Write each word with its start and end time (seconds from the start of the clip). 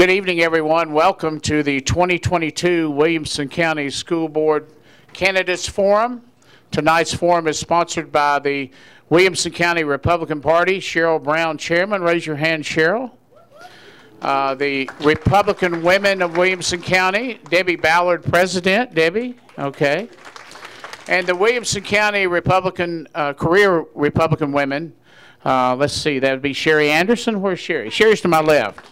Good 0.00 0.12
evening, 0.12 0.40
everyone. 0.40 0.94
Welcome 0.94 1.40
to 1.40 1.62
the 1.62 1.78
2022 1.82 2.90
Williamson 2.90 3.50
County 3.50 3.90
School 3.90 4.30
Board 4.30 4.72
Candidates 5.12 5.68
Forum. 5.68 6.22
Tonight's 6.70 7.12
forum 7.12 7.46
is 7.46 7.58
sponsored 7.58 8.10
by 8.10 8.38
the 8.38 8.70
Williamson 9.10 9.52
County 9.52 9.84
Republican 9.84 10.40
Party. 10.40 10.80
Cheryl 10.80 11.22
Brown, 11.22 11.58
Chairman. 11.58 12.00
Raise 12.00 12.24
your 12.24 12.36
hand, 12.36 12.64
Cheryl. 12.64 13.10
Uh, 14.22 14.54
the 14.54 14.88
Republican 15.02 15.82
Women 15.82 16.22
of 16.22 16.34
Williamson 16.34 16.80
County, 16.80 17.38
Debbie 17.50 17.76
Ballard, 17.76 18.24
President. 18.24 18.94
Debbie, 18.94 19.36
okay. 19.58 20.08
And 21.08 21.26
the 21.26 21.36
Williamson 21.36 21.82
County 21.82 22.26
Republican, 22.26 23.06
uh, 23.14 23.34
Career 23.34 23.84
Republican 23.94 24.52
Women, 24.52 24.94
uh, 25.44 25.76
let's 25.76 25.92
see, 25.92 26.18
that 26.20 26.32
would 26.32 26.40
be 26.40 26.54
Sherry 26.54 26.90
Anderson. 26.90 27.42
Where's 27.42 27.60
Sherry? 27.60 27.90
Sherry's 27.90 28.22
to 28.22 28.28
my 28.28 28.40
left. 28.40 28.89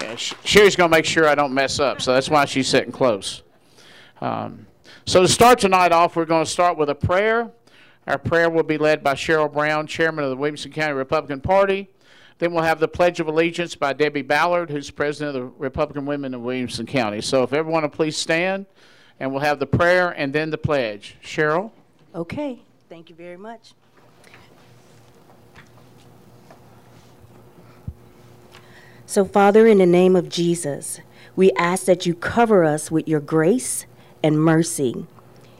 Yeah, 0.00 0.14
Sherry's 0.16 0.76
going 0.76 0.90
to 0.90 0.96
make 0.96 1.04
sure 1.04 1.26
I 1.26 1.34
don't 1.34 1.52
mess 1.52 1.80
up, 1.80 2.00
so 2.00 2.12
that's 2.12 2.28
why 2.28 2.44
she's 2.44 2.68
sitting 2.68 2.92
close. 2.92 3.42
Um, 4.20 4.66
so 5.06 5.22
to 5.22 5.28
start 5.28 5.58
tonight 5.58 5.92
off, 5.92 6.16
we're 6.16 6.24
going 6.24 6.44
to 6.44 6.50
start 6.50 6.76
with 6.76 6.90
a 6.90 6.94
prayer. 6.94 7.50
Our 8.06 8.18
prayer 8.18 8.48
will 8.48 8.62
be 8.62 8.78
led 8.78 9.02
by 9.02 9.14
Cheryl 9.14 9.52
Brown, 9.52 9.86
Chairman 9.86 10.24
of 10.24 10.30
the 10.30 10.36
Williamson 10.36 10.72
County 10.72 10.94
Republican 10.94 11.40
Party. 11.40 11.88
Then 12.38 12.52
we'll 12.52 12.62
have 12.62 12.78
the 12.78 12.88
Pledge 12.88 13.18
of 13.20 13.26
Allegiance 13.26 13.74
by 13.74 13.92
Debbie 13.92 14.22
Ballard, 14.22 14.70
who's 14.70 14.90
President 14.90 15.36
of 15.36 15.42
the 15.42 15.52
Republican 15.58 16.06
Women 16.06 16.34
of 16.34 16.40
Williamson 16.40 16.86
County. 16.86 17.20
So 17.20 17.42
if 17.42 17.52
everyone 17.52 17.82
will 17.82 17.90
please 17.90 18.16
stand, 18.16 18.66
and 19.20 19.32
we'll 19.32 19.40
have 19.40 19.58
the 19.58 19.66
prayer 19.66 20.10
and 20.10 20.32
then 20.32 20.50
the 20.50 20.58
pledge. 20.58 21.16
Cheryl? 21.22 21.72
Okay, 22.14 22.60
thank 22.88 23.10
you 23.10 23.16
very 23.16 23.36
much. 23.36 23.72
So, 29.08 29.24
Father, 29.24 29.66
in 29.66 29.78
the 29.78 29.86
name 29.86 30.16
of 30.16 30.28
Jesus, 30.28 31.00
we 31.34 31.50
ask 31.52 31.86
that 31.86 32.04
you 32.04 32.12
cover 32.12 32.62
us 32.62 32.90
with 32.90 33.08
your 33.08 33.20
grace 33.20 33.86
and 34.22 34.38
mercy. 34.38 35.06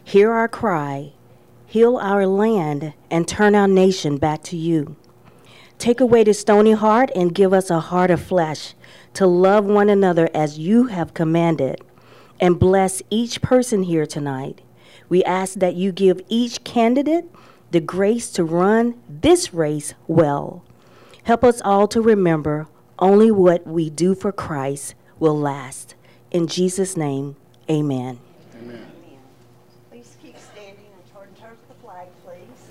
Hear 0.04 0.32
our 0.32 0.48
cry, 0.48 1.12
heal 1.64 1.96
our 1.96 2.26
land, 2.26 2.92
and 3.10 3.26
turn 3.26 3.54
our 3.54 3.66
nation 3.66 4.18
back 4.18 4.42
to 4.42 4.56
you. 4.58 4.96
Take 5.78 5.98
away 5.98 6.24
the 6.24 6.34
stony 6.34 6.72
heart 6.72 7.10
and 7.16 7.34
give 7.34 7.54
us 7.54 7.70
a 7.70 7.80
heart 7.80 8.10
of 8.10 8.20
flesh 8.20 8.74
to 9.14 9.26
love 9.26 9.64
one 9.64 9.88
another 9.88 10.28
as 10.34 10.58
you 10.58 10.88
have 10.88 11.14
commanded. 11.14 11.80
And 12.38 12.60
bless 12.60 13.00
each 13.08 13.40
person 13.40 13.84
here 13.84 14.04
tonight. 14.04 14.60
We 15.08 15.24
ask 15.24 15.54
that 15.54 15.74
you 15.74 15.90
give 15.90 16.20
each 16.28 16.64
candidate 16.64 17.24
the 17.70 17.80
grace 17.80 18.28
to 18.32 18.44
run 18.44 19.00
this 19.08 19.54
race 19.54 19.94
well. 20.06 20.62
Help 21.22 21.42
us 21.42 21.62
all 21.62 21.88
to 21.88 22.02
remember 22.02 22.68
only 22.98 23.30
what 23.30 23.66
we 23.66 23.90
do 23.90 24.14
for 24.14 24.32
Christ 24.32 24.94
will 25.18 25.38
last. 25.38 25.94
In 26.30 26.46
Jesus' 26.46 26.96
name, 26.96 27.36
amen. 27.70 28.18
Amen. 28.62 28.86
Please 29.90 30.16
keep 30.22 30.36
standing 30.38 30.84
and 30.94 31.12
turn 31.12 31.28
towards 31.40 31.60
the 31.68 31.74
flag, 31.82 32.08
please. 32.24 32.70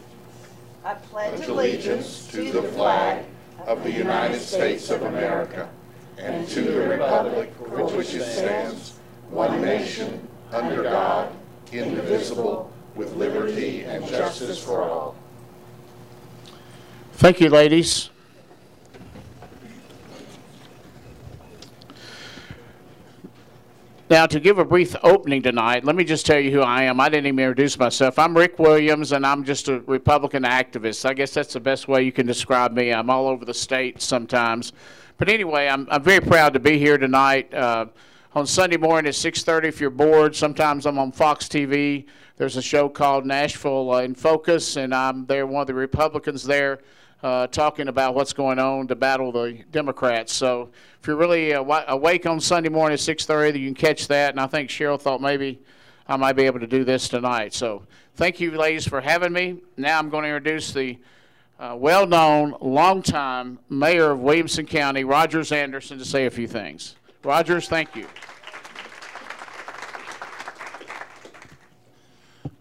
I 0.83 0.93
pledge 0.93 1.47
allegiance 1.47 2.27
to 2.27 2.51
the 2.51 2.63
flag 2.63 3.25
of 3.65 3.83
the 3.83 3.91
United 3.91 4.39
States 4.39 4.89
of 4.89 5.01
America 5.01 5.69
and 6.17 6.47
to 6.49 6.61
the 6.61 6.87
republic 6.87 7.53
for 7.57 7.85
which 7.87 8.13
it 8.13 8.23
stands, 8.23 8.97
one 9.29 9.61
nation, 9.61 10.27
under 10.51 10.83
God, 10.83 11.31
indivisible, 11.71 12.71
with 12.95 13.15
liberty 13.15 13.83
and 13.83 14.07
justice 14.07 14.63
for 14.63 14.81
all. 14.81 15.15
Thank 17.13 17.39
you, 17.41 17.49
ladies. 17.49 18.09
Now, 24.09 24.25
to 24.25 24.39
give 24.39 24.57
a 24.57 24.63
brief 24.63 24.95
opening 25.03 25.41
tonight, 25.41 25.83
let 25.83 25.97
me 25.97 26.05
just 26.05 26.25
tell 26.25 26.39
you 26.39 26.49
who 26.49 26.61
I 26.61 26.83
am. 26.83 27.01
I 27.01 27.09
didn't 27.09 27.25
even 27.25 27.39
introduce 27.39 27.77
myself. 27.77 28.17
I'm 28.17 28.37
Rick 28.37 28.57
Williams, 28.57 29.11
and 29.11 29.25
I'm 29.25 29.43
just 29.43 29.67
a 29.67 29.81
Republican 29.81 30.43
activist. 30.43 31.03
I 31.03 31.13
guess 31.13 31.33
that's 31.33 31.51
the 31.51 31.59
best 31.59 31.89
way 31.89 32.03
you 32.03 32.13
can 32.13 32.25
describe 32.25 32.71
me. 32.71 32.93
I'm 32.93 33.09
all 33.09 33.27
over 33.27 33.43
the 33.43 33.53
state 33.53 34.01
sometimes. 34.01 34.71
But 35.17 35.27
anyway, 35.27 35.67
I'm, 35.67 35.89
I'm 35.91 36.03
very 36.03 36.21
proud 36.21 36.53
to 36.53 36.59
be 36.61 36.79
here 36.79 36.97
tonight. 36.97 37.53
Uh, 37.53 37.87
on 38.33 38.47
Sunday 38.47 38.77
morning 38.77 39.09
at 39.09 39.13
6.30 39.13 39.65
if 39.65 39.81
you're 39.81 39.89
bored. 39.89 40.33
Sometimes 40.33 40.85
I'm 40.85 40.99
on 40.99 41.11
Fox 41.11 41.49
TV. 41.49 42.05
There's 42.37 42.55
a 42.55 42.61
show 42.61 42.87
called 42.87 43.25
Nashville 43.25 43.91
uh, 43.91 44.03
in 44.03 44.15
Focus, 44.15 44.77
and 44.77 44.95
I'm 44.95 45.25
there, 45.25 45.45
one 45.45 45.61
of 45.61 45.67
the 45.67 45.73
Republicans 45.73 46.45
there 46.45 46.79
uh, 47.23 47.47
talking 47.47 47.87
about 47.87 48.15
what's 48.15 48.33
going 48.33 48.59
on 48.59 48.87
to 48.87 48.95
battle 48.95 49.31
the 49.31 49.63
Democrats. 49.71 50.33
So 50.33 50.69
if 50.99 51.07
you're 51.07 51.15
really 51.15 51.53
uh, 51.53 51.63
awake 51.87 52.25
on 52.25 52.39
Sunday 52.39 52.69
morning 52.69 52.93
at 52.93 52.99
6:30, 52.99 53.59
you 53.59 53.67
can 53.67 53.75
catch 53.75 54.07
that. 54.07 54.31
And 54.31 54.39
I 54.39 54.47
think 54.47 54.69
Cheryl 54.69 54.99
thought 54.99 55.21
maybe 55.21 55.59
I 56.07 56.15
might 56.15 56.33
be 56.33 56.43
able 56.43 56.59
to 56.59 56.67
do 56.67 56.83
this 56.83 57.09
tonight. 57.09 57.53
So 57.53 57.83
thank 58.15 58.39
you, 58.39 58.51
ladies, 58.51 58.87
for 58.87 59.01
having 59.01 59.33
me. 59.33 59.57
Now 59.75 59.99
I'm 59.99 60.09
going 60.09 60.23
to 60.23 60.29
introduce 60.29 60.71
the 60.71 60.97
uh, 61.59 61.75
well-known, 61.75 62.55
longtime 62.61 63.57
mayor 63.67 64.11
of 64.11 64.19
Williamson 64.19 64.65
County, 64.67 65.03
Rogers 65.03 65.51
Anderson, 65.51 65.97
to 65.97 66.05
say 66.05 66.27
a 66.27 66.29
few 66.29 66.47
things. 66.47 66.95
Rogers, 67.23 67.67
thank 67.67 67.95
you. 67.95 68.07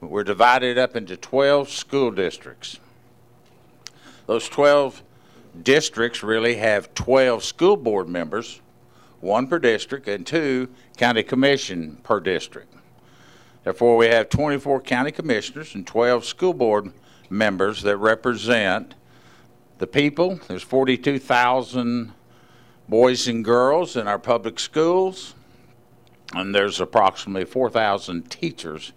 We're 0.00 0.24
divided 0.24 0.76
up 0.76 0.96
into 0.96 1.16
12 1.16 1.70
school 1.70 2.10
districts. 2.10 2.80
Those 4.26 4.48
12 4.48 5.04
districts 5.62 6.22
really 6.22 6.56
have 6.56 6.94
12 6.94 7.44
school 7.44 7.76
board 7.76 8.08
members, 8.08 8.60
one 9.20 9.46
per 9.46 9.58
district, 9.58 10.08
and 10.08 10.26
two 10.26 10.68
county 10.96 11.22
commission 11.22 11.98
per 12.02 12.20
district. 12.20 12.74
Therefore, 13.64 13.96
we 13.96 14.06
have 14.06 14.28
24 14.28 14.80
county 14.80 15.10
commissioners 15.10 15.74
and 15.74 15.86
12 15.86 16.24
school 16.24 16.54
board 16.54 16.92
members 17.28 17.82
that 17.82 17.96
represent 17.96 18.94
the 19.78 19.86
people. 19.86 20.40
There's 20.48 20.62
42,000 20.62 22.12
boys 22.88 23.28
and 23.28 23.44
girls 23.44 23.96
in 23.96 24.08
our 24.08 24.18
public 24.18 24.58
schools, 24.58 25.34
and 26.34 26.54
there's 26.54 26.80
approximately 26.80 27.44
4,000 27.44 28.30
teachers 28.30 28.92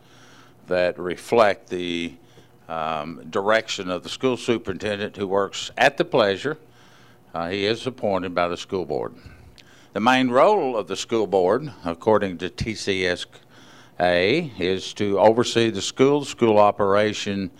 that 0.67 0.97
reflect 0.97 1.69
the 1.69 2.16
um, 2.67 3.23
direction 3.29 3.89
of 3.89 4.03
the 4.03 4.09
school 4.09 4.38
superintendent 4.38 5.17
who 5.17 5.27
works 5.27 5.72
at 5.77 5.97
the 5.97 6.05
pleasure. 6.05 6.57
Uh, 7.33 7.49
he 7.49 7.66
is 7.66 7.88
appointed 7.88 8.35
by 8.35 8.47
the 8.47 8.57
school 8.57 8.85
board. 8.85 9.13
The 9.94 9.99
main 9.99 10.29
role 10.29 10.77
of 10.77 10.88
the 10.88 10.95
school 10.95 11.27
board, 11.27 11.72
according 11.83 12.38
to 12.39 12.49
TCSA, 12.49 13.29
is 14.59 14.94
to 14.94 15.19
oversee 15.19 15.69
the 15.69 15.81
school, 15.81 16.23
school 16.23 16.57
operation, 16.57 17.51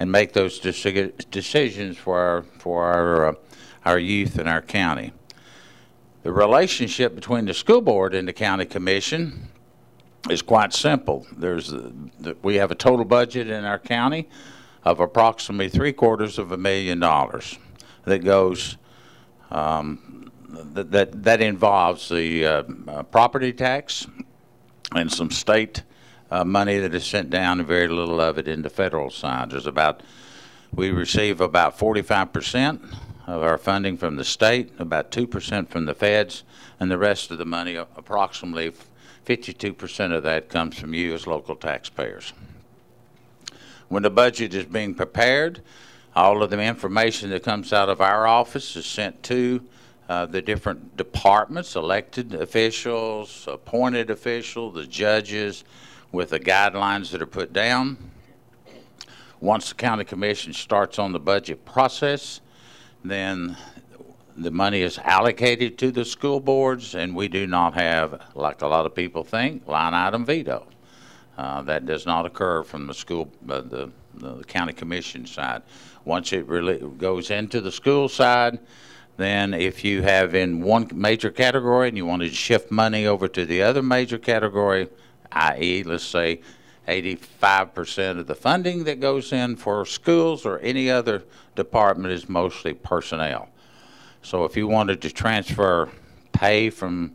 and 0.00 0.10
make 0.10 0.32
those 0.32 0.60
deci 0.60 1.12
decisions 1.30 1.96
for 1.96 2.18
our, 2.18 2.42
for 2.58 2.84
our, 2.84 3.28
uh, 3.28 3.34
our 3.84 3.98
youth 3.98 4.38
in 4.38 4.48
our 4.48 4.62
county. 4.62 5.12
The 6.22 6.32
relationship 6.32 7.14
between 7.14 7.44
the 7.44 7.54
school 7.54 7.82
board 7.82 8.14
and 8.14 8.26
the 8.26 8.32
county 8.32 8.64
commission 8.64 9.48
is 10.30 10.42
quite 10.42 10.72
simple. 10.72 11.26
There's 11.36 11.72
a, 11.72 11.92
we 12.42 12.56
have 12.56 12.70
a 12.70 12.74
total 12.74 13.04
budget 13.04 13.48
in 13.48 13.64
our 13.64 13.78
county 13.78 14.28
of 14.84 15.00
approximately 15.00 15.68
three 15.68 15.92
quarters 15.92 16.38
of 16.38 16.52
a 16.52 16.56
million 16.56 17.00
dollars 17.00 17.58
that 18.04 18.24
goes 18.24 18.76
um, 19.50 20.30
that, 20.48 20.90
that, 20.92 21.22
that 21.22 21.40
involves 21.40 22.08
the 22.08 22.46
uh, 22.46 22.62
uh, 22.88 23.02
property 23.04 23.52
tax 23.52 24.06
and 24.94 25.12
some 25.12 25.30
state 25.30 25.82
uh, 26.30 26.44
money 26.44 26.78
that 26.78 26.94
is 26.94 27.04
sent 27.04 27.30
down 27.30 27.58
and 27.58 27.68
very 27.68 27.88
little 27.88 28.20
of 28.20 28.38
it 28.38 28.48
into 28.48 28.70
federal 28.70 29.10
side. 29.10 29.50
There's 29.50 29.66
about 29.66 30.02
we 30.72 30.90
receive 30.90 31.40
about 31.40 31.78
45 31.78 32.32
percent 32.32 32.82
of 33.26 33.42
our 33.42 33.56
funding 33.56 33.96
from 33.96 34.16
the 34.16 34.24
state, 34.24 34.72
about 34.78 35.10
2 35.10 35.26
percent 35.26 35.70
from 35.70 35.84
the 35.86 35.94
feds, 35.94 36.42
and 36.80 36.90
the 36.90 36.98
rest 36.98 37.30
of 37.30 37.38
the 37.38 37.44
money, 37.44 37.76
approximately 37.76 38.72
52 39.24 39.72
percent 39.72 40.12
of 40.12 40.22
that 40.22 40.48
comes 40.48 40.78
from 40.78 40.94
you 40.94 41.14
as 41.14 41.26
local 41.26 41.56
taxpayers. 41.56 42.32
When 43.88 44.02
the 44.02 44.10
budget 44.10 44.54
is 44.54 44.66
being 44.66 44.94
prepared, 44.94 45.62
all 46.14 46.42
of 46.42 46.50
the 46.50 46.60
information 46.60 47.30
that 47.30 47.42
comes 47.42 47.72
out 47.72 47.88
of 47.88 48.00
our 48.00 48.26
office 48.26 48.76
is 48.76 48.86
sent 48.86 49.22
to 49.24 49.64
uh, 50.08 50.26
the 50.26 50.42
different 50.42 50.96
departments, 50.96 51.76
elected 51.76 52.34
officials, 52.34 53.46
appointed 53.48 54.10
officials, 54.10 54.74
the 54.74 54.86
judges, 54.86 55.64
with 56.12 56.30
the 56.30 56.40
guidelines 56.40 57.10
that 57.10 57.20
are 57.20 57.26
put 57.26 57.52
down. 57.52 57.96
once 59.40 59.68
the 59.70 59.74
county 59.74 60.04
commission 60.04 60.52
starts 60.52 60.98
on 60.98 61.12
the 61.12 61.18
budget 61.18 61.64
process, 61.64 62.40
then 63.04 63.56
the 64.36 64.50
money 64.50 64.82
is 64.82 64.98
allocated 64.98 65.78
to 65.78 65.90
the 65.90 66.04
school 66.04 66.40
boards, 66.40 66.94
and 66.94 67.14
we 67.14 67.28
do 67.28 67.46
not 67.46 67.74
have, 67.74 68.20
like 68.34 68.62
a 68.62 68.66
lot 68.66 68.86
of 68.86 68.94
people 68.94 69.24
think, 69.24 69.66
line 69.66 69.94
item 69.94 70.24
veto. 70.24 70.66
Uh, 71.36 71.62
that 71.62 71.84
does 71.84 72.06
not 72.06 72.26
occur 72.26 72.62
from 72.62 72.86
the 72.86 72.94
school, 72.94 73.28
uh, 73.48 73.60
the, 73.60 73.90
the 74.14 74.44
county 74.44 74.72
commission 74.72 75.26
side. 75.26 75.62
Once 76.04 76.32
it 76.32 76.46
really 76.46 76.78
goes 76.96 77.30
into 77.30 77.60
the 77.60 77.72
school 77.72 78.08
side, 78.08 78.58
then 79.16 79.54
if 79.54 79.84
you 79.84 80.02
have 80.02 80.34
in 80.34 80.60
one 80.60 80.88
major 80.92 81.30
category 81.30 81.88
and 81.88 81.96
you 81.96 82.06
want 82.06 82.22
to 82.22 82.28
shift 82.28 82.70
money 82.70 83.06
over 83.06 83.26
to 83.28 83.44
the 83.46 83.62
other 83.62 83.82
major 83.82 84.18
category, 84.18 84.88
i.e., 85.32 85.82
let's 85.82 86.04
say 86.04 86.40
85% 86.86 88.18
of 88.18 88.26
the 88.26 88.34
funding 88.34 88.84
that 88.84 89.00
goes 89.00 89.32
in 89.32 89.56
for 89.56 89.84
schools 89.86 90.44
or 90.44 90.58
any 90.58 90.90
other 90.90 91.24
department 91.54 92.12
is 92.12 92.28
mostly 92.28 92.74
personnel. 92.74 93.48
So 94.24 94.44
if 94.44 94.56
you 94.56 94.66
wanted 94.66 95.02
to 95.02 95.10
transfer 95.10 95.90
pay 96.32 96.70
from 96.70 97.14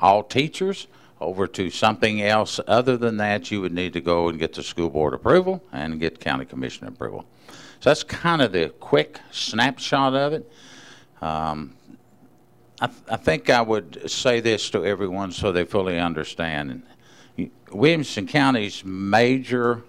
all 0.00 0.22
teachers 0.22 0.88
over 1.20 1.46
to 1.46 1.68
something 1.68 2.22
else 2.22 2.58
other 2.66 2.96
than 2.96 3.18
that, 3.18 3.50
you 3.50 3.60
would 3.60 3.74
need 3.74 3.92
to 3.92 4.00
go 4.00 4.28
and 4.28 4.38
get 4.38 4.54
the 4.54 4.62
school 4.62 4.88
board 4.88 5.12
approval 5.12 5.62
and 5.70 6.00
get 6.00 6.18
county 6.18 6.46
commission 6.46 6.88
approval. 6.88 7.26
So 7.80 7.90
that's 7.90 8.02
kind 8.02 8.40
of 8.40 8.52
the 8.52 8.70
quick 8.80 9.20
snapshot 9.32 10.14
of 10.14 10.32
it. 10.32 10.50
Um, 11.20 11.76
I, 12.80 12.86
th- 12.86 13.02
I 13.10 13.16
think 13.16 13.50
I 13.50 13.60
would 13.60 14.10
say 14.10 14.40
this 14.40 14.70
to 14.70 14.86
everyone 14.86 15.30
so 15.30 15.52
they 15.52 15.64
fully 15.64 16.00
understand. 16.00 16.84
Williamson 17.70 18.26
County's 18.26 18.82
major 18.82 19.82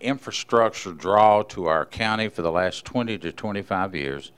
infrastructure 0.00 0.92
draw 0.92 1.42
to 1.42 1.66
our 1.66 1.84
county 1.84 2.28
for 2.28 2.40
the 2.40 2.50
last 2.50 2.86
20 2.86 3.18
to 3.18 3.32
25 3.32 3.94
years 3.94 4.32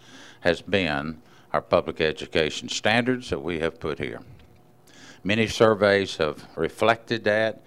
has 0.45 0.61
been 0.61 1.23
our 1.55 1.63
public 1.63 2.03
education 2.03 2.69
standards 2.69 3.31
that 3.31 3.43
we 3.43 3.61
have 3.61 3.81
put 3.81 3.99
here. 3.99 4.21
Many 5.25 5.47
surveys 5.47 6.19
have 6.19 6.47
reflected 6.55 7.25
that, 7.25 7.63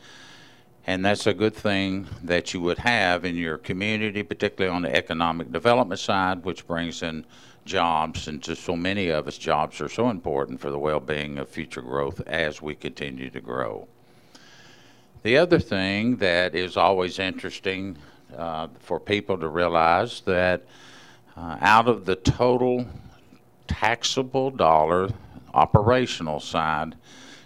and 0.85 1.03
that's 1.03 1.25
a 1.25 1.33
good 1.33 1.55
thing 1.55 2.07
that 2.23 2.53
you 2.53 2.61
would 2.61 2.77
have 2.77 3.25
in 3.25 3.35
your 3.35 3.57
community, 3.57 4.21
particularly 4.21 4.73
on 4.73 4.83
the 4.83 4.95
economic 4.95 5.51
development 5.51 5.99
side, 5.99 6.43
which 6.43 6.67
brings 6.67 7.01
in 7.01 7.25
jobs, 7.65 8.27
and 8.27 8.43
to 8.43 8.55
so 8.55 8.75
many 8.75 9.09
of 9.09 9.27
us, 9.27 9.39
jobs 9.39 9.81
are 9.81 9.89
so 9.89 10.11
important 10.11 10.61
for 10.61 10.69
the 10.69 10.77
well-being 10.77 11.39
of 11.39 11.49
future 11.49 11.81
growth 11.81 12.21
as 12.27 12.61
we 12.61 12.75
continue 12.75 13.31
to 13.31 13.41
grow. 13.41 13.87
The 15.23 15.37
other 15.37 15.59
thing 15.59 16.17
that 16.17 16.53
is 16.53 16.77
always 16.77 17.17
interesting 17.17 17.97
uh, 18.37 18.67
for 18.79 18.99
people 18.99 19.39
to 19.39 19.47
realize 19.47 20.21
that 20.21 20.63
uh, 21.37 21.57
out 21.61 21.87
of 21.87 22.05
the 22.05 22.15
total 22.15 22.85
taxable 23.67 24.49
dollar 24.49 25.09
operational 25.53 26.39
side, 26.39 26.95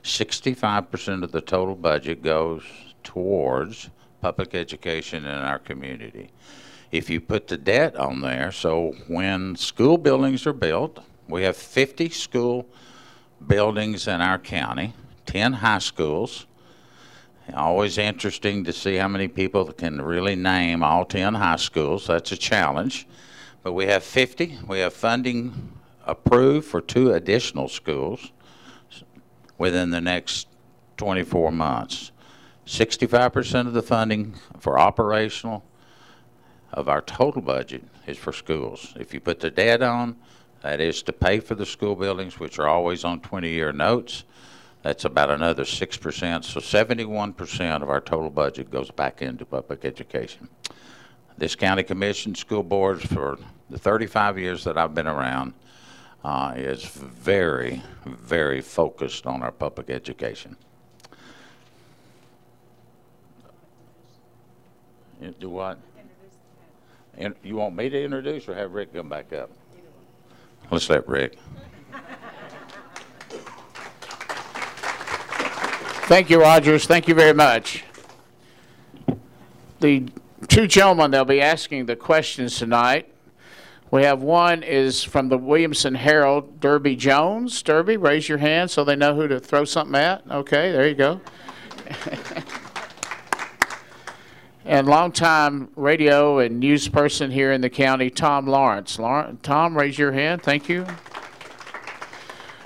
65% 0.04 1.24
of 1.24 1.32
the 1.32 1.42
total 1.42 1.76
budget 1.76 2.24
goes 2.24 2.64
towards 3.04 3.90
public 4.22 4.56
education 4.56 5.26
in 5.26 5.32
our 5.36 5.60
community. 5.60 6.30
If 6.92 7.10
you 7.10 7.22
put 7.22 7.48
the 7.48 7.58
debt 7.58 7.96
on 7.96 8.22
there, 8.22 8.52
so 8.52 8.96
when 9.08 9.56
school 9.56 9.98
buildings 9.98 10.46
are 10.48 10.54
built, 10.54 11.00
we 11.28 11.44
have 11.44 11.56
50 11.56 12.10
school 12.10 12.66
buildings 13.46 14.08
in 14.08 14.22
our 14.22 14.38
county, 14.38 14.94
10 15.26 15.54
high 15.54 15.80
schools. 15.80 16.46
Always 17.54 17.98
interesting 17.98 18.64
to 18.66 18.74
see 18.74 18.96
how 18.96 19.08
many 19.08 19.28
people 19.28 19.72
can 19.74 20.02
really 20.02 20.36
name 20.36 20.84
all 20.84 21.06
10 21.06 21.34
high 21.34 21.56
schools. 21.58 22.08
That's 22.08 22.32
a 22.32 22.38
challenge. 22.38 23.08
But 23.63 23.74
we 23.74 23.86
have 23.86 24.04
50. 24.04 24.60
We 24.68 24.80
have 24.80 24.94
funding 24.94 25.74
approved 26.06 26.68
for 26.68 26.81
two 26.81 27.13
additional 27.13 27.68
schools 27.68 28.31
within 29.58 29.92
the 29.92 30.02
next 30.02 30.48
24 30.98 31.52
months. 31.52 32.12
65% 32.66 33.68
of 33.68 33.74
the 33.74 33.81
funding 33.81 34.36
for 34.60 34.80
operational 34.80 35.63
of 36.72 36.88
our 36.88 37.02
total 37.02 37.42
budget 37.42 37.84
is 38.08 38.18
for 38.18 38.31
schools. 38.31 38.94
If 39.00 39.13
you 39.13 39.19
put 39.19 39.40
the 39.40 39.52
debt 39.52 39.81
on, 39.81 40.16
that 40.62 40.80
is 40.80 41.04
to 41.04 41.14
pay 41.14 41.40
for 41.40 41.56
the 41.56 41.66
school 41.66 41.96
buildings, 41.96 42.40
which 42.40 42.60
are 42.60 42.68
always 42.68 43.04
on 43.04 43.19
20-year 43.19 43.74
notes. 43.74 44.24
That's 44.84 45.06
about 45.06 45.30
another 45.30 45.64
6%. 45.64 46.44
So 46.44 46.60
71% 46.60 47.81
of 47.81 47.90
our 47.90 48.02
total 48.02 48.30
budget 48.30 48.72
goes 48.72 48.90
back 48.90 49.22
into 49.22 49.46
public 49.46 49.86
education. 49.86 50.50
This 51.38 51.56
county 51.56 51.83
commission, 51.83 52.36
school 52.36 52.63
boards, 52.63 53.06
for 53.06 53.38
the 53.69 53.78
35 53.78 54.38
years 54.38 54.63
that 54.63 54.78
I've 54.78 54.94
been 54.94 55.07
around, 55.07 55.54
uh, 56.24 56.54
is 56.56 56.83
very, 56.86 57.81
very 58.06 58.62
focused 58.62 59.25
on 59.25 59.42
our 59.42 59.51
public 59.51 59.89
education. 59.89 60.56
You 65.22 65.33
Do 65.39 65.50
what? 65.50 65.80
You 67.44 67.56
want 67.56 67.75
me 67.75 67.89
to 67.89 68.04
introduce 68.04 68.48
or 68.48 68.56
have 68.56 68.74
Rick 68.74 68.94
come 68.94 69.10
back 69.10 69.33
up? 69.33 69.50
Let's 70.72 70.89
let 70.89 71.07
Rick. 71.07 71.38
Thank 76.07 76.30
you, 76.30 76.42
Rogers. 76.42 76.86
Thank 76.86 77.07
you 77.07 77.13
very 77.13 77.33
much. 77.33 77.83
The 79.80 80.07
two 80.48 80.68
gentlemen 80.68 81.12
that'll 81.12 81.26
be 81.26 81.42
asking 81.42 81.86
the 81.86 81.96
questions 81.96 82.58
tonight 82.58 83.12
we 83.92 84.04
have 84.04 84.22
one 84.24 84.64
is 84.64 85.04
from 85.04 85.28
the 85.28 85.38
Williamson 85.38 85.96
Herald, 85.96 86.62
Derby 86.62 86.96
Jones. 86.96 87.62
Derby, 87.62 87.98
raise 87.98 88.30
your 88.30 88.38
hand 88.38 88.72
so 88.72 88.86
they 88.86 88.96
know 88.96 89.14
who 89.14 89.28
to 89.28 89.38
throw 89.38 89.66
something 89.66 89.96
at. 89.96 90.24
Okay, 90.32 90.72
there 90.72 90.88
you 90.88 90.96
go. 90.96 91.20
and 94.66 94.88
longtime 94.88 95.68
radio 95.76 96.40
and 96.40 96.58
news 96.58 96.88
person 96.88 97.32
here 97.32 97.52
in 97.52 97.60
the 97.60 97.70
county, 97.70 98.10
Tom 98.10 98.48
Lawrence. 98.48 98.98
Lawrence 98.98 99.40
Tom, 99.44 99.78
raise 99.78 100.00
your 100.00 100.14
hand. 100.14 100.42
Thank 100.42 100.70
you. 100.70 100.88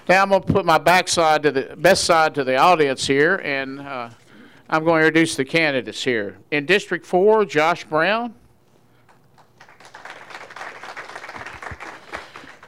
Now 0.07 0.22
I'm 0.22 0.30
going 0.30 0.44
to 0.44 0.54
put 0.54 0.63
my 0.63 0.77
backside 0.77 1.42
to 1.42 1.51
the 1.51 1.75
best 1.75 2.04
side 2.04 2.36
to 2.36 2.44
the 2.44 2.57
audience 2.57 3.07
here, 3.07 3.38
and 3.38 3.80
uh, 3.80 4.10
I'm 4.67 4.83
going 4.83 5.01
to 5.01 5.07
introduce 5.07 5.35
the 5.35 5.45
candidates 5.45 6.03
here. 6.03 6.38
In 6.50 6.65
District 6.65 7.06
4, 7.06 7.45
Josh 7.45 7.86
Brown. 7.86 8.34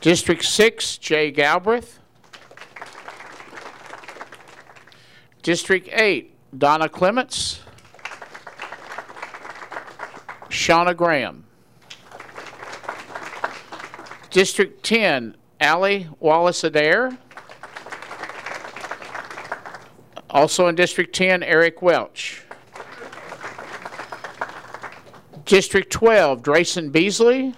District 0.02 0.44
6, 0.44 1.00
Jay 1.00 1.32
Galbraith. 1.32 2.00
District 5.42 5.90
8, 5.92 6.36
Donna 6.58 6.88
Clements. 6.88 7.62
Shauna 10.50 10.96
Graham. 10.96 11.46
District 14.30 14.84
10, 14.84 15.36
Allie 15.60 16.10
Wallace 16.20 16.64
Adair. 16.64 17.18
Also 20.38 20.68
in 20.68 20.76
District 20.76 21.16
10, 21.16 21.42
Eric 21.42 21.82
Welch. 21.82 22.44
District 25.46 25.92
12, 25.92 26.44
Drayson 26.44 26.92
Beasley. 26.92 27.56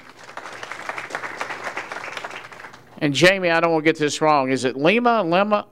And 3.00 3.13
Jamie, 3.13 3.50
I 3.50 3.59
don't 3.59 3.74
want 3.74 3.83
to 3.83 3.86
get 3.91 4.00
this 4.00 4.21
wrong. 4.21 4.50
Is 4.50 4.63
it 4.63 4.77
Lima? 4.77 5.24
Lima? 5.24 5.67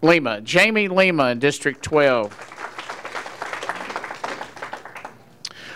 Lima. 0.00 0.40
Jamie 0.40 0.88
Lima 0.88 1.26
in 1.26 1.38
District 1.38 1.82
12. 1.82 2.30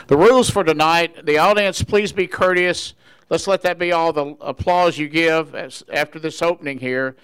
The 0.07 0.17
rules 0.17 0.49
for 0.49 0.65
tonight 0.65 1.27
the 1.27 1.37
audience, 1.37 1.83
please 1.83 2.13
be 2.13 2.27
courteous. 2.27 2.95
Let's 3.29 3.47
let 3.47 3.61
that 3.61 3.79
be 3.79 3.93
all 3.93 4.15
the 4.15 4.37
applause 4.41 4.97
you 4.97 5.09
give 5.09 5.55
as, 5.55 5.85
after 5.93 6.19
this 6.19 6.41
opening 6.41 6.79
here. 6.79 7.15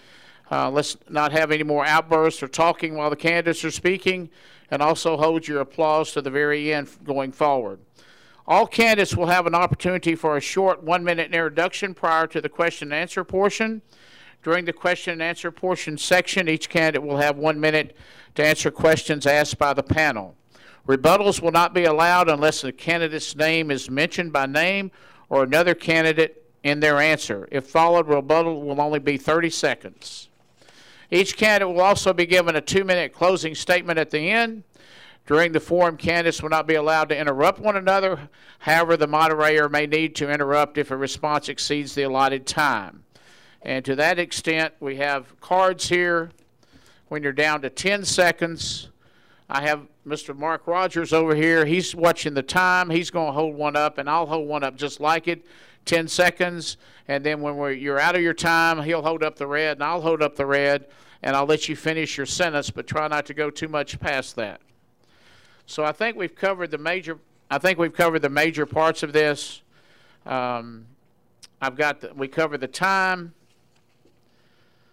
Uh, 0.51 0.71
let's 0.71 0.97
not 1.09 1.33
have 1.33 1.51
any 1.51 1.63
more 1.63 1.85
outbursts 1.85 2.43
or 2.43 2.49
talking 2.49 2.95
while 2.95 3.11
the 3.11 3.17
candidates 3.17 3.65
are 3.65 3.71
speaking, 3.71 4.31
and 4.71 4.81
also 4.83 5.17
hold 5.17 5.47
your 5.47 5.61
applause 5.61 6.13
to 6.13 6.23
the 6.23 6.31
very 6.31 6.73
end 6.73 6.89
going 7.05 7.33
forward. 7.33 7.81
All 8.47 8.67
candidates 8.67 9.15
will 9.15 9.27
have 9.27 9.47
an 9.47 9.55
opportunity 9.55 10.15
for 10.15 10.37
a 10.37 10.41
short 10.41 10.83
one 10.83 11.05
minute 11.05 11.27
introduction 11.27 11.93
prior 11.93 12.27
to 12.29 12.41
the 12.41 12.49
question 12.49 12.93
and 12.93 13.01
answer 13.01 13.23
portion. 13.25 13.83
During 14.43 14.65
the 14.65 14.73
question 14.73 15.13
and 15.13 15.23
answer 15.23 15.51
portion 15.51 15.99
section, 15.99 16.49
each 16.49 16.71
candidate 16.71 17.03
will 17.03 17.19
have 17.19 17.37
one 17.37 17.61
minute 17.61 17.95
to 18.37 18.45
answer 18.45 18.71
questions 18.71 19.27
asked 19.27 19.59
by 19.59 19.75
the 19.75 19.83
panel. 19.83 20.35
Rebuttals 20.87 21.43
will 21.43 21.53
not 21.53 21.75
be 21.75 21.85
allowed 21.85 22.31
unless 22.31 22.63
the 22.63 22.73
candidate's 22.73 23.37
name 23.37 23.71
is 23.71 23.91
mentioned 23.91 24.33
by 24.33 24.47
name 24.47 24.91
or 25.29 25.43
another 25.43 25.75
candidate 25.75 26.47
in 26.63 26.81
their 26.81 26.99
answer. 26.99 27.47
If 27.53 27.67
followed, 27.67 28.09
rebuttal 28.09 28.63
will 28.63 28.81
only 28.81 28.99
be 28.99 29.19
30 29.19 29.51
seconds. 29.51 30.31
Each 31.11 31.37
candidate 31.37 31.75
will 31.75 31.81
also 31.81 32.13
be 32.13 32.27
given 32.27 32.57
a 32.57 32.61
two 32.61 32.85
minute 32.85 33.13
closing 33.13 33.55
statement 33.55 33.99
at 33.99 34.11
the 34.11 34.31
end. 34.31 34.65
During 35.27 35.53
the 35.53 35.61
forum, 35.61 35.99
candidates 35.99 36.43
will 36.43 36.49
not 36.49 36.67
be 36.67 36.75
allowed 36.75 37.11
to 37.11 37.19
interrupt 37.19 37.61
one 37.61 37.77
another. 37.77 38.31
However, 38.61 38.97
the 38.97 39.07
moderator 39.07 39.69
may 39.69 39.87
need 39.87 40.15
to 40.17 40.31
interrupt 40.31 40.79
if 40.79 40.91
a 40.91 40.97
response 40.97 41.51
exceeds 41.51 41.95
the 41.95 42.05
allotted 42.05 42.47
time. 42.47 43.05
And 43.61 43.85
to 43.85 43.95
that 43.97 44.19
extent, 44.19 44.73
we 44.81 44.97
have 44.97 45.39
cards 45.41 45.89
here. 45.89 46.31
When 47.09 47.23
you're 47.23 47.33
down 47.33 47.63
to 47.63 47.71
10 47.71 48.05
seconds, 48.05 48.89
I 49.51 49.63
have 49.63 49.87
Mr. 50.07 50.37
Mark 50.37 50.67
Rogers 50.67 51.13
over 51.13 51.35
here. 51.35 51.67
He's 51.67 51.95
watching 51.95 52.35
the 52.35 52.43
time. 52.43 52.91
He's 52.91 53.11
going 53.11 53.29
to 53.29 53.33
hold 53.33 53.55
one 53.55 53.77
up, 53.77 53.99
and 53.99 54.09
I'll 54.09 54.27
hold 54.27 54.49
one 54.49 54.63
up 54.63 54.77
just 54.77 55.01
like 55.01 55.29
it. 55.29 55.45
10 55.89 56.07
seconds, 56.07 56.77
and 57.09 57.25
then 57.25 57.41
when 57.41 57.81
you're 57.81 57.99
out 57.99 58.15
of 58.15 58.23
your 58.23 58.35
time, 58.35 58.83
he'll 58.83 59.03
hold 59.03 59.23
up 59.25 59.37
the 59.37 59.47
red, 59.47 59.79
and 59.79 59.85
I'll 59.85 60.03
hold 60.03 60.23
up 60.23 60.37
the 60.37 60.47
red, 60.47 60.87
and 61.23 61.35
I'll 61.35 61.47
let 61.47 61.69
you 61.69 61.75
finish 61.75 62.17
your 62.17 62.27
sentence, 62.27 62.71
but 62.71 62.87
try 62.87 63.09
not 63.09 63.27
to 63.27 63.35
go 63.35 63.51
too 63.51 63.69
much 63.69 63.99
past 63.99 64.37
that. 64.37 64.61
So 65.67 65.85
I 65.85 65.93
think 65.93 66.17
we've 66.17 66.35
covered 66.35 66.71
the 66.71 66.79
major. 66.79 67.19
I 67.51 67.59
think 67.59 67.79
we've 67.79 67.93
covered 67.93 68.21
the 68.21 68.29
major 68.29 68.67
parts 68.67 69.03
of 69.03 69.13
this. 69.13 69.63
Um, 70.25 70.87
I've 71.61 71.77
got. 71.77 72.01
The, 72.01 72.15
we 72.15 72.29
covered 72.29 72.61
the 72.61 72.69
time. 72.69 73.35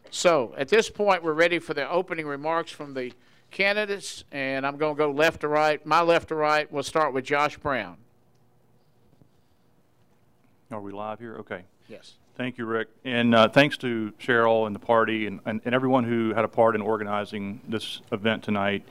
So 0.09 0.53
at 0.57 0.69
this 0.69 0.89
point, 0.89 1.23
we're 1.23 1.33
ready 1.33 1.59
for 1.59 1.73
the 1.73 1.89
opening 1.89 2.25
remarks 2.25 2.71
from 2.71 2.93
the 2.93 3.11
candidates, 3.51 4.23
and 4.31 4.65
I'm 4.65 4.77
going 4.77 4.95
to 4.95 4.97
go 4.97 5.11
left 5.11 5.41
to 5.41 5.47
right. 5.47 5.85
My 5.85 6.01
left 6.01 6.29
to 6.29 6.35
right. 6.35 6.71
We'll 6.71 6.83
start 6.83 7.13
with 7.13 7.25
Josh 7.25 7.57
Brown. 7.57 7.97
Are 10.71 10.81
we 10.81 10.91
live 10.91 11.19
here? 11.19 11.35
Okay. 11.41 11.63
Yes. 11.87 12.15
Thank 12.37 12.57
you, 12.57 12.65
Rick. 12.65 12.87
And 13.03 13.35
uh, 13.35 13.49
thanks 13.49 13.77
to 13.77 14.13
Cheryl 14.19 14.65
and 14.65 14.75
the 14.75 14.79
party 14.79 15.27
and, 15.27 15.39
and, 15.45 15.61
and 15.63 15.75
everyone 15.75 16.03
who 16.03 16.33
had 16.33 16.43
a 16.43 16.47
part 16.47 16.73
in 16.75 16.81
organizing 16.81 17.61
this 17.67 18.01
event 18.11 18.43
tonight. 18.43 18.83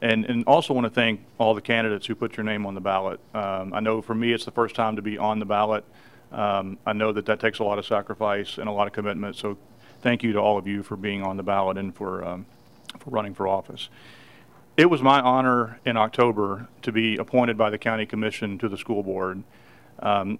And, 0.00 0.24
and 0.24 0.44
also 0.46 0.72
want 0.72 0.86
to 0.86 0.90
thank 0.90 1.20
all 1.36 1.54
the 1.54 1.60
candidates 1.60 2.06
who 2.06 2.14
put 2.14 2.36
your 2.36 2.44
name 2.44 2.64
on 2.64 2.74
the 2.74 2.80
ballot. 2.80 3.20
Um, 3.34 3.74
I 3.74 3.80
know 3.80 4.00
for 4.00 4.14
me, 4.14 4.32
it's 4.32 4.46
the 4.46 4.50
first 4.50 4.74
time 4.74 4.96
to 4.96 5.02
be 5.02 5.18
on 5.18 5.38
the 5.38 5.44
ballot. 5.44 5.84
Um, 6.32 6.78
I 6.86 6.94
know 6.94 7.12
that 7.12 7.26
that 7.26 7.40
takes 7.40 7.58
a 7.58 7.64
lot 7.64 7.78
of 7.78 7.84
sacrifice 7.84 8.56
and 8.56 8.68
a 8.68 8.72
lot 8.72 8.86
of 8.86 8.94
commitment. 8.94 9.36
So 9.36 9.58
thank 10.00 10.22
you 10.22 10.32
to 10.32 10.38
all 10.38 10.56
of 10.56 10.66
you 10.66 10.82
for 10.82 10.96
being 10.96 11.22
on 11.22 11.36
the 11.36 11.42
ballot 11.42 11.76
and 11.76 11.94
for, 11.94 12.24
um, 12.24 12.46
for 13.00 13.10
running 13.10 13.34
for 13.34 13.46
office. 13.46 13.90
It 14.78 14.88
was 14.88 15.02
my 15.02 15.20
honor 15.20 15.78
in 15.84 15.96
October 15.96 16.68
to 16.82 16.92
be 16.92 17.16
appointed 17.16 17.58
by 17.58 17.68
the 17.68 17.78
county 17.78 18.06
commission 18.06 18.56
to 18.58 18.68
the 18.68 18.78
school 18.78 19.02
board. 19.02 19.42
Um, 19.98 20.38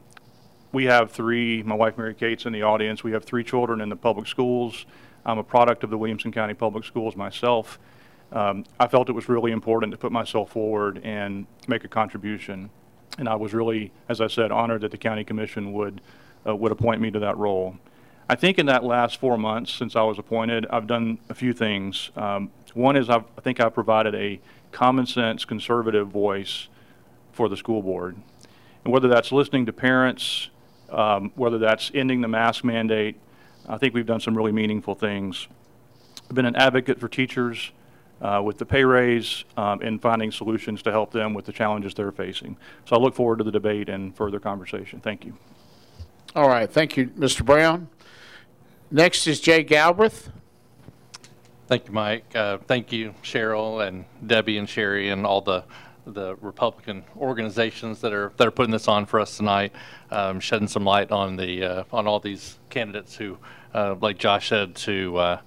we 0.72 0.84
have 0.84 1.10
three, 1.10 1.62
my 1.62 1.75
wife 1.75 1.96
Mary 1.96 2.14
Kate's 2.14 2.46
in 2.46 2.52
the 2.52 2.62
audience, 2.62 3.02
we 3.02 3.12
have 3.12 3.25
three 3.25 3.44
children 3.44 3.80
in 3.80 3.88
the 3.88 3.96
public 3.96 4.26
schools. 4.26 4.87
I'm 5.25 5.38
a 5.38 5.44
product 5.44 5.84
of 5.84 5.90
the 5.90 5.98
Williamson 5.98 6.32
County 6.32 6.54
Public 6.54 6.84
Schools 6.84 7.16
myself. 7.16 7.78
Um, 8.32 8.64
I 8.78 8.87
felt 8.87 9.08
it 9.08 9.12
was 9.12 9.28
really 9.28 9.52
important 9.52 9.92
to 9.92 9.98
put 9.98 10.12
myself 10.12 10.50
forward 10.50 11.00
and 11.02 11.46
make 11.66 11.84
a 11.84 11.88
contribution. 11.88 12.70
And 13.18 13.28
I 13.28 13.34
was 13.34 13.54
really, 13.54 13.90
as 14.08 14.20
I 14.20 14.26
said, 14.26 14.52
honored 14.52 14.82
that 14.82 14.90
the 14.90 14.98
county 14.98 15.25
commission 15.25 15.72
would, 15.72 16.00
uh, 16.46 16.54
would 16.54 16.72
appoint 16.72 17.00
me 17.00 17.10
to 17.10 17.18
that 17.20 17.37
role. 17.37 17.76
I 18.28 18.34
think 18.34 18.58
in 18.58 18.66
that 18.66 18.84
last 18.84 19.18
four 19.18 19.38
months 19.38 19.72
since 19.72 19.96
I 19.96 20.02
was 20.02 20.18
appointed, 20.18 20.66
I've 20.68 20.87
done 20.87 21.18
a 21.30 21.34
few 21.34 21.54
things. 21.54 22.10
Um, 22.14 22.50
one 22.75 22.94
is 22.96 23.08
I've, 23.08 23.25
I 23.38 23.40
think 23.40 23.58
I've 23.58 23.72
provided 23.72 24.14
a 24.14 24.38
common 24.70 25.06
sense 25.06 25.46
conservative 25.46 26.08
voice 26.08 26.68
for 27.32 27.48
the 27.48 27.56
school 27.56 27.82
board. 27.82 28.16
And 28.84 28.92
whether 28.92 29.08
that's 29.08 29.32
listening 29.32 29.64
to 29.66 29.72
parents, 29.72 30.50
um, 30.90 31.33
whether 31.35 31.59
that's 31.59 31.90
ending 31.95 32.21
the 32.21 32.28
mask 32.28 32.64
mandate, 32.64 33.16
I 33.68 33.78
think 33.78 33.95
we've 33.95 34.07
done 34.07 34.21
some 34.21 34.37
really 34.37 34.52
meaningful 34.52 34.95
things. 34.95 35.49
I've 36.28 36.35
been 36.35 36.47
an 36.47 36.57
advocate 36.57 36.99
for 36.99 37.09
teachers 37.09 37.71
uh, 38.21 38.42
with 38.45 38.59
the 38.59 38.66
pay 38.66 38.85
raise 38.85 39.45
um, 39.57 39.80
and 39.80 40.00
finding 40.00 40.33
solutions 40.33 40.83
to 40.83 40.90
help 40.90 41.12
them 41.12 41.35
with 41.35 41.45
the 41.45 41.52
challenges 41.52 41.95
they're 41.95 42.12
facing. 42.12 42.57
So 42.87 42.97
I 42.97 42.99
look 42.99 43.14
forward 43.14 43.38
to 43.38 43.45
the 43.45 43.52
debate 43.52 43.88
and 43.88 44.14
further 44.16 44.40
conversation. 44.40 45.00
Thank 45.00 45.25
you. 45.25 45.35
All 46.35 46.49
right. 46.49 46.71
Thank 46.71 46.97
you, 46.97 47.07
Mr. 47.09 47.45
Brown. 47.45 47.88
Next 48.90 49.26
is 49.26 49.40
Jay 49.40 49.62
Galbraith. 49.62 50.30
Thank 51.66 51.87
you, 51.87 51.92
Mike. 51.92 52.25
Uh, 52.35 52.59
thank 52.66 52.92
you, 52.92 53.14
Cheryl 53.23 53.87
and 53.87 54.07
Debbie 54.26 54.57
and 54.57 54.68
Sherry 54.68 55.11
and 55.11 55.26
all 55.26 55.42
the 55.42 55.64
the 56.15 56.37
Republican 56.37 57.05
organizations 57.17 58.00
that 58.00 58.12
are 58.12 58.33
that 58.37 58.47
are 58.47 58.50
putting 58.50 58.73
this 58.73 58.88
on 58.88 59.07
for 59.07 59.21
us 59.21 59.37
tonight, 59.37 59.73
um, 60.11 60.41
shedding 60.41 60.69
some 60.69 60.85
light 60.85 61.11
on 61.11 61.37
the 61.37 61.65
uh, 61.65 61.85
on 61.93 62.07
all 62.07 62.21
these 62.21 62.59
candidates 62.71 63.17
who, 63.17 63.38
uh, 63.75 63.95
like 64.00 64.19
Josh 64.19 64.49
said, 64.49 64.75
to 64.77 65.17
uh, 65.17 65.41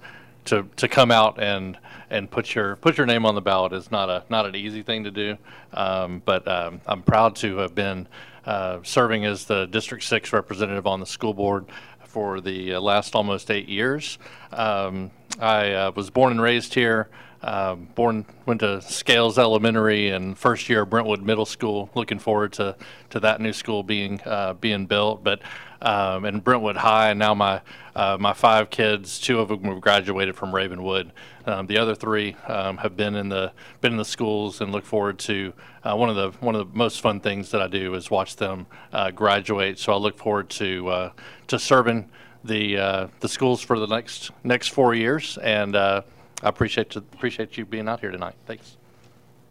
to 0.46 0.66
to 0.76 0.88
come 0.88 1.10
out 1.10 1.42
and 1.42 1.78
and 2.10 2.30
put 2.30 2.54
your 2.54 2.76
put 2.76 2.96
your 2.96 3.06
name 3.06 3.24
on 3.26 3.34
the 3.34 3.40
ballot 3.40 3.72
is 3.72 3.90
not 3.90 4.08
a 4.08 4.24
not 4.28 4.46
an 4.46 4.54
easy 4.54 4.82
thing 4.82 5.04
to 5.04 5.10
do. 5.10 5.36
Um, 5.72 6.22
but 6.24 6.46
um, 6.46 6.80
I'm 6.86 7.02
proud 7.02 7.36
to 7.36 7.56
have 7.58 7.74
been 7.74 8.06
uh, 8.44 8.80
serving 8.82 9.24
as 9.24 9.44
the 9.44 9.66
District 9.66 10.04
Six 10.04 10.32
representative 10.32 10.86
on 10.86 11.00
the 11.00 11.06
school 11.06 11.34
board 11.34 11.66
for 12.04 12.40
the 12.40 12.74
uh, 12.74 12.80
last 12.80 13.14
almost 13.14 13.50
eight 13.50 13.68
years. 13.68 14.18
Um, 14.52 15.10
I 15.40 15.72
uh, 15.72 15.92
was 15.92 16.10
born 16.10 16.32
and 16.32 16.42
raised 16.42 16.74
here. 16.74 17.08
Uh, 17.42 17.74
born, 17.74 18.24
went 18.46 18.60
to 18.60 18.80
Scales 18.80 19.36
Elementary 19.36 20.10
and 20.10 20.38
first 20.38 20.68
year 20.68 20.84
Brentwood 20.84 21.22
Middle 21.22 21.44
School. 21.44 21.90
Looking 21.94 22.20
forward 22.20 22.52
to, 22.54 22.76
to 23.10 23.20
that 23.20 23.40
new 23.40 23.52
school 23.52 23.82
being 23.82 24.20
uh, 24.24 24.54
being 24.54 24.86
built. 24.86 25.24
But 25.24 25.40
um, 25.82 26.24
and 26.24 26.42
Brentwood 26.42 26.76
High, 26.76 27.10
and 27.10 27.18
now 27.18 27.34
my 27.34 27.60
uh, 27.96 28.16
my 28.18 28.32
five 28.32 28.70
kids, 28.70 29.18
two 29.18 29.40
of 29.40 29.48
them 29.48 29.64
have 29.64 29.80
graduated 29.80 30.36
from 30.36 30.54
Ravenwood. 30.54 31.12
Um, 31.44 31.66
the 31.66 31.78
other 31.78 31.96
three 31.96 32.36
um, 32.46 32.78
have 32.78 32.96
been 32.96 33.16
in 33.16 33.28
the 33.28 33.52
been 33.80 33.92
in 33.92 33.98
the 33.98 34.04
schools, 34.04 34.60
and 34.60 34.70
look 34.70 34.84
forward 34.84 35.18
to 35.20 35.52
uh, 35.82 35.96
one 35.96 36.08
of 36.08 36.16
the 36.16 36.30
one 36.38 36.54
of 36.54 36.70
the 36.70 36.78
most 36.78 37.00
fun 37.00 37.18
things 37.18 37.50
that 37.50 37.60
I 37.60 37.66
do 37.66 37.94
is 37.94 38.10
watch 38.10 38.36
them 38.36 38.66
uh, 38.92 39.10
graduate. 39.10 39.80
So 39.80 39.92
I 39.92 39.96
look 39.96 40.16
forward 40.16 40.48
to 40.50 40.88
uh, 40.88 41.12
to 41.48 41.58
serving 41.58 42.08
the 42.44 42.78
uh, 42.78 43.08
the 43.18 43.28
schools 43.28 43.60
for 43.60 43.80
the 43.80 43.86
next 43.86 44.30
next 44.44 44.68
four 44.68 44.94
years, 44.94 45.36
and 45.38 45.74
uh, 45.74 46.02
I 46.42 46.48
appreciate 46.48 46.94
appreciate 46.96 47.56
you 47.56 47.64
being 47.64 47.88
out 47.88 48.00
here 48.00 48.10
tonight. 48.10 48.34
Thanks. 48.46 48.76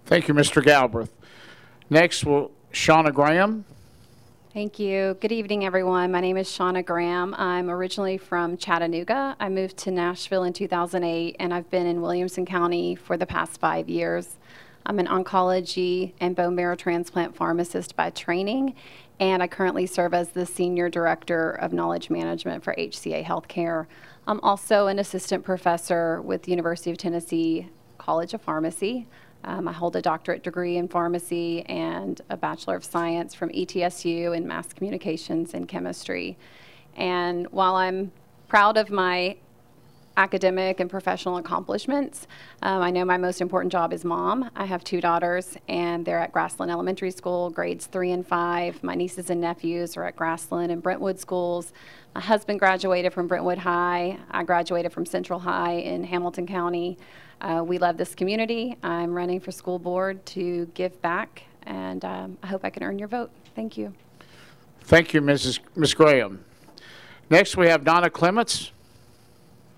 Thank 0.06 0.28
you, 0.28 0.34
Mr. 0.34 0.64
Galbraith. 0.64 1.14
Next, 1.90 2.26
will 2.26 2.52
Shauna 2.74 3.14
Graham. 3.14 3.66
Thank 4.54 4.80
you. 4.80 5.16
Good 5.22 5.32
evening, 5.32 5.64
everyone. 5.64 6.12
My 6.12 6.20
name 6.20 6.36
is 6.36 6.50
Shauna 6.50 6.86
Graham. 6.86 7.34
I'm 7.36 7.70
originally 7.70 8.18
from 8.18 8.58
Chattanooga. 8.58 9.38
I 9.40 9.48
moved 9.48 9.78
to 9.78 9.92
Nashville 9.92 10.44
in 10.44 10.52
2008, 10.52 11.38
and 11.40 11.54
I've 11.54 11.70
been 11.70 11.88
in 11.88 12.02
Williamson 12.02 12.46
County 12.46 12.96
for 12.96 13.16
the 13.16 13.26
past 13.26 13.62
five 13.62 13.88
years. 13.88 14.36
I'm 14.86 15.00
an 15.00 15.08
oncology 15.08 16.12
and 16.20 16.36
bone 16.36 16.56
marrow 16.56 16.76
transplant 16.76 17.34
pharmacist 17.34 17.96
by 17.96 18.10
training, 18.10 18.76
and 19.22 19.42
I 19.42 19.48
currently 19.48 19.86
serve 19.86 20.14
as 20.14 20.30
the 20.30 20.46
Senior 20.46 20.90
Director 20.90 21.52
of 21.52 21.72
Knowledge 21.72 22.10
Management 22.10 22.62
for 22.62 22.76
HCA 22.78 23.24
Healthcare. 23.24 23.86
I'm 24.28 24.40
also 24.42 24.88
an 24.88 25.00
assistant 25.00 25.44
professor 25.44 26.22
with 26.22 26.44
the 26.44 26.52
University 26.52 26.92
of 26.92 26.98
Tennessee 26.98 27.70
College 27.98 28.34
of 28.34 28.42
Pharmacy. 28.42 29.08
Um, 29.44 29.68
I 29.68 29.72
hold 29.72 29.96
a 29.96 30.02
doctorate 30.02 30.44
degree 30.44 30.78
in 30.78 30.88
pharmacy 30.88 31.64
and 31.64 32.22
a 32.30 32.38
Bachelor 32.38 32.76
of 32.76 32.86
Science 32.86 33.34
from 33.34 33.50
ETSU 33.50 34.38
in 34.38 34.48
Mass 34.48 34.74
Communications 34.74 35.56
and 35.56 35.68
Chemistry. 35.68 36.38
And 36.96 37.48
while 37.48 37.76
I'm 37.76 38.12
proud 38.48 38.78
of 38.78 38.92
my 38.92 39.38
academic 40.18 40.80
and 40.80 40.90
professional 40.90 41.38
accomplishments. 41.38 42.28
Um, 42.62 42.82
I 42.82 42.92
know 42.92 43.06
my 43.06 43.18
most 43.18 43.42
important 43.42 43.72
job 43.72 43.94
is 43.94 44.04
mom. 44.04 44.50
I 44.56 44.66
have 44.66 44.84
two 44.84 45.02
daughters, 45.02 45.58
and 45.68 46.06
they're 46.06 46.20
at 46.20 46.32
Grassland 46.32 46.72
Elementary 46.72 47.12
School, 47.12 47.50
grades 47.50 47.86
three 47.86 48.12
and 48.12 48.26
five. 48.26 48.84
My 48.84 48.96
nieces 48.96 49.30
and 49.30 49.42
nephews 49.42 49.96
are 49.98 50.04
at 50.04 50.16
Grassland 50.16 50.72
and 50.72 50.84
Brentwood 50.84 51.20
schools. 51.20 51.74
My 52.14 52.22
husband 52.22 52.60
graduated 52.60 53.14
from 53.14 53.28
Brentwood 53.28 53.60
High. 53.60 54.18
I 54.30 54.44
graduated 54.44 54.92
from 54.92 55.06
Central 55.06 55.40
High 55.40 55.74
in 55.74 56.04
Hamilton 56.04 56.46
County. 56.46 56.98
Uh, 57.40 57.64
we 57.66 57.78
love 57.78 57.98
this 57.98 58.14
community. 58.14 58.78
I'm 58.84 59.14
running 59.14 59.40
for 59.40 59.52
school 59.52 59.80
board 59.80 60.24
to 60.28 60.66
give 60.74 61.02
back, 61.02 61.44
and 61.64 62.04
um, 62.06 62.38
I 62.44 62.48
hope 62.48 62.64
I 62.64 62.70
can 62.70 62.84
earn 62.84 63.00
your 63.00 63.08
vote. 63.08 63.32
Thank 63.56 63.78
you. 63.78 63.94
Thank 64.84 65.14
you, 65.14 65.22
Mrs. 65.22 65.60
Ms. 65.76 65.94
Graham. 65.94 66.44
Next, 67.30 67.56
we 67.56 67.68
have 67.68 67.84
Donna 67.84 68.10
Clements. 68.10 68.72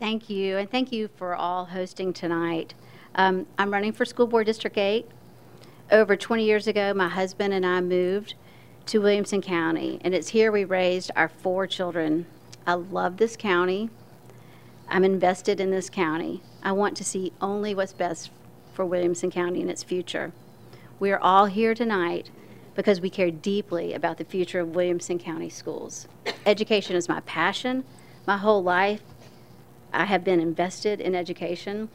Thank 0.04 0.30
you, 0.30 0.58
and 0.58 0.70
thank 0.70 0.92
you 0.92 1.08
for 1.16 1.34
all 1.34 1.64
hosting 1.64 2.12
tonight. 2.12 2.74
Um, 3.16 3.48
I'm 3.58 3.72
running 3.72 3.94
for 3.94 4.04
School 4.04 4.28
Board 4.28 4.46
District 4.46 4.78
8. 4.78 5.08
Over 5.94 6.18
20 6.18 6.44
years 6.44 6.68
ago, 6.68 6.94
my 6.94 7.08
husband 7.08 7.54
and 7.54 7.66
I 7.66 7.80
moved 7.80 8.34
to 8.88 9.00
Williamson 9.00 9.42
County, 9.42 10.02
and 10.02 10.14
it's 10.14 10.28
here 10.28 10.52
we 10.52 10.66
raised 10.66 11.10
our 11.16 11.30
four 11.30 11.68
children. 11.68 12.26
I 12.68 12.74
love 12.74 13.16
this 13.16 13.38
county. 13.38 13.90
I'm 14.90 15.06
invested 15.06 15.62
in 15.62 15.72
this 15.72 15.90
county. 15.90 16.44
I 16.64 16.74
want 16.74 16.98
to 16.98 17.06
see 17.06 17.32
only 17.40 17.74
what's 17.74 17.94
best 17.94 18.30
for 18.74 18.86
Williamson 18.86 19.32
County 19.32 19.62
and 19.62 19.72
its 19.72 19.84
future. 19.84 20.34
We 21.00 21.14
are 21.14 21.20
all 21.20 21.46
here 21.46 21.74
tonight 21.74 22.30
because 22.76 23.00
we 23.00 23.10
care 23.10 23.32
deeply 23.32 23.94
about 23.94 24.18
the 24.18 24.26
future 24.26 24.60
of 24.60 24.76
Williamson 24.76 25.18
County 25.18 25.50
schools. 25.50 26.10
Education 26.46 26.98
is 26.98 27.08
my 27.08 27.22
passion. 27.22 27.86
My 28.28 28.38
whole 28.38 28.64
life, 28.64 29.02
I 29.94 30.06
have 30.06 30.24
been 30.24 30.40
invested 30.40 31.00
in 31.00 31.16
education. 31.16 31.90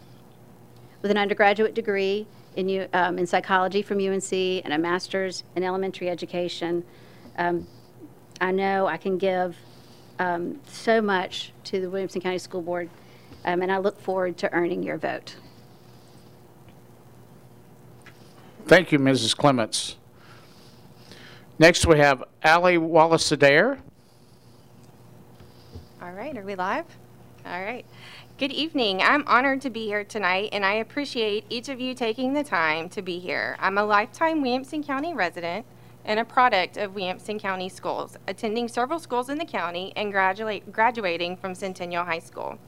With 1.03 1.11
an 1.11 1.19
undergraduate 1.19 1.75
degree 1.75 2.27
in, 2.57 2.89
um, 2.93 3.19
in 3.19 3.27
psychology 3.27 3.83
from 3.83 3.99
UNC 3.99 4.33
and 4.33 4.73
a 4.73 4.79
master's 4.79 5.45
in 5.55 5.63
elementary 5.63 6.09
education. 6.09 6.85
Um, 7.37 7.67
I 8.41 8.51
know 8.51 8.87
I 8.87 8.97
can 8.97 9.19
give 9.19 9.57
um, 10.19 10.61
so 10.67 11.01
much 11.01 11.53
to 11.65 11.81
the 11.81 11.89
Williamson 11.89 12.21
County 12.21 12.39
School 12.39 12.63
Board, 12.63 12.91
um, 13.45 13.63
and 13.63 13.71
I 13.71 13.79
look 13.79 14.01
forward 14.01 14.37
to 14.39 14.53
earning 14.53 14.83
your 14.83 14.99
vote. 14.99 15.37
Thank 18.67 18.93
you, 18.93 18.99
Mrs. 18.99 19.37
Clements. 19.37 19.97
Next, 21.59 21.87
we 21.87 21.99
have 21.99 22.25
Allie 22.43 22.79
Wallace 22.79 23.31
Adair. 23.33 23.79
All 26.03 26.13
right, 26.13 26.37
are 26.37 26.45
we 26.45 26.55
live? 26.55 26.85
All 27.49 27.63
right. 27.63 27.87
Good 28.37 28.53
evening. 28.53 29.01
I'm 29.01 29.27
honored 29.27 29.63
to 29.63 29.71
be 29.71 29.87
here 29.87 30.05
tonight, 30.05 30.51
and 30.53 30.67
I 30.67 30.75
appreciate 30.75 31.47
each 31.49 31.71
of 31.71 31.81
you 31.81 31.95
taking 31.95 32.35
the 32.35 32.45
time 32.45 32.91
to 32.91 33.01
be 33.01 33.19
here. 33.19 33.57
I'm 33.59 33.79
a 33.79 33.85
lifetime 33.87 34.43
Williamson 34.43 34.85
County 34.85 35.15
resident 35.15 35.65
and 36.05 36.21
a 36.21 36.27
product 36.27 36.77
of 36.77 36.95
Williamson 36.95 37.39
County 37.39 37.71
schools, 37.71 38.19
attending 38.27 38.69
several 38.69 38.99
schools 38.99 39.31
in 39.31 39.39
the 39.39 39.47
county 39.47 39.95
and 39.97 40.13
graduate, 40.13 40.71
graduating 40.75 41.39
from 41.39 41.55
Centennial 41.55 42.05
High 42.05 42.19
School. 42.19 42.59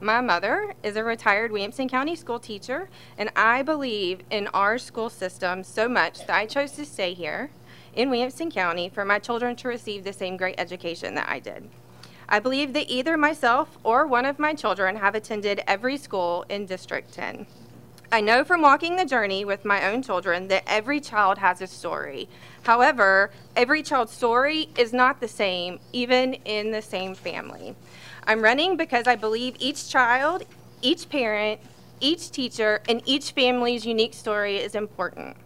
My 0.00 0.20
mother 0.20 0.74
is 0.82 0.96
a 0.96 1.04
retired 1.04 1.50
Williamson 1.50 1.88
County 1.88 2.14
school 2.14 2.38
teacher, 2.38 2.90
and 3.16 3.30
I 3.34 3.62
believe 3.62 4.20
in 4.28 4.48
our 4.48 4.76
school 4.76 5.08
system 5.08 5.64
so 5.64 5.88
much 5.88 6.26
that 6.26 6.36
I 6.36 6.44
chose 6.44 6.72
to 6.72 6.84
stay 6.84 7.14
here 7.14 7.48
in 7.94 8.10
Williamson 8.10 8.50
County 8.50 8.90
for 8.90 9.06
my 9.06 9.18
children 9.18 9.56
to 9.56 9.68
receive 9.68 10.04
the 10.04 10.12
same 10.12 10.36
great 10.36 10.56
education 10.60 11.14
that 11.14 11.26
I 11.26 11.38
did. 11.38 11.70
I 12.28 12.40
believe 12.40 12.72
that 12.72 12.90
either 12.90 13.16
myself 13.16 13.78
or 13.84 14.06
one 14.06 14.24
of 14.24 14.38
my 14.38 14.54
children 14.54 14.96
have 14.96 15.14
attended 15.14 15.62
every 15.66 15.96
school 15.96 16.44
in 16.48 16.66
District 16.66 17.12
10. 17.12 17.46
I 18.10 18.20
know 18.20 18.44
from 18.44 18.62
walking 18.62 18.96
the 18.96 19.04
journey 19.04 19.44
with 19.44 19.64
my 19.64 19.88
own 19.90 20.02
children 20.02 20.48
that 20.48 20.64
every 20.66 21.00
child 21.00 21.38
has 21.38 21.60
a 21.60 21.66
story. 21.66 22.28
However, 22.62 23.30
every 23.54 23.82
child's 23.82 24.12
story 24.12 24.68
is 24.76 24.92
not 24.92 25.20
the 25.20 25.28
same, 25.28 25.80
even 25.92 26.34
in 26.34 26.70
the 26.70 26.82
same 26.82 27.14
family. 27.14 27.74
I'm 28.24 28.42
running 28.42 28.76
because 28.76 29.06
I 29.06 29.16
believe 29.16 29.56
each 29.58 29.88
child, 29.88 30.44
each 30.82 31.08
parent, 31.08 31.60
each 32.00 32.30
teacher, 32.30 32.80
and 32.88 33.02
each 33.06 33.32
family's 33.32 33.86
unique 33.86 34.14
story 34.14 34.58
is 34.58 34.74
important. 34.74 35.36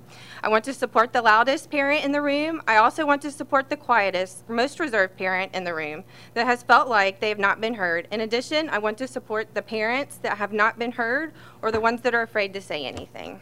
I 0.43 0.49
want 0.49 0.65
to 0.65 0.73
support 0.73 1.13
the 1.13 1.21
loudest 1.21 1.71
parent 1.71 2.05
in 2.05 2.13
the 2.13 2.23
room. 2.23 2.63
I 2.67 2.77
also 2.77 3.05
want 3.05 3.21
to 3.23 3.31
support 3.31 3.69
the 3.69 3.77
quietest, 3.77 4.49
most 4.49 4.81
reserved 4.81 5.19
parent 5.19 5.55
in 5.55 5.65
the 5.65 5.75
room 5.75 6.05
that 6.33 6.47
has 6.47 6.63
felt 6.63 6.89
like 6.89 7.21
they 7.21 7.29
have 7.29 7.39
not 7.39 7.61
been 7.61 7.75
heard. 7.75 8.09
In 8.11 8.23
addition, 8.23 8.71
I 8.71 8.79
want 8.79 8.97
to 8.99 9.07
support 9.07 9.53
the 9.53 9.61
parents 9.61 10.17
that 10.23 10.39
have 10.39 10.53
not 10.53 10.79
been 10.79 10.93
heard 10.93 11.33
or 11.61 11.71
the 11.71 11.81
ones 11.81 12.01
that 12.03 12.15
are 12.15 12.23
afraid 12.23 12.55
to 12.55 12.61
say 12.61 12.87
anything. 12.87 13.41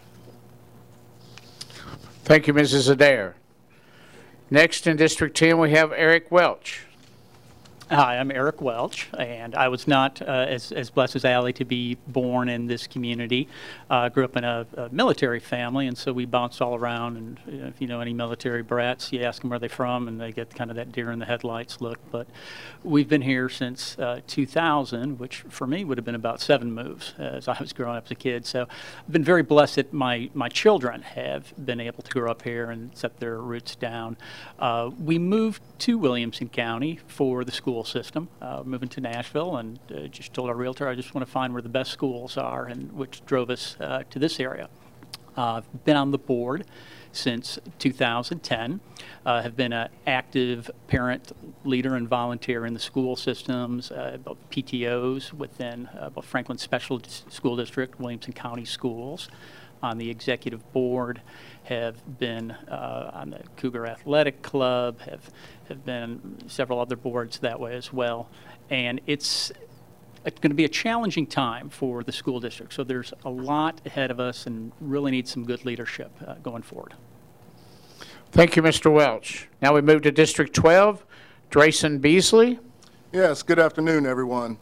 Thank 2.25 2.49
you, 2.49 2.55
Mrs. 2.55 2.91
Adair. 2.91 3.37
Next 4.51 4.87
in 4.87 4.97
District 4.97 5.37
10, 5.37 5.59
we 5.59 5.71
have 5.71 5.93
Eric 5.93 6.33
Welch. 6.33 6.88
Hi, 7.91 8.19
I'm 8.19 8.31
Eric 8.31 8.61
Welch, 8.61 9.09
and 9.17 9.55
I 9.55 9.69
was 9.69 9.89
not 9.89 10.21
uh, 10.21 10.45
as, 10.47 10.73
as 10.73 10.91
blessed 10.91 11.17
as 11.17 11.25
Allie 11.25 11.55
to 11.55 11.65
be 11.65 11.97
born 12.07 12.51
in 12.51 12.67
this 12.67 12.87
community. 12.87 13.49
I 13.89 14.05
uh, 14.05 14.09
grew 14.11 14.27
up 14.27 14.37
in 14.37 14.45
a, 14.45 14.67
a, 14.77 14.89
military 14.91 15.41
family, 15.41 15.87
and 15.87 15.97
so 15.97 16.13
we 16.13 16.27
bounced 16.27 16.61
all 16.61 16.75
around. 16.75 17.17
And 17.17 17.41
you 17.47 17.63
know, 17.63 17.67
if 17.69 17.81
you 17.81 17.87
know 17.87 18.03
any 18.03 18.13
military 18.13 18.63
brats, 18.63 19.11
you 19.11 19.23
ask 19.23 19.41
them 19.41 19.49
where 19.49 19.59
they're 19.59 19.71
from, 19.71 20.07
and 20.07 20.21
they 20.21 20.33
get 20.33 20.55
kind 20.55 20.69
of 20.69 20.77
that 20.77 20.93
deer 20.93 21.11
in 21.11 21.19
the 21.19 21.25
headlights 21.25 21.81
look. 21.81 21.99
But 22.11 22.27
we've 22.85 23.09
been 23.09 23.23
here 23.23 23.49
since 23.49 23.99
uh, 23.99 24.21
2000, 24.27 25.19
which 25.19 25.47
for 25.49 25.67
me 25.67 25.83
would 25.83 25.97
have 25.97 26.05
been 26.05 26.15
about 26.15 26.43
seven 26.43 26.71
moves 26.71 27.15
as 27.17 27.49
I 27.49 27.57
was 27.59 27.73
growing 27.73 27.97
up 27.97 28.05
as 28.05 28.11
a 28.11 28.17
kid. 28.17 28.45
So 28.45 28.67
I've 28.99 29.13
been 29.13 29.25
very 29.25 29.43
blessed 29.43 29.77
that 29.77 29.95
my, 29.95 30.29
my 30.35 30.51
children 30.51 31.01
have 31.01 31.55
been 31.65 31.81
able 31.81 32.03
to 32.03 32.11
grow 32.11 32.31
up 32.31 32.43
here 32.43 32.71
and 32.71 32.95
set 32.95 33.19
their 33.19 33.39
roots 33.39 33.77
down. 33.77 34.19
Uh, 34.59 34.91
we 35.03 35.19
moved 35.19 35.63
to 35.79 35.97
Williamson 35.97 36.51
County 36.51 37.01
for 37.07 37.45
the 37.45 37.53
school 37.53 37.78
school 37.79 38.03
system. 38.03 38.29
Uh, 38.41 38.63
moving 38.65 38.89
to 38.89 39.01
Nashville 39.01 39.57
and 39.57 39.79
uh, 39.95 40.09
just 40.09 40.35
told 40.35 40.49
our 40.49 40.57
realtor 40.57 40.89
I 40.89 40.95
just 40.95 41.15
want 41.15 41.27
to 41.27 41.31
find 41.31 41.53
where 41.53 41.63
the 41.63 41.69
best 41.69 41.93
schools 41.93 42.37
are, 42.37 42.67
and 42.67 42.93
which 42.93 43.25
drove 43.25 43.51
us 43.51 43.77
uh, 43.81 44.03
to 44.11 44.19
this 44.19 44.41
area. 44.41 44.69
Uh, 45.37 45.59
I've 45.59 45.85
been 45.85 45.97
on 45.97 46.11
the 46.11 46.19
board 46.19 46.65
since 47.13 47.59
2010. 47.79 48.81
Uh, 49.25 49.43
have 49.43 49.57
been 49.57 49.73
an 49.73 49.89
active 50.07 50.71
parent, 50.89 51.31
leader, 51.65 51.95
and 51.95 52.09
volunteer 52.09 52.67
in 52.67 52.75
the 52.75 52.81
school 52.81 53.15
systems, 53.15 53.93
uh, 53.93 54.19
PTOs 54.51 55.33
within 55.33 55.87
uh, 55.87 56.11
Franklin 56.21 56.59
Special 56.59 57.01
School 57.29 57.55
District, 57.55 58.01
Williamson 58.01 58.33
County 58.33 58.65
Schools, 58.65 59.29
on 59.83 59.99
the 59.99 60.11
executive 60.11 60.73
board, 60.73 61.21
have 61.65 62.19
been 62.19 62.51
uh, 62.51 63.11
on 63.15 63.31
the 63.31 63.41
Cougar 63.57 63.87
Athletic 63.87 64.43
Club, 64.43 65.01
have 65.01 65.31
have 65.69 65.85
been 65.85 66.37
several 66.47 66.81
other 66.81 66.97
boards 66.97 67.39
that 67.41 67.61
way 67.61 67.77
as 67.77 67.93
well, 67.93 68.29
and 68.71 69.01
it's 69.07 69.53
going 70.25 70.51
to 70.51 70.55
be 70.55 70.65
a 70.65 70.69
challenging 70.69 71.27
time 71.27 71.69
for 71.69 72.03
the 72.03 72.13
school 72.13 72.41
district. 72.41 72.73
So 72.73 72.85
there's 72.85 73.13
a 73.25 73.31
lot 73.31 73.81
ahead 73.85 74.11
of 74.11 74.21
us, 74.21 74.47
and 74.47 74.73
really 74.81 75.11
need 75.11 75.29
some 75.29 75.45
good 75.45 75.65
leadership 75.65 76.11
uh, 76.27 76.35
going 76.43 76.63
forward. 76.63 76.95
Thank 78.31 78.57
you, 78.57 78.63
Mr. 78.63 78.93
Welch. 78.93 79.49
Now 79.63 79.75
we 79.75 79.81
move 79.81 80.03
to 80.03 80.11
District 80.11 80.55
12. 80.55 81.05
Drayson 81.51 82.01
Beasley. 82.01 82.59
Yes. 83.11 83.43
Good 83.43 83.59
afternoon, 83.59 84.05
everyone. 84.05 84.59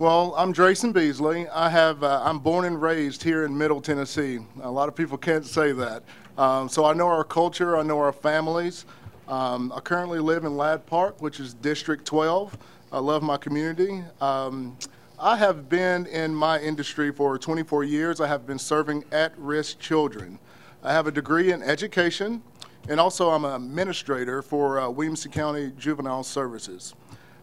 Well, 0.00 0.34
I'm 0.36 0.52
Drayson 0.52 0.92
Beasley. 0.92 1.46
I 1.50 1.68
have, 1.68 2.02
uh, 2.02 2.20
I'm 2.24 2.40
born 2.40 2.64
and 2.64 2.82
raised 2.82 3.22
here 3.22 3.44
in 3.44 3.56
Middle 3.56 3.80
Tennessee. 3.80 4.40
A 4.60 4.68
lot 4.68 4.88
of 4.88 4.96
people 4.96 5.16
can't 5.16 5.46
say 5.46 5.70
that. 5.70 6.02
Um, 6.36 6.68
so 6.68 6.84
I 6.84 6.94
know 6.94 7.06
our 7.06 7.22
culture, 7.22 7.76
I 7.76 7.84
know 7.84 8.00
our 8.00 8.12
families. 8.12 8.86
Um, 9.28 9.72
I 9.72 9.78
currently 9.78 10.18
live 10.18 10.44
in 10.44 10.56
Ladd 10.56 10.84
Park, 10.84 11.22
which 11.22 11.38
is 11.38 11.54
District 11.54 12.04
12. 12.04 12.58
I 12.90 12.98
love 12.98 13.22
my 13.22 13.36
community. 13.36 14.02
Um, 14.20 14.76
I 15.16 15.36
have 15.36 15.68
been 15.68 16.06
in 16.06 16.34
my 16.34 16.58
industry 16.58 17.12
for 17.12 17.38
24 17.38 17.84
years. 17.84 18.20
I 18.20 18.26
have 18.26 18.48
been 18.48 18.58
serving 18.58 19.04
at-risk 19.12 19.78
children. 19.78 20.40
I 20.82 20.92
have 20.92 21.06
a 21.06 21.12
degree 21.12 21.52
in 21.52 21.62
education, 21.62 22.42
and 22.88 22.98
also 22.98 23.30
I'm 23.30 23.44
an 23.44 23.54
administrator 23.54 24.42
for 24.42 24.80
uh, 24.80 24.90
Williamson 24.90 25.30
County 25.30 25.72
Juvenile 25.78 26.24
Services. 26.24 26.96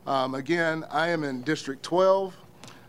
Um, 0.08 0.34
again, 0.34 0.84
I 0.90 1.10
am 1.10 1.24
in 1.24 1.44
District 1.44 1.84
12. 1.84 2.36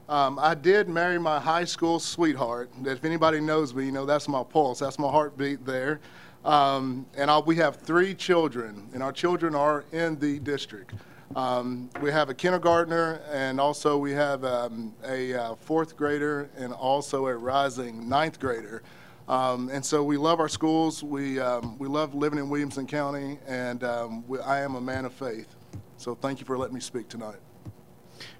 Um, 0.08 0.38
I 0.38 0.54
did 0.54 0.88
marry 0.88 1.18
my 1.18 1.38
high 1.38 1.64
school 1.64 1.98
sweetheart. 1.98 2.70
If 2.84 3.04
anybody 3.04 3.38
knows 3.38 3.74
me, 3.74 3.84
you 3.84 3.92
know 3.92 4.06
that's 4.06 4.28
my 4.28 4.42
pulse. 4.42 4.78
That's 4.78 4.98
my 4.98 5.08
heartbeat 5.10 5.64
there. 5.64 6.00
Um, 6.44 7.06
and 7.14 7.30
I'll, 7.30 7.42
we 7.42 7.56
have 7.56 7.76
three 7.76 8.14
children, 8.14 8.88
and 8.94 9.02
our 9.02 9.12
children 9.12 9.54
are 9.54 9.84
in 9.92 10.18
the 10.18 10.38
district. 10.40 10.94
Um, 11.36 11.90
we 12.00 12.10
have 12.10 12.30
a 12.30 12.34
kindergartner, 12.34 13.20
and 13.30 13.60
also 13.60 13.96
we 13.98 14.12
have 14.12 14.44
um, 14.44 14.94
a 15.06 15.34
uh, 15.34 15.54
fourth 15.54 15.96
grader, 15.96 16.48
and 16.56 16.72
also 16.72 17.26
a 17.26 17.36
rising 17.36 18.08
ninth 18.08 18.40
grader. 18.40 18.82
Um, 19.28 19.68
and 19.68 19.84
so 19.84 20.02
we 20.02 20.16
love 20.16 20.40
our 20.40 20.48
schools. 20.48 21.02
We, 21.02 21.38
um, 21.38 21.78
we 21.78 21.88
love 21.88 22.14
living 22.14 22.38
in 22.38 22.48
Williamson 22.48 22.86
County, 22.86 23.38
and 23.46 23.84
um, 23.84 24.24
we, 24.26 24.40
I 24.40 24.62
am 24.62 24.74
a 24.74 24.80
man 24.80 25.04
of 25.04 25.12
faith. 25.12 25.54
So 26.02 26.16
thank 26.16 26.40
you 26.40 26.46
for 26.46 26.58
letting 26.58 26.74
me 26.74 26.80
speak 26.80 27.08
tonight. 27.08 27.36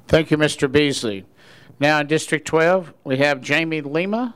Thank 0.08 0.32
you, 0.32 0.36
Mr. 0.36 0.70
Beasley. 0.70 1.24
Now 1.78 2.00
in 2.00 2.08
District 2.08 2.44
12, 2.44 2.92
we 3.04 3.18
have 3.18 3.40
Jamie 3.40 3.80
Lima. 3.80 4.34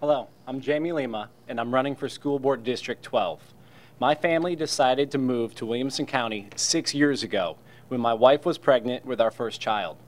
Hello, 0.00 0.28
I'm 0.46 0.58
Jamie 0.62 0.92
Lima, 0.92 1.28
and 1.46 1.60
I'm 1.60 1.74
running 1.74 1.94
for 1.94 2.08
School 2.08 2.38
Board 2.38 2.64
District 2.64 3.02
12. 3.02 3.52
My 4.00 4.14
family 4.14 4.56
decided 4.56 5.10
to 5.10 5.18
move 5.18 5.54
to 5.56 5.66
Williamson 5.66 6.06
County 6.06 6.48
six 6.56 6.94
years 6.94 7.22
ago 7.22 7.58
when 7.88 8.00
my 8.00 8.14
wife 8.14 8.46
was 8.46 8.56
pregnant 8.56 9.04
with 9.04 9.20
our 9.20 9.30
first 9.30 9.60
child. 9.60 9.98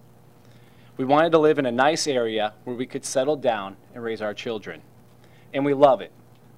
We 0.97 1.05
wanted 1.05 1.33
to 1.33 1.39
live 1.39 1.59
in 1.59 1.67
a 1.67 1.71
nice 1.71 2.07
area 2.07 2.55
where 2.65 2.75
we 2.75 2.87
could 2.87 3.05
settle 3.05 3.37
down 3.37 3.77
and 3.95 4.03
raise 4.03 4.23
our 4.23 4.33
children. 4.33 4.81
And 5.53 5.63
we 5.63 5.75
love 5.75 6.01
it. 6.01 6.13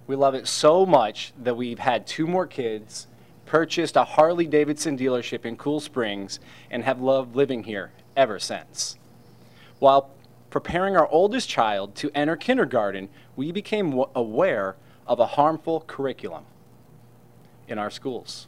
We 0.07 0.15
love 0.15 0.37
it 0.37 0.47
so 0.47 0.87
much 0.87 1.33
that 1.43 1.57
we've 1.57 1.81
had 1.81 2.07
two 2.07 2.29
more 2.29 2.47
kids 2.47 3.09
purchased 3.47 3.97
a 3.97 4.05
Harley 4.05 4.47
Davidson 4.47 4.97
dealership 4.97 5.45
in 5.45 5.57
Cool 5.57 5.81
Springs, 5.81 6.41
and 6.71 6.85
have 6.85 7.01
loved 7.01 7.37
living 7.37 7.65
here 7.65 7.93
ever 8.17 8.39
since. 8.39 8.97
While 9.79 10.11
preparing 10.51 10.97
our 10.97 11.09
oldest 11.09 11.49
child 11.49 11.95
to 11.97 12.11
enter 12.15 12.37
kindergarten, 12.37 13.09
we 13.37 13.53
became 13.53 14.05
aware 14.15 14.77
of 15.07 15.19
a 15.19 15.27
harmful 15.27 15.81
curriculum 15.87 16.45
in 17.69 17.79
our 17.79 17.91
schools. 17.91 18.47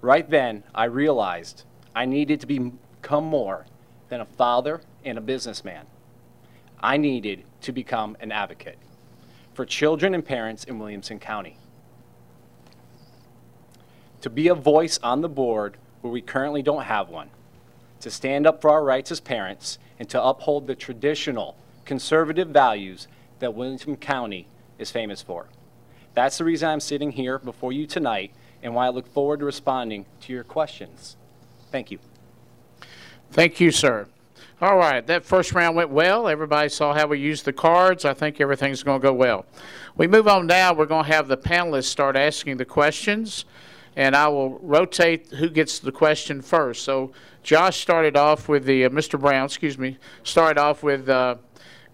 Right 0.00 0.28
then, 0.28 0.62
I 0.74 0.84
realized 0.84 1.64
I 1.94 2.04
needed 2.04 2.40
to 2.40 2.46
become 2.46 3.24
more 3.24 3.66
than 4.08 4.20
a 4.20 4.26
father 4.26 4.82
and 5.04 5.18
a 5.18 5.22
businessman. 5.22 5.86
I 6.80 6.96
needed 6.96 7.44
to 7.62 7.72
become 7.72 8.16
an 8.20 8.30
advocate 8.30 8.78
for 9.54 9.64
children 9.64 10.14
and 10.14 10.24
parents 10.24 10.64
in 10.64 10.78
Williamson 10.78 11.18
County 11.18 11.58
to 14.26 14.30
be 14.30 14.48
a 14.48 14.54
voice 14.56 14.98
on 15.04 15.20
the 15.20 15.28
board 15.28 15.76
where 16.00 16.12
we 16.12 16.20
currently 16.20 16.60
don't 16.60 16.82
have 16.82 17.08
one, 17.08 17.30
to 18.00 18.10
stand 18.10 18.44
up 18.44 18.60
for 18.60 18.70
our 18.70 18.82
rights 18.82 19.12
as 19.12 19.20
parents, 19.20 19.78
and 20.00 20.08
to 20.08 20.20
uphold 20.20 20.66
the 20.66 20.74
traditional 20.74 21.56
conservative 21.84 22.48
values 22.48 23.06
that 23.38 23.54
Williamson 23.54 23.96
County 23.96 24.48
is 24.80 24.90
famous 24.90 25.22
for. 25.22 25.46
That's 26.14 26.38
the 26.38 26.44
reason 26.44 26.68
I'm 26.68 26.80
sitting 26.80 27.12
here 27.12 27.38
before 27.38 27.72
you 27.72 27.86
tonight 27.86 28.32
and 28.64 28.74
why 28.74 28.86
I 28.86 28.88
look 28.88 29.06
forward 29.06 29.38
to 29.38 29.44
responding 29.44 30.06
to 30.22 30.32
your 30.32 30.42
questions. 30.42 31.16
Thank 31.70 31.92
you. 31.92 32.00
Thank 33.30 33.60
you, 33.60 33.70
sir. 33.70 34.08
All 34.60 34.76
right, 34.76 35.06
that 35.06 35.24
first 35.24 35.52
round 35.52 35.76
went 35.76 35.90
well. 35.90 36.26
Everybody 36.26 36.68
saw 36.68 36.94
how 36.94 37.06
we 37.06 37.20
used 37.20 37.44
the 37.44 37.52
cards. 37.52 38.04
I 38.04 38.12
think 38.12 38.40
everything's 38.40 38.82
going 38.82 39.00
to 39.00 39.06
go 39.06 39.12
well. 39.12 39.46
We 39.96 40.08
move 40.08 40.26
on 40.26 40.48
now. 40.48 40.74
We're 40.74 40.86
going 40.86 41.04
to 41.04 41.12
have 41.12 41.28
the 41.28 41.36
panelists 41.36 41.84
start 41.84 42.16
asking 42.16 42.56
the 42.56 42.64
questions, 42.64 43.44
and 43.96 44.14
I 44.14 44.28
will 44.28 44.58
rotate 44.58 45.28
who 45.28 45.48
gets 45.48 45.78
the 45.78 45.90
question 45.90 46.42
first. 46.42 46.84
So 46.84 47.12
Josh 47.42 47.80
started 47.80 48.16
off 48.16 48.48
with 48.48 48.66
the, 48.66 48.84
uh, 48.84 48.90
Mr. 48.90 49.18
Brown, 49.18 49.46
excuse 49.46 49.78
me, 49.78 49.96
started 50.22 50.60
off 50.60 50.82
with 50.82 51.08
uh, 51.08 51.36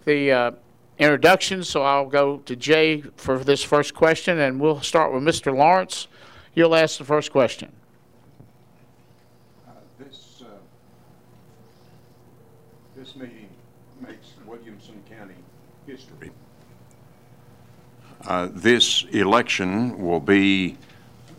the 0.03 0.31
uh, 0.31 0.51
introduction, 0.99 1.63
so 1.63 1.83
I'll 1.83 2.09
go 2.09 2.37
to 2.39 2.55
Jay 2.57 3.01
for 3.15 3.39
this 3.39 3.63
first 3.63 3.93
question, 3.93 4.39
and 4.39 4.59
we'll 4.59 4.81
start 4.81 5.13
with 5.13 5.23
Mr. 5.23 5.55
Lawrence. 5.55 6.07
You'll 6.53 6.75
ask 6.75 6.97
the 6.97 7.05
first 7.05 7.31
question. 7.31 7.71
This, 9.97 10.43
uh, 10.45 10.49
this 12.97 13.15
meeting 13.15 13.49
makes 14.05 14.33
Williamson 14.45 15.01
County 15.09 15.35
history. 15.87 16.31
Uh, 18.25 18.49
This 18.51 19.05
election 19.11 20.03
will 20.03 20.19
be 20.19 20.77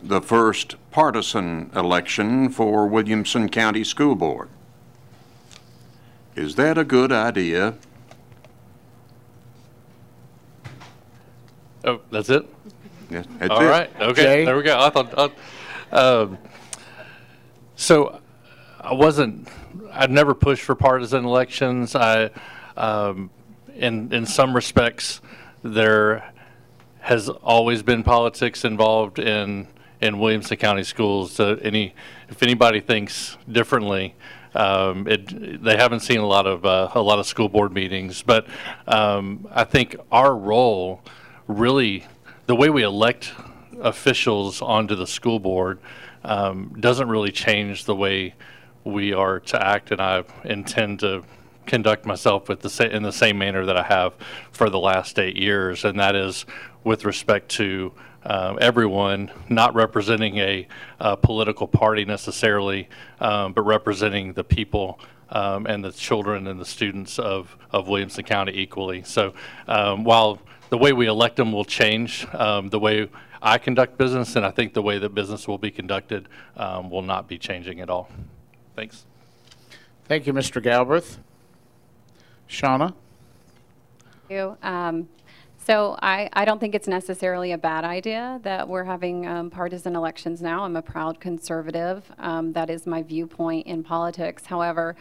the 0.04 0.20
first 0.20 0.76
partisan 0.90 1.70
election 1.74 2.50
for 2.50 2.86
Williamson 2.86 3.48
County 3.48 3.82
School 3.82 4.14
Board. 4.14 4.50
Is 6.36 6.56
that 6.56 6.76
a 6.76 6.84
good 6.84 7.10
idea? 7.10 7.74
Oh, 11.84 12.00
that's 12.10 12.28
it? 12.28 12.46
Yes, 13.10 13.26
that's 13.38 13.50
All 13.50 13.62
it. 13.62 13.66
right, 13.66 13.90
okay, 14.00 14.22
Jay? 14.22 14.44
there 14.44 14.56
we 14.56 14.62
go. 14.62 14.78
I 14.78 14.90
thought, 14.90 15.16
uh, 15.16 15.28
um, 15.92 16.38
so 17.76 18.20
I 18.80 18.92
wasn't, 18.92 19.48
I've 19.90 20.10
never 20.10 20.34
pushed 20.34 20.64
for 20.64 20.74
partisan 20.74 21.24
elections. 21.24 21.94
I, 21.94 22.30
um, 22.76 23.30
in, 23.74 24.12
in 24.12 24.26
some 24.26 24.54
respects, 24.54 25.20
there 25.62 26.32
has 27.00 27.28
always 27.28 27.82
been 27.82 28.02
politics 28.02 28.64
involved 28.64 29.18
in, 29.18 29.68
in 30.04 30.18
Williamson 30.18 30.58
County 30.58 30.84
schools. 30.84 31.32
So 31.32 31.54
any, 31.62 31.94
if 32.28 32.42
anybody 32.42 32.80
thinks 32.80 33.38
differently, 33.50 34.14
um, 34.54 35.08
it, 35.08 35.62
they 35.64 35.76
haven't 35.76 36.00
seen 36.00 36.20
a 36.20 36.26
lot 36.26 36.46
of, 36.46 36.64
uh, 36.64 36.90
a 36.94 37.00
lot 37.00 37.18
of 37.18 37.26
school 37.26 37.48
board 37.48 37.72
meetings. 37.72 38.22
But, 38.22 38.46
um, 38.86 39.48
I 39.50 39.64
think 39.64 39.96
our 40.12 40.36
role 40.36 41.00
really, 41.48 42.06
the 42.46 42.54
way 42.54 42.68
we 42.68 42.82
elect 42.82 43.32
officials 43.80 44.60
onto 44.60 44.94
the 44.94 45.06
school 45.06 45.38
board 45.38 45.78
um, 46.22 46.76
doesn't 46.78 47.08
really 47.08 47.32
change 47.32 47.86
the 47.86 47.96
way 47.96 48.34
we 48.84 49.14
are 49.14 49.40
to 49.40 49.66
act, 49.66 49.90
and 49.90 50.00
I 50.00 50.24
intend 50.44 51.00
to 51.00 51.24
conduct 51.66 52.04
myself 52.04 52.48
with 52.50 52.60
the 52.60 52.68
sa- 52.68 52.84
in 52.84 53.02
the 53.02 53.12
same 53.12 53.38
manner 53.38 53.64
that 53.64 53.76
I 53.76 53.82
have 53.82 54.12
for 54.52 54.68
the 54.68 54.78
last 54.78 55.18
eight 55.18 55.36
years, 55.36 55.84
and 55.84 55.98
that 55.98 56.14
is 56.14 56.44
with 56.84 57.04
respect 57.06 57.48
to 57.52 57.92
uh, 58.24 58.56
everyone, 58.60 59.30
not 59.48 59.74
representing 59.74 60.38
a, 60.38 60.66
uh 61.00 61.16
political 61.16 61.68
party 61.68 62.04
necessarily, 62.04 62.88
um, 63.20 63.52
but 63.52 63.62
representing 63.62 64.32
the 64.32 64.44
people 64.44 64.98
um, 65.30 65.66
and 65.66 65.84
the 65.84 65.92
children 65.92 66.46
and 66.46 66.60
the 66.60 66.64
students 66.64 67.18
of, 67.18 67.56
of 67.70 67.88
Williamson 67.88 68.24
County 68.24 68.52
equally. 68.58 69.02
So 69.02 69.34
um, 69.66 70.04
while 70.04 70.38
the 70.70 70.78
way 70.78 70.92
we 70.92 71.06
elect 71.06 71.36
them 71.36 71.52
will 71.52 71.64
change, 71.64 72.26
um, 72.32 72.68
the 72.68 72.78
way 72.78 73.08
I 73.42 73.58
conduct 73.58 73.98
business, 73.98 74.36
and 74.36 74.46
I 74.46 74.50
think 74.50 74.72
the 74.72 74.82
way 74.82 74.98
that 74.98 75.14
business 75.14 75.46
will 75.46 75.58
be 75.58 75.70
conducted 75.70 76.28
um, 76.56 76.88
will 76.88 77.02
not 77.02 77.28
be 77.28 77.36
changing 77.36 77.80
at 77.80 77.90
all. 77.90 78.08
Thanks. 78.74 79.04
Thank 80.06 80.26
you, 80.26 80.32
Mr. 80.32 80.62
Galbraith. 80.62 81.18
Shauna? 82.48 82.94
you. 84.28 84.56
So 85.64 85.96
I, 86.02 86.28
I 86.34 86.44
don't 86.44 86.58
think 86.58 86.74
it's 86.74 86.88
necessarily 86.88 87.52
a 87.52 87.58
bad 87.58 87.84
idea 87.84 88.38
that 88.42 88.68
we're 88.68 88.84
having 88.84 89.26
um, 89.26 89.48
partisan 89.48 89.96
elections 89.96 90.42
now. 90.42 90.62
I'm 90.62 90.76
a 90.76 90.82
proud 90.82 91.20
conservative. 91.20 92.04
Um, 92.18 92.52
that 92.52 92.68
is 92.68 92.86
my 92.86 93.02
viewpoint 93.02 93.66
in 93.66 93.82
politics. 93.82 94.44
However, 94.44 94.94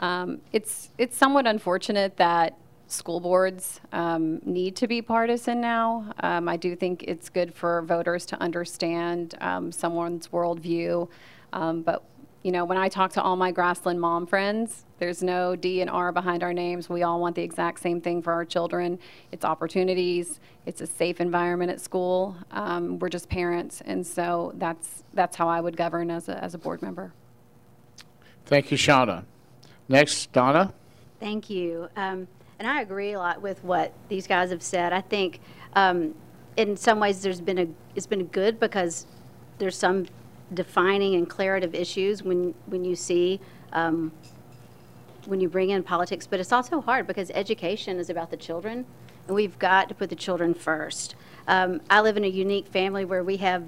um, 0.00 0.42
it's 0.52 0.90
it's 0.98 1.16
somewhat 1.16 1.46
unfortunate 1.46 2.18
that 2.18 2.58
school 2.88 3.20
boards 3.20 3.80
um, 3.92 4.40
need 4.44 4.76
to 4.76 4.86
be 4.86 5.00
partisan 5.00 5.62
now. 5.62 6.12
Um, 6.20 6.46
I 6.46 6.58
do 6.58 6.76
think 6.76 7.04
it's 7.04 7.30
good 7.30 7.54
for 7.54 7.80
voters 7.80 8.26
to 8.26 8.36
understand 8.42 9.34
um, 9.40 9.72
someone's 9.72 10.28
worldview, 10.28 11.08
um, 11.54 11.80
but 11.80 12.04
you 12.42 12.50
know, 12.50 12.64
when 12.64 12.76
I 12.76 12.88
talk 12.88 13.12
to 13.12 13.22
all 13.22 13.36
my 13.36 13.52
Grassland 13.52 14.00
mom 14.00 14.26
friends, 14.26 14.84
there's 14.98 15.22
no 15.22 15.54
D 15.54 15.80
and 15.80 15.88
R 15.88 16.10
behind 16.10 16.42
our 16.42 16.52
names. 16.52 16.88
We 16.88 17.02
all 17.02 17.20
want 17.20 17.36
the 17.36 17.42
exact 17.42 17.80
same 17.80 18.00
thing 18.00 18.20
for 18.20 18.32
our 18.32 18.44
children. 18.44 18.98
It's 19.30 19.44
opportunities. 19.44 20.40
It's 20.66 20.80
a 20.80 20.86
safe 20.86 21.20
environment 21.20 21.70
at 21.70 21.80
school. 21.80 22.36
Um, 22.50 22.98
we're 22.98 23.08
just 23.08 23.28
parents, 23.28 23.80
and 23.84 24.04
so 24.04 24.52
that's 24.56 25.04
that's 25.14 25.36
how 25.36 25.48
I 25.48 25.60
would 25.60 25.76
govern 25.76 26.10
as 26.10 26.28
a 26.28 26.42
as 26.42 26.54
a 26.54 26.58
board 26.58 26.82
member. 26.82 27.12
Thank 28.46 28.70
you, 28.70 28.76
Shauna. 28.76 29.24
Next, 29.88 30.32
Donna? 30.32 30.74
Thank 31.20 31.48
you. 31.48 31.88
Um, 31.96 32.26
and 32.58 32.68
I 32.68 32.80
agree 32.80 33.12
a 33.12 33.18
lot 33.18 33.40
with 33.40 33.62
what 33.62 33.92
these 34.08 34.26
guys 34.26 34.50
have 34.50 34.62
said. 34.62 34.92
I 34.92 35.00
think 35.00 35.40
um, 35.74 36.14
in 36.56 36.76
some 36.76 36.98
ways 36.98 37.22
there's 37.22 37.40
been 37.40 37.58
a 37.58 37.66
it's 37.94 38.06
been 38.06 38.26
good 38.26 38.58
because 38.58 39.06
there's 39.58 39.76
some 39.76 40.06
defining 40.54 41.14
and 41.14 41.26
declarative 41.26 41.74
issues 41.74 42.22
when 42.22 42.54
when 42.66 42.84
you 42.84 42.96
see 42.96 43.40
um, 43.72 44.12
when 45.26 45.40
you 45.40 45.48
bring 45.48 45.70
in 45.70 45.82
politics, 45.82 46.26
but 46.26 46.40
it's 46.40 46.52
also 46.52 46.80
hard 46.80 47.06
because 47.06 47.30
education 47.34 47.98
is 47.98 48.10
about 48.10 48.30
the 48.30 48.36
children, 48.36 48.84
and 49.26 49.34
we've 49.34 49.58
got 49.58 49.88
to 49.88 49.94
put 49.94 50.10
the 50.10 50.16
children 50.16 50.54
first. 50.54 51.14
Um, 51.46 51.80
I 51.90 52.00
live 52.00 52.16
in 52.16 52.24
a 52.24 52.28
unique 52.28 52.66
family 52.68 53.04
where 53.04 53.24
we 53.24 53.36
have 53.38 53.64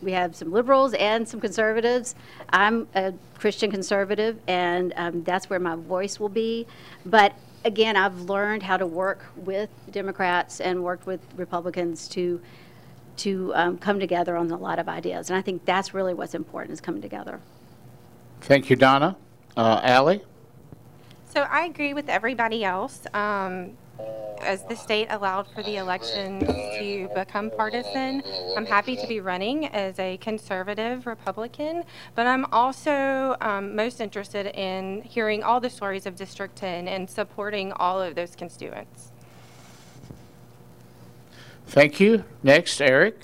we 0.00 0.12
have 0.12 0.36
some 0.36 0.52
liberals 0.52 0.94
and 0.94 1.28
some 1.28 1.40
conservatives. 1.40 2.14
I'm 2.50 2.86
a 2.94 3.12
Christian 3.38 3.70
conservative, 3.70 4.38
and 4.46 4.92
um, 4.96 5.24
that's 5.24 5.50
where 5.50 5.58
my 5.58 5.74
voice 5.74 6.20
will 6.20 6.28
be. 6.28 6.66
But 7.04 7.34
again, 7.64 7.96
I've 7.96 8.22
learned 8.22 8.62
how 8.62 8.76
to 8.76 8.86
work 8.86 9.24
with 9.36 9.70
Democrats 9.90 10.60
and 10.60 10.84
worked 10.84 11.06
with 11.06 11.20
Republicans 11.36 12.08
to 12.08 12.40
to 13.18 13.52
um, 13.54 13.78
come 13.78 14.00
together 14.00 14.36
on 14.36 14.50
a 14.50 14.56
lot 14.56 14.78
of 14.78 14.88
ideas, 14.88 15.30
and 15.30 15.36
I 15.36 15.42
think 15.42 15.64
that's 15.64 15.94
really 15.94 16.14
what's 16.14 16.34
important 16.34 16.72
is 16.72 16.80
coming 16.80 17.02
together. 17.02 17.40
Thank 18.40 18.70
you, 18.70 18.76
Donna. 18.76 19.16
Uh, 19.56 19.80
Allie? 19.82 20.22
So 21.32 21.42
I 21.42 21.64
agree 21.64 21.94
with 21.94 22.08
everybody 22.08 22.64
else. 22.64 23.06
Um, 23.12 23.76
as 24.40 24.64
the 24.64 24.76
state 24.76 25.08
allowed 25.10 25.46
for 25.48 25.62
the 25.62 25.76
election 25.76 26.40
to 26.40 27.10
become 27.14 27.50
partisan, 27.50 28.22
I'm 28.56 28.66
happy 28.66 28.96
to 28.96 29.06
be 29.06 29.20
running 29.20 29.66
as 29.66 29.98
a 29.98 30.16
conservative 30.18 31.06
Republican, 31.06 31.84
but 32.14 32.26
I'm 32.26 32.44
also 32.46 33.36
um, 33.40 33.74
most 33.74 34.00
interested 34.00 34.46
in 34.58 35.02
hearing 35.02 35.42
all 35.42 35.60
the 35.60 35.70
stories 35.70 36.06
of 36.06 36.14
District 36.16 36.54
10 36.54 36.88
and 36.88 37.10
supporting 37.10 37.72
all 37.72 38.00
of 38.00 38.14
those 38.14 38.36
constituents. 38.36 39.07
Thank 41.68 42.00
you. 42.00 42.24
Next, 42.42 42.80
Eric? 42.80 43.20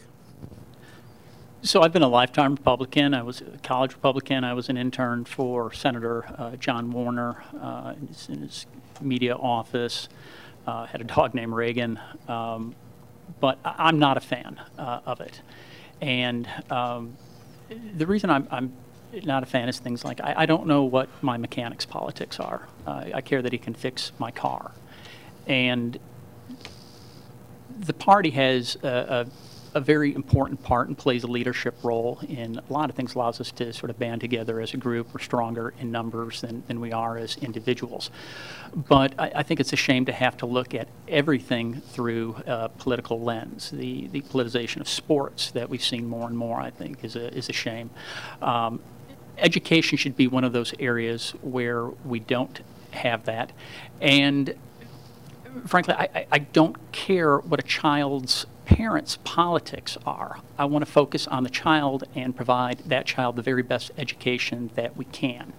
So 1.62 1.80
I've 1.80 1.94
been 1.94 2.02
a 2.02 2.09
lifetime 2.09 2.54
Republican. 2.54 3.14
I 3.14 3.22
was 3.22 3.40
a 3.40 3.59
college 3.62 3.94
Republican. 3.94 4.44
I 4.44 4.52
was 4.52 4.68
an 4.68 4.76
intern 4.76 5.24
for 5.24 5.72
Senator 5.72 6.26
uh, 6.37 6.57
John 6.57 6.92
Warner 6.92 7.42
uh, 7.59 7.94
in, 7.98 8.09
his, 8.09 8.28
in 8.28 8.42
his 8.42 8.66
media 9.00 9.35
office. 9.35 10.11
Uh, 10.66 10.85
had 10.85 11.00
a 11.00 11.04
dog 11.04 11.33
named 11.35 11.54
Reagan, 11.54 11.98
um, 12.28 12.74
but 13.40 13.59
I- 13.64 13.76
I'm 13.78 13.98
not 13.98 14.18
a 14.18 14.20
fan 14.20 14.61
uh, 14.78 15.00
of 15.07 15.22
it. 15.22 15.40
And 16.02 16.46
um, 16.70 17.16
the 17.96 18.07
reason 18.07 18.28
I'm, 18.28 18.46
I'm 18.50 18.74
not 19.24 19.42
a 19.42 19.46
fan 19.46 19.70
is 19.70 19.78
things 19.78 20.04
like 20.04 20.20
I, 20.20 20.35
I 20.38 20.46
don't 20.46 20.66
know 20.66 20.85
what 20.85 21.09
my 21.22 21.38
mechanic's 21.38 21.87
politics 21.87 22.38
are. 22.38 22.68
I 22.87 23.22
care 23.22 23.40
that 23.40 23.52
he 23.52 23.59
can 23.59 23.72
fix 23.72 24.12
my 24.18 24.30
car, 24.30 24.72
and 25.46 25.98
the 27.79 27.93
party 27.93 28.31
has 28.31 28.77
a, 28.83 29.27
a, 29.75 29.79
a 29.79 29.81
very 29.81 30.15
important 30.15 30.63
part 30.63 30.89
and 30.89 30.97
plays 30.97 31.25
a 31.25 31.27
leadership 31.27 31.75
role 31.83 32.21
in 32.29 32.59
a 32.59 32.73
lot 32.73 32.89
of 32.91 32.97
things, 32.97 33.15
allows 33.15 33.41
us 33.41 33.51
to 33.53 33.73
sort 33.73 33.91
of 33.91 33.99
band 33.99 34.21
together 34.21 34.61
as 34.61 34.73
a 34.73 34.77
group. 34.77 35.13
We're 35.13 35.21
stronger 35.21 35.75
in 35.81 35.91
numbers 35.91 36.41
than, 36.41 36.63
than 36.69 36.81
we 36.81 36.93
are 36.93 37.19
as 37.19 37.37
individuals. 37.39 38.11
But 38.75 39.15
I, 39.19 39.33
I 39.37 39.43
think 39.43 39.61
it's 39.61 39.73
a 39.73 39.77
shame 39.77 40.05
to 40.05 40.13
have 40.13 40.37
to 40.39 40.47
look 40.47 40.75
at 40.75 40.89
everything 41.09 41.81
through 41.81 42.37
a 42.47 42.69
political 42.69 43.21
lens. 43.21 43.71
The, 43.71 44.07
the 44.09 44.21
politicization 44.23 44.81
of 44.81 44.89
sports 44.89 45.51
that 45.51 45.69
we've 45.69 45.85
seen 45.85 46.07
more 46.07 46.29
and 46.29 46.39
more, 46.39 46.61
I 46.61 46.71
think, 46.71 47.05
is 47.05 47.17
a, 47.17 47.37
is 47.37 47.49
a 47.49 47.53
shame. 47.53 47.91
Um, 48.41 48.81
education 49.39 49.99
should 49.99 50.17
be 50.17 50.29
one 50.29 50.45
of 50.45 50.53
those 50.53 50.73
areas 50.79 51.33
where 51.43 51.87
we 51.87 52.21
don't 52.21 52.61
have 52.93 53.25
that. 53.25 53.51
And 54.01 54.55
frankly, 55.67 55.95
I, 55.95 56.09
I- 56.14 56.27
I 56.33 56.38
don't 56.38 56.77
care 56.93 57.38
what 57.38 57.61
a 57.61 57.62
child's 57.62 58.47
parents' 58.64 59.19
politics 59.25 59.97
are. 60.07 60.40
I 60.59 60.64
want 60.64 60.85
to 60.85 60.90
focus 60.90 61.27
on 61.27 61.45
the 61.45 61.51
child 61.51 62.05
and 62.14 62.35
provide 62.35 62.79
that 62.87 63.05
child 63.07 63.37
the 63.37 63.43
very 63.43 63.62
best 63.62 63.90
education 63.99 64.71
that 64.75 64.97
we 64.97 65.05
can, 65.07 65.53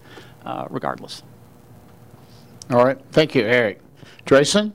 uh, 0.45 0.65
regardless. 0.69 1.21
All 2.71 2.84
right, 2.84 2.97
thank 3.12 3.36
you, 3.36 3.43
Eric. 3.43 3.79
Drayson? 4.25 4.71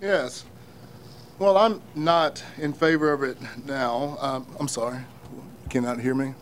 Yes. 0.00 0.44
Well, 1.40 1.56
I'm 1.56 1.82
not 1.96 2.44
in 2.58 2.72
favor 2.72 3.12
of 3.12 3.24
it 3.24 3.36
now. 3.66 4.16
Um, 4.20 4.46
I'm 4.60 4.68
sorry. 4.68 4.98
You 5.34 5.68
cannot 5.68 5.98
hear 5.98 6.14
me? 6.14 6.34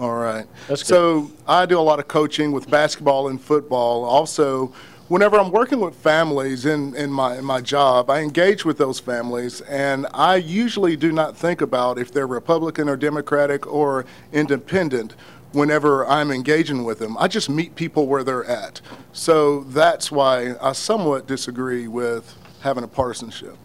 All 0.00 0.14
right. 0.14 0.46
That's 0.66 0.82
good. 0.82 0.88
So 0.88 1.30
I 1.46 1.64
do 1.64 1.78
a 1.78 1.80
lot 1.80 2.00
of 2.00 2.08
coaching 2.08 2.50
with 2.50 2.68
basketball 2.68 3.28
and 3.28 3.40
football. 3.40 4.04
Also, 4.04 4.72
whenever 5.12 5.38
I'm 5.38 5.50
working 5.50 5.78
with 5.78 5.94
families 5.94 6.64
in, 6.64 6.96
in 6.96 7.12
my 7.12 7.36
in 7.36 7.44
my 7.44 7.60
job, 7.60 8.08
I 8.08 8.20
engage 8.20 8.64
with 8.64 8.78
those 8.78 8.98
families, 8.98 9.60
and 9.62 10.06
I 10.14 10.36
usually 10.36 10.96
do 10.96 11.12
not 11.12 11.36
think 11.36 11.60
about 11.60 11.98
if 11.98 12.10
they're 12.10 12.26
Republican 12.26 12.88
or 12.88 12.96
Democratic 12.96 13.66
or 13.66 14.06
independent. 14.32 15.14
Whenever 15.52 16.06
I'm 16.06 16.30
engaging 16.30 16.82
with 16.82 16.98
them, 16.98 17.14
I 17.18 17.28
just 17.28 17.50
meet 17.50 17.74
people 17.74 18.06
where 18.06 18.24
they're 18.24 18.46
at. 18.46 18.80
So 19.12 19.64
that's 19.64 20.10
why 20.10 20.54
I 20.62 20.72
somewhat 20.72 21.26
disagree 21.26 21.88
with 21.88 22.34
having 22.60 22.84
a 22.84 22.88
partisanship. 22.88 23.58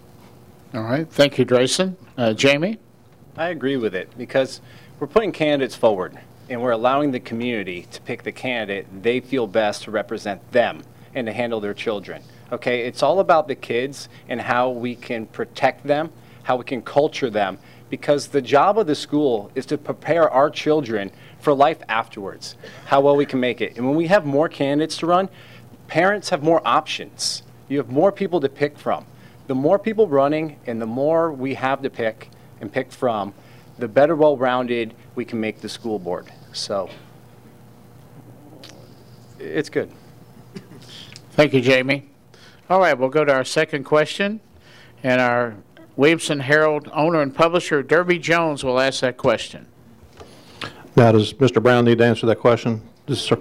All 0.73 0.83
right, 0.83 1.07
thank 1.09 1.37
you, 1.37 1.45
Drayson. 1.45 1.95
Uh, 2.17 2.33
Jamie? 2.33 2.77
I 3.37 3.49
agree 3.49 3.77
with 3.77 3.95
it 3.95 4.09
because 4.17 4.59
we're 4.99 5.07
putting 5.07 5.31
candidates 5.31 5.77
forward 5.77 6.19
and 6.49 6.61
we're 6.61 6.71
allowing 6.71 7.11
the 7.11 7.21
community 7.21 7.87
to 7.91 8.01
pick 8.01 8.23
the 8.23 8.33
candidate 8.33 8.85
they 9.01 9.21
feel 9.21 9.47
best 9.47 9.83
to 9.83 9.91
represent 9.91 10.51
them 10.51 10.83
and 11.17 11.25
to 11.25 11.33
handle 11.33 11.59
their 11.59 11.73
children. 11.73 12.21
Okay, 12.51 12.81
it's 12.81 13.01
all 13.01 13.19
about 13.19 13.47
the 13.47 13.55
kids 13.55 14.07
and 14.29 14.39
how 14.39 14.69
we 14.69 14.95
can 14.95 15.25
protect 15.25 15.85
them, 15.85 16.11
how 16.43 16.55
we 16.55 16.63
can 16.63 16.81
culture 16.81 17.29
them, 17.29 17.57
because 17.89 18.27
the 18.27 18.41
job 18.41 18.77
of 18.77 18.85
the 18.85 18.95
school 18.95 19.51
is 19.55 19.65
to 19.65 19.77
prepare 19.77 20.29
our 20.29 20.49
children 20.49 21.11
for 21.39 21.53
life 21.53 21.79
afterwards, 21.89 22.55
how 22.85 23.01
well 23.01 23.15
we 23.15 23.25
can 23.25 23.39
make 23.39 23.61
it. 23.61 23.77
And 23.77 23.87
when 23.87 23.95
we 23.95 24.07
have 24.07 24.25
more 24.25 24.47
candidates 24.47 24.97
to 24.97 25.07
run, 25.07 25.27
parents 25.87 26.29
have 26.29 26.43
more 26.43 26.61
options. 26.65 27.41
You 27.67 27.79
have 27.79 27.89
more 27.89 28.11
people 28.11 28.39
to 28.41 28.49
pick 28.49 28.77
from. 28.77 29.05
The 29.47 29.55
more 29.55 29.79
people 29.79 30.07
running 30.07 30.59
and 30.67 30.79
the 30.79 30.85
more 30.85 31.31
we 31.31 31.55
have 31.55 31.81
to 31.81 31.89
pick 31.89 32.29
and 32.61 32.71
pick 32.71 32.91
from, 32.91 33.33
the 33.79 33.87
better 33.87 34.15
well-rounded 34.15 34.93
we 35.15 35.25
can 35.25 35.39
make 35.39 35.61
the 35.61 35.69
school 35.69 35.97
board. 35.97 36.31
So 36.53 36.89
it's 39.39 39.69
good. 39.69 39.91
Thank 41.37 41.53
you, 41.53 41.61
Jamie. 41.61 42.09
All 42.67 42.79
right, 42.79 42.97
we'll 42.97 43.09
go 43.09 43.23
to 43.23 43.31
our 43.31 43.43
second 43.43 43.83
question, 43.83 44.39
and 45.03 45.21
our 45.21 45.53
Williamson 45.95 46.39
Herald 46.39 46.89
owner 46.91 47.21
and 47.21 47.33
publisher, 47.33 47.83
Derby 47.83 48.17
Jones, 48.17 48.63
will 48.63 48.79
ask 48.79 49.01
that 49.01 49.17
question. 49.17 49.67
Now, 50.95 51.11
does 51.11 51.33
Mr. 51.33 51.61
Brown 51.61 51.85
need 51.85 51.99
to 51.99 52.05
answer 52.05 52.25
that 52.25 52.39
question? 52.39 52.81
This 53.05 53.21
Sir- 53.21 53.39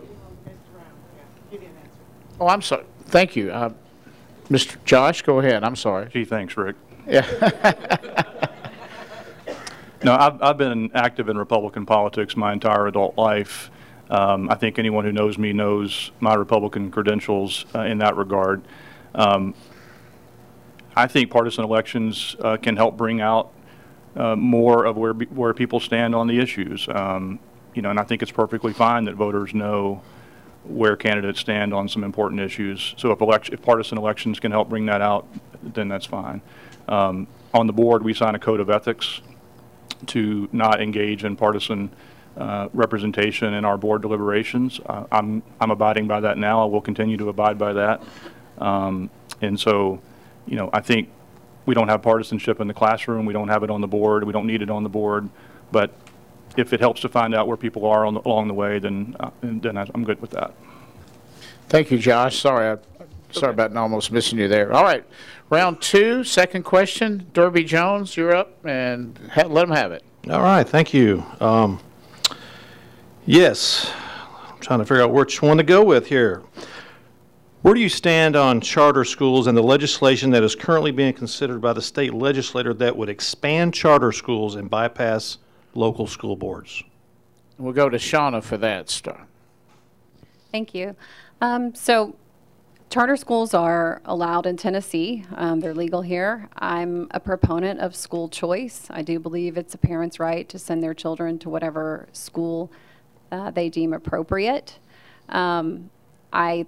Oh, 2.38 2.48
I'm 2.48 2.60
sorry. 2.60 2.84
Thank 3.06 3.34
you. 3.34 3.50
Uh, 3.50 3.72
Mr. 4.50 4.76
Josh, 4.84 5.22
go 5.22 5.38
ahead. 5.38 5.64
I'm 5.64 5.74
sorry. 5.74 6.10
Gee, 6.12 6.26
thanks, 6.26 6.54
Rick. 6.54 6.76
Yeah. 7.08 7.24
No, 10.04 10.14
I've, 10.14 10.40
I've 10.40 10.58
been 10.58 10.90
active 10.94 11.28
in 11.30 11.36
Republican 11.38 11.84
politics 11.84 12.36
my 12.36 12.52
entire 12.52 12.86
adult 12.86 13.16
life. 13.18 13.70
Um, 14.08 14.48
I 14.50 14.54
think 14.54 14.78
anyone 14.78 15.04
who 15.04 15.12
knows 15.12 15.36
me 15.36 15.52
knows 15.52 16.12
my 16.20 16.34
Republican 16.34 16.90
credentials 16.90 17.64
uh, 17.74 17.80
in 17.80 17.98
that 17.98 18.16
regard. 18.16 18.62
Um, 19.14 19.54
I 20.94 21.06
think 21.06 21.30
partisan 21.30 21.64
elections 21.64 22.36
uh, 22.40 22.56
can 22.56 22.76
help 22.76 22.96
bring 22.96 23.20
out 23.20 23.52
uh, 24.14 24.36
more 24.36 24.84
of 24.84 24.96
where 24.96 25.12
where 25.12 25.52
people 25.52 25.80
stand 25.80 26.14
on 26.14 26.26
the 26.26 26.38
issues. 26.38 26.88
Um, 26.88 27.38
you 27.74 27.82
know, 27.82 27.90
and 27.90 28.00
I 28.00 28.04
think 28.04 28.22
it's 28.22 28.32
perfectly 28.32 28.72
fine 28.72 29.04
that 29.04 29.14
voters 29.14 29.52
know 29.52 30.02
where 30.64 30.96
candidates 30.96 31.40
stand 31.40 31.74
on 31.74 31.88
some 31.88 32.02
important 32.02 32.40
issues. 32.40 32.94
So 32.96 33.12
if 33.12 33.20
election, 33.20 33.54
if 33.54 33.62
partisan 33.62 33.98
elections 33.98 34.40
can 34.40 34.50
help 34.50 34.68
bring 34.68 34.86
that 34.86 35.00
out, 35.00 35.26
then 35.62 35.88
that's 35.88 36.06
fine. 36.06 36.40
Um, 36.88 37.26
on 37.52 37.66
the 37.66 37.72
board, 37.72 38.02
we 38.02 38.14
sign 38.14 38.34
a 38.34 38.38
code 38.38 38.60
of 38.60 38.70
ethics 38.70 39.20
to 40.06 40.48
not 40.52 40.80
engage 40.80 41.24
in 41.24 41.36
partisan 41.36 41.90
uh, 42.36 42.68
representation 42.74 43.54
in 43.54 43.64
our 43.64 43.76
board 43.78 44.02
deliberations. 44.02 44.80
Uh, 44.86 45.04
I'm, 45.10 45.42
I'm 45.60 45.70
abiding 45.70 46.06
by 46.06 46.20
that 46.20 46.36
now. 46.38 46.62
I 46.62 46.66
will 46.66 46.80
continue 46.80 47.16
to 47.16 47.28
abide 47.28 47.58
by 47.58 47.72
that. 47.72 48.02
Um, 48.58 49.10
And 49.42 49.58
so, 49.60 50.00
you 50.46 50.56
know, 50.56 50.70
I 50.72 50.80
think 50.80 51.08
we 51.66 51.74
don't 51.74 51.88
have 51.88 52.00
partisanship 52.02 52.60
in 52.60 52.68
the 52.68 52.74
classroom. 52.74 53.26
We 53.26 53.32
don't 53.32 53.48
have 53.48 53.62
it 53.62 53.70
on 53.70 53.80
the 53.80 53.86
board. 53.88 54.24
We 54.24 54.32
don't 54.32 54.46
need 54.46 54.62
it 54.62 54.70
on 54.70 54.82
the 54.82 54.88
board. 54.88 55.28
But 55.72 55.90
if 56.56 56.72
it 56.72 56.80
helps 56.80 57.00
to 57.02 57.08
find 57.08 57.34
out 57.34 57.48
where 57.48 57.56
people 57.56 57.84
are 57.86 58.06
on 58.06 58.14
the- 58.14 58.20
along 58.24 58.48
the 58.48 58.54
way, 58.54 58.78
then, 58.78 59.14
uh, 59.20 59.30
then 59.42 59.76
I'm 59.76 60.04
good 60.04 60.20
with 60.22 60.30
that. 60.30 60.52
Thank 61.68 61.90
you, 61.90 61.98
Josh. 61.98 62.38
Sorry, 62.38 62.70
I, 62.70 62.76
sorry 63.32 63.52
about 63.52 63.76
almost 63.76 64.12
missing 64.12 64.38
you 64.38 64.48
there. 64.48 64.72
All 64.72 64.84
right, 64.84 65.04
round 65.50 65.82
two, 65.82 66.22
second 66.24 66.62
question. 66.62 67.26
Derby 67.32 67.64
Jones, 67.64 68.16
you're 68.16 68.34
up, 68.34 68.64
and 68.64 69.18
ha- 69.32 69.48
let 69.48 69.64
him 69.64 69.74
have 69.74 69.90
it. 69.92 70.04
All 70.30 70.42
right, 70.42 70.66
thank 70.66 70.94
you. 70.94 71.24
Um, 71.40 71.80
Yes, 73.28 73.92
I'm 74.48 74.60
trying 74.60 74.78
to 74.78 74.84
figure 74.84 75.02
out 75.02 75.10
which 75.10 75.42
one 75.42 75.56
to 75.56 75.64
go 75.64 75.82
with 75.82 76.06
here. 76.06 76.44
Where 77.62 77.74
do 77.74 77.80
you 77.80 77.88
stand 77.88 78.36
on 78.36 78.60
charter 78.60 79.04
schools 79.04 79.48
and 79.48 79.58
the 79.58 79.62
legislation 79.62 80.30
that 80.30 80.44
is 80.44 80.54
currently 80.54 80.92
being 80.92 81.12
considered 81.12 81.60
by 81.60 81.72
the 81.72 81.82
state 81.82 82.14
legislator 82.14 82.72
that 82.74 82.96
would 82.96 83.08
expand 83.08 83.74
charter 83.74 84.12
schools 84.12 84.54
and 84.54 84.70
bypass 84.70 85.38
local 85.74 86.06
school 86.06 86.36
boards? 86.36 86.84
We'll 87.58 87.72
go 87.72 87.88
to 87.88 87.96
Shauna 87.96 88.44
for 88.44 88.58
that, 88.58 88.88
Star. 88.90 89.26
Thank 90.52 90.72
you. 90.72 90.94
Um, 91.40 91.74
so, 91.74 92.14
charter 92.90 93.16
schools 93.16 93.54
are 93.54 94.02
allowed 94.04 94.46
in 94.46 94.56
Tennessee. 94.56 95.24
Um, 95.34 95.58
they're 95.58 95.74
legal 95.74 96.02
here. 96.02 96.48
I'm 96.54 97.08
a 97.10 97.18
proponent 97.18 97.80
of 97.80 97.96
school 97.96 98.28
choice. 98.28 98.86
I 98.88 99.02
do 99.02 99.18
believe 99.18 99.56
it's 99.56 99.74
a 99.74 99.78
parent's 99.78 100.20
right 100.20 100.48
to 100.48 100.60
send 100.60 100.80
their 100.80 100.94
children 100.94 101.40
to 101.40 101.50
whatever 101.50 102.06
school 102.12 102.70
uh, 103.32 103.50
they 103.50 103.68
deem 103.68 103.92
appropriate. 103.92 104.78
Um, 105.28 105.90
I, 106.32 106.66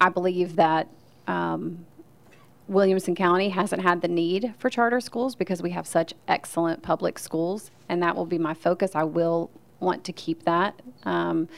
I 0.00 0.08
believe 0.08 0.56
that 0.56 0.88
um, 1.26 1.86
Williamson 2.68 3.14
County 3.14 3.50
hasn't 3.50 3.82
had 3.82 4.00
the 4.00 4.08
need 4.08 4.54
for 4.58 4.70
charter 4.70 5.00
schools 5.00 5.34
because 5.34 5.62
we 5.62 5.70
have 5.70 5.86
such 5.86 6.14
excellent 6.28 6.82
public 6.82 7.18
schools, 7.18 7.70
and 7.88 8.02
that 8.02 8.16
will 8.16 8.26
be 8.26 8.38
my 8.38 8.54
focus. 8.54 8.92
I 8.94 9.04
will 9.04 9.50
want 9.80 10.04
to 10.04 10.12
keep 10.12 10.44
that. 10.44 10.80
Um, 11.04 11.48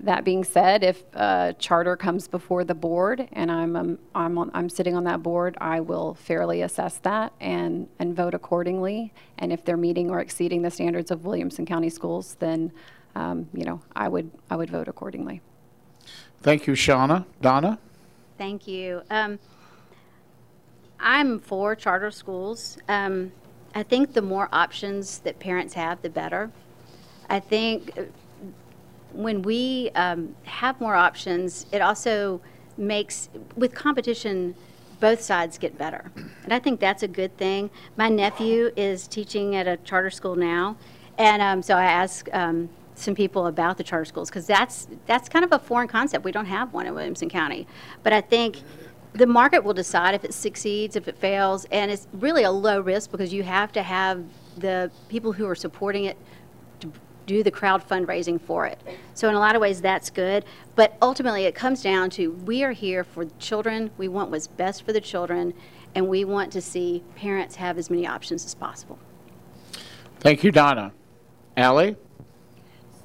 that 0.00 0.24
being 0.24 0.44
said, 0.44 0.82
if 0.82 1.04
a 1.14 1.54
charter 1.58 1.96
comes 1.96 2.28
before 2.28 2.64
the 2.64 2.74
board 2.74 3.28
and 3.32 3.50
I'm, 3.50 3.76
um, 3.76 3.98
I'm, 4.14 4.36
on, 4.38 4.50
I'm 4.52 4.68
sitting 4.68 4.96
on 4.96 5.04
that 5.04 5.22
board, 5.22 5.56
I 5.60 5.80
will 5.80 6.14
fairly 6.14 6.62
assess 6.62 6.98
that 6.98 7.32
and, 7.40 7.88
and 7.98 8.14
vote 8.14 8.34
accordingly. 8.34 9.12
And 9.38 9.52
if 9.52 9.64
they're 9.64 9.76
meeting 9.76 10.10
or 10.10 10.20
exceeding 10.20 10.62
the 10.62 10.70
standards 10.70 11.10
of 11.10 11.24
Williamson 11.24 11.64
County 11.64 11.90
schools, 11.90 12.36
then, 12.40 12.72
um, 13.14 13.48
you 13.52 13.64
know, 13.64 13.80
I 13.94 14.08
would, 14.08 14.30
I 14.50 14.56
would 14.56 14.70
vote 14.70 14.88
accordingly. 14.88 15.40
Thank 16.42 16.66
you, 16.66 16.74
Shauna. 16.74 17.24
Donna? 17.40 17.78
Thank 18.36 18.66
you. 18.66 19.02
Um, 19.10 19.38
I'm 21.00 21.38
for 21.38 21.74
charter 21.74 22.10
schools. 22.10 22.78
Um, 22.88 23.32
I 23.74 23.82
think 23.82 24.12
the 24.12 24.22
more 24.22 24.48
options 24.52 25.18
that 25.20 25.38
parents 25.38 25.74
have, 25.74 26.02
the 26.02 26.10
better. 26.10 26.50
I 27.28 27.40
think 27.40 27.98
uh, 27.98 28.02
when 29.12 29.42
we 29.42 29.90
um, 29.94 30.34
have 30.44 30.80
more 30.80 30.94
options, 30.94 31.66
it 31.72 31.80
also 31.80 32.40
makes, 32.76 33.30
with 33.56 33.74
competition, 33.74 34.54
both 35.00 35.20
sides 35.20 35.58
get 35.58 35.76
better. 35.76 36.10
And 36.44 36.52
I 36.52 36.58
think 36.58 36.80
that's 36.80 37.02
a 37.02 37.08
good 37.08 37.36
thing. 37.36 37.70
My 37.96 38.08
nephew 38.08 38.70
is 38.76 39.06
teaching 39.06 39.56
at 39.56 39.66
a 39.66 39.76
charter 39.78 40.10
school 40.10 40.36
now, 40.36 40.76
and 41.18 41.42
um, 41.42 41.62
so 41.62 41.76
I 41.76 41.84
asked 41.84 42.28
um, 42.32 42.68
some 42.94 43.14
people 43.14 43.46
about 43.46 43.76
the 43.76 43.84
charter 43.84 44.04
schools 44.04 44.30
because 44.30 44.46
that's 44.46 44.88
that's 45.06 45.28
kind 45.28 45.44
of 45.44 45.52
a 45.52 45.58
foreign 45.58 45.88
concept. 45.88 46.24
We 46.24 46.32
don't 46.32 46.46
have 46.46 46.72
one 46.72 46.86
in 46.86 46.94
Williamson 46.94 47.28
County, 47.28 47.66
but 48.02 48.12
I 48.12 48.20
think 48.20 48.62
the 49.14 49.26
market 49.26 49.62
will 49.62 49.74
decide 49.74 50.14
if 50.14 50.24
it 50.24 50.34
succeeds, 50.34 50.96
if 50.96 51.06
it 51.06 51.16
fails, 51.16 51.66
and 51.66 51.90
it's 51.90 52.08
really 52.12 52.42
a 52.42 52.50
low 52.50 52.80
risk 52.80 53.10
because 53.10 53.32
you 53.32 53.44
have 53.44 53.72
to 53.72 53.82
have 53.82 54.24
the 54.56 54.90
people 55.08 55.32
who 55.32 55.46
are 55.46 55.54
supporting 55.54 56.04
it 56.04 56.16
to 56.80 56.92
do 57.26 57.42
the 57.42 57.50
crowd 57.50 57.86
fundraising 57.88 58.40
for 58.40 58.66
it. 58.66 58.80
So 59.14 59.28
in 59.28 59.34
a 59.34 59.38
lot 59.38 59.54
of 59.54 59.62
ways, 59.62 59.80
that's 59.80 60.10
good. 60.10 60.44
But 60.74 60.96
ultimately, 61.00 61.44
it 61.44 61.54
comes 61.54 61.80
down 61.82 62.10
to 62.10 62.32
we 62.32 62.64
are 62.64 62.72
here 62.72 63.04
for 63.04 63.24
children. 63.38 63.90
We 63.96 64.08
want 64.08 64.30
what's 64.30 64.48
best 64.48 64.84
for 64.84 64.92
the 64.92 65.00
children, 65.00 65.54
and 65.94 66.08
we 66.08 66.24
want 66.24 66.52
to 66.52 66.60
see 66.60 67.04
parents 67.14 67.54
have 67.56 67.78
as 67.78 67.88
many 67.90 68.06
options 68.06 68.44
as 68.44 68.54
possible. 68.54 68.98
Thank 70.18 70.42
you, 70.42 70.50
Donna. 70.50 70.92
Allie? 71.56 71.96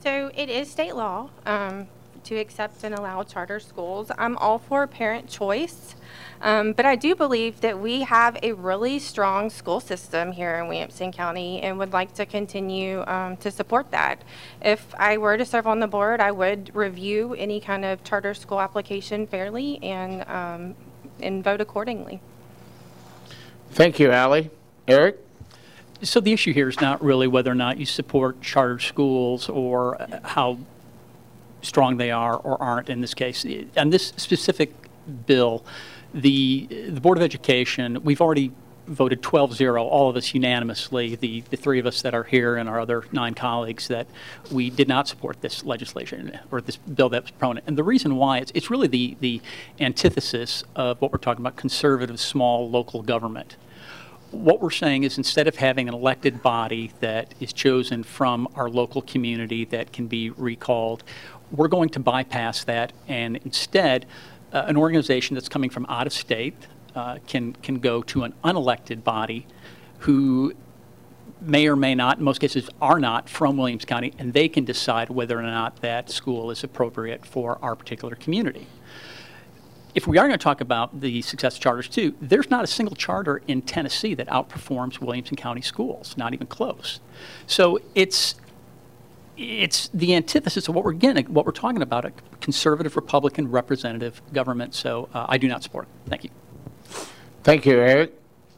So 0.02 0.32
it 0.34 0.50
is 0.50 0.72
state 0.72 0.96
law 0.96 1.30
um, 1.46 1.88
to 2.24 2.36
accept 2.36 2.86
and 2.86 2.96
allow 2.96 3.24
charter 3.24 3.60
schools. 3.60 4.10
I'm 4.18 4.38
all 4.38 4.58
for 4.58 4.88
parent 4.88 5.28
choice, 5.28 5.96
um, 6.42 6.72
but 6.72 6.86
I 6.86 6.96
do 6.96 7.16
believe 7.16 7.60
that 7.60 7.78
we 7.78 8.02
have 8.02 8.38
a 8.42 8.54
really 8.54 9.00
strong 9.00 9.50
school 9.50 9.82
system 9.82 10.32
here 10.32 10.56
in 10.56 10.70
Williamson 10.70 11.12
County 11.12 11.62
and 11.62 11.78
would 11.80 11.92
like 11.92 12.14
to 12.14 12.26
continue 12.26 13.04
um, 13.08 13.36
to 13.38 13.52
support 13.52 13.92
that. 13.92 14.22
If 14.62 14.96
I 14.98 15.18
were 15.18 15.38
to 15.38 15.44
serve 15.44 15.68
on 15.68 15.82
the 15.82 15.88
board, 15.88 16.22
I 16.22 16.32
would 16.32 16.74
review 16.74 17.34
any 17.34 17.60
kind 17.60 17.84
of 17.84 18.02
charter 18.06 18.34
school 18.34 18.62
application 18.62 19.28
fairly 19.28 19.84
and, 19.84 20.26
um, 20.30 20.76
and 21.20 21.44
vote 21.44 21.60
accordingly. 21.60 22.22
Thank 23.72 24.00
you, 24.00 24.12
Allie. 24.12 24.50
Eric? 24.88 25.18
So 26.02 26.22
the 26.22 26.32
issue 26.32 26.54
here 26.54 26.70
is 26.70 26.80
not 26.80 27.04
really 27.04 27.28
whether 27.28 27.52
or 27.52 27.56
not 27.56 27.78
you 27.78 27.86
support 27.86 28.42
charter 28.42 28.80
schools 28.80 29.50
or 29.50 30.02
uh, 30.02 30.20
how 30.24 30.60
strong 31.62 31.98
they 31.98 32.10
are 32.10 32.38
or 32.38 32.62
aren't 32.62 32.90
in 32.90 33.02
this 33.02 33.14
case. 33.14 33.46
On 33.76 33.90
this 33.90 34.14
specific 34.16 34.74
bill, 35.26 35.66
the, 36.14 36.68
the 36.90 37.02
Board 37.02 37.18
of 37.18 37.24
Education, 37.24 38.02
we've 38.04 38.22
already 38.22 38.54
voted 38.88 39.22
12-0, 39.22 39.80
all 39.82 40.10
of 40.10 40.16
us 40.16 40.34
unanimously, 40.34 41.16
the, 41.16 41.42
the 41.50 41.58
three 41.58 41.80
of 41.80 41.86
us 41.86 42.02
that 42.02 42.16
are 42.16 42.24
here 42.24 42.56
and 42.56 42.70
our 42.70 42.80
other 42.80 43.04
nine 43.12 43.34
colleagues, 43.34 43.90
that 43.90 44.08
we 44.52 44.70
did 44.70 44.88
not 44.88 45.08
support 45.08 45.42
this 45.42 45.66
legislation 45.66 46.40
or 46.50 46.62
this 46.62 46.78
bill 46.78 47.10
that 47.10 47.24
was 47.24 47.32
proponent. 47.32 47.68
And 47.68 47.78
the 47.78 47.84
reason 47.84 48.16
why, 48.16 48.40
it's, 48.40 48.52
it's 48.56 48.72
really 48.72 48.88
the, 48.88 49.18
the 49.20 49.42
antithesis 49.82 50.64
of 50.76 51.00
what 51.02 51.12
we're 51.12 51.20
talking 51.20 51.44
about, 51.44 51.58
conservative, 51.58 52.20
small, 52.22 52.70
local 52.70 53.04
government 53.04 53.58
what 54.32 54.62
we're 54.62 54.70
saying 54.70 55.04
is 55.04 55.18
instead 55.18 55.48
of 55.48 55.56
having 55.56 55.88
an 55.88 55.94
elected 55.94 56.42
body 56.42 56.92
that 57.00 57.34
is 57.40 57.52
chosen 57.52 58.04
from 58.04 58.48
our 58.56 58.70
local 58.70 59.02
community 59.02 59.66
that 59.66 59.92
can 59.92 60.08
be 60.08 60.30
recalled, 60.32 61.04
we're 61.52 61.68
going 61.68 61.90
to 61.90 62.00
bypass 62.00 62.64
that 62.66 62.94
and 63.08 63.38
instead 63.38 64.06
uh, 64.54 64.66
an 64.68 64.78
organization 64.78 65.34
that's 65.34 65.50
coming 65.50 65.70
from 65.70 65.86
out 65.88 66.08
of 66.08 66.14
state 66.14 66.56
uh, 66.96 67.18
can, 67.28 67.54
can 67.54 67.80
go 67.80 68.02
to 68.04 68.24
an 68.24 68.34
unelected 68.44 69.04
body 69.04 69.46
who 70.00 70.54
may 71.42 71.68
or 71.68 71.76
may 71.76 71.96
not, 71.96 72.18
in 72.18 72.24
most 72.24 72.40
cases 72.40 72.70
are 72.82 73.00
not 73.00 73.30
from 73.30 73.58
Williams 73.58 73.86
County, 73.86 74.14
and 74.20 74.34
they 74.34 74.50
can 74.50 74.66
decide 74.66 75.10
whether 75.10 75.40
or 75.40 75.44
not 75.44 75.78
that 75.82 76.10
school 76.10 76.52
is 76.52 76.64
appropriate 76.64 77.26
for 77.26 77.58
our 77.62 77.76
particular 77.76 78.16
community 78.16 78.68
if 79.96 80.08
we 80.08 80.18
are 80.18 80.28
going 80.28 80.38
to 80.38 80.44
talk 80.44 80.62
about 80.62 81.02
the 81.02 81.22
success 81.22 81.56
of 81.56 81.62
charters 81.62 81.88
too, 81.88 82.16
there's 82.22 82.50
not 82.50 82.64
a 82.64 82.68
single 82.68 82.96
charter 82.96 83.42
in 83.48 83.62
Tennessee 83.62 84.14
that 84.16 84.28
outperforms 84.28 85.00
Williamson 85.00 85.36
County 85.36 85.62
schools, 85.62 86.16
not 86.18 86.34
even 86.34 86.48
close. 86.48 87.00
So 87.48 87.80
it's 87.96 88.36
it's 89.38 89.90
the 89.94 90.14
antithesis 90.16 90.68
of 90.68 90.76
what 90.76 90.84
we're 90.84 90.92
getting, 90.92 91.26
what 91.28 91.46
we're 91.46 91.54
talking 91.54 91.82
about, 91.82 92.04
a 92.04 92.12
conservative 92.42 92.98
Republican 92.98 93.50
representative 93.50 94.22
government. 94.34 94.76
So 94.76 95.08
uh, 95.14 95.28
I 95.30 95.38
do 95.38 95.48
not 95.48 95.64
support 95.64 95.86
it. 95.86 96.10
Thank 96.10 96.24
you. 96.26 96.30
Thank 97.44 97.66
you, 97.66 97.80
Eric. 97.80 98.14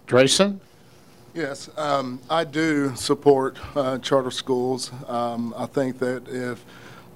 Drayson? 0.07 0.59
Yes, 1.33 1.69
um, 1.77 2.19
I 2.29 2.43
do 2.43 2.93
support 2.95 3.57
uh, 3.75 3.99
charter 3.99 4.31
schools. 4.31 4.91
Um, 5.07 5.53
I 5.55 5.65
think 5.65 5.99
that 5.99 6.27
if 6.27 6.65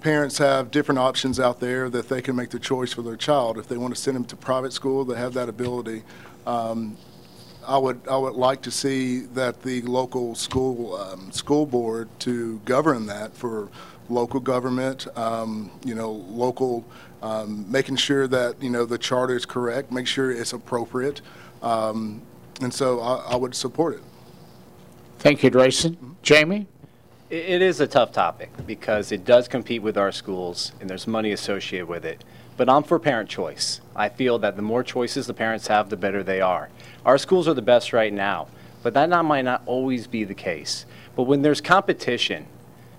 parents 0.05 0.37
have 0.37 0.69
different 0.69 0.99
options 0.99 1.39
out 1.39 1.59
there 1.59 1.89
that 1.89 2.07
they 2.07 2.21
can 2.21 2.35
make 2.35 2.51
the 2.51 2.59
choice 2.59 2.93
for 2.93 3.01
their 3.01 3.15
child. 3.15 3.57
If 3.57 3.67
they 3.67 3.75
want 3.75 3.95
to 3.95 3.99
send 3.99 4.15
them 4.15 4.25
to 4.25 4.35
private 4.35 4.71
school, 4.71 5.03
they 5.03 5.17
have 5.17 5.33
that 5.33 5.49
ability. 5.49 6.03
Um, 6.45 6.95
I 7.67 7.79
would 7.79 7.99
I 8.07 8.15
would 8.15 8.35
like 8.35 8.61
to 8.61 8.71
see 8.71 9.21
that 9.33 9.63
the 9.63 9.81
local 9.81 10.35
school 10.35 10.95
um, 10.95 11.31
school 11.31 11.65
board 11.65 12.07
to 12.19 12.59
govern 12.65 13.07
that 13.07 13.35
for 13.35 13.69
local 14.07 14.39
government. 14.39 15.07
Um, 15.17 15.71
you 15.83 15.95
know, 15.95 16.11
local 16.11 16.85
um, 17.23 17.65
making 17.71 17.95
sure 17.95 18.27
that 18.27 18.61
you 18.61 18.69
know 18.69 18.85
the 18.85 18.99
charter 18.99 19.35
is 19.35 19.47
correct, 19.47 19.91
make 19.91 20.05
sure 20.05 20.31
it's 20.31 20.53
appropriate, 20.53 21.21
um, 21.63 22.21
and 22.61 22.71
so 22.71 22.99
I, 22.99 23.31
I, 23.31 23.35
would 23.35 23.55
support 23.55 23.95
it. 23.95 24.03
Thank 25.17 25.41
you, 25.41 25.49
Drayson. 25.49 25.97
Jamie. 26.21 26.67
It 27.27 27.63
is 27.63 27.79
a 27.79 27.87
tough 27.87 28.11
topic 28.11 28.51
because 28.67 29.11
it 29.11 29.25
does 29.25 29.47
compete 29.47 29.81
with 29.81 29.97
our 29.97 30.11
schools 30.11 30.73
and 30.79 30.87
there's 30.87 31.07
money 31.07 31.31
associated 31.31 31.87
with 31.87 32.05
it. 32.05 32.23
But 32.55 32.69
I'm 32.69 32.83
for 32.83 32.99
parent 32.99 33.29
choice. 33.29 33.81
I 33.95 34.09
feel 34.09 34.37
that 34.39 34.55
the 34.55 34.61
more 34.61 34.83
choices 34.83 35.25
the 35.25 35.33
parents 35.33 35.65
have, 35.65 35.89
the 35.89 35.97
better 35.97 36.21
they 36.21 36.39
are. 36.39 36.69
Our 37.03 37.17
schools 37.17 37.47
are 37.47 37.55
the 37.55 37.63
best 37.63 37.93
right 37.93 38.13
now, 38.13 38.47
but 38.83 38.93
that 38.93 39.09
not, 39.09 39.25
might 39.25 39.41
not 39.41 39.63
always 39.65 40.05
be 40.05 40.23
the 40.23 40.35
case. 40.35 40.85
But 41.15 41.23
when 41.23 41.41
there's 41.41 41.61
competition 41.61 42.45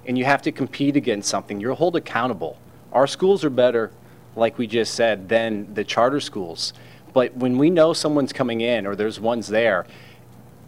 and 0.06 0.18
you 0.18 0.24
have 0.24 0.42
to 0.42 0.50
compete 0.50 0.96
against 0.96 1.28
something, 1.28 1.60
you're 1.60 1.76
held 1.76 1.94
accountable. 1.94 2.58
Our 2.92 3.06
schools 3.06 3.44
are 3.44 3.50
better, 3.50 3.92
like 4.34 4.58
we 4.58 4.66
just 4.66 4.94
said, 4.94 5.28
than 5.28 5.72
the 5.72 5.84
charter 5.84 6.18
schools. 6.18 6.72
But 7.12 7.36
when 7.36 7.58
we 7.58 7.70
know 7.70 7.92
someone's 7.92 8.32
coming 8.32 8.60
in 8.60 8.88
or 8.88 8.96
there's 8.96 9.20
ones 9.20 9.46
there, 9.46 9.86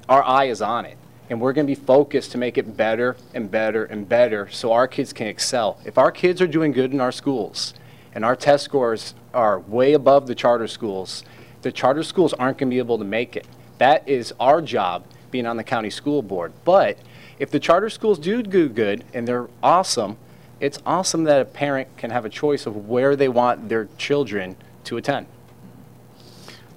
our 0.08 0.22
eye 0.22 0.44
is 0.44 0.62
on 0.62 0.84
it 0.84 0.96
and 1.30 1.40
we're 1.40 1.52
going 1.52 1.66
to 1.66 1.70
be 1.70 1.80
focused 1.80 2.32
to 2.32 2.38
make 2.38 2.56
it 2.56 2.76
better 2.76 3.16
and 3.34 3.50
better 3.50 3.84
and 3.84 4.08
better 4.08 4.48
so 4.50 4.72
our 4.72 4.88
kids 4.88 5.12
can 5.12 5.26
excel. 5.26 5.78
If 5.84 5.98
our 5.98 6.10
kids 6.10 6.40
are 6.40 6.46
doing 6.46 6.72
good 6.72 6.92
in 6.92 7.00
our 7.00 7.12
schools 7.12 7.74
and 8.14 8.24
our 8.24 8.36
test 8.36 8.64
scores 8.64 9.14
are 9.34 9.60
way 9.60 9.92
above 9.92 10.26
the 10.26 10.34
charter 10.34 10.66
schools, 10.66 11.24
the 11.62 11.72
charter 11.72 12.02
schools 12.02 12.32
aren't 12.34 12.58
going 12.58 12.70
to 12.70 12.74
be 12.74 12.78
able 12.78 12.98
to 12.98 13.04
make 13.04 13.36
it. 13.36 13.46
That 13.78 14.08
is 14.08 14.32
our 14.40 14.62
job 14.62 15.04
being 15.30 15.46
on 15.46 15.56
the 15.56 15.64
county 15.64 15.90
school 15.90 16.22
board. 16.22 16.52
But 16.64 16.98
if 17.38 17.50
the 17.50 17.60
charter 17.60 17.90
schools 17.90 18.18
do 18.18 18.42
do 18.42 18.68
good 18.68 19.04
and 19.12 19.28
they're 19.28 19.48
awesome, 19.62 20.16
it's 20.60 20.78
awesome 20.84 21.24
that 21.24 21.40
a 21.40 21.44
parent 21.44 21.96
can 21.96 22.10
have 22.10 22.24
a 22.24 22.28
choice 22.28 22.66
of 22.66 22.88
where 22.88 23.14
they 23.14 23.28
want 23.28 23.68
their 23.68 23.88
children 23.98 24.56
to 24.84 24.96
attend. 24.96 25.26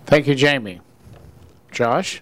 Thank 0.05 0.27
you, 0.27 0.35
Jamie. 0.35 0.81
Josh? 1.71 2.21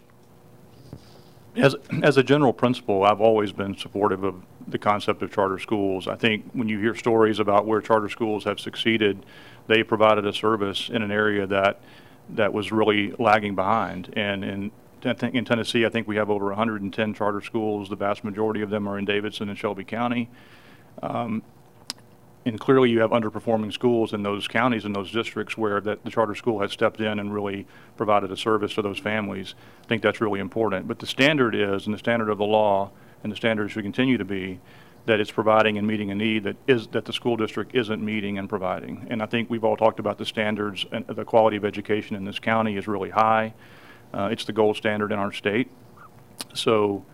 As, 1.60 1.76
as 2.04 2.18
a 2.18 2.24
general 2.24 2.54
principle, 2.54 3.04
I've 3.04 3.22
always 3.22 3.52
been 3.52 3.76
supportive 3.78 4.24
of 4.24 4.44
the 4.68 4.78
concept 4.78 5.22
of 5.22 5.32
charter 5.32 5.60
schools. 5.60 6.08
I 6.08 6.16
think 6.16 6.50
when 6.54 6.70
you 6.70 6.80
hear 6.80 6.96
stories 6.96 7.40
about 7.40 7.66
where 7.66 7.82
charter 7.82 8.10
schools 8.10 8.44
have 8.46 8.60
succeeded, 8.60 9.26
they 9.68 9.84
provided 9.84 10.26
a 10.26 10.34
service 10.34 10.90
in 10.90 11.02
an 11.02 11.12
area 11.12 11.46
that 11.48 11.82
that 12.32 12.54
was 12.54 12.72
really 12.72 13.12
lagging 13.18 13.56
behind. 13.56 14.14
And 14.16 14.44
in 14.44 14.72
in 15.04 15.46
Tennessee, 15.46 15.86
I 15.86 15.90
think 15.90 16.08
we 16.08 16.18
have 16.18 16.30
over 16.30 16.48
110 16.48 17.14
charter 17.14 17.42
schools. 17.42 17.90
The 17.90 17.96
vast 17.96 18.24
majority 18.24 18.62
of 18.62 18.70
them 18.70 18.88
are 18.88 18.98
in 18.98 19.06
Davidson 19.06 19.50
and 19.50 19.58
Shelby 19.58 19.86
County. 19.86 20.30
Um, 21.02 21.42
and 22.50 22.60
clearly 22.60 22.90
you 22.90 23.00
have 23.00 23.12
underperforming 23.12 23.72
schools 23.72 24.12
in 24.12 24.24
those 24.24 24.48
counties 24.48 24.84
and 24.84 24.96
those 24.96 25.12
districts 25.12 25.56
where 25.56 25.80
that 25.82 26.04
the 26.04 26.10
charter 26.10 26.34
school 26.34 26.60
has 26.60 26.72
stepped 26.72 27.00
in 27.00 27.20
and 27.20 27.32
really 27.32 27.68
provided 27.96 28.32
a 28.32 28.38
service 28.38 28.74
to 28.74 28.82
those 28.82 28.98
families. 28.98 29.54
I 29.84 29.88
think 29.88 30.02
that's 30.02 30.20
really 30.20 30.40
important. 30.40 30.88
But 30.88 30.98
the 30.98 31.06
standard 31.06 31.54
is, 31.54 31.86
and 31.86 31.94
the 31.94 32.00
standard 32.00 32.28
of 32.28 32.40
the 32.40 32.46
law, 32.46 32.90
and 33.24 33.32
the 33.32 33.36
standard 33.36 33.70
should 33.70 33.84
continue 33.84 34.18
to 34.18 34.26
be, 34.26 34.60
that 35.06 35.20
it's 35.20 35.30
providing 35.32 35.78
and 35.78 35.88
meeting 35.88 36.10
a 36.10 36.16
need 36.16 36.44
that 36.44 36.56
is 36.68 36.88
that 36.88 37.06
the 37.06 37.14
school 37.14 37.38
district 37.38 37.76
isn't 37.76 38.04
meeting 38.04 38.40
and 38.40 38.50
providing. 38.50 39.06
And 39.12 39.22
I 39.22 39.28
think 39.28 39.50
we've 39.50 39.64
all 39.64 39.78
talked 39.78 40.00
about 40.00 40.18
the 40.18 40.26
standards 40.26 40.86
and 40.92 41.06
the 41.06 41.26
quality 41.26 41.56
of 41.56 41.64
education 41.64 42.16
in 42.16 42.26
this 42.26 42.40
county 42.40 42.78
is 42.78 42.88
really 42.88 43.12
high. 43.12 43.54
Uh, 44.12 44.30
it's 44.32 44.46
the 44.46 44.54
gold 44.54 44.76
standard 44.76 45.12
in 45.12 45.20
our 45.20 45.32
state. 45.32 45.70
So 46.56 47.06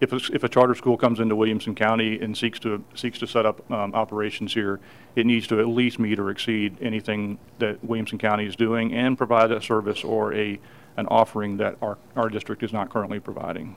if 0.00 0.12
a, 0.12 0.34
if 0.34 0.44
a 0.44 0.48
charter 0.48 0.74
school 0.74 0.96
comes 0.96 1.20
into 1.20 1.36
Williamson 1.36 1.74
County 1.74 2.18
and 2.20 2.36
seeks 2.36 2.58
to 2.60 2.82
seeks 2.94 3.18
to 3.18 3.26
set 3.26 3.44
up 3.44 3.70
um, 3.70 3.94
operations 3.94 4.54
here, 4.54 4.80
it 5.14 5.26
needs 5.26 5.46
to 5.48 5.60
at 5.60 5.68
least 5.68 5.98
meet 5.98 6.18
or 6.18 6.30
exceed 6.30 6.76
anything 6.80 7.38
that 7.58 7.82
Williamson 7.84 8.18
County 8.18 8.46
is 8.46 8.56
doing 8.56 8.94
and 8.94 9.18
provide 9.18 9.52
a 9.52 9.60
service 9.60 10.02
or 10.02 10.34
a 10.34 10.58
an 10.96 11.06
offering 11.08 11.58
that 11.58 11.76
our 11.82 11.98
our 12.16 12.28
district 12.28 12.62
is 12.62 12.72
not 12.72 12.90
currently 12.90 13.20
providing. 13.20 13.76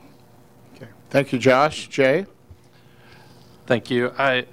Okay. 0.76 0.88
Thank 1.10 1.32
you, 1.32 1.38
Josh. 1.38 1.88
Jay. 1.88 2.26
Thank 3.66 3.90
you. 3.90 4.12
I 4.18 4.46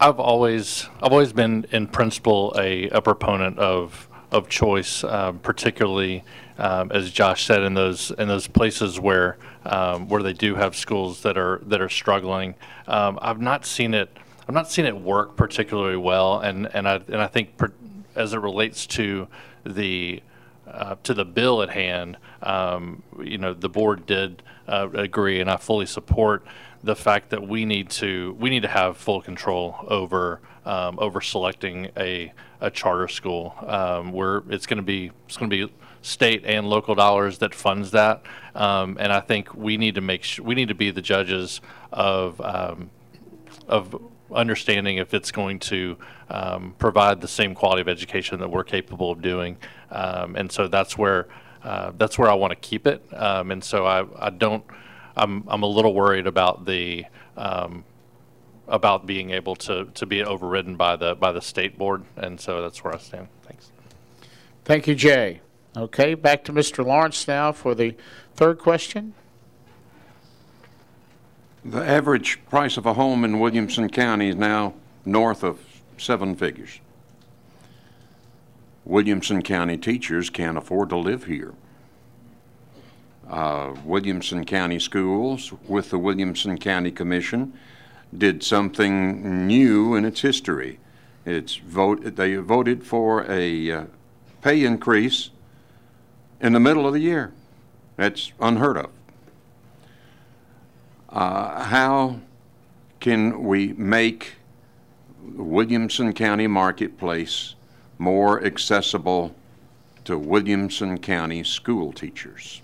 I've 0.00 0.18
always 0.18 0.88
I've 1.02 1.12
always 1.12 1.32
been 1.32 1.66
in 1.72 1.86
principle 1.86 2.54
a, 2.58 2.88
a 2.88 3.02
proponent 3.02 3.58
of 3.58 4.08
of 4.30 4.48
choice, 4.48 5.04
uh, 5.04 5.32
particularly 5.42 6.24
um, 6.58 6.92
as 6.92 7.10
Josh 7.10 7.46
said 7.46 7.62
in 7.62 7.74
those 7.74 8.10
in 8.12 8.28
those 8.28 8.46
places 8.46 9.00
where 9.00 9.36
um, 9.64 10.08
where 10.08 10.22
they 10.22 10.32
do 10.32 10.54
have 10.54 10.76
schools 10.76 11.22
that 11.22 11.38
are 11.38 11.60
that 11.66 11.80
are 11.80 11.88
struggling. 11.88 12.54
Um, 12.86 13.18
I've 13.22 13.40
not 13.40 13.64
seen 13.64 13.94
it. 13.94 14.16
I've 14.48 14.54
not 14.54 14.70
seen 14.70 14.86
it 14.86 14.96
work 14.96 15.36
particularly 15.36 15.96
well, 15.96 16.40
and 16.40 16.68
and 16.74 16.88
I 16.88 16.96
and 16.96 17.16
I 17.16 17.26
think 17.26 17.56
per, 17.56 17.72
as 18.14 18.34
it 18.34 18.38
relates 18.38 18.86
to 18.88 19.28
the 19.64 20.22
uh, 20.66 20.96
to 21.02 21.14
the 21.14 21.24
bill 21.24 21.62
at 21.62 21.70
hand, 21.70 22.16
um, 22.42 23.02
you 23.22 23.38
know, 23.38 23.54
the 23.54 23.68
board 23.68 24.06
did 24.06 24.42
uh, 24.68 24.88
agree, 24.94 25.40
and 25.40 25.50
I 25.50 25.56
fully 25.56 25.86
support 25.86 26.44
the 26.84 26.96
fact 26.96 27.30
that 27.30 27.46
we 27.46 27.64
need 27.64 27.90
to 27.90 28.36
we 28.38 28.50
need 28.50 28.62
to 28.62 28.68
have 28.68 28.96
full 28.96 29.22
control 29.22 29.76
over 29.88 30.40
um, 30.64 30.98
over 30.98 31.20
selecting 31.20 31.90
a 31.96 32.32
a 32.60 32.70
charter 32.70 33.08
school. 33.08 33.54
Um, 33.66 34.12
where 34.12 34.42
it's 34.48 34.66
going 34.66 34.78
to 34.78 34.82
be 34.82 35.10
it's 35.26 35.36
going 35.36 35.50
to 35.50 35.68
be 35.68 35.72
state 36.02 36.44
and 36.44 36.68
local 36.68 36.94
dollars 36.94 37.38
that 37.38 37.54
funds 37.54 37.92
that. 37.92 38.22
Um, 38.54 38.98
and 39.00 39.12
I 39.12 39.20
think 39.20 39.54
we 39.54 39.76
need 39.76 39.94
to 39.94 40.00
make 40.00 40.24
sure, 40.24 40.44
we 40.44 40.54
need 40.54 40.68
to 40.68 40.74
be 40.74 40.90
the 40.90 41.00
judges 41.02 41.60
of 41.90 42.40
um, 42.40 42.90
of 43.68 44.00
understanding 44.34 44.96
if 44.96 45.14
it's 45.14 45.30
going 45.30 45.58
to 45.58 45.96
um, 46.28 46.74
provide 46.78 47.20
the 47.20 47.28
same 47.28 47.54
quality 47.54 47.80
of 47.82 47.88
education 47.88 48.40
that 48.40 48.50
we're 48.50 48.64
capable 48.64 49.10
of 49.10 49.22
doing. 49.22 49.56
Um, 49.90 50.36
and 50.36 50.50
so 50.50 50.68
that's 50.68 50.98
where 50.98 51.28
uh, 51.62 51.92
that's 51.96 52.18
where 52.18 52.30
I 52.30 52.34
want 52.34 52.50
to 52.50 52.56
keep 52.56 52.86
it. 52.86 53.02
Um, 53.12 53.50
and 53.50 53.62
so 53.62 53.86
I, 53.86 54.04
I 54.18 54.30
don't. 54.30 54.64
I'm 55.16 55.44
I'm 55.48 55.62
a 55.62 55.66
little 55.66 55.94
worried 55.94 56.26
about 56.26 56.64
the 56.64 57.04
um, 57.36 57.84
about 58.66 59.06
being 59.06 59.30
able 59.30 59.54
to 59.56 59.86
to 59.94 60.06
be 60.06 60.22
overridden 60.24 60.76
by 60.76 60.96
the 60.96 61.14
by 61.14 61.32
the 61.32 61.42
state 61.42 61.78
board. 61.78 62.04
And 62.16 62.40
so 62.40 62.62
that's 62.62 62.82
where 62.82 62.94
I 62.94 62.98
stand. 62.98 63.28
Thanks. 63.42 63.70
Thank 64.64 64.86
you, 64.86 64.94
Jay. 64.94 65.40
Okay, 65.74 66.14
back 66.14 66.44
to 66.44 66.52
Mr. 66.52 66.84
Lawrence 66.84 67.26
now 67.26 67.50
for 67.50 67.74
the 67.74 67.96
third 68.34 68.58
question. 68.58 69.14
The 71.64 71.82
average 71.82 72.44
price 72.50 72.76
of 72.76 72.84
a 72.84 72.94
home 72.94 73.24
in 73.24 73.40
Williamson 73.40 73.88
County 73.88 74.28
is 74.28 74.36
now 74.36 74.74
north 75.06 75.42
of 75.42 75.60
seven 75.96 76.34
figures. 76.36 76.80
Williamson 78.84 79.42
County 79.42 79.78
teachers 79.78 80.28
can't 80.28 80.58
afford 80.58 80.90
to 80.90 80.96
live 80.96 81.24
here. 81.24 81.54
Uh, 83.30 83.74
Williamson 83.84 84.44
County 84.44 84.78
Schools, 84.78 85.52
with 85.66 85.88
the 85.88 85.98
Williamson 85.98 86.58
County 86.58 86.90
Commission, 86.90 87.54
did 88.16 88.42
something 88.42 89.46
new 89.46 89.94
in 89.94 90.04
its 90.04 90.20
history. 90.20 90.80
It's 91.24 91.56
vote, 91.56 92.16
they 92.16 92.34
voted 92.34 92.84
for 92.84 93.24
a 93.30 93.70
uh, 93.70 93.84
pay 94.42 94.64
increase 94.64 95.30
in 96.42 96.52
the 96.52 96.60
middle 96.60 96.86
of 96.86 96.92
the 96.92 97.00
year. 97.00 97.32
That's 97.96 98.32
unheard 98.40 98.76
of. 98.76 98.90
Uh, 101.08 101.62
how 101.64 102.20
can 103.00 103.44
we 103.44 103.72
make 103.74 104.34
Williamson 105.22 106.12
County 106.12 106.46
Marketplace 106.46 107.54
more 107.98 108.44
accessible 108.44 109.34
to 110.04 110.18
Williamson 110.18 110.98
County 110.98 111.44
school 111.44 111.92
teachers? 111.92 112.60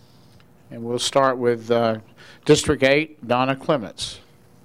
And 0.70 0.83
we'll 0.83 0.99
start 0.99 1.39
with 1.39 1.70
uh, 1.70 1.99
District 2.45 2.83
8, 2.83 3.26
Donna 3.26 3.55
Clements. 3.55 4.20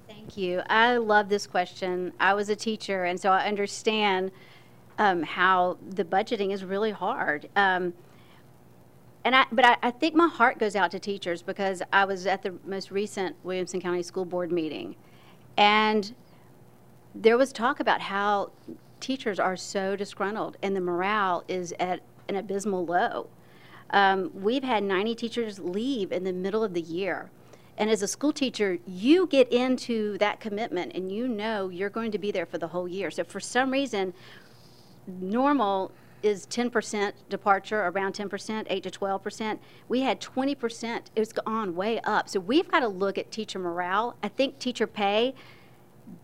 Thank 0.08 0.36
you. 0.36 0.62
I 0.68 0.96
love 0.96 1.28
this 1.28 1.46
question. 1.46 2.12
I 2.18 2.34
was 2.34 2.48
a 2.48 2.56
teacher, 2.56 3.04
and 3.04 3.20
so 3.20 3.30
I 3.30 3.46
understand 3.46 4.32
um, 4.98 5.22
how 5.22 5.76
the 5.90 6.04
budgeting 6.04 6.52
is 6.52 6.64
really 6.64 6.90
hard. 6.90 7.48
Um, 7.56 7.94
and 9.24 9.34
I, 9.34 9.46
but 9.50 9.64
I, 9.64 9.76
I 9.82 9.90
think 9.90 10.14
my 10.14 10.28
heart 10.28 10.58
goes 10.58 10.76
out 10.76 10.90
to 10.92 10.98
teachers 10.98 11.42
because 11.42 11.82
I 11.92 12.04
was 12.04 12.26
at 12.26 12.42
the 12.42 12.54
most 12.64 12.90
recent 12.90 13.36
Williamson 13.42 13.80
County 13.80 14.02
School 14.02 14.24
Board 14.24 14.52
meeting, 14.52 14.96
and 15.56 16.14
there 17.14 17.38
was 17.38 17.52
talk 17.52 17.80
about 17.80 18.00
how 18.00 18.50
teachers 19.00 19.38
are 19.38 19.56
so 19.56 19.94
disgruntled 19.96 20.56
and 20.62 20.74
the 20.74 20.80
morale 20.80 21.44
is 21.46 21.74
at 21.78 22.00
an 22.28 22.36
abysmal 22.36 22.84
low. 22.84 23.28
Um, 23.90 24.30
we've 24.34 24.64
had 24.64 24.82
90 24.82 25.14
teachers 25.14 25.58
leave 25.58 26.10
in 26.10 26.24
the 26.24 26.32
middle 26.32 26.64
of 26.64 26.74
the 26.74 26.80
year. 26.80 27.30
And 27.76 27.90
as 27.90 28.02
a 28.02 28.08
school 28.08 28.32
teacher, 28.32 28.78
you 28.86 29.26
get 29.26 29.52
into 29.52 30.16
that 30.18 30.40
commitment 30.40 30.92
and 30.94 31.12
you 31.12 31.28
know 31.28 31.68
you're 31.68 31.90
going 31.90 32.12
to 32.12 32.18
be 32.18 32.30
there 32.30 32.46
for 32.46 32.58
the 32.58 32.68
whole 32.68 32.88
year. 32.88 33.10
So 33.10 33.24
for 33.24 33.40
some 33.40 33.70
reason, 33.70 34.14
normal 35.06 35.92
is 36.24 36.46
10% 36.46 37.12
departure, 37.28 37.82
around 37.82 38.14
10%, 38.14 38.66
8 38.68 38.82
to 38.82 38.90
12%. 38.90 39.58
We 39.88 40.00
had 40.00 40.20
20%. 40.20 41.02
It's 41.14 41.32
gone 41.32 41.76
way 41.76 42.00
up. 42.00 42.28
So 42.28 42.40
we've 42.40 42.68
got 42.70 42.80
to 42.80 42.88
look 42.88 43.18
at 43.18 43.30
teacher 43.30 43.58
morale. 43.58 44.16
I 44.22 44.28
think 44.28 44.58
teacher 44.58 44.86
pay 44.86 45.34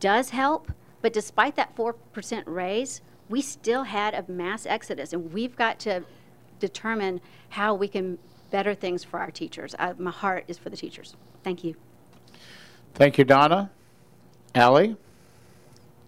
does 0.00 0.30
help, 0.30 0.72
but 1.02 1.12
despite 1.12 1.56
that 1.56 1.76
4% 1.76 2.42
raise, 2.46 3.02
we 3.28 3.42
still 3.42 3.84
had 3.84 4.14
a 4.14 4.24
mass 4.30 4.66
exodus, 4.66 5.12
and 5.12 5.32
we've 5.32 5.54
got 5.54 5.78
to 5.80 6.02
determine 6.58 7.20
how 7.50 7.74
we 7.74 7.86
can 7.86 8.18
better 8.50 8.74
things 8.74 9.04
for 9.04 9.20
our 9.20 9.30
teachers. 9.30 9.74
I, 9.78 9.92
my 9.98 10.10
heart 10.10 10.44
is 10.48 10.58
for 10.58 10.70
the 10.70 10.76
teachers. 10.76 11.14
Thank 11.44 11.62
you. 11.62 11.76
Thank 12.94 13.18
you, 13.18 13.24
Donna. 13.24 13.70
Allie? 14.54 14.96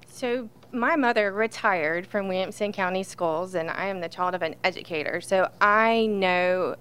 So 0.09 0.49
my 0.73 0.97
mother 0.97 1.31
retired 1.33 2.07
from 2.07 2.29
Williamson 2.29 2.73
County 2.73 3.03
Schools, 3.03 3.55
and 3.55 3.71
I 3.71 3.87
am 3.87 4.01
the 4.01 4.09
child 4.09 4.35
of 4.35 4.43
an 4.43 4.55
educator. 4.65 5.21
So 5.21 5.51
I 5.61 6.07
know 6.07 6.77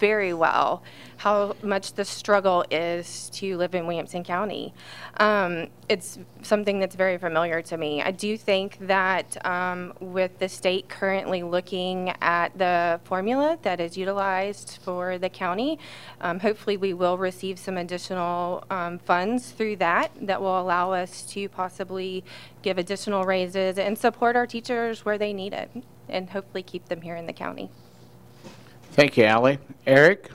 very 0.00 0.32
well 0.32 0.82
how 1.18 1.54
much 1.62 1.92
the 1.92 2.04
struggle 2.04 2.64
is 2.70 3.28
to 3.28 3.54
live 3.58 3.74
in 3.74 3.86
Williamson 3.86 4.24
County. 4.24 4.72
Um, 5.18 5.66
it's 5.86 6.18
something 6.40 6.78
that's 6.80 6.94
very 6.96 7.18
familiar 7.18 7.60
to 7.60 7.76
me. 7.76 8.00
I 8.00 8.10
do 8.10 8.38
think 8.38 8.78
that 8.86 9.44
um, 9.44 9.92
with 10.00 10.38
the 10.38 10.48
state 10.48 10.88
currently 10.88 11.42
looking 11.42 12.14
at 12.22 12.56
the 12.56 13.00
formula 13.04 13.58
that 13.60 13.80
is 13.80 13.98
utilized 13.98 14.78
for 14.82 15.18
the 15.18 15.28
county, 15.28 15.78
um, 16.22 16.40
hopefully 16.40 16.78
we 16.78 16.94
will 16.94 17.18
receive 17.18 17.58
some 17.58 17.76
additional 17.76 18.64
um, 18.70 18.98
funds 18.98 19.50
through 19.50 19.76
that 19.76 20.10
that 20.22 20.40
will 20.40 20.58
allow 20.58 20.92
us 20.92 21.20
to 21.26 21.50
possibly 21.50 22.24
give 22.62 22.78
additional 22.78 23.24
raises 23.24 23.76
and 23.76 23.98
support 23.98 24.36
our 24.36 24.46
teachers 24.46 25.04
where 25.04 25.18
they 25.18 25.34
need 25.34 25.52
it 25.52 25.70
and 26.08 26.30
hopefully 26.30 26.62
keep 26.62 26.88
them 26.88 27.02
here 27.02 27.14
in 27.14 27.26
the 27.26 27.32
county. 27.34 27.68
Thank 29.00 29.16
you, 29.16 29.24
Allie. 29.24 29.58
Eric? 29.86 30.30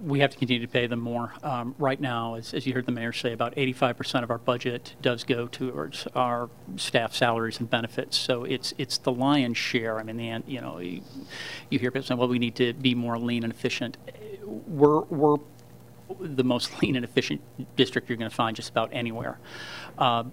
we 0.00 0.20
have 0.20 0.30
to 0.30 0.38
continue 0.38 0.64
to 0.64 0.72
pay 0.72 0.86
them 0.86 1.00
more. 1.00 1.32
Um, 1.42 1.74
right 1.76 2.00
now, 2.00 2.34
as, 2.34 2.54
as 2.54 2.68
you 2.68 2.72
heard 2.72 2.86
the 2.86 2.92
mayor 2.92 3.12
say, 3.12 3.32
about 3.32 3.54
85% 3.56 4.22
of 4.22 4.30
our 4.30 4.38
budget 4.38 4.94
does 5.02 5.24
go 5.24 5.48
towards 5.48 6.06
our 6.14 6.50
staff 6.76 7.14
salaries 7.14 7.58
and 7.58 7.68
benefits. 7.68 8.16
So 8.16 8.44
it's 8.44 8.74
it's 8.78 8.98
the 8.98 9.10
lion's 9.10 9.58
share. 9.58 9.98
I 9.98 10.04
mean, 10.04 10.18
the 10.18 10.42
you 10.46 10.60
know, 10.60 10.78
you, 10.78 11.02
you 11.68 11.80
hear 11.80 11.90
people 11.90 12.06
saying, 12.06 12.18
"Well, 12.18 12.28
we 12.28 12.38
need 12.38 12.54
to 12.56 12.74
be 12.74 12.94
more 12.94 13.18
lean 13.18 13.42
and 13.42 13.52
efficient." 13.52 13.96
We're 14.44 15.00
we're 15.00 15.38
the 16.20 16.44
most 16.44 16.70
lean 16.82 16.94
and 16.94 17.04
efficient 17.04 17.40
district 17.76 18.08
you're 18.08 18.18
going 18.18 18.30
to 18.30 18.36
find 18.36 18.54
just 18.54 18.70
about 18.70 18.90
anywhere. 18.92 19.38
Uh, 19.98 20.24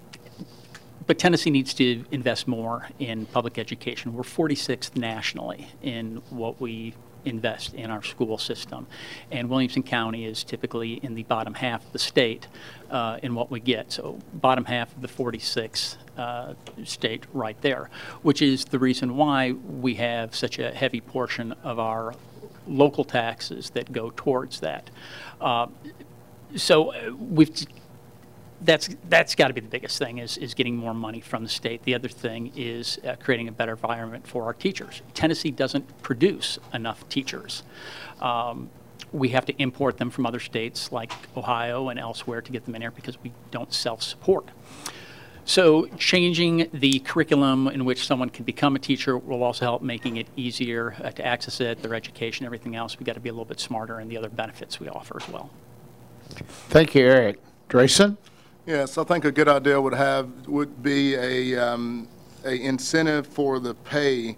but 1.09 1.17
Tennessee 1.17 1.49
needs 1.49 1.73
to 1.73 2.05
invest 2.11 2.47
more 2.47 2.87
in 2.99 3.25
public 3.25 3.57
education. 3.57 4.13
We're 4.13 4.21
46th 4.21 4.95
nationally 4.95 5.67
in 5.81 6.21
what 6.29 6.61
we 6.61 6.93
invest 7.25 7.73
in 7.73 7.89
our 7.89 8.03
school 8.03 8.37
system. 8.37 8.85
And 9.31 9.49
Williamson 9.49 9.81
County 9.81 10.25
is 10.25 10.43
typically 10.43 10.99
in 11.01 11.15
the 11.15 11.23
bottom 11.23 11.55
half 11.55 11.83
of 11.83 11.93
the 11.93 11.97
state 11.97 12.47
uh, 12.91 13.17
in 13.23 13.33
what 13.33 13.49
we 13.49 13.59
get. 13.59 13.91
So 13.91 14.19
bottom 14.35 14.65
half 14.65 14.95
of 14.95 15.01
the 15.01 15.07
46th 15.07 15.97
uh, 16.15 16.53
state 16.83 17.23
right 17.33 17.59
there, 17.61 17.89
which 18.21 18.43
is 18.43 18.65
the 18.65 18.77
reason 18.77 19.17
why 19.17 19.53
we 19.53 19.95
have 19.95 20.35
such 20.35 20.59
a 20.59 20.71
heavy 20.71 21.01
portion 21.01 21.53
of 21.63 21.79
our 21.79 22.13
local 22.67 23.03
taxes 23.03 23.71
that 23.71 23.91
go 23.91 24.13
towards 24.15 24.59
that. 24.59 24.91
Uh, 25.41 25.65
so 26.55 26.93
uh, 26.93 27.11
we've 27.15 27.65
that's 28.61 28.89
that's 29.07 29.35
got 29.35 29.47
to 29.47 29.53
be 29.53 29.61
the 29.61 29.67
biggest 29.67 29.97
thing 29.97 30.17
is 30.17 30.37
is 30.37 30.53
getting 30.53 30.75
more 30.75 30.93
money 30.93 31.21
from 31.21 31.43
the 31.43 31.49
state. 31.49 31.83
The 31.83 31.95
other 31.95 32.09
thing 32.09 32.51
is 32.55 32.99
uh, 33.07 33.15
creating 33.15 33.47
a 33.47 33.51
better 33.51 33.71
environment 33.71 34.27
for 34.27 34.43
our 34.45 34.53
teachers. 34.53 35.01
Tennessee 35.13 35.51
doesn't 35.51 36.01
produce 36.01 36.59
enough 36.73 37.07
teachers. 37.09 37.63
Um, 38.21 38.69
we 39.11 39.29
have 39.29 39.45
to 39.45 39.53
import 39.61 39.97
them 39.97 40.11
from 40.11 40.25
other 40.25 40.39
states 40.39 40.91
like 40.91 41.11
Ohio 41.35 41.89
and 41.89 41.99
elsewhere 41.99 42.41
to 42.41 42.51
get 42.51 42.65
them 42.65 42.75
in 42.75 42.81
here 42.81 42.91
because 42.91 43.21
we 43.23 43.31
don't 43.49 43.73
self-support. 43.73 44.49
So 45.45 45.87
changing 45.97 46.69
the 46.71 46.99
curriculum 46.99 47.69
in 47.69 47.83
which 47.85 48.05
someone 48.05 48.29
can 48.29 48.45
become 48.45 48.75
a 48.75 48.79
teacher 48.79 49.17
will 49.17 49.41
also 49.41 49.65
help 49.65 49.81
making 49.81 50.17
it 50.17 50.27
easier 50.35 50.95
uh, 51.03 51.09
to 51.09 51.25
access 51.25 51.59
it, 51.59 51.81
their 51.81 51.95
education, 51.95 52.45
everything 52.45 52.75
else. 52.75 52.99
We've 52.99 53.05
got 53.07 53.13
to 53.13 53.19
be 53.19 53.29
a 53.29 53.31
little 53.31 53.45
bit 53.45 53.59
smarter 53.59 53.99
in 53.99 54.09
the 54.09 54.17
other 54.17 54.29
benefits 54.29 54.79
we 54.79 54.89
offer 54.89 55.17
as 55.19 55.27
well. 55.27 55.49
Thank 56.69 56.93
you, 56.93 57.07
Eric. 57.07 57.39
Drayson? 57.67 58.17
Yes, 58.69 58.99
I 58.99 59.03
think 59.03 59.25
a 59.25 59.31
good 59.31 59.47
idea 59.47 59.81
would 59.81 59.95
have, 59.95 60.47
would 60.47 60.83
be 60.83 61.15
a, 61.15 61.55
um, 61.55 62.07
a 62.45 62.53
incentive 62.53 63.25
for 63.25 63.59
the 63.59 63.73
pay 63.73 64.37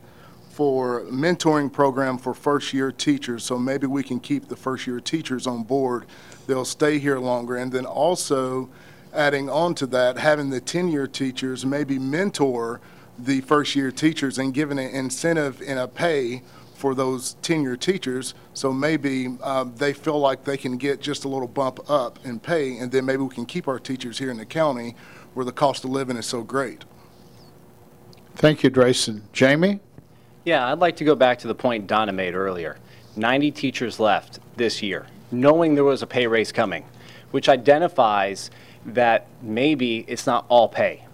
for 0.51 1.01
mentoring 1.07 1.69
program 1.69 2.17
for 2.17 2.33
first-year 2.33 2.93
teachers. 2.93 3.43
So 3.43 3.59
maybe 3.59 3.87
we 3.87 4.03
can 4.03 4.21
keep 4.21 4.47
the 4.47 4.55
first-year 4.55 5.01
teachers 5.01 5.47
on 5.47 5.63
board. 5.63 6.05
They'll 6.47 6.63
stay 6.63 6.97
here 6.97 7.19
longer. 7.19 7.57
And 7.57 7.73
then 7.73 7.85
also 7.85 8.69
adding 9.13 9.49
on 9.49 9.75
to 9.75 9.85
that, 9.87 10.17
having 10.17 10.49
the 10.49 10.61
10-year 10.61 11.07
teachers 11.07 11.65
maybe 11.65 11.99
mentor 11.99 12.79
the 13.19 13.41
first-year 13.41 13.91
teachers 13.91 14.37
and 14.37 14.53
giving 14.53 14.79
an 14.79 14.91
incentive 14.91 15.61
in 15.61 15.77
a 15.77 15.89
pay 15.89 16.41
for 16.81 16.95
those 16.95 17.35
tenure 17.43 17.77
teachers. 17.77 18.33
So 18.55 18.73
maybe 18.73 19.37
um, 19.43 19.75
they 19.75 19.93
feel 19.93 20.19
like 20.19 20.43
they 20.43 20.57
can 20.57 20.77
get 20.77 20.99
just 20.99 21.25
a 21.25 21.27
little 21.27 21.47
bump 21.47 21.79
up 21.87 22.17
in 22.25 22.39
pay, 22.39 22.79
and 22.79 22.91
then 22.91 23.05
maybe 23.05 23.21
we 23.21 23.29
can 23.29 23.45
keep 23.45 23.67
our 23.67 23.77
teachers 23.77 24.17
here 24.17 24.31
in 24.31 24.37
the 24.37 24.47
county 24.47 24.95
where 25.35 25.45
the 25.45 25.51
cost 25.51 25.83
of 25.83 25.91
living 25.91 26.17
is 26.17 26.25
so 26.25 26.41
great. 26.41 26.83
Thank 28.35 28.63
you, 28.63 28.71
Drayson. 28.71 29.21
Jamie? 29.31 29.79
Yeah, 30.43 30.71
I'd 30.71 30.79
like 30.79 30.95
to 30.95 31.03
go 31.03 31.13
back 31.13 31.37
to 31.39 31.47
the 31.47 31.53
point 31.53 31.85
Donna 31.85 32.11
made 32.11 32.33
earlier. 32.33 32.79
90 33.15 33.51
teachers 33.51 33.99
left 33.99 34.39
this 34.57 34.81
year, 34.81 35.05
knowing 35.31 35.75
there 35.75 35.83
was 35.83 36.01
a 36.01 36.07
pay 36.07 36.25
raise 36.25 36.51
coming, 36.51 36.83
which 37.29 37.47
identifies 37.47 38.49
that 38.87 39.27
maybe 39.43 40.03
it's 40.07 40.25
not 40.25 40.45
all 40.49 40.67
pay. 40.67 41.05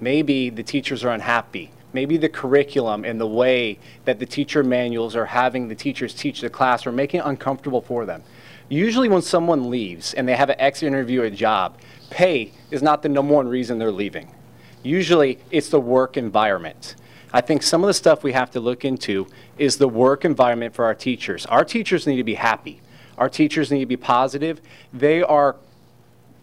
Maybe 0.00 0.50
the 0.50 0.64
teachers 0.64 1.04
are 1.04 1.10
unhappy. 1.10 1.70
Maybe 1.92 2.16
the 2.16 2.28
curriculum 2.28 3.04
and 3.04 3.20
the 3.20 3.26
way 3.26 3.78
that 4.04 4.18
the 4.18 4.26
teacher 4.26 4.62
manuals 4.62 5.14
are 5.14 5.26
having 5.26 5.68
the 5.68 5.74
teachers 5.74 6.14
teach 6.14 6.40
the 6.40 6.50
class 6.50 6.86
are 6.86 6.92
making 6.92 7.20
it 7.20 7.26
uncomfortable 7.26 7.82
for 7.82 8.06
them. 8.06 8.22
Usually 8.68 9.08
when 9.08 9.22
someone 9.22 9.68
leaves 9.68 10.14
and 10.14 10.26
they 10.26 10.36
have 10.36 10.48
an 10.48 10.58
exit 10.58 10.86
interview 10.86 11.22
a 11.22 11.30
job, 11.30 11.78
pay 12.08 12.52
is 12.70 12.82
not 12.82 13.02
the 13.02 13.08
number 13.08 13.34
one 13.34 13.48
reason 13.48 13.78
they're 13.78 13.92
leaving. 13.92 14.34
Usually 14.82 15.38
it's 15.50 15.68
the 15.68 15.80
work 15.80 16.16
environment. 16.16 16.96
I 17.34 17.40
think 17.40 17.62
some 17.62 17.82
of 17.82 17.86
the 17.86 17.94
stuff 17.94 18.22
we 18.22 18.32
have 18.32 18.50
to 18.52 18.60
look 18.60 18.84
into 18.84 19.26
is 19.58 19.76
the 19.76 19.88
work 19.88 20.24
environment 20.24 20.74
for 20.74 20.84
our 20.84 20.94
teachers. 20.94 21.46
Our 21.46 21.64
teachers 21.64 22.06
need 22.06 22.16
to 22.16 22.24
be 22.24 22.34
happy. 22.34 22.80
Our 23.18 23.28
teachers 23.28 23.70
need 23.70 23.80
to 23.80 23.86
be 23.86 23.96
positive. 23.96 24.60
They 24.92 25.22
are 25.22 25.56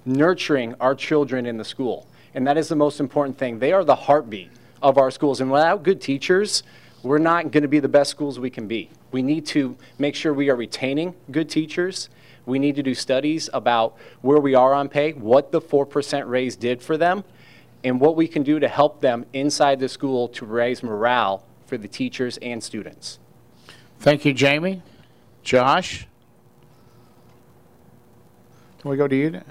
nurturing 0.05 0.75
our 0.79 0.95
children 0.95 1.45
in 1.45 1.57
the 1.57 1.65
school. 1.65 2.07
And 2.33 2.45
that 2.47 2.57
is 2.57 2.67
the 2.67 2.75
most 2.75 2.99
important 2.99 3.37
thing. 3.37 3.59
They 3.59 3.73
are 3.73 3.83
the 3.83 3.95
heartbeat 3.95 4.49
of 4.82 4.97
our 4.97 5.11
schools. 5.11 5.41
And 5.41 5.51
without 5.51 5.84
good 5.84 6.01
teachers, 6.01 6.63
we're 7.03 7.17
not 7.17 7.51
going 7.51 7.63
to 7.63 7.67
be 7.67 7.80
the 7.80 7.89
best 7.89 8.11
schools 8.11 8.39
we 8.39 8.49
can 8.49 8.67
be. 8.67 8.89
We 9.11 9.21
need 9.21 9.45
to 9.47 9.77
make 9.97 10.15
sure 10.15 10.34
we 10.34 10.49
are 10.49 10.55
retaining 10.55 11.15
good 11.32 11.49
teachers. 11.49 12.09
We 12.45 12.59
need 12.59 12.75
to 12.75 12.84
do 12.84 12.93
studies 12.93 13.49
about 13.53 13.95
where 14.21 14.39
we 14.39 14.55
are 14.55 14.73
on 14.73 14.89
pay, 14.89 15.13
what 15.13 15.51
the 15.51 15.61
4% 15.61 16.27
raise 16.27 16.55
did 16.55 16.82
for 16.82 16.97
them, 16.97 17.23
and 17.84 17.99
what 17.99 18.15
we 18.15 18.27
can 18.27 18.43
do 18.43 18.59
to 18.59 18.67
help 18.67 19.01
them 19.01 19.25
inside 19.34 19.80
the 19.80 19.89
school 19.89 20.27
to 20.30 20.45
raise 20.45 20.84
morale 20.84 21.45
for 21.65 21.77
the 21.77 21.88
teachers 21.88 22.38
and 22.41 22.63
students. 22.63 23.19
Thank 23.99 24.25
you, 24.25 24.34
Jamie. 24.34 24.82
Josh? 25.43 26.07
Can 28.80 28.91
we 28.91 28.97
go 28.97 29.07
to 29.07 29.15
you? 29.15 29.41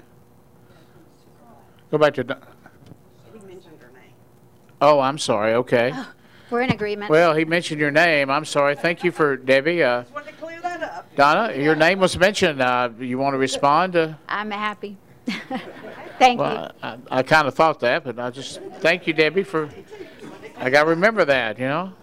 Go 1.91 1.97
back 1.97 2.13
to. 2.15 2.37
Don- 4.79 4.89
Oh, 4.89 4.99
I'm 4.99 5.17
sorry. 5.17 5.53
Okay. 5.55 5.93
We're 6.49 6.61
in 6.61 6.71
agreement. 6.71 7.11
Well, 7.11 7.35
he 7.35 7.45
mentioned 7.45 7.79
your 7.79 7.91
name. 7.91 8.29
I'm 8.29 8.45
sorry. 8.45 8.75
Thank 8.75 9.03
you 9.03 9.11
for 9.11 9.37
Debbie. 9.37 9.83
Uh, 9.83 10.03
Donna, 11.15 11.53
your 11.55 11.75
name 11.75 11.99
was 11.99 12.17
mentioned. 12.17 12.61
Uh, 12.61 12.89
you 12.99 13.17
want 13.17 13.33
to 13.33 13.37
respond 13.37 13.93
to? 13.93 14.17
I'm 14.27 14.49
happy. 14.49 14.97
Thank 16.17 16.37
you. 16.39 16.43
Well, 16.43 16.71
I, 16.81 16.97
I 17.11 17.23
kind 17.23 17.47
of 17.47 17.53
thought 17.53 17.79
that, 17.81 18.03
but 18.03 18.17
I 18.19 18.29
just 18.31 18.61
thank 18.79 19.05
you, 19.07 19.13
Debbie, 19.13 19.43
for. 19.43 19.69
I 20.57 20.69
got 20.69 20.83
to 20.83 20.89
remember 20.89 21.23
that, 21.25 21.59
you 21.59 21.67
know. 21.67 21.93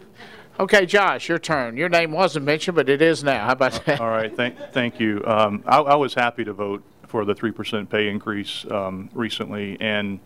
Okay, 0.61 0.87
Josh, 0.87 1.29
your 1.29 1.39
turn. 1.39 1.77
Your 1.77 1.89
name 1.91 2.13
wasn't 2.13 2.47
mentioned, 2.47 2.77
but 2.77 2.89
it 2.89 3.03
is 3.03 3.23
now. 3.25 3.47
How 3.47 3.53
about 3.53 3.85
that? 3.85 4.01
All 4.01 4.09
right, 4.09 4.35
thank, 4.35 4.57
thank 4.73 4.99
you. 5.01 5.23
Um, 5.27 5.63
I, 5.67 5.79
I 5.81 5.95
was 5.97 6.15
happy 6.15 6.45
to 6.45 6.53
vote 6.55 6.83
for 7.07 7.25
the 7.27 7.35
3% 7.35 7.91
pay 7.91 8.09
increase 8.09 8.65
um, 8.71 9.11
recently, 9.13 9.77
and, 9.81 10.19
uh, 10.19 10.23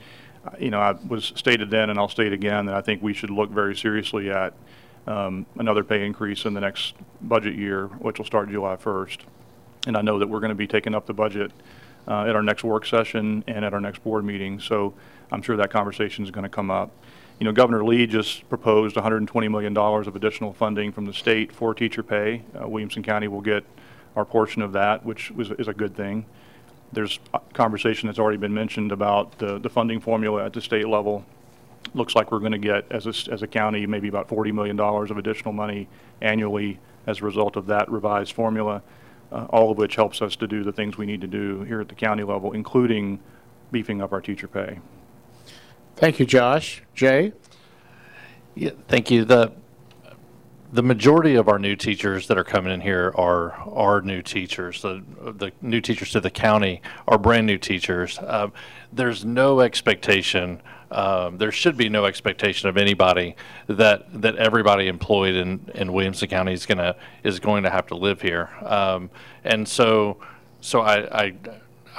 you 0.58 0.70
know, 0.70 0.80
I 0.80 0.92
was 0.92 1.32
stated 1.36 1.70
then, 1.70 1.90
and 1.90 1.98
I'll 1.98 2.08
state 2.08 2.32
again, 2.32 2.66
that 2.66 2.74
I 2.74 2.80
think 2.80 3.02
we 3.02 3.12
should 3.12 3.30
look 3.30 3.50
very 3.50 3.76
seriously 3.76 4.30
at 4.30 4.54
um, 5.06 5.46
another 5.56 5.84
pay 5.84 6.04
increase 6.04 6.44
in 6.44 6.54
the 6.54 6.60
next 6.60 6.94
budget 7.20 7.54
year, 7.54 7.86
which 7.86 8.18
will 8.18 8.26
start 8.26 8.50
July 8.50 8.76
1st. 8.76 9.18
And 9.86 9.96
I 9.96 10.02
know 10.02 10.18
that 10.18 10.28
we're 10.28 10.40
going 10.40 10.50
to 10.50 10.54
be 10.54 10.66
taking 10.66 10.94
up 10.94 11.06
the 11.06 11.14
budget 11.14 11.52
uh, 12.06 12.24
at 12.24 12.34
our 12.34 12.42
next 12.42 12.64
work 12.64 12.86
session 12.86 13.44
and 13.46 13.64
at 13.64 13.74
our 13.74 13.80
next 13.80 14.02
board 14.02 14.24
meeting, 14.24 14.60
so 14.60 14.94
I'm 15.30 15.42
sure 15.42 15.56
that 15.56 15.70
conversation 15.70 16.24
is 16.24 16.30
going 16.30 16.44
to 16.44 16.50
come 16.50 16.70
up. 16.70 16.90
You 17.38 17.44
know, 17.44 17.52
Governor 17.52 17.84
Lee 17.84 18.06
just 18.06 18.46
proposed 18.50 18.96
$120 18.96 19.50
million 19.50 19.76
of 19.76 20.16
additional 20.16 20.52
funding 20.52 20.92
from 20.92 21.06
the 21.06 21.14
state 21.14 21.52
for 21.52 21.74
teacher 21.74 22.02
pay. 22.02 22.42
Uh, 22.54 22.68
Williamson 22.68 23.02
County 23.02 23.28
will 23.28 23.40
get 23.40 23.64
our 24.16 24.24
portion 24.24 24.60
of 24.60 24.72
that, 24.72 25.04
which 25.06 25.30
was, 25.30 25.50
is 25.52 25.68
a 25.68 25.72
good 25.72 25.96
thing. 25.96 26.26
There's 26.92 27.20
a 27.32 27.40
conversation 27.52 28.08
that's 28.08 28.18
already 28.18 28.38
been 28.38 28.54
mentioned 28.54 28.92
about 28.92 29.38
the, 29.38 29.58
the 29.58 29.70
funding 29.70 30.00
formula 30.00 30.44
at 30.44 30.52
the 30.52 30.60
state 30.60 30.88
level. 30.88 31.24
Looks 31.94 32.14
like 32.14 32.32
we're 32.32 32.40
going 32.40 32.52
to 32.52 32.58
get, 32.58 32.90
as 32.90 33.06
a, 33.06 33.32
as 33.32 33.42
a 33.42 33.46
county, 33.46 33.86
maybe 33.86 34.08
about 34.08 34.28
$40 34.28 34.52
million 34.52 34.78
of 34.78 35.16
additional 35.16 35.52
money 35.52 35.88
annually 36.20 36.78
as 37.06 37.20
a 37.20 37.24
result 37.24 37.56
of 37.56 37.66
that 37.66 37.90
revised 37.90 38.32
formula, 38.32 38.82
uh, 39.32 39.46
all 39.50 39.70
of 39.70 39.78
which 39.78 39.96
helps 39.96 40.20
us 40.20 40.36
to 40.36 40.46
do 40.46 40.62
the 40.62 40.72
things 40.72 40.98
we 40.98 41.06
need 41.06 41.20
to 41.20 41.26
do 41.26 41.62
here 41.62 41.80
at 41.80 41.88
the 41.88 41.94
county 41.94 42.22
level, 42.22 42.52
including 42.52 43.20
beefing 43.70 44.02
up 44.02 44.12
our 44.12 44.20
teacher 44.20 44.48
pay. 44.48 44.78
Thank 45.96 46.18
you, 46.18 46.26
Josh. 46.26 46.82
Jay? 46.94 47.32
Yeah, 48.54 48.70
thank 48.88 49.10
you. 49.10 49.24
The 49.24 49.52
the 50.72 50.82
majority 50.82 51.34
of 51.34 51.48
our 51.48 51.58
new 51.58 51.74
teachers 51.74 52.28
that 52.28 52.38
are 52.38 52.44
coming 52.44 52.72
in 52.72 52.80
here 52.80 53.12
are 53.16 53.52
are 53.52 54.00
new 54.00 54.22
teachers. 54.22 54.82
The 54.82 55.02
the 55.20 55.52
new 55.60 55.80
teachers 55.80 56.12
to 56.12 56.20
the 56.20 56.30
county 56.30 56.80
are 57.08 57.18
brand 57.18 57.46
new 57.46 57.58
teachers. 57.58 58.18
Um, 58.24 58.52
there's 58.92 59.24
no 59.24 59.60
expectation. 59.60 60.62
Um, 60.92 61.38
there 61.38 61.52
should 61.52 61.76
be 61.76 61.88
no 61.88 62.04
expectation 62.04 62.68
of 62.68 62.76
anybody 62.76 63.36
that 63.66 64.22
that 64.22 64.36
everybody 64.36 64.86
employed 64.86 65.34
in, 65.34 65.60
in 65.74 65.92
Williamson 65.92 66.28
County 66.28 66.52
is 66.52 66.66
gonna 66.66 66.94
is 67.24 67.40
going 67.40 67.64
to 67.64 67.70
have 67.70 67.88
to 67.88 67.96
live 67.96 68.20
here. 68.20 68.50
Um, 68.62 69.10
and 69.44 69.66
so 69.66 70.18
so 70.60 70.80
I, 70.80 71.24
I 71.24 71.34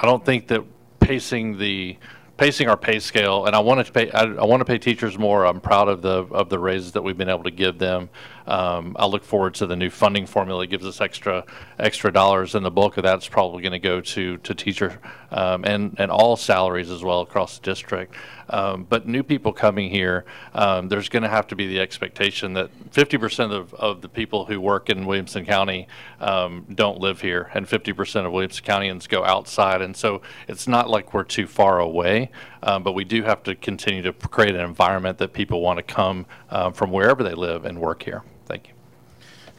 I 0.00 0.06
don't 0.06 0.24
think 0.24 0.48
that 0.48 0.64
pacing 1.00 1.58
the 1.58 1.98
pacing 2.42 2.68
our 2.68 2.76
pay 2.76 2.98
scale, 2.98 3.46
and 3.46 3.54
I 3.54 3.60
want 3.60 3.86
to 3.86 3.92
pay. 3.92 4.10
I, 4.10 4.22
I 4.22 4.44
want 4.44 4.60
to 4.60 4.64
pay 4.64 4.78
teachers 4.78 5.18
more. 5.18 5.44
I'm 5.44 5.60
proud 5.60 5.88
of 5.88 6.02
the 6.02 6.24
of 6.32 6.48
the 6.48 6.58
raises 6.58 6.92
that 6.92 7.02
we've 7.02 7.16
been 7.16 7.28
able 7.28 7.44
to 7.44 7.50
give 7.50 7.78
them. 7.78 8.08
Um, 8.46 8.96
I 8.98 9.06
look 9.06 9.24
forward 9.24 9.54
to 9.54 9.66
the 9.66 9.76
new 9.76 9.90
funding 9.90 10.26
formula. 10.26 10.64
It 10.64 10.70
gives 10.70 10.86
us 10.86 11.00
extra 11.00 11.44
extra 11.78 12.12
dollars, 12.12 12.54
and 12.54 12.64
the 12.64 12.70
bulk 12.70 12.96
of 12.96 13.04
that's 13.04 13.28
probably 13.28 13.62
going 13.62 13.72
to 13.72 13.78
go 13.78 14.00
to 14.00 14.38
to 14.38 14.54
teacher 14.54 15.00
um, 15.30 15.64
and 15.64 15.94
and 15.98 16.10
all 16.10 16.36
salaries 16.36 16.90
as 16.90 17.02
well 17.02 17.20
across 17.20 17.58
the 17.58 17.64
district. 17.64 18.14
Um, 18.48 18.84
but 18.88 19.08
new 19.08 19.22
people 19.22 19.52
coming 19.52 19.88
here, 19.88 20.26
um, 20.52 20.88
there's 20.88 21.08
going 21.08 21.22
to 21.22 21.28
have 21.28 21.46
to 21.48 21.56
be 21.56 21.66
the 21.66 21.80
expectation 21.80 22.52
that 22.52 22.70
50% 22.90 23.50
of, 23.50 23.72
of 23.74 24.02
the 24.02 24.10
people 24.10 24.44
who 24.44 24.60
work 24.60 24.90
in 24.90 25.06
Williamson 25.06 25.46
County 25.46 25.88
um, 26.20 26.66
don't 26.74 26.98
live 26.98 27.22
here, 27.22 27.50
and 27.54 27.66
50% 27.66 28.26
of 28.26 28.32
Williamson 28.32 28.64
Countyans 28.64 29.08
go 29.08 29.24
outside. 29.24 29.80
And 29.80 29.96
so 29.96 30.20
it's 30.48 30.68
not 30.68 30.90
like 30.90 31.14
we're 31.14 31.24
too 31.24 31.46
far 31.46 31.78
away, 31.80 32.30
um, 32.62 32.82
but 32.82 32.92
we 32.92 33.04
do 33.04 33.22
have 33.22 33.42
to 33.44 33.54
continue 33.54 34.02
to 34.02 34.12
create 34.12 34.54
an 34.54 34.60
environment 34.60 35.16
that 35.18 35.32
people 35.32 35.62
want 35.62 35.78
to 35.78 35.82
come 35.82 36.26
from 36.74 36.90
wherever 36.90 37.22
they 37.22 37.34
live 37.34 37.64
and 37.64 37.80
work 37.80 38.02
here. 38.02 38.22
Thank 38.46 38.68
you. 38.68 38.74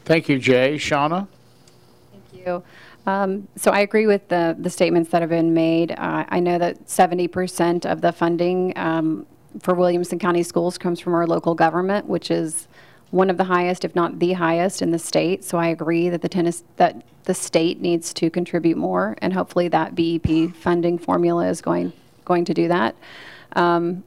Thank 0.04 0.28
you, 0.28 0.38
Jay. 0.38 0.76
Shauna? 0.76 1.26
Thank 2.12 2.46
you. 2.46 2.62
Um, 3.06 3.48
So 3.56 3.70
I 3.70 3.80
agree 3.80 4.06
with 4.06 4.28
the, 4.28 4.56
the 4.58 4.70
statements 4.70 5.10
that 5.10 5.22
have 5.22 5.30
been 5.30 5.54
made. 5.54 5.92
Uh, 5.92 6.24
I 6.28 6.40
know 6.40 6.58
that 6.58 6.86
70% 6.86 7.84
of 7.90 8.00
the 8.00 8.12
funding 8.12 8.76
um, 8.76 9.26
for 9.60 9.74
Williamson 9.74 10.18
County 10.18 10.42
Schools 10.42 10.78
comes 10.78 11.00
from 11.00 11.14
our 11.14 11.26
local 11.26 11.54
government, 11.54 12.06
which 12.06 12.30
is 12.30 12.66
one 13.10 13.30
of 13.30 13.36
the 13.36 13.44
highest, 13.44 13.84
if 13.84 13.94
not 13.94 14.18
the 14.18 14.32
highest, 14.32 14.82
in 14.82 14.90
the 14.90 14.98
state. 14.98 15.44
So 15.44 15.58
I 15.58 15.68
agree 15.68 16.08
that 16.08 16.22
the 16.22 16.28
tennis, 16.28 16.64
that 16.76 17.02
the 17.24 17.34
state 17.34 17.80
needs 17.80 18.12
to 18.14 18.28
contribute 18.28 18.76
more, 18.76 19.16
and 19.18 19.32
hopefully 19.32 19.68
that 19.68 19.94
BEP 19.94 20.54
funding 20.56 20.98
formula 20.98 21.46
is 21.48 21.60
going, 21.60 21.92
going 22.24 22.44
to 22.46 22.54
do 22.54 22.68
that. 22.68 22.96
Um, 23.54 24.02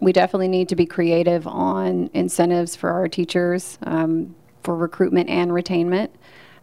We 0.00 0.12
definitely 0.12 0.48
need 0.48 0.68
to 0.70 0.76
be 0.76 0.86
creative 0.86 1.46
on 1.46 2.10
incentives 2.14 2.76
for 2.76 2.90
our 2.90 3.08
teachers, 3.08 3.78
um, 3.84 4.34
for 4.62 4.76
recruitment 4.76 5.28
and 5.30 5.50
retainment. 5.50 6.10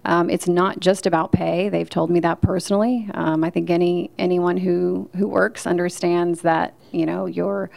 Um, 0.03 0.29
it's 0.29 0.47
not 0.47 0.79
just 0.79 1.05
about 1.05 1.32
pay. 1.32 1.69
They've 1.69 1.89
told 1.89 2.09
me 2.09 2.19
that 2.21 2.41
personally. 2.41 3.09
Um, 3.13 3.43
I 3.43 3.49
think 3.49 3.69
any 3.69 4.09
anyone 4.17 4.57
who 4.57 5.09
who 5.15 5.27
works 5.27 5.67
understands 5.67 6.41
that 6.41 6.73
you 6.91 7.05
know 7.05 7.27
your 7.27 7.69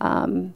um, 0.00 0.54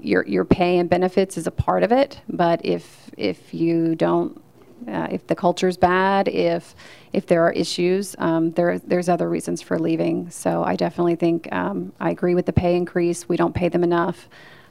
your 0.00 0.26
your 0.26 0.44
pay 0.44 0.78
and 0.78 0.88
benefits 0.88 1.36
is 1.36 1.46
a 1.46 1.50
part 1.50 1.82
of 1.82 1.92
it. 1.92 2.20
But 2.28 2.64
if 2.64 3.10
if 3.18 3.52
you 3.52 3.94
don't, 3.94 4.40
uh, 4.88 5.08
if 5.10 5.26
the 5.26 5.34
culture's 5.34 5.76
bad, 5.76 6.28
if 6.28 6.74
if 7.12 7.26
there 7.26 7.42
are 7.42 7.52
issues, 7.52 8.14
um, 8.18 8.52
there 8.52 8.78
there's 8.78 9.08
other 9.08 9.28
reasons 9.28 9.62
for 9.62 9.78
leaving. 9.78 10.30
So 10.30 10.62
I 10.62 10.76
definitely 10.76 11.16
think 11.16 11.50
um, 11.52 11.92
I 11.98 12.10
agree 12.10 12.34
with 12.34 12.46
the 12.46 12.52
pay 12.52 12.76
increase. 12.76 13.28
We 13.28 13.36
don't 13.36 13.54
pay 13.54 13.68
them 13.68 13.82
enough. 13.82 14.28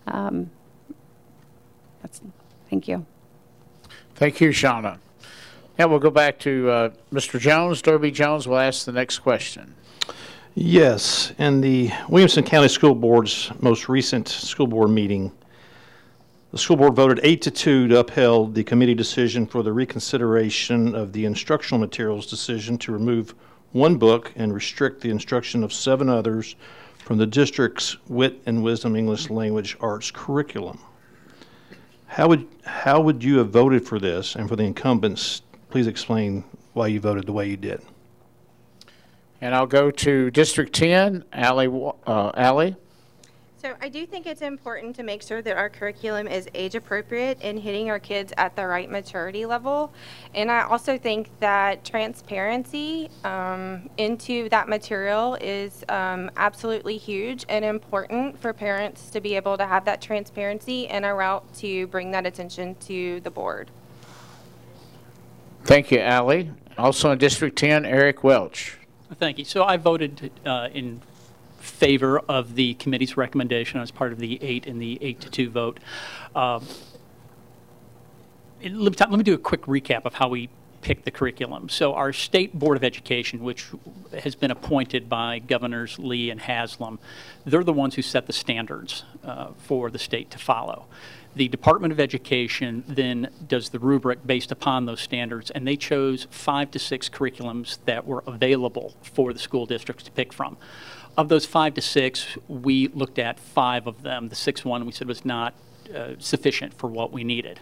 Um, 0.08 0.50
that's 2.02 2.22
thank 2.70 2.88
you. 2.88 3.06
Thank 4.16 4.40
you, 4.40 4.50
Shauna. 4.50 5.00
Now 5.78 5.88
we'll 5.90 6.00
go 6.00 6.12
back 6.12 6.40
to 6.40 6.70
uh, 6.70 6.90
Mr. 7.12 7.40
Jones. 7.40 7.82
Debbie 7.82 8.12
Jones 8.12 8.48
will 8.48 8.58
ask 8.58 8.86
the 8.86 8.94
next 8.94 9.20
question. 9.20 9.76
Yes, 10.54 11.34
in 11.38 11.60
the 11.60 11.92
Williamson 12.08 12.46
County 12.46 12.70
School 12.70 12.96
Board's 12.96 13.52
most 13.60 13.90
recent 13.90 14.30
school 14.30 14.68
board 14.68 14.90
meeting, 14.90 15.34
the 16.56 16.60
school 16.60 16.78
board 16.78 16.96
voted 16.96 17.20
eight 17.22 17.42
to 17.42 17.52
two 17.52 17.86
to 17.90 18.00
upheld 18.00 18.56
the 18.56 18.64
committee 18.64 18.96
decision 18.96 19.46
for 19.46 19.62
the 19.62 19.74
reconsideration 19.74 20.96
of 20.96 21.12
the 21.12 21.26
instructional 21.26 21.78
materials 21.78 22.26
decision 22.26 22.78
to 22.78 22.94
remove 22.94 23.36
one 23.74 23.98
book 23.98 24.32
and 24.38 24.54
restrict 24.54 25.02
the 25.02 25.10
instruction 25.10 25.66
of 25.66 25.74
seven 25.74 26.08
others 26.08 26.56
from 27.00 27.18
the 27.18 27.26
district's 27.26 27.98
Wit 28.08 28.42
and 28.46 28.64
Wisdom 28.64 28.96
English 28.96 29.30
Language 29.30 29.76
Arts 29.82 30.12
curriculum. 30.12 30.80
How 32.08 32.30
would, 32.30 32.48
how 32.64 33.02
would 33.02 33.22
you 33.22 33.40
have 33.40 33.50
voted 33.50 33.86
for 33.86 34.00
this? 34.00 34.36
And 34.38 34.48
for 34.48 34.56
the 34.56 34.64
incumbents, 34.64 35.42
please 35.70 35.88
explain 35.88 36.46
why 36.72 36.88
you 36.88 37.02
voted 37.02 37.26
the 37.26 37.34
way 37.34 37.50
you 37.50 37.58
did. 37.58 37.82
And 39.42 39.54
I'll 39.54 39.68
go 39.68 39.92
to 39.92 40.32
District 40.32 40.74
10, 40.74 41.26
Allie, 41.34 41.68
Wa- 41.68 41.96
uh, 42.08 42.32
Allie. 42.34 42.78
So 43.66 43.74
I 43.82 43.90
do 43.90 44.06
think 44.06 44.28
it's 44.28 44.44
important 44.44 44.96
to 44.98 45.02
make 45.02 45.24
sure 45.24 45.42
that 45.42 45.58
our 45.58 45.70
curriculum 45.70 46.28
is 46.28 46.48
age 46.54 46.76
appropriate 46.76 47.40
and 47.42 47.58
hitting 47.58 47.90
our 47.90 47.98
kids 47.98 48.32
at 48.38 48.56
the 48.56 48.68
right 48.68 48.88
maturity 48.88 49.48
level. 49.48 49.92
And 50.36 50.52
I 50.52 50.62
also 50.62 51.00
think 51.00 51.32
that 51.40 51.84
transparency 51.84 53.10
um, 53.24 53.90
into 53.98 54.50
that 54.50 54.70
material 54.70 55.34
is 55.42 55.84
um, 55.90 56.30
absolutely 56.38 56.98
huge 56.98 57.44
and 57.50 57.66
important 57.66 58.40
for 58.40 58.54
parents 58.54 59.10
to 59.10 59.20
be 59.20 59.36
able 59.36 59.58
to 59.58 59.66
have 59.66 59.84
that 59.86 60.00
transparency 60.00 60.88
and 60.88 61.04
a 61.04 61.12
route 61.16 61.52
to 61.56 61.88
bring 61.88 62.12
that 62.12 62.28
attention 62.28 62.76
to 62.82 63.20
the 63.22 63.32
board. 63.32 63.72
Thank 65.64 65.90
you, 65.90 66.02
Allie. 66.02 66.52
Also 66.78 67.10
in 67.10 67.18
District 67.18 67.58
10, 67.58 67.84
Eric 67.84 68.24
Welch. 68.24 68.78
Thank 69.16 69.40
you. 69.40 69.46
So 69.46 69.64
I 69.64 69.78
voted 69.78 70.30
uh, 70.46 70.70
in 70.72 71.02
favor 71.66 72.20
of 72.20 72.56
the 72.56 72.76
committee's 72.76 73.18
recommendation 73.18 73.82
as 73.82 73.92
part 73.92 74.14
of 74.14 74.20
the 74.20 74.42
eight 74.42 74.68
and 74.68 74.82
the 74.82 74.98
eight 75.02 75.20
to 75.22 75.30
two 75.30 75.50
vote. 75.50 75.80
And 76.36 76.64
Let 78.64 78.92
me, 78.92 78.98
let 79.00 79.18
me 79.18 79.24
do 79.24 79.34
a 79.34 79.38
quick 79.38 79.64
recap 79.64 80.06
of 80.06 80.16
how 80.16 80.30
we 80.30 80.50
picked 80.82 81.04
the 81.04 81.12
curriculum. 81.12 81.68
So 81.68 81.96
our 81.96 82.14
State 82.14 82.58
Board 82.58 82.78
of 82.78 82.84
Education, 82.84 83.44
which 83.44 83.68
has 84.20 84.36
been 84.36 84.52
appointed 84.52 85.10
by 85.10 85.40
Governors 85.40 85.98
Lee 85.98 86.30
and 86.30 86.40
Haslam, 86.40 87.00
they're 87.44 87.64
the 87.64 87.74
ones 87.74 87.96
who 87.96 88.04
set 88.04 88.28
the 88.28 88.34
standards 88.34 89.04
uh, 89.24 89.48
for 89.58 89.90
the 89.90 89.98
state 89.98 90.30
to 90.32 90.38
follow. 90.38 90.86
The 91.36 91.48
Department 91.48 91.92
of 91.92 92.00
Education 92.00 92.84
then 92.88 93.30
does 93.48 93.70
the 93.70 93.80
rubric 93.80 94.26
based 94.26 94.52
upon 94.52 94.86
those 94.86 95.02
standards, 95.02 95.50
and 95.52 95.68
they 95.68 95.76
chose 95.76 96.28
five 96.30 96.70
to 96.72 96.80
six 96.80 97.10
curriculums 97.10 97.80
that 97.86 98.06
were 98.06 98.24
available 98.28 98.94
for 99.02 99.34
the 99.34 99.40
school 99.40 99.66
districts 99.66 100.04
to 100.04 100.12
pick 100.12 100.32
from. 100.32 100.56
Of 101.18 101.30
those 101.30 101.46
five 101.46 101.74
to 101.76 101.82
six, 101.82 102.38
we 102.50 102.90
looked 102.90 103.20
at 103.20 103.40
five 103.40 103.88
of 103.88 104.02
them. 104.02 104.28
The 104.28 104.36
sixth 104.36 104.66
one 104.66 104.86
we 104.86 104.92
said 104.92 105.08
was 105.08 105.24
not 105.24 105.54
uh, 105.96 106.16
sufficient 106.20 106.74
for 106.74 106.88
what 106.88 107.14
we 107.14 107.24
needed. 107.24 107.62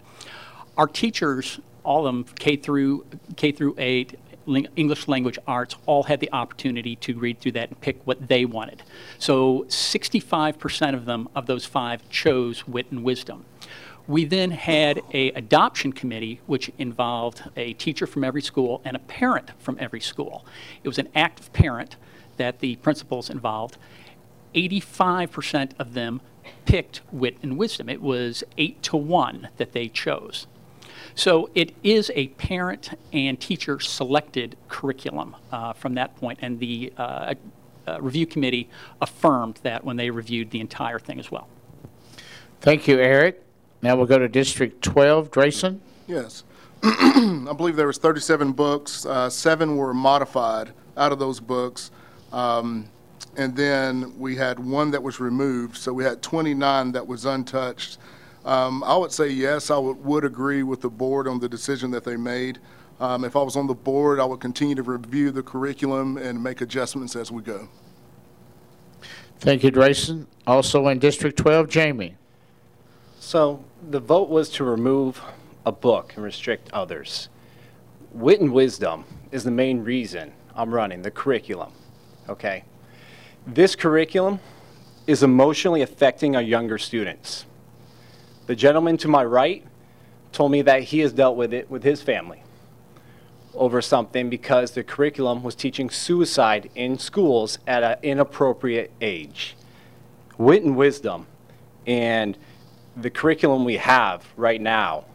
Our 0.76 0.88
teachers, 0.88 1.60
all 1.84 2.08
of 2.08 2.16
them, 2.16 2.34
K 2.40 2.56
through 2.56 3.06
K 3.36 3.52
through 3.52 3.76
eight, 3.78 4.18
English 4.48 5.08
language 5.08 5.38
arts, 5.48 5.76
all 5.86 6.04
had 6.04 6.20
the 6.20 6.32
opportunity 6.34 6.96
to 6.98 7.18
read 7.18 7.40
through 7.40 7.52
that 7.54 7.70
and 7.70 7.80
pick 7.80 8.06
what 8.06 8.28
they 8.28 8.44
wanted. 8.44 8.82
So 9.20 9.66
65% 9.70 10.96
of 10.96 11.06
them, 11.06 11.30
of 11.36 11.46
those 11.46 11.66
five, 11.66 12.08
chose 12.10 12.68
wit 12.68 12.88
and 12.92 13.04
wisdom. 13.04 13.46
We 14.08 14.26
then 14.26 14.52
had 14.52 15.02
a 15.14 15.30
adoption 15.32 15.94
committee, 15.94 16.42
which 16.46 16.72
involved 16.78 17.44
a 17.56 17.74
teacher 17.74 18.06
from 18.06 18.24
every 18.24 18.42
school 18.42 18.82
and 18.84 18.98
a 18.98 19.00
parent 19.00 19.52
from 19.60 19.78
every 19.80 20.02
school. 20.02 20.46
It 20.84 20.90
was 20.90 20.98
an 20.98 21.08
active 21.16 21.54
parent 21.54 21.96
that 22.38 22.60
the 22.60 22.76
principals 22.78 23.30
involved. 23.30 23.78
85% 24.56 25.72
of 25.80 25.94
them 25.94 26.22
picked 26.66 27.02
wit 27.12 27.38
and 27.42 27.58
wisdom. 27.58 27.90
It 27.90 28.02
was 28.02 28.44
eight 28.58 28.82
to 28.84 28.98
one 28.98 29.50
that 29.58 29.74
they 29.74 29.88
chose. 29.88 30.48
So 31.16 31.50
it 31.54 31.76
is 31.84 32.12
a 32.16 32.28
parent 32.30 32.92
and 33.12 33.40
teacher 33.40 33.80
selected 33.80 34.56
curriculum 34.68 35.36
uh, 35.52 35.74
from 35.74 35.96
that 35.96 36.16
point, 36.16 36.40
and 36.42 36.60
the 36.60 36.94
uh, 36.98 37.36
uh, 37.88 38.02
review 38.02 38.26
committee 38.26 38.70
affirmed 39.02 39.60
that 39.64 39.84
when 39.84 39.98
they 39.98 40.10
reviewed 40.10 40.52
the 40.52 40.60
entire 40.60 41.00
thing 41.00 41.20
as 41.20 41.30
well. 41.30 41.48
Thank 42.62 42.88
you, 42.88 43.00
Eric. 43.00 43.44
Now 43.82 43.96
we'll 43.96 44.06
go 44.06 44.18
to 44.18 44.30
District 44.30 44.82
12, 44.82 45.30
Drayson. 45.30 45.80
Yes. 46.08 46.44
I 46.84 47.54
believe 47.56 47.76
there 47.76 47.88
was 47.88 47.98
37 47.98 48.54
books. 48.54 49.06
Uh, 49.06 49.30
seven 49.30 49.76
were 49.76 49.94
modified 49.94 50.72
out 50.96 51.12
of 51.12 51.20
those 51.20 51.40
books. 51.40 51.92
Um, 52.34 52.90
and 53.38 53.56
then 53.56 54.18
we 54.20 54.36
had 54.36 54.60
one 54.60 54.92
that 54.92 55.02
was 55.02 55.20
removed, 55.20 55.78
so 55.78 55.94
we 55.94 56.04
had 56.04 56.22
29 56.22 56.92
that 56.92 57.08
was 57.08 57.26
untouched. 57.26 58.00
Um, 58.46 58.84
I 58.84 58.98
would 58.98 59.12
say 59.12 59.30
yes, 59.30 59.72
I 59.72 59.78
would, 59.78 60.04
would 60.04 60.26
agree 60.26 60.64
with 60.64 60.82
the 60.82 60.90
board 60.90 61.28
on 61.28 61.40
the 61.40 61.48
decision 61.48 61.92
that 61.92 62.04
they 62.04 62.18
made. 62.18 62.60
Um, 63.00 63.24
if 63.24 63.36
I 63.36 63.42
was 63.42 63.56
on 63.56 63.68
the 63.68 63.74
board, 63.74 64.20
I 64.20 64.26
would 64.26 64.40
continue 64.40 64.76
to 64.76 64.84
review 64.84 65.32
the 65.32 65.42
curriculum 65.42 66.18
and 66.18 66.44
make 66.44 66.62
adjustments 66.62 67.16
as 67.16 67.32
we 67.32 67.42
go. 67.42 67.68
Thank 69.40 69.64
you, 69.64 69.72
Drayson. 69.72 70.26
Also 70.46 70.88
in 70.88 71.00
District 71.00 71.38
12, 71.38 71.70
Jamie. 71.70 72.16
So 73.20 73.64
the 73.90 74.00
vote 74.00 74.30
was 74.30 74.50
to 74.52 74.64
remove 74.64 75.22
a 75.66 75.72
book 75.72 76.14
and 76.16 76.24
restrict 76.24 76.70
others. 76.74 77.30
Wit 78.12 78.42
and 78.42 78.54
wisdom 78.54 79.06
is 79.32 79.44
the 79.44 79.52
main 79.52 79.84
reason 79.84 80.34
I'm 80.56 80.74
running 80.74 81.02
the 81.02 81.12
curriculum. 81.12 81.72
Okay? 82.30 82.64
This 83.46 83.76
curriculum 83.76 84.40
is 85.06 85.24
emotionally 85.24 85.82
affecting 85.82 86.36
our 86.36 86.42
younger 86.42 86.78
students. 86.78 87.46
The 88.48 88.56
gentleman 88.56 88.98
to 88.98 89.08
my 89.08 89.24
right 89.24 89.66
told 90.32 90.52
me 90.52 90.62
that 90.64 90.84
he 90.84 91.00
has 91.00 91.14
dealt 91.14 91.38
with 91.38 91.54
it 91.54 91.70
with 91.70 91.84
his 91.84 92.02
family 92.02 92.44
over 93.54 93.82
something 93.82 94.30
because 94.30 94.72
the 94.72 94.84
curriculum 94.84 95.44
was 95.44 95.56
teaching 95.56 95.90
suicide 95.90 96.70
in 96.76 96.98
schools 96.98 97.60
at 97.68 97.84
an 97.84 97.98
inappropriate 98.02 98.92
age. 99.02 99.56
Wit 100.38 100.64
and 100.64 100.76
wisdom 100.76 101.28
and 101.86 102.38
the 102.96 103.10
curriculum 103.10 103.66
we 103.66 103.78
have 103.78 104.26
right 104.38 104.62
now 104.62 105.06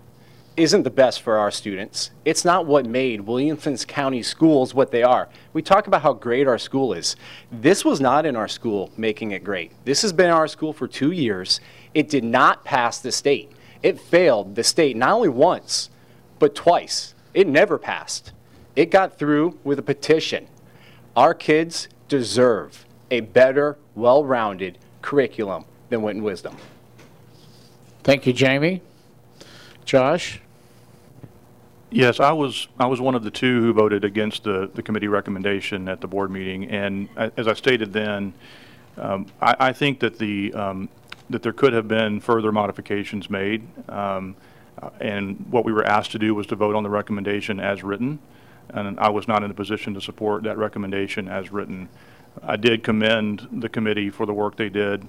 isn't 0.58 0.82
the 0.82 0.90
best 0.90 1.22
for 1.22 1.38
our 1.38 1.52
students. 1.52 2.10
It's 2.24 2.44
not 2.44 2.66
what 2.66 2.84
made 2.84 3.20
Williamson 3.20 3.76
County 3.76 4.24
schools 4.24 4.74
what 4.74 4.90
they 4.90 5.04
are. 5.04 5.28
We 5.52 5.62
talk 5.62 5.86
about 5.86 6.02
how 6.02 6.14
great 6.14 6.48
our 6.48 6.58
school 6.58 6.92
is. 6.92 7.14
This 7.52 7.84
was 7.84 8.00
not 8.00 8.26
in 8.26 8.34
our 8.34 8.48
school 8.48 8.90
making 8.96 9.30
it 9.30 9.44
great. 9.44 9.70
This 9.84 10.02
has 10.02 10.12
been 10.12 10.30
our 10.30 10.48
school 10.48 10.72
for 10.72 10.88
two 10.88 11.12
years. 11.12 11.60
It 11.94 12.08
did 12.08 12.24
not 12.24 12.64
pass 12.64 12.98
the 12.98 13.12
state. 13.12 13.52
It 13.84 14.00
failed 14.00 14.56
the 14.56 14.64
state 14.64 14.96
not 14.96 15.12
only 15.12 15.28
once, 15.28 15.90
but 16.40 16.56
twice. 16.56 17.14
It 17.34 17.46
never 17.46 17.78
passed. 17.78 18.32
It 18.74 18.90
got 18.90 19.16
through 19.16 19.58
with 19.62 19.78
a 19.78 19.82
petition. 19.82 20.48
Our 21.16 21.34
kids 21.34 21.88
deserve 22.08 22.84
a 23.12 23.20
better, 23.20 23.78
well 23.94 24.24
rounded 24.24 24.78
curriculum 25.02 25.66
than 25.88 26.02
Wit 26.02 26.16
and 26.16 26.24
Wisdom. 26.24 26.56
Thank 28.02 28.26
you, 28.26 28.32
Jamie. 28.32 28.82
Josh? 29.84 30.40
Yes, 31.90 32.20
I 32.20 32.32
was, 32.32 32.68
I 32.78 32.86
was 32.86 33.00
one 33.00 33.14
of 33.14 33.24
the 33.24 33.30
two 33.30 33.62
who 33.62 33.72
voted 33.72 34.04
against 34.04 34.44
the, 34.44 34.70
the 34.74 34.82
committee 34.82 35.08
recommendation 35.08 35.88
at 35.88 36.00
the 36.00 36.06
board 36.06 36.30
meeting. 36.30 36.70
And 36.70 37.08
as 37.16 37.48
I 37.48 37.54
stated 37.54 37.92
then, 37.92 38.34
um, 38.98 39.26
I, 39.40 39.56
I 39.58 39.72
think 39.72 40.00
that 40.00 40.18
the, 40.18 40.52
um, 40.52 40.88
that 41.30 41.42
there 41.42 41.52
could 41.52 41.72
have 41.72 41.88
been 41.88 42.20
further 42.20 42.52
modifications 42.52 43.30
made. 43.30 43.66
Um, 43.88 44.36
And 45.00 45.44
what 45.50 45.64
we 45.64 45.72
were 45.72 45.84
asked 45.84 46.12
to 46.12 46.18
do 46.18 46.34
was 46.34 46.46
to 46.48 46.56
vote 46.56 46.76
on 46.76 46.82
the 46.82 46.90
recommendation 46.90 47.58
as 47.58 47.82
written. 47.82 48.18
And 48.68 49.00
I 49.00 49.08
was 49.08 49.26
not 49.26 49.42
in 49.42 49.50
a 49.50 49.54
position 49.54 49.94
to 49.94 50.00
support 50.00 50.42
that 50.44 50.58
recommendation 50.58 51.26
as 51.28 51.50
written. 51.50 51.88
I 52.42 52.56
did 52.56 52.84
commend 52.84 53.48
the 53.50 53.68
committee 53.68 54.10
for 54.10 54.26
the 54.26 54.34
work 54.34 54.56
they 54.56 54.68
did. 54.68 55.08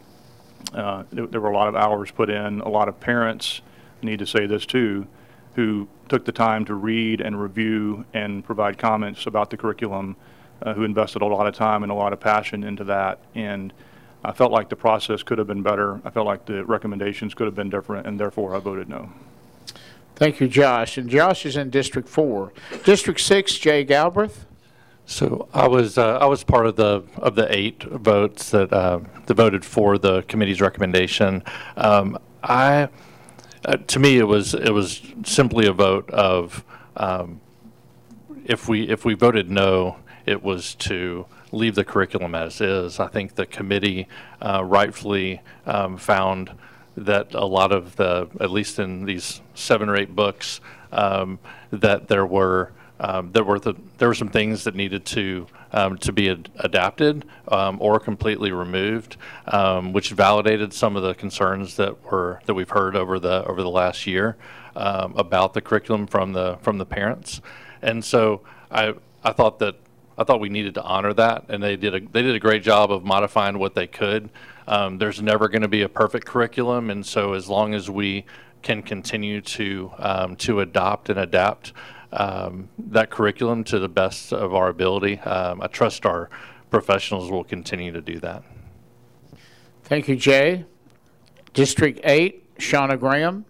Uh, 0.73 1.03
There 1.11 1.27
there 1.27 1.41
were 1.41 1.51
a 1.51 1.57
lot 1.57 1.67
of 1.67 1.75
hours 1.75 2.11
put 2.11 2.29
in. 2.29 2.61
A 2.61 2.69
lot 2.69 2.87
of 2.87 2.99
parents, 2.99 3.61
need 4.01 4.19
to 4.19 4.25
say 4.25 4.47
this 4.47 4.65
too, 4.65 5.05
who 5.59 5.89
took 6.07 6.23
the 6.23 6.31
time 6.31 6.63
to 6.63 6.73
read 6.73 7.19
and 7.19 7.37
review 7.37 8.05
and 8.13 8.45
provide 8.45 8.77
comments 8.77 9.25
about 9.25 9.49
the 9.49 9.57
curriculum, 9.57 10.15
uh, 10.61 10.73
who 10.73 10.85
invested 10.85 11.21
a 11.21 11.25
lot 11.25 11.45
of 11.47 11.53
time 11.53 11.83
and 11.83 11.91
a 11.91 11.95
lot 11.95 12.13
of 12.13 12.19
passion 12.21 12.63
into 12.63 12.85
that. 12.85 13.19
And 13.35 13.73
I 14.23 14.31
felt 14.31 14.53
like 14.53 14.69
the 14.69 14.77
process 14.77 15.21
could 15.21 15.37
have 15.37 15.47
been 15.47 15.61
better. 15.61 15.99
I 16.05 16.11
felt 16.11 16.25
like 16.25 16.45
the 16.45 16.63
recommendations 16.63 17.33
could 17.33 17.45
have 17.45 17.55
been 17.55 17.69
different, 17.69 18.07
and 18.07 18.17
therefore 18.17 18.55
I 18.55 18.59
voted 18.59 18.87
no. 18.87 19.11
Thank 20.15 20.39
you, 20.39 20.47
Josh. 20.47 20.97
And 20.97 21.09
Josh 21.09 21.45
is 21.45 21.57
in 21.57 21.69
District 21.69 22.07
4. 22.07 22.53
District 22.85 23.19
6, 23.19 23.57
Jay 23.57 23.83
Galbraith. 23.83 24.45
So 25.05 25.49
I 25.53 25.67
was 25.67 25.97
uh, 25.97 26.19
I 26.19 26.25
was 26.27 26.45
part 26.45 26.67
of 26.67 26.75
the 26.75 27.03
of 27.17 27.35
the 27.35 27.53
eight 27.53 27.83
votes 27.83 28.51
that 28.51 28.71
uh, 28.71 28.99
that 29.25 29.33
voted 29.33 29.65
for 29.65 29.97
the 29.97 30.21
committee's 30.21 30.61
recommendation. 30.61 31.43
Um, 31.75 32.17
I 32.43 32.89
uh, 33.65 33.77
to 33.87 33.99
me 33.99 34.17
it 34.17 34.23
was 34.23 34.53
it 34.53 34.71
was 34.71 35.01
simply 35.23 35.67
a 35.67 35.73
vote 35.73 36.09
of 36.09 36.63
um, 36.95 37.41
if 38.45 38.67
we 38.67 38.89
if 38.89 39.05
we 39.05 39.13
voted 39.13 39.49
no, 39.49 39.97
it 40.25 40.43
was 40.43 40.75
to 40.75 41.25
leave 41.51 41.75
the 41.75 41.83
curriculum 41.83 42.35
as 42.35 42.61
is. 42.61 42.99
I 42.99 43.07
think 43.07 43.35
the 43.35 43.45
committee 43.45 44.07
uh, 44.41 44.63
rightfully 44.63 45.41
um, 45.65 45.97
found 45.97 46.51
that 46.97 47.33
a 47.33 47.45
lot 47.45 47.71
of 47.71 47.95
the 47.95 48.27
at 48.39 48.49
least 48.51 48.79
in 48.79 49.05
these 49.05 49.41
seven 49.53 49.87
or 49.87 49.95
eight 49.95 50.15
books 50.15 50.61
um, 50.91 51.39
that 51.71 52.07
there 52.07 52.25
were 52.25 52.71
um, 52.99 53.31
there 53.31 53.43
were 53.43 53.59
the, 53.59 53.75
there 53.97 54.07
were 54.07 54.15
some 54.15 54.29
things 54.29 54.65
that 54.65 54.75
needed 54.75 55.05
to 55.05 55.47
um, 55.71 55.97
to 55.99 56.11
be 56.11 56.29
ad- 56.29 56.49
adapted 56.57 57.25
um, 57.47 57.77
or 57.79 57.99
completely 57.99 58.51
removed, 58.51 59.15
um, 59.47 59.93
which 59.93 60.11
validated 60.11 60.73
some 60.73 60.95
of 60.95 61.03
the 61.03 61.13
concerns 61.13 61.75
that 61.77 62.03
were 62.03 62.41
that 62.45 62.53
we've 62.53 62.69
heard 62.69 62.95
over 62.95 63.19
the 63.19 63.45
over 63.45 63.61
the 63.61 63.69
last 63.69 64.05
year 64.05 64.35
um, 64.75 65.13
about 65.15 65.53
the 65.53 65.61
curriculum 65.61 66.07
from 66.07 66.33
the 66.33 66.57
from 66.61 66.77
the 66.77 66.85
parents, 66.85 67.41
and 67.81 68.03
so 68.03 68.41
I 68.69 68.93
I 69.23 69.31
thought 69.31 69.59
that 69.59 69.75
I 70.17 70.25
thought 70.25 70.41
we 70.41 70.49
needed 70.49 70.73
to 70.73 70.83
honor 70.83 71.13
that, 71.13 71.45
and 71.47 71.63
they 71.63 71.77
did 71.77 71.95
a, 71.95 71.99
they 72.01 72.21
did 72.21 72.35
a 72.35 72.39
great 72.39 72.63
job 72.63 72.91
of 72.91 73.05
modifying 73.05 73.59
what 73.59 73.75
they 73.75 73.87
could. 73.87 74.29
Um, 74.67 74.97
there's 74.97 75.21
never 75.21 75.47
going 75.47 75.61
to 75.61 75.69
be 75.69 75.83
a 75.83 75.89
perfect 75.89 76.27
curriculum, 76.27 76.89
and 76.89 77.05
so 77.05 77.33
as 77.33 77.47
long 77.47 77.73
as 77.73 77.89
we 77.89 78.25
can 78.61 78.83
continue 78.83 79.39
to, 79.39 79.89
to 80.37 80.59
adopt 80.59 81.09
and 81.09 81.17
adapt 81.17 81.71
um, 82.11 82.69
that 82.77 83.09
curriculum 83.09 83.63
to 83.65 83.79
the 83.79 83.89
best 83.89 84.33
of 84.33 84.53
our 84.53 84.69
ability, 84.69 85.19
um, 85.19 85.61
I 85.61 85.67
trust 85.67 86.05
our 86.05 86.29
professionals 86.69 87.31
will 87.31 87.43
continue 87.43 87.91
to 87.91 88.01
do 88.01 88.19
that. 88.19 88.43
Thank 89.83 90.07
you, 90.07 90.15
Jay. 90.15 90.65
District 91.53 91.99
8, 92.03 92.57
Shauna 92.57 92.99
Graham. 92.99 93.45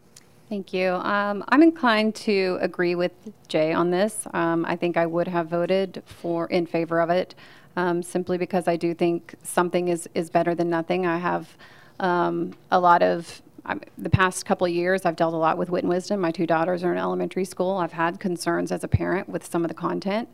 Thank 0.47 0.73
you. 0.73 0.93
Um, 0.93 1.43
I'm 1.49 1.61
inclined 1.61 2.15
to 2.15 2.57
agree 2.61 2.95
with 2.95 3.11
Jay 3.47 3.71
on 3.71 3.91
this. 3.91 4.25
Um, 4.33 4.65
I 4.65 4.75
think 4.75 4.97
I 4.97 5.05
would 5.05 5.27
have 5.27 5.47
voted 5.47 6.01
for 6.05 6.47
in 6.47 6.65
favor 6.65 7.01
of 7.01 7.11
it, 7.11 7.35
um, 7.75 8.01
simply 8.01 8.37
because 8.37 8.67
I 8.67 8.75
do 8.75 8.95
think 8.95 9.35
something 9.43 9.89
is 9.89 10.09
is 10.15 10.31
better 10.31 10.55
than 10.55 10.69
nothing. 10.69 11.05
I 11.05 11.17
have 11.17 11.55
um, 11.99 12.53
a 12.71 12.79
lot 12.79 13.03
of 13.03 13.43
I'm, 13.69 13.81
the 13.97 14.09
past 14.09 14.45
couple 14.45 14.65
of 14.65 14.73
years. 14.73 15.05
I've 15.05 15.15
dealt 15.15 15.33
a 15.33 15.37
lot 15.37 15.57
with 15.57 15.69
wit 15.69 15.83
and 15.83 15.89
wisdom. 15.89 16.19
My 16.19 16.31
two 16.31 16.47
daughters 16.47 16.83
are 16.83 16.91
in 16.91 16.97
elementary 16.97 17.45
school. 17.45 17.77
I've 17.77 17.93
had 17.93 18.19
concerns 18.19 18.71
as 18.71 18.83
a 18.83 18.87
parent 18.87 19.29
with 19.29 19.45
some 19.45 19.63
of 19.63 19.67
the 19.67 19.75
content, 19.75 20.27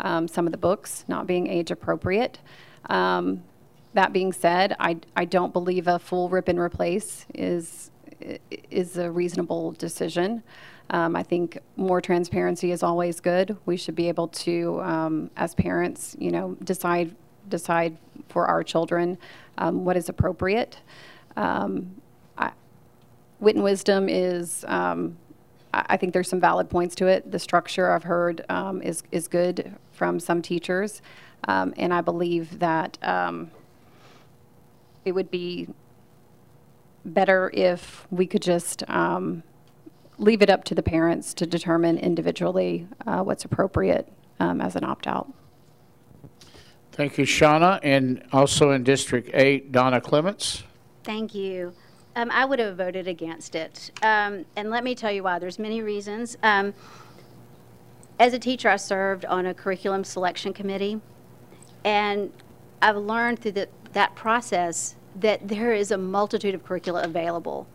um, 0.00 0.28
some 0.28 0.46
of 0.46 0.52
the 0.52 0.58
books 0.58 1.04
not 1.08 1.26
being 1.26 1.48
age 1.48 1.70
appropriate. 1.70 2.38
Um, 2.88 3.42
that 3.94 4.12
being 4.12 4.32
said, 4.32 4.76
I, 4.78 4.98
I 5.16 5.24
don't 5.24 5.52
believe 5.52 5.88
a 5.88 5.98
full 5.98 6.28
rip 6.28 6.48
and 6.48 6.58
replace 6.58 7.26
is 7.34 7.90
is 8.70 8.96
a 8.96 9.10
reasonable 9.10 9.72
decision. 9.72 10.42
Um, 10.88 11.16
I 11.16 11.22
think 11.22 11.58
more 11.76 12.00
transparency 12.00 12.70
is 12.70 12.82
always 12.82 13.20
good. 13.20 13.56
We 13.66 13.76
should 13.76 13.94
be 13.94 14.08
able 14.08 14.28
to, 14.28 14.80
um, 14.82 15.30
as 15.36 15.54
parents, 15.54 16.16
you 16.18 16.30
know, 16.30 16.56
decide 16.62 17.14
decide 17.48 17.96
for 18.28 18.46
our 18.46 18.62
children 18.62 19.18
um, 19.58 19.84
what 19.84 19.96
is 19.96 20.08
appropriate. 20.08 20.80
Um, 23.46 23.48
wit 23.48 23.54
and 23.54 23.64
wisdom 23.64 24.08
is. 24.08 24.64
Um, 24.68 25.16
I, 25.72 25.86
I 25.90 25.96
think 25.96 26.12
there's 26.12 26.28
some 26.28 26.40
valid 26.40 26.68
points 26.68 26.94
to 26.96 27.06
it. 27.06 27.30
The 27.30 27.38
structure 27.38 27.92
I've 27.92 28.02
heard 28.02 28.44
um, 28.48 28.82
is 28.82 29.02
is 29.12 29.28
good 29.28 29.72
from 29.92 30.18
some 30.20 30.42
teachers, 30.42 31.00
and 31.46 31.94
I 31.94 32.00
believe 32.00 32.58
that 32.58 32.98
it 35.04 35.12
would 35.12 35.30
be 35.30 35.68
better 37.04 37.52
if 37.54 38.08
we 38.10 38.26
could 38.26 38.42
just 38.42 38.82
um, 38.90 39.44
leave 40.18 40.42
it 40.42 40.50
up 40.50 40.64
to 40.64 40.74
the 40.74 40.82
parents 40.82 41.32
to 41.34 41.46
determine 41.46 41.96
individually 41.98 42.88
uh, 43.06 43.22
what's 43.22 43.44
appropriate 43.44 44.12
um, 44.40 44.60
as 44.60 44.74
an 44.74 44.82
opt-out. 44.82 45.32
Thank 46.90 47.18
you, 47.18 47.24
Shauna. 47.24 47.78
And 47.84 48.24
also 48.32 48.72
in 48.72 48.82
District 48.82 49.30
8, 49.32 49.70
Donna 49.70 50.00
Clements. 50.00 50.64
Thank 51.04 51.36
you. 51.36 51.72
Um, 52.16 52.30
I 52.30 52.46
would 52.46 52.58
have 52.58 52.78
voted 52.78 53.06
against 53.06 53.54
it. 53.54 53.90
Um, 54.02 54.46
and 54.56 54.70
let 54.70 54.82
me 54.82 54.94
tell 54.94 55.12
you 55.12 55.22
why. 55.22 55.38
There's 55.38 55.58
many 55.58 55.82
reasons. 55.82 56.38
Um, 56.42 56.72
as 58.18 58.32
a 58.32 58.38
teacher, 58.38 58.70
I 58.70 58.76
served 58.76 59.26
on 59.26 59.44
a 59.44 59.52
curriculum 59.52 60.02
selection 60.02 60.54
committee. 60.54 60.98
And 61.84 62.32
I've 62.80 62.96
learned 62.96 63.40
through 63.40 63.52
the, 63.52 63.68
that 63.92 64.14
process 64.14 64.96
that 65.14 65.46
there 65.46 65.74
is 65.74 65.90
a 65.90 65.98
multitude 65.98 66.54
of 66.54 66.64
curricula 66.64 67.02
available. 67.02 67.66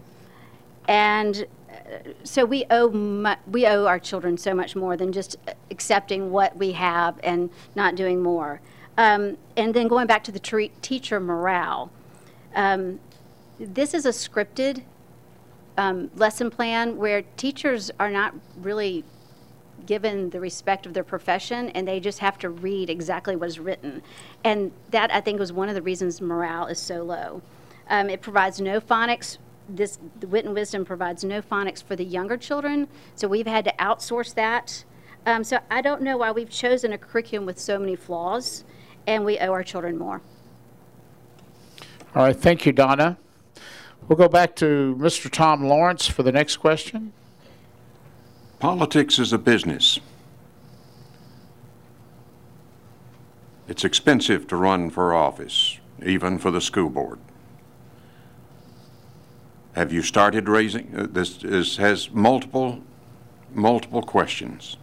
And 0.88 1.46
uh, 1.70 2.10
so 2.24 2.44
we 2.44 2.66
owe 2.72 2.88
we 3.48 3.68
owe 3.68 3.86
our 3.86 4.00
children 4.00 4.38
so 4.38 4.56
much 4.56 4.76
more 4.76 4.98
than 4.98 5.12
just 5.12 5.38
accepting 5.70 6.32
what 6.32 6.58
we 6.58 6.72
have 6.72 7.20
and 7.24 7.52
not 7.76 7.96
doing 7.96 8.22
more. 8.24 8.60
Um, 8.98 9.38
and 9.56 9.74
then 9.74 9.88
going 9.88 10.08
back 10.08 10.24
to 10.26 10.32
the 10.32 10.70
teacher 10.82 11.20
morale, 11.20 11.92
um, 12.56 13.00
this 13.62 13.94
is 13.94 14.06
a 14.06 14.10
scripted 14.10 14.84
um, 15.78 16.10
lesson 16.16 16.50
plan 16.50 16.98
where 16.98 17.22
teachers 17.38 17.92
are 18.00 18.10
not 18.10 18.34
really 18.58 19.04
given 19.86 20.30
the 20.30 20.40
respect 20.40 20.86
of 20.86 20.94
their 20.94 21.04
profession 21.04 21.70
and 21.70 21.88
they 21.88 22.00
just 22.00 22.20
have 22.20 22.38
to 22.40 22.50
read 22.50 22.90
exactly 22.90 23.36
what 23.36 23.48
is 23.48 23.60
written. 23.60 24.02
And 24.44 24.72
that, 24.92 25.12
I 25.14 25.22
think, 25.22 25.40
was 25.40 25.54
one 25.54 25.70
of 25.70 25.76
the 25.76 25.82
reasons 25.82 26.22
morale 26.22 26.68
is 26.68 26.80
so 26.80 27.04
low. 27.04 27.42
Um, 27.90 28.10
it 28.10 28.22
provides 28.22 28.62
no 28.62 28.80
phonics. 28.80 29.38
This 29.70 30.00
the 30.20 30.28
Wit 30.28 30.46
and 30.46 30.54
Wisdom 30.54 30.84
provides 30.84 31.24
no 31.24 31.42
phonics 31.42 31.84
for 31.84 31.96
the 31.96 32.04
younger 32.04 32.36
children, 32.36 32.88
so 33.16 33.28
we've 33.28 33.48
had 33.48 33.64
to 33.66 33.74
outsource 33.80 34.34
that. 34.36 34.84
Um, 35.26 35.44
so 35.44 35.60
I 35.70 35.82
don't 35.82 36.02
know 36.02 36.18
why 36.18 36.32
we've 36.32 36.50
chosen 36.50 36.94
a 36.94 36.98
curriculum 36.98 37.46
with 37.46 37.60
so 37.60 37.80
many 37.80 37.96
flaws, 37.96 38.66
and 39.08 39.24
we 39.24 39.38
owe 39.40 39.52
our 39.52 39.64
children 39.64 39.98
more. 39.98 40.22
All 42.16 42.24
right, 42.24 42.36
thank 42.36 42.66
you, 42.66 42.74
Donna. 42.74 43.18
We'll 44.12 44.18
go 44.18 44.28
back 44.28 44.58
to 44.58 44.98
Mr. 45.00 45.32
Tom 45.32 45.64
Lawrence 45.64 46.06
for 46.06 46.22
the 46.22 46.34
next 46.34 46.58
question. 46.58 47.14
Politics 48.60 49.18
is 49.18 49.32
a 49.32 49.38
business. 49.38 50.02
It's 53.70 53.86
expensive 53.86 54.48
to 54.50 54.58
run 54.58 54.90
for 54.90 55.14
office, 55.14 55.78
even 56.06 56.40
for 56.40 56.52
the 56.52 56.60
school 56.60 56.90
board. 56.90 57.20
Have 59.76 59.94
you 59.94 60.02
started 60.02 60.50
raising, 60.50 60.94
uh, 60.94 61.08
this 61.10 61.42
is, 61.46 61.78
has 61.78 62.12
multiple, 62.12 62.82
multiple 63.54 64.02
questions. 64.02 64.76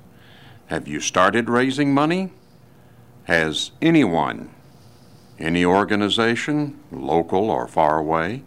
Have 0.69 0.89
you 0.89 1.01
started 1.01 1.51
raising 1.51 1.93
money? 1.93 2.33
Has 3.25 3.73
anyone, 3.83 4.49
any 5.39 5.67
organization, 5.67 6.81
local 6.91 7.51
or 7.51 7.69
far 7.69 7.99
away, 7.99 8.45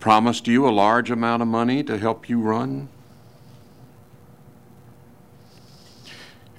promised 0.00 0.48
you 0.48 0.66
a 0.66 0.70
large 0.70 1.10
amount 1.10 1.42
of 1.42 1.48
money 1.48 1.84
to 1.84 1.98
help 1.98 2.28
you 2.28 2.40
run? 2.40 2.88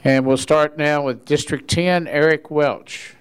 And 0.04 0.26
we'll 0.26 0.38
start 0.38 0.78
now 0.78 1.04
with 1.04 1.26
District 1.26 1.70
10, 1.70 2.08
Eric 2.08 2.50
Welch. 2.50 3.16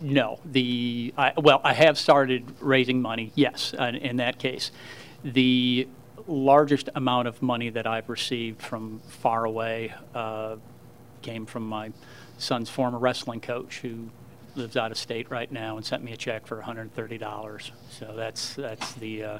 No, 0.00 0.40
the, 0.44 1.14
I, 1.16 1.32
well, 1.36 1.60
I 1.62 1.74
have 1.74 1.96
started 1.96 2.44
raising 2.60 3.00
money, 3.00 3.32
yes, 3.34 3.72
in, 3.72 3.94
in 3.96 4.16
that 4.16 4.38
case. 4.38 4.72
The 5.22 5.86
largest 6.26 6.88
amount 6.94 7.28
of 7.28 7.40
money 7.40 7.70
that 7.70 7.86
I've 7.86 8.08
received 8.08 8.60
from 8.60 9.00
far 9.08 9.44
away 9.44 9.94
uh, 10.14 10.56
came 11.22 11.46
from 11.46 11.66
my 11.66 11.92
son's 12.36 12.68
former 12.68 12.98
wrestling 12.98 13.40
coach 13.40 13.78
who 13.80 14.08
lives 14.54 14.76
out 14.76 14.90
of 14.90 14.98
state 14.98 15.30
right 15.30 15.50
now 15.50 15.76
and 15.76 15.84
sent 15.84 16.02
me 16.02 16.12
a 16.12 16.16
check 16.16 16.46
for 16.46 16.60
$130. 16.60 17.70
So 17.90 18.14
that's 18.16 18.54
that's 18.54 18.92
the 18.94 19.24
uh, 19.24 19.38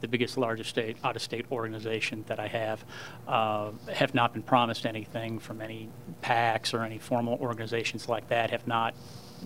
the 0.00 0.08
biggest, 0.08 0.36
largest 0.36 0.70
state 0.70 0.96
out 1.04 1.16
of 1.16 1.22
state 1.22 1.46
organization 1.50 2.24
that 2.28 2.38
I 2.38 2.46
have. 2.48 2.84
Uh, 3.26 3.70
have 3.92 4.14
not 4.14 4.32
been 4.32 4.42
promised 4.42 4.86
anything 4.86 5.38
from 5.38 5.60
any 5.60 5.88
PACs 6.22 6.74
or 6.74 6.82
any 6.82 6.98
formal 6.98 7.38
organizations 7.40 8.08
like 8.08 8.28
that. 8.28 8.50
Have 8.50 8.66
not 8.66 8.94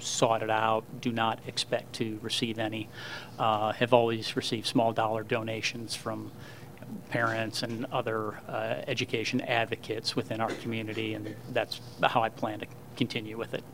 sought 0.01 0.43
it 0.43 0.51
out. 0.51 0.85
Do 1.01 1.13
not 1.13 1.41
expect 1.47 1.95
to 1.95 2.19
receive 2.23 2.59
any. 2.59 2.89
Uh, 3.39 3.73
have 3.73 3.93
always 3.93 4.37
received 4.37 4.67
small 4.67 4.93
dollar 4.93 5.23
donations 5.23 5.95
from 5.95 6.33
parents 7.11 7.63
and 7.63 7.87
other 7.87 8.35
uh, 8.49 8.83
education 8.87 9.41
advocates 9.43 10.17
within 10.17 10.41
our 10.41 10.51
community, 10.51 11.15
and 11.15 11.35
that's 11.51 11.81
how 12.03 12.23
I 12.23 12.29
plan 12.29 12.61
to 12.61 12.67
continue 12.97 13.37
with 13.37 13.55
it. 13.55 13.65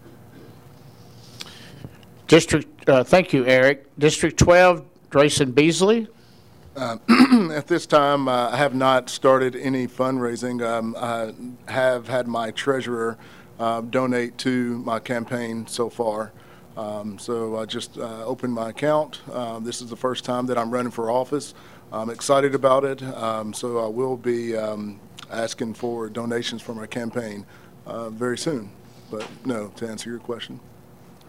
District, 2.26 2.88
uh, 2.88 3.04
thank 3.04 3.32
you, 3.32 3.44
Eric. 3.44 3.86
District 3.98 4.38
12, 4.38 4.84
Drayson 5.10 5.54
Beasley. 5.54 6.08
Uh, 6.74 6.96
at 7.52 7.66
this 7.66 7.86
time, 7.86 8.28
uh, 8.28 8.50
I 8.50 8.56
have 8.56 8.74
not 8.74 9.10
started 9.10 9.54
any 9.54 9.86
fundraising. 9.86 10.66
Um, 10.66 10.96
I 10.98 11.34
have 11.70 12.08
had 12.08 12.26
my 12.26 12.50
treasurer 12.50 13.18
uh, 13.60 13.82
donate 13.82 14.38
to 14.38 14.78
my 14.78 14.98
campaign 14.98 15.66
so 15.66 15.90
far. 15.90 16.32
Um, 16.76 17.18
so 17.18 17.56
I 17.56 17.66
just 17.66 17.98
uh, 17.98 18.24
opened 18.24 18.54
my 18.54 18.70
account. 18.70 19.20
Uh, 19.30 19.60
this 19.60 19.80
is 19.80 19.90
the 19.90 19.96
first 19.96 20.24
time 20.24 20.46
that 20.46 20.58
I'm 20.58 20.70
running 20.70 20.90
for 20.90 21.10
office. 21.10 21.54
I'm 21.92 22.10
excited 22.10 22.54
about 22.54 22.84
it. 22.84 23.02
Um, 23.02 23.52
so 23.52 23.78
I 23.78 23.86
will 23.86 24.16
be 24.16 24.56
um, 24.56 24.98
asking 25.30 25.74
for 25.74 26.08
donations 26.08 26.62
for 26.62 26.74
my 26.74 26.86
campaign 26.86 27.46
very 27.86 28.38
soon. 28.38 28.70
But 29.10 29.28
no, 29.44 29.68
to 29.76 29.86
answer 29.86 30.10
your 30.10 30.18
question. 30.18 30.58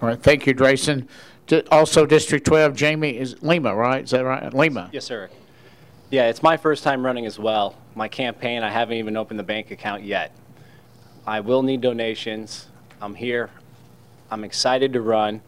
All 0.01 0.09
right, 0.09 0.21
thank 0.21 0.45
you, 0.45 0.53
Drayson. 0.53 1.07
Also, 1.71 2.05
District 2.05 2.45
12, 2.45 2.75
Jamie 2.75 3.17
is 3.17 3.41
Lima, 3.41 3.73
right? 3.73 4.03
Is 4.03 4.11
that 4.11 4.25
right? 4.25 4.53
Lima. 4.53 4.89
Yes, 4.91 5.05
sir. 5.05 5.29
Yeah, 6.09 6.27
it's 6.27 6.43
my 6.43 6.57
first 6.57 6.83
time 6.83 7.05
running 7.05 7.25
as 7.25 7.39
well. 7.39 7.75
My 7.95 8.07
campaign, 8.07 8.61
I 8.63 8.69
haven't 8.69 8.97
even 8.97 9.15
opened 9.15 9.39
the 9.39 9.43
bank 9.43 9.71
account 9.71 10.03
yet. 10.03 10.35
I 11.25 11.39
will 11.39 11.63
need 11.63 11.81
donations. 11.81 12.67
I'm 13.01 13.15
here. 13.15 13.49
I'm 14.29 14.43
excited 14.43 14.93
to 14.93 15.01
run. 15.01 15.41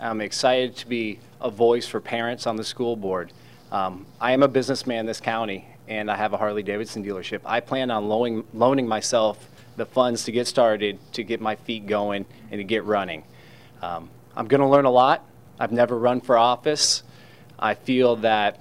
I'm 0.00 0.20
excited 0.20 0.76
to 0.76 0.86
be 0.88 1.20
a 1.40 1.50
voice 1.50 1.86
for 1.86 2.00
parents 2.00 2.46
on 2.46 2.56
the 2.56 2.64
school 2.64 2.96
board. 2.96 3.32
Um, 3.70 4.06
I 4.20 4.32
am 4.32 4.42
a 4.42 4.48
businessman 4.48 5.00
in 5.00 5.06
this 5.06 5.20
county, 5.20 5.66
and 5.86 6.10
I 6.10 6.16
have 6.16 6.32
a 6.32 6.36
Harley 6.36 6.62
Davidson 6.62 7.04
dealership. 7.04 7.40
I 7.44 7.60
plan 7.60 7.90
on 7.90 8.08
loaning, 8.08 8.44
loaning 8.54 8.88
myself 8.88 9.48
the 9.76 9.86
funds 9.86 10.24
to 10.24 10.32
get 10.32 10.46
started, 10.46 10.98
to 11.12 11.22
get 11.22 11.40
my 11.40 11.56
feet 11.56 11.86
going, 11.86 12.26
and 12.50 12.58
to 12.58 12.64
get 12.64 12.84
running. 12.84 13.24
Um, 13.82 14.08
I'm 14.36 14.46
going 14.46 14.60
to 14.60 14.68
learn 14.68 14.84
a 14.84 14.90
lot. 14.90 15.26
I've 15.58 15.72
never 15.72 15.98
run 15.98 16.20
for 16.20 16.38
office. 16.38 17.02
I 17.58 17.74
feel 17.74 18.16
that 18.16 18.60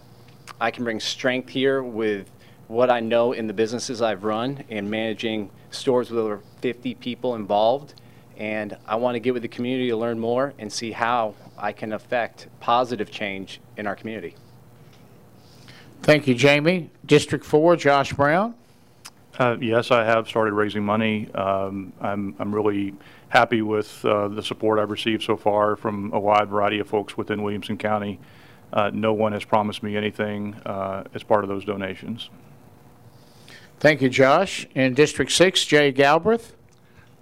I 0.60 0.72
can 0.72 0.84
bring 0.84 1.00
strength 1.00 1.50
here 1.50 1.84
with 1.84 2.30
what 2.68 2.90
I 2.90 3.00
know 3.00 3.34
in 3.34 3.48
the 3.48 3.54
businesses 3.54 4.02
I've 4.02 4.24
run 4.24 4.64
and 4.70 4.90
managing 4.90 5.52
stores 5.70 6.10
with 6.10 6.20
over 6.20 6.42
50 6.62 6.96
people 6.96 7.36
involved. 7.36 7.94
And 8.38 8.76
I 8.88 8.96
want 8.96 9.16
to 9.16 9.20
get 9.20 9.34
with 9.34 9.44
the 9.44 9.48
community 9.48 9.90
to 9.90 9.98
learn 9.98 10.20
more 10.20 10.54
and 10.58 10.72
see 10.72 10.92
how 10.92 11.36
I 11.58 11.72
can 11.72 11.94
affect 11.94 12.48
positive 12.60 13.12
change 13.12 13.62
in 13.78 13.86
our 13.86 13.96
community. 13.96 14.36
Thank 16.02 16.28
you, 16.28 16.34
Jamie. 16.34 16.90
District 17.06 17.46
4, 17.46 17.76
Josh 17.76 18.14
Brown. 18.14 18.56
Uh, 19.38 19.58
Yes, 19.60 19.92
I 19.92 20.04
have 20.04 20.28
started 20.28 20.54
raising 20.54 20.84
money. 20.84 21.32
Um, 21.34 21.94
I'm, 22.02 22.36
I'm 22.40 22.54
really 22.54 22.96
happy 23.32 23.62
with 23.62 24.04
uh, 24.04 24.28
the 24.28 24.44
support 24.44 24.78
I've 24.78 24.92
received 24.92 25.24
so 25.24 25.38
far 25.38 25.78
from 25.78 26.12
a 26.12 26.20
wide 26.20 26.50
variety 26.50 26.80
of 26.80 26.88
folks 26.88 27.16
within 27.16 27.42
Williamson 27.42 27.78
County. 27.78 28.20
Uh, 28.74 28.92
No 28.94 29.14
one 29.14 29.32
has 29.32 29.46
promised 29.46 29.82
me 29.82 29.96
anything 29.96 30.54
uh, 30.66 31.06
as 31.14 31.24
part 31.24 31.46
of 31.46 31.50
those 31.50 31.64
donations. 31.64 32.30
Thank 33.80 34.02
you, 34.02 34.10
Josh. 34.10 34.68
In 34.76 34.94
District 34.94 35.32
6, 35.32 35.66
Jay 35.66 35.94
Galbraith. 35.94 36.56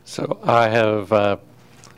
So 0.03 0.39
I 0.43 0.67
have, 0.69 1.13
uh, 1.13 1.37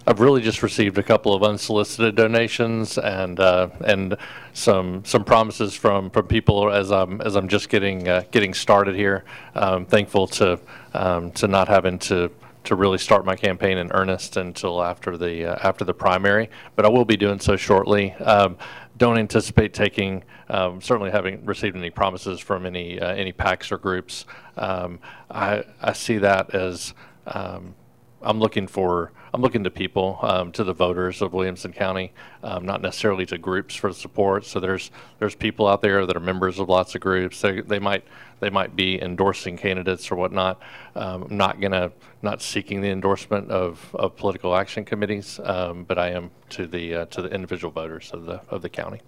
I've 0.06 0.20
really 0.20 0.42
just 0.42 0.62
received 0.62 0.98
a 0.98 1.04
couple 1.04 1.34
of 1.34 1.42
unsolicited 1.42 2.16
donations 2.16 2.98
and, 2.98 3.40
uh, 3.40 3.70
and 3.86 4.18
some, 4.52 5.06
some 5.06 5.24
promises 5.24 5.74
from, 5.74 6.10
from 6.10 6.28
people 6.28 6.70
as 6.70 6.92
I'm, 6.92 7.22
as 7.22 7.38
I'm 7.38 7.48
just 7.48 7.70
getting, 7.70 8.10
uh, 8.10 8.24
getting 8.32 8.54
started 8.54 8.96
here. 8.96 9.24
I'm 9.56 9.86
Thankful 9.86 10.28
to, 10.28 10.60
um, 10.94 11.32
to 11.32 11.48
not 11.48 11.70
having 11.70 11.98
to, 12.00 12.30
to 12.64 12.76
really 12.76 12.98
start 12.98 13.26
my 13.26 13.36
campaign 13.36 13.78
in 13.78 13.92
earnest 13.92 14.38
until 14.38 14.84
after 14.84 15.18
the, 15.18 15.46
uh, 15.46 15.68
after 15.68 15.84
the 15.84 15.94
primary, 15.94 16.50
but 16.76 16.86
I 16.86 16.90
will 16.90 17.06
be 17.06 17.18
doing 17.18 17.40
so 17.40 17.56
shortly. 17.56 18.14
Um, 18.14 18.58
Don't 18.98 19.18
anticipate 19.18 19.74
taking, 19.74 20.24
um, 20.48 20.80
certainly 20.80 21.10
having 21.10 21.44
received 21.46 21.76
any 21.76 21.90
promises 21.90 22.40
from 22.40 22.66
any, 22.66 23.00
uh, 23.00 23.16
any 23.16 23.34
PACs 23.34 23.72
or 23.72 23.80
groups. 23.80 24.26
Um, 24.58 25.00
I, 25.30 25.64
I 25.82 25.94
see 25.94 26.20
that 26.20 26.54
as, 26.54 26.94
um, 27.26 27.74
I'm 28.22 28.40
looking 28.40 28.68
for, 28.68 29.12
I'm 29.34 29.42
looking 29.42 29.64
to 29.64 29.72
people, 29.72 30.20
um, 30.22 30.52
to 30.54 30.64
the 30.64 30.74
voters 30.74 31.22
of 31.22 31.32
Williamson 31.32 31.72
County, 31.72 32.12
um, 32.44 32.66
not 32.66 32.82
necessarily 32.82 33.26
to 33.28 33.38
groups 33.38 33.76
for 33.76 33.94
support. 33.94 34.46
So 34.46 34.60
there's, 34.60 34.92
there's 35.20 35.36
people 35.36 35.68
out 35.68 35.82
there 35.82 36.06
that 36.06 36.18
are 36.18 36.22
members 36.22 36.60
of 36.60 36.68
lots 36.68 36.96
of 36.96 37.02
groups. 37.02 37.40
They, 37.40 37.62
they 37.62 37.80
might, 37.80 38.04
they 38.42 38.50
might 38.50 38.76
be 38.76 39.02
endorsing 39.02 39.56
candidates 39.58 40.12
or 40.12 40.16
whatnot. 40.16 40.62
Um, 40.96 41.24
I'm 41.24 41.38
not 41.38 41.62
gonna, 41.62 41.94
not 42.22 42.42
seeking 42.42 42.82
the 42.82 42.90
endorsement 42.90 43.50
of, 43.50 43.96
of 43.96 44.18
political 44.18 44.54
action 44.54 44.84
committees, 44.84 45.40
um, 45.46 45.86
but 45.86 45.98
I 45.98 46.10
am 46.10 46.30
to 46.50 46.68
the, 46.68 46.96
uh, 46.96 47.06
to 47.06 47.22
the 47.22 47.30
individual 47.30 47.72
voters 47.72 48.12
of 48.12 48.26
the, 48.26 48.42
of 48.50 48.62
the 48.62 48.70
county. 48.70 49.00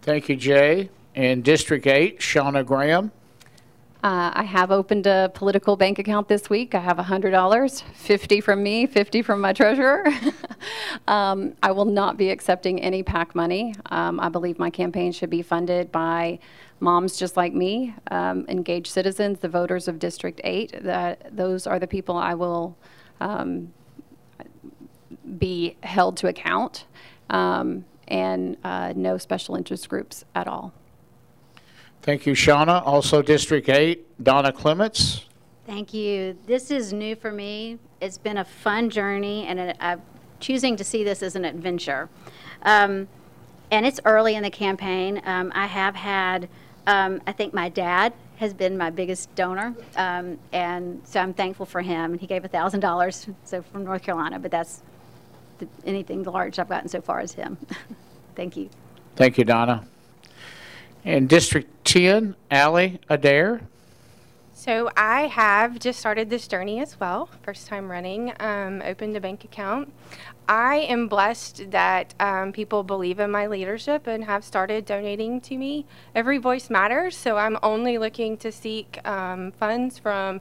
Thank 0.00 0.30
you, 0.30 0.36
Jay. 0.36 0.88
In 1.14 1.42
District 1.42 1.86
8, 1.86 2.18
Shauna 2.18 2.64
Graham. 2.64 3.12
Uh, 4.02 4.32
I 4.34 4.42
have 4.42 4.72
opened 4.72 5.06
a 5.06 5.30
political 5.32 5.76
bank 5.76 6.00
account 6.00 6.26
this 6.26 6.50
week. 6.50 6.74
I 6.74 6.80
have 6.80 6.96
$100, 6.96 7.82
50 7.82 8.40
from 8.40 8.60
me, 8.60 8.84
50 8.86 9.22
from 9.22 9.40
my 9.40 9.52
treasurer. 9.52 10.04
um, 11.06 11.54
I 11.62 11.70
will 11.70 11.84
not 11.84 12.16
be 12.16 12.30
accepting 12.30 12.80
any 12.80 13.04
PAC 13.04 13.36
money. 13.36 13.76
Um, 13.86 14.18
I 14.18 14.28
believe 14.28 14.58
my 14.58 14.70
campaign 14.70 15.12
should 15.12 15.30
be 15.30 15.40
funded 15.40 15.92
by 15.92 16.40
moms 16.80 17.16
just 17.16 17.36
like 17.36 17.54
me, 17.54 17.94
um, 18.10 18.44
engaged 18.48 18.88
citizens, 18.88 19.38
the 19.38 19.48
voters 19.48 19.86
of 19.86 20.00
District 20.00 20.40
8. 20.42 20.82
That 20.82 21.36
those 21.36 21.68
are 21.68 21.78
the 21.78 21.86
people 21.86 22.16
I 22.16 22.34
will 22.34 22.76
um, 23.20 23.72
be 25.38 25.76
held 25.84 26.16
to 26.16 26.26
account, 26.26 26.86
um, 27.30 27.84
and 28.08 28.56
uh, 28.64 28.94
no 28.96 29.16
special 29.16 29.54
interest 29.54 29.88
groups 29.88 30.24
at 30.34 30.48
all. 30.48 30.72
Thank 32.02 32.26
you, 32.26 32.32
Shauna. 32.32 32.84
Also, 32.84 33.22
District 33.22 33.68
8, 33.68 34.24
Donna 34.24 34.52
Clements. 34.52 35.26
Thank 35.66 35.94
you. 35.94 36.36
This 36.46 36.72
is 36.72 36.92
new 36.92 37.14
for 37.14 37.30
me. 37.30 37.78
It's 38.00 38.18
been 38.18 38.38
a 38.38 38.44
fun 38.44 38.90
journey, 38.90 39.46
and 39.46 39.60
it- 39.60 39.76
I'm 39.78 40.02
choosing 40.40 40.74
to 40.76 40.84
see 40.84 41.04
this 41.04 41.22
as 41.22 41.36
an 41.36 41.44
adventure. 41.44 42.08
Um, 42.62 43.06
and 43.70 43.86
it's 43.86 44.00
early 44.04 44.34
in 44.34 44.42
the 44.42 44.50
campaign. 44.50 45.22
Um, 45.24 45.52
I 45.54 45.66
have 45.66 45.94
had, 45.94 46.48
um, 46.88 47.22
I 47.26 47.32
think 47.32 47.54
my 47.54 47.68
dad 47.68 48.12
has 48.36 48.52
been 48.52 48.76
my 48.76 48.90
biggest 48.90 49.32
donor, 49.36 49.72
um, 49.96 50.38
and 50.52 51.00
so 51.04 51.20
I'm 51.20 51.32
thankful 51.32 51.66
for 51.66 51.82
him. 51.82 52.12
And 52.12 52.20
he 52.20 52.26
gave 52.26 52.42
$1,000, 52.44 53.28
so 53.44 53.62
from 53.62 53.84
North 53.84 54.02
Carolina, 54.02 54.40
but 54.40 54.50
that's 54.50 54.82
the, 55.58 55.68
anything 55.86 56.24
large 56.24 56.58
I've 56.58 56.68
gotten 56.68 56.88
so 56.88 57.00
far 57.00 57.20
is 57.20 57.32
him. 57.34 57.56
Thank 58.34 58.56
you. 58.56 58.68
Thank 59.14 59.38
you, 59.38 59.44
Donna. 59.44 59.86
In 61.04 61.26
District 61.26 61.81
10, 61.92 62.36
Allie 62.50 62.98
Adair. 63.10 63.60
So 64.54 64.88
I 64.96 65.26
have 65.26 65.78
just 65.78 66.00
started 66.00 66.30
this 66.30 66.48
journey 66.48 66.80
as 66.80 66.98
well, 66.98 67.28
first 67.42 67.66
time 67.66 67.90
running, 67.90 68.32
um, 68.40 68.80
opened 68.82 69.14
a 69.14 69.20
bank 69.20 69.44
account. 69.44 69.92
I 70.48 70.76
am 70.76 71.06
blessed 71.06 71.70
that 71.70 72.14
um, 72.18 72.50
people 72.52 72.82
believe 72.82 73.20
in 73.20 73.30
my 73.30 73.46
leadership 73.46 74.06
and 74.06 74.24
have 74.24 74.42
started 74.42 74.86
donating 74.86 75.38
to 75.42 75.58
me. 75.58 75.84
Every 76.14 76.38
voice 76.38 76.70
matters, 76.70 77.14
so 77.14 77.36
I'm 77.36 77.58
only 77.62 77.98
looking 77.98 78.38
to 78.38 78.50
seek 78.50 78.98
um, 79.06 79.52
funds 79.52 79.98
from 79.98 80.40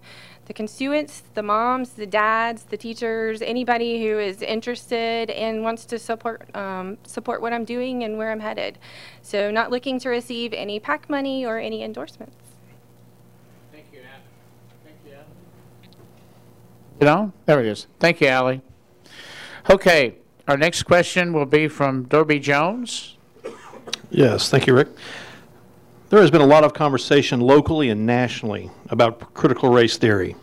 the 0.51 0.53
constituents, 0.53 1.23
the 1.33 1.41
moms, 1.41 1.91
the 1.91 2.05
dads, 2.05 2.63
the 2.63 2.75
teachers, 2.75 3.41
anybody 3.41 4.03
who 4.03 4.19
is 4.19 4.41
interested 4.41 5.29
and 5.29 5.63
wants 5.63 5.85
to 5.85 5.97
support 5.97 6.53
um, 6.53 6.97
support 7.05 7.41
what 7.41 7.53
I'm 7.53 7.63
doing 7.63 8.03
and 8.03 8.17
where 8.17 8.33
I'm 8.33 8.41
headed. 8.41 8.77
So 9.21 9.49
not 9.49 9.71
looking 9.71 9.97
to 10.01 10.09
receive 10.09 10.51
any 10.51 10.77
PAC 10.77 11.09
money 11.09 11.45
or 11.45 11.57
any 11.57 11.83
endorsements. 11.83 12.35
Thank 13.71 13.85
you 13.93 13.99
Ann. 13.99 14.19
Thank 14.83 14.97
you, 15.05 15.13
Allie. 15.13 15.23
You 16.99 17.05
know, 17.05 17.33
there 17.45 17.61
it 17.61 17.67
is. 17.67 17.87
Thank 18.01 18.19
you, 18.19 18.27
Allie. 18.27 18.61
Okay, 19.69 20.15
our 20.49 20.57
next 20.57 20.83
question 20.83 21.31
will 21.31 21.45
be 21.45 21.69
from 21.69 22.03
Debbie 22.03 22.39
Jones. 22.39 23.15
Yes, 24.09 24.49
thank 24.49 24.67
you, 24.67 24.73
Rick. 24.73 24.89
There 26.09 26.19
has 26.19 26.29
been 26.29 26.41
a 26.41 26.45
lot 26.45 26.65
of 26.65 26.73
conversation 26.73 27.39
locally 27.39 27.89
and 27.89 28.05
nationally 28.05 28.69
about 28.89 29.33
critical 29.33 29.69
race 29.69 29.95
theory 29.95 30.35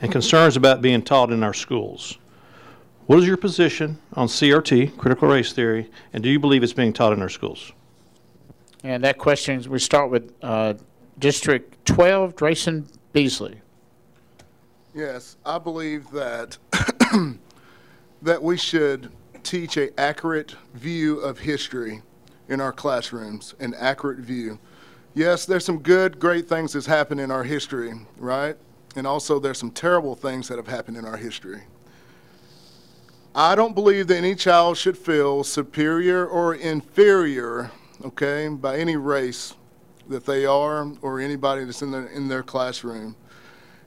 and 0.00 0.10
concerns 0.10 0.56
about 0.56 0.82
being 0.82 1.02
taught 1.02 1.30
in 1.30 1.42
our 1.42 1.54
schools. 1.54 2.18
What 3.06 3.18
is 3.18 3.26
your 3.26 3.36
position 3.36 3.98
on 4.14 4.28
CRT, 4.28 4.96
critical 4.96 5.28
race 5.28 5.52
theory, 5.52 5.90
and 6.12 6.22
do 6.22 6.28
you 6.28 6.38
believe 6.38 6.62
it's 6.62 6.72
being 6.72 6.92
taught 6.92 7.12
in 7.12 7.20
our 7.20 7.28
schools? 7.28 7.72
And 8.82 9.04
that 9.04 9.18
question, 9.18 9.62
we 9.68 9.78
start 9.78 10.10
with 10.10 10.32
uh, 10.42 10.74
District 11.18 11.84
12, 11.84 12.34
Drayson 12.34 12.86
Beasley. 13.12 13.60
Yes, 14.94 15.36
I 15.44 15.58
believe 15.58 16.10
that 16.10 16.56
that 18.22 18.42
we 18.42 18.56
should 18.56 19.10
teach 19.42 19.76
a 19.76 19.98
accurate 20.00 20.56
view 20.74 21.18
of 21.20 21.38
history 21.38 22.02
in 22.48 22.60
our 22.60 22.72
classrooms, 22.72 23.54
an 23.60 23.74
accurate 23.78 24.18
view. 24.18 24.58
Yes, 25.14 25.46
there's 25.46 25.64
some 25.64 25.78
good, 25.78 26.18
great 26.18 26.48
things 26.48 26.72
that's 26.72 26.86
happened 26.86 27.20
in 27.20 27.30
our 27.30 27.44
history, 27.44 27.92
right? 28.18 28.56
And 28.96 29.06
also 29.06 29.38
there's 29.38 29.58
some 29.58 29.70
terrible 29.70 30.14
things 30.14 30.48
that 30.48 30.56
have 30.56 30.66
happened 30.66 30.96
in 30.96 31.04
our 31.04 31.16
history. 31.16 31.62
I 33.34 33.54
don't 33.54 33.74
believe 33.74 34.08
that 34.08 34.16
any 34.16 34.34
child 34.34 34.76
should 34.76 34.98
feel 34.98 35.44
superior 35.44 36.26
or 36.26 36.54
inferior, 36.54 37.70
okay, 38.04 38.48
by 38.48 38.78
any 38.78 38.96
race 38.96 39.54
that 40.08 40.26
they 40.26 40.44
are 40.44 40.90
or 41.00 41.20
anybody 41.20 41.64
that's 41.64 41.82
in, 41.82 41.92
the, 41.92 42.10
in 42.12 42.26
their 42.26 42.42
classroom. 42.42 43.14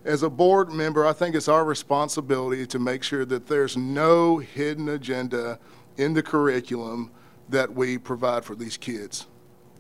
As 0.06 0.24
a 0.24 0.30
board 0.30 0.72
member, 0.72 1.06
I 1.06 1.14
think 1.14 1.36
it's 1.36 1.49
our 1.49 1.66
responsibility 1.66 2.66
to 2.68 2.80
make 2.80 3.04
sure 3.04 3.26
that 3.26 3.47
there's 3.47 3.76
no 3.76 4.38
hidden 4.38 4.89
agenda 4.89 5.60
in 5.97 6.14
the 6.14 6.24
curriculum 6.24 7.12
that 7.49 7.74
we 7.74 7.97
provide 7.97 8.45
for 8.45 8.56
these 8.56 8.78
kids. 8.78 9.28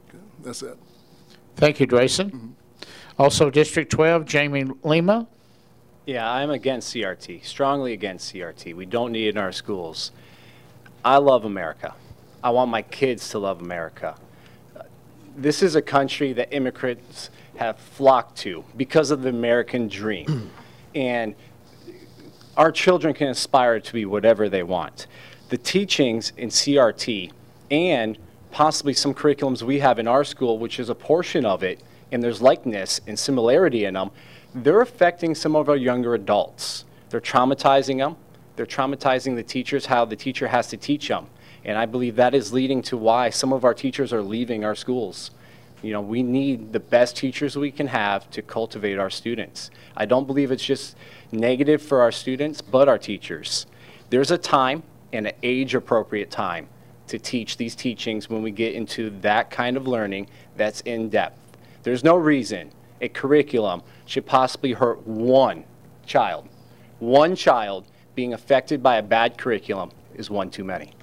Okay, 0.09 0.23
That's 0.41 0.61
it. 0.61 0.77
Thank 1.55 1.79
you, 1.79 1.87
Drayson. 1.87 2.31
Mm-hmm. 2.31 2.49
Also, 3.17 3.49
District 3.49 3.91
12, 3.91 4.25
Jamie 4.25 4.65
Lima. 4.83 5.27
Yeah, 6.05 6.29
I'm 6.29 6.49
against 6.49 6.93
CRT, 6.93 7.45
strongly 7.45 7.93
against 7.93 8.33
CRT. 8.33 8.75
We 8.75 8.85
don't 8.85 9.11
need 9.11 9.27
it 9.27 9.35
in 9.35 9.37
our 9.37 9.51
schools. 9.51 10.11
I 11.05 11.17
love 11.17 11.45
America. 11.45 11.93
I 12.43 12.49
want 12.49 12.71
my 12.71 12.81
kids 12.81 13.29
to 13.29 13.39
love 13.39 13.61
America. 13.61 14.15
This 15.37 15.61
is 15.63 15.75
a 15.75 15.81
country 15.81 16.33
that 16.33 16.53
immigrants 16.53 17.29
have 17.55 17.77
flocked 17.77 18.37
to 18.39 18.65
because 18.75 19.11
of 19.11 19.21
the 19.21 19.29
American 19.29 19.87
dream. 19.87 20.51
and 20.95 21.35
our 22.57 22.71
children 22.71 23.13
can 23.13 23.29
aspire 23.29 23.79
to 23.79 23.93
be 23.93 24.05
whatever 24.05 24.49
they 24.49 24.63
want. 24.63 25.07
The 25.49 25.57
teachings 25.57 26.33
in 26.35 26.49
CRT 26.49 27.31
and 27.71 28.17
possibly 28.51 28.93
some 28.93 29.13
curriculums 29.13 29.61
we 29.61 29.79
have 29.79 29.99
in 29.99 30.07
our 30.07 30.23
school, 30.23 30.57
which 30.57 30.79
is 30.79 30.89
a 30.89 30.95
portion 30.95 31.45
of 31.45 31.63
it, 31.63 31.79
and 32.13 32.23
there's 32.23 32.41
likeness 32.41 33.01
and 33.07 33.17
similarity 33.17 33.85
in 33.85 33.95
them, 33.95 34.11
they're 34.53 34.81
affecting 34.81 35.33
some 35.33 35.55
of 35.55 35.67
our 35.67 35.75
younger 35.75 36.13
adults. 36.13 36.85
They're 37.09 37.19
traumatizing 37.19 37.97
them. 37.97 38.15
They're 38.55 38.67
traumatizing 38.67 39.35
the 39.35 39.43
teachers, 39.43 39.87
how 39.87 40.05
the 40.05 40.15
teacher 40.15 40.47
has 40.47 40.67
to 40.67 40.77
teach 40.77 41.07
them. 41.07 41.25
And 41.65 41.75
I 41.77 41.87
believe 41.87 42.15
that 42.17 42.35
is 42.35 42.53
leading 42.53 42.83
to 42.83 42.97
why 42.97 43.31
some 43.31 43.51
of 43.51 43.65
our 43.65 43.73
teachers 43.73 44.13
are 44.13 44.21
leaving 44.21 44.63
our 44.63 44.75
schools. 44.75 45.31
You 45.81 45.91
know, 45.91 46.01
we 46.01 46.21
need 46.21 46.71
the 46.71 46.79
best 46.79 47.17
teachers 47.17 47.57
we 47.57 47.71
can 47.71 47.87
have 47.87 48.29
to 48.31 48.41
cultivate 48.41 48.99
our 48.99 49.09
students. 49.09 49.71
I 49.97 50.05
don't 50.05 50.27
believe 50.27 50.51
it's 50.51 50.63
just 50.63 50.95
negative 51.31 51.81
for 51.81 52.01
our 52.01 52.11
students, 52.11 52.61
but 52.61 52.87
our 52.87 52.99
teachers. 52.99 53.65
There's 54.11 54.31
a 54.31 54.37
time 54.37 54.83
and 55.11 55.27
an 55.27 55.33
age 55.41 55.73
appropriate 55.73 56.29
time 56.29 56.67
to 57.07 57.17
teach 57.17 57.57
these 57.57 57.75
teachings 57.75 58.29
when 58.29 58.43
we 58.43 58.51
get 58.51 58.75
into 58.75 59.09
that 59.21 59.49
kind 59.49 59.77
of 59.77 59.87
learning 59.87 60.27
that's 60.55 60.81
in 60.81 61.09
depth. 61.09 61.42
There's 61.83 62.03
no 62.03 62.15
reason 62.15 62.71
a 63.01 63.09
curriculum 63.09 63.83
should 64.05 64.25
possibly 64.25 64.71
hurt 64.71 65.05
one 65.05 65.65
child. 66.05 66.47
One 66.99 67.35
child 67.35 67.85
being 68.15 68.33
affected 68.33 68.81
by 68.81 68.97
a 68.97 69.03
bad 69.03 69.37
curriculum 69.37 69.91
is 70.15 70.29
one 70.29 70.49
too 70.49 70.63
many. 70.63 70.93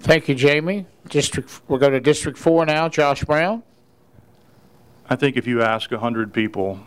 Thank 0.00 0.28
you, 0.28 0.34
Jamie. 0.34 0.86
District, 1.08 1.60
we'll 1.68 1.78
go 1.78 1.90
to 1.90 2.00
District 2.00 2.36
4 2.36 2.66
now. 2.66 2.88
Josh 2.88 3.24
Brown. 3.24 3.62
I 5.08 5.16
think 5.16 5.36
if 5.36 5.46
you 5.46 5.62
ask 5.62 5.90
100 5.90 6.32
people 6.32 6.80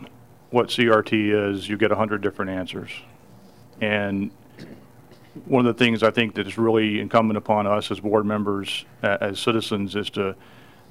what 0.50 0.68
CRT 0.68 1.50
is, 1.52 1.68
you 1.68 1.78
get 1.78 1.90
100 1.90 2.20
different 2.20 2.50
answers. 2.50 2.90
And 3.80 4.30
one 5.46 5.64
of 5.64 5.74
the 5.74 5.82
things 5.82 6.02
I 6.02 6.10
think 6.10 6.34
that 6.34 6.46
is 6.46 6.58
really 6.58 7.00
incumbent 7.00 7.38
upon 7.38 7.66
us 7.66 7.90
as 7.90 8.00
board 8.00 8.26
members, 8.26 8.84
as 9.02 9.38
citizens, 9.38 9.96
is 9.96 10.10
to 10.10 10.34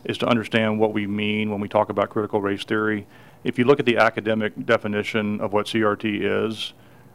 is 0.05 0.17
to 0.19 0.27
understand 0.27 0.79
what 0.79 0.93
we 0.93 1.07
mean 1.07 1.49
when 1.51 1.59
we 1.59 1.67
talk 1.67 1.89
about 1.89 2.09
critical 2.09 2.41
race 2.41 2.63
theory. 2.63 3.05
If 3.43 3.57
you 3.57 3.65
look 3.65 3.79
at 3.79 3.85
the 3.85 3.97
academic 3.97 4.65
definition 4.65 5.39
of 5.41 5.53
what 5.53 5.65
CRT 5.67 6.45
is, 6.45 6.73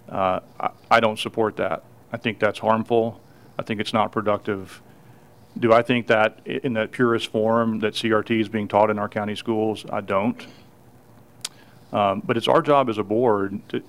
uh, 0.09 0.41
I, 0.61 0.71
I 0.91 1.01
don't 1.01 1.19
support 1.19 1.57
that. 1.57 1.83
I 2.13 2.17
think 2.17 2.39
that's 2.39 2.59
harmful. 2.59 3.21
I 3.59 3.63
think 3.63 3.81
it's 3.81 3.93
not 3.93 4.13
productive. 4.13 4.83
Do 5.59 5.73
I 5.73 5.83
think 5.83 6.09
that 6.09 6.45
in 6.47 6.73
that 6.75 6.91
purest 6.91 7.29
form 7.29 7.81
that 7.81 7.95
CRT 7.95 8.41
is 8.41 8.49
being 8.49 8.69
taught 8.69 8.91
in 8.91 8.99
our 8.99 9.09
county 9.09 9.37
schools? 9.37 9.85
I 9.91 10.01
don't. 10.01 10.47
Um, 11.93 12.23
but 12.25 12.37
it's 12.37 12.49
our 12.49 12.61
job 12.61 12.89
as 12.89 12.99
a 12.99 13.05
board, 13.05 13.61
to, 13.69 13.83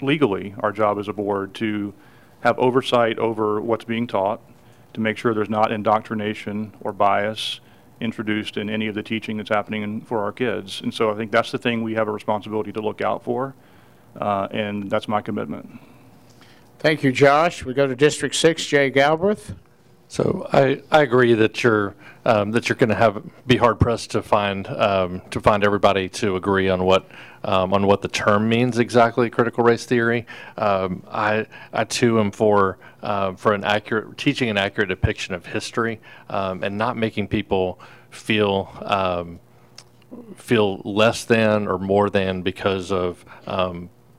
legally, 0.00 0.54
our 0.60 0.72
job 0.72 0.98
as 0.98 1.08
a 1.08 1.12
board 1.12 1.54
to 1.54 1.92
have 2.40 2.58
oversight 2.58 3.18
over 3.18 3.60
what's 3.60 3.84
being 3.84 4.06
taught, 4.06 4.40
to 4.94 5.00
make 5.00 5.18
sure 5.18 5.34
there's 5.34 5.50
not 5.50 5.70
indoctrination 5.70 6.72
or 6.80 6.92
bias 6.92 7.60
introduced 8.04 8.56
in 8.56 8.68
any 8.68 8.86
of 8.86 8.94
the 8.94 9.02
teaching 9.02 9.38
that's 9.38 9.48
happening 9.48 10.00
for 10.02 10.22
our 10.22 10.32
kids. 10.32 10.80
And 10.82 10.92
so 10.92 11.10
I 11.10 11.14
think 11.14 11.32
that's 11.32 11.50
the 11.50 11.58
thing 11.58 11.82
we 11.82 11.94
have 11.94 12.06
a 12.06 12.12
responsibility 12.12 12.72
to 12.72 12.80
look 12.80 13.00
out 13.00 13.24
for, 13.24 13.54
uh, 14.20 14.48
and 14.50 14.90
that's 14.90 15.08
my 15.08 15.20
commitment. 15.20 15.80
Thank 16.78 17.02
you, 17.02 17.12
Josh. 17.12 17.64
We 17.64 17.72
go 17.72 17.86
to 17.86 17.96
District 17.96 18.34
6, 18.34 18.66
Jay 18.66 18.90
Galbraith. 18.90 19.54
So 20.08 20.46
I, 20.52 20.82
I 20.90 21.02
agree 21.02 21.34
that 21.34 21.62
you're 21.64 21.94
um, 22.26 22.52
that 22.52 22.68
you're 22.68 22.76
going 22.76 22.90
to 22.90 22.94
have 22.94 23.22
be 23.46 23.56
hard 23.56 23.80
pressed 23.80 24.12
to 24.12 24.22
find 24.22 24.66
um, 24.68 25.22
to 25.30 25.40
find 25.40 25.64
everybody 25.64 26.08
to 26.10 26.36
agree 26.36 26.68
on 26.68 26.84
what 26.84 27.08
um, 27.42 27.72
on 27.72 27.86
what 27.86 28.02
the 28.02 28.08
term 28.08 28.48
means 28.48 28.78
exactly. 28.78 29.28
Critical 29.28 29.64
race 29.64 29.84
theory. 29.86 30.26
Um, 30.56 31.02
I 31.10 31.46
I 31.72 31.84
too 31.84 32.20
am 32.20 32.30
for 32.30 32.78
uh, 33.04 33.34
for 33.34 33.52
an 33.52 33.62
accurate 33.64 34.16
teaching 34.16 34.48
an 34.48 34.56
accurate 34.56 34.88
depiction 34.88 35.34
of 35.34 35.46
history 35.46 36.00
um, 36.30 36.64
and 36.64 36.76
not 36.76 36.96
making 36.96 37.28
people 37.28 37.78
feel 38.10 38.70
um, 38.82 39.38
feel 40.36 40.78
less 40.84 41.24
than 41.24 41.68
or 41.68 41.78
more 41.78 42.10
than 42.10 42.42
because 42.42 42.90
of 42.90 43.24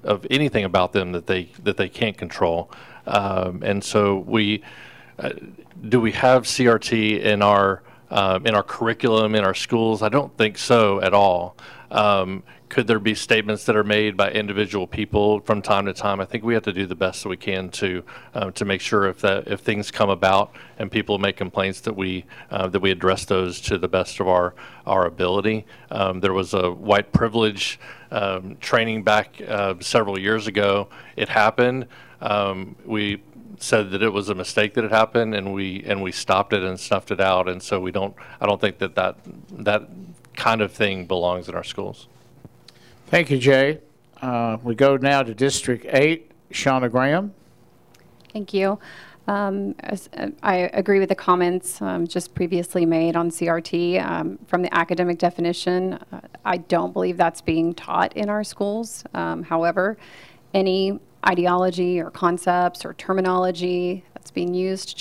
of 0.03 0.25
anything 0.29 0.63
about 0.63 0.93
them 0.93 1.11
that 1.13 1.25
they 1.27 1.49
that 1.63 1.77
they 1.77 1.89
can't 1.89 2.17
control. 2.17 2.71
and 3.05 3.83
so 3.83 4.17
we. 4.19 4.63
Uh, 5.17 5.29
do 5.87 6.01
we 6.01 6.11
have 6.11 6.43
CRT 6.43 7.21
in 7.21 7.41
our 7.41 7.81
um, 8.11 8.45
in 8.45 8.55
our 8.55 8.63
curriculum 8.63 9.35
in 9.35 9.43
our 9.43 9.53
schools? 9.53 10.01
I 10.01 10.09
don't 10.09 10.35
think 10.37 10.57
so 10.57 11.01
at 11.01 11.13
all. 11.13 11.55
Could 12.75 12.87
there 12.87 12.99
be 12.99 13.15
statements 13.15 13.63
that 13.67 13.77
are 13.77 13.85
made 13.85 14.17
by 14.17 14.31
individual 14.31 14.85
people 14.85 15.39
from 15.39 15.61
time 15.61 15.85
to 15.85 15.93
time? 15.93 16.19
I 16.19 16.25
think 16.25 16.43
we 16.43 16.55
have 16.55 16.63
to 16.63 16.73
do 16.73 16.85
the 16.85 16.93
best 16.93 17.23
that 17.23 17.29
we 17.29 17.37
can 17.37 17.69
to 17.69 18.03
uh, 18.33 18.51
to 18.51 18.65
make 18.65 18.81
sure 18.81 19.07
if 19.07 19.21
that 19.21 19.47
if 19.47 19.61
things 19.61 19.91
come 19.91 20.09
about 20.09 20.53
and 20.77 20.91
people 20.91 21.17
make 21.17 21.37
complaints 21.37 21.79
that 21.79 21.95
we 21.95 22.25
uh, 22.51 22.67
that 22.67 22.81
we 22.81 22.91
address 22.91 23.23
those 23.23 23.61
to 23.61 23.77
the 23.77 23.87
best 23.87 24.19
of 24.19 24.27
our 24.27 24.55
our 24.85 25.05
ability. 25.05 25.65
Um, 25.89 26.19
there 26.19 26.33
was 26.33 26.53
a 26.53 26.69
white 26.69 27.13
privilege 27.13 27.79
um, 28.11 28.57
training 28.57 29.03
back 29.03 29.39
uh, 29.47 29.75
several 29.79 30.19
years 30.19 30.45
ago. 30.45 30.89
It 31.15 31.29
happened. 31.29 31.87
Um, 32.19 32.75
we 32.85 33.23
said 33.57 33.91
that 33.91 34.03
it 34.03 34.09
was 34.09 34.27
a 34.27 34.35
mistake 34.35 34.73
that 34.73 34.83
had 34.83 34.91
happened, 34.91 35.33
and 35.33 35.53
we 35.53 35.81
and 35.85 36.03
we 36.03 36.11
stopped 36.11 36.51
it 36.51 36.61
and 36.61 36.77
snuffed 36.77 37.11
it 37.11 37.21
out. 37.21 37.47
And 37.47 37.63
so 37.63 37.79
we 37.79 37.91
don't. 37.91 38.13
I 38.41 38.45
don't 38.45 38.59
think 38.59 38.79
that 38.79 38.95
that 38.95 39.15
that 39.59 39.87
kind 40.35 40.59
of 40.59 40.73
thing 40.73 41.05
belongs 41.05 41.47
in 41.47 41.55
our 41.55 41.63
schools. 41.63 42.09
Thank 43.15 43.31
you, 43.31 43.37
Jay. 43.37 43.79
Uh, 44.21 44.57
we 44.61 44.75
go 44.75 44.97
now 44.97 45.23
to 45.23 45.33
District 45.33 45.85
Eight. 45.87 46.31
Shauna 46.51 46.91
Graham. 46.91 47.33
Thank 48.33 48.53
you. 48.53 48.77
Um, 49.25 49.73
uh, 49.81 49.95
I 50.43 50.69
agree 50.73 50.99
with 50.99 51.07
the 51.07 51.15
comments 51.15 51.81
um, 51.81 52.05
just 52.05 52.35
previously 52.35 52.85
made 52.85 53.15
on 53.15 53.31
CRT. 53.31 54.05
Um, 54.05 54.37
from 54.47 54.63
the 54.63 54.75
academic 54.75 55.17
definition, 55.17 55.93
uh, 55.93 56.19
I 56.43 56.57
don't 56.57 56.91
believe 56.91 57.15
that's 57.15 57.39
being 57.39 57.73
taught 57.73 58.11
in 58.17 58.29
our 58.29 58.43
schools. 58.43 59.05
Um, 59.13 59.43
however, 59.43 59.95
any 60.53 60.99
ideology 61.25 62.01
or 62.01 62.09
concepts 62.09 62.83
or 62.83 62.95
terminology 62.95 64.03
that's 64.13 64.29
being 64.29 64.53
used 64.53 64.97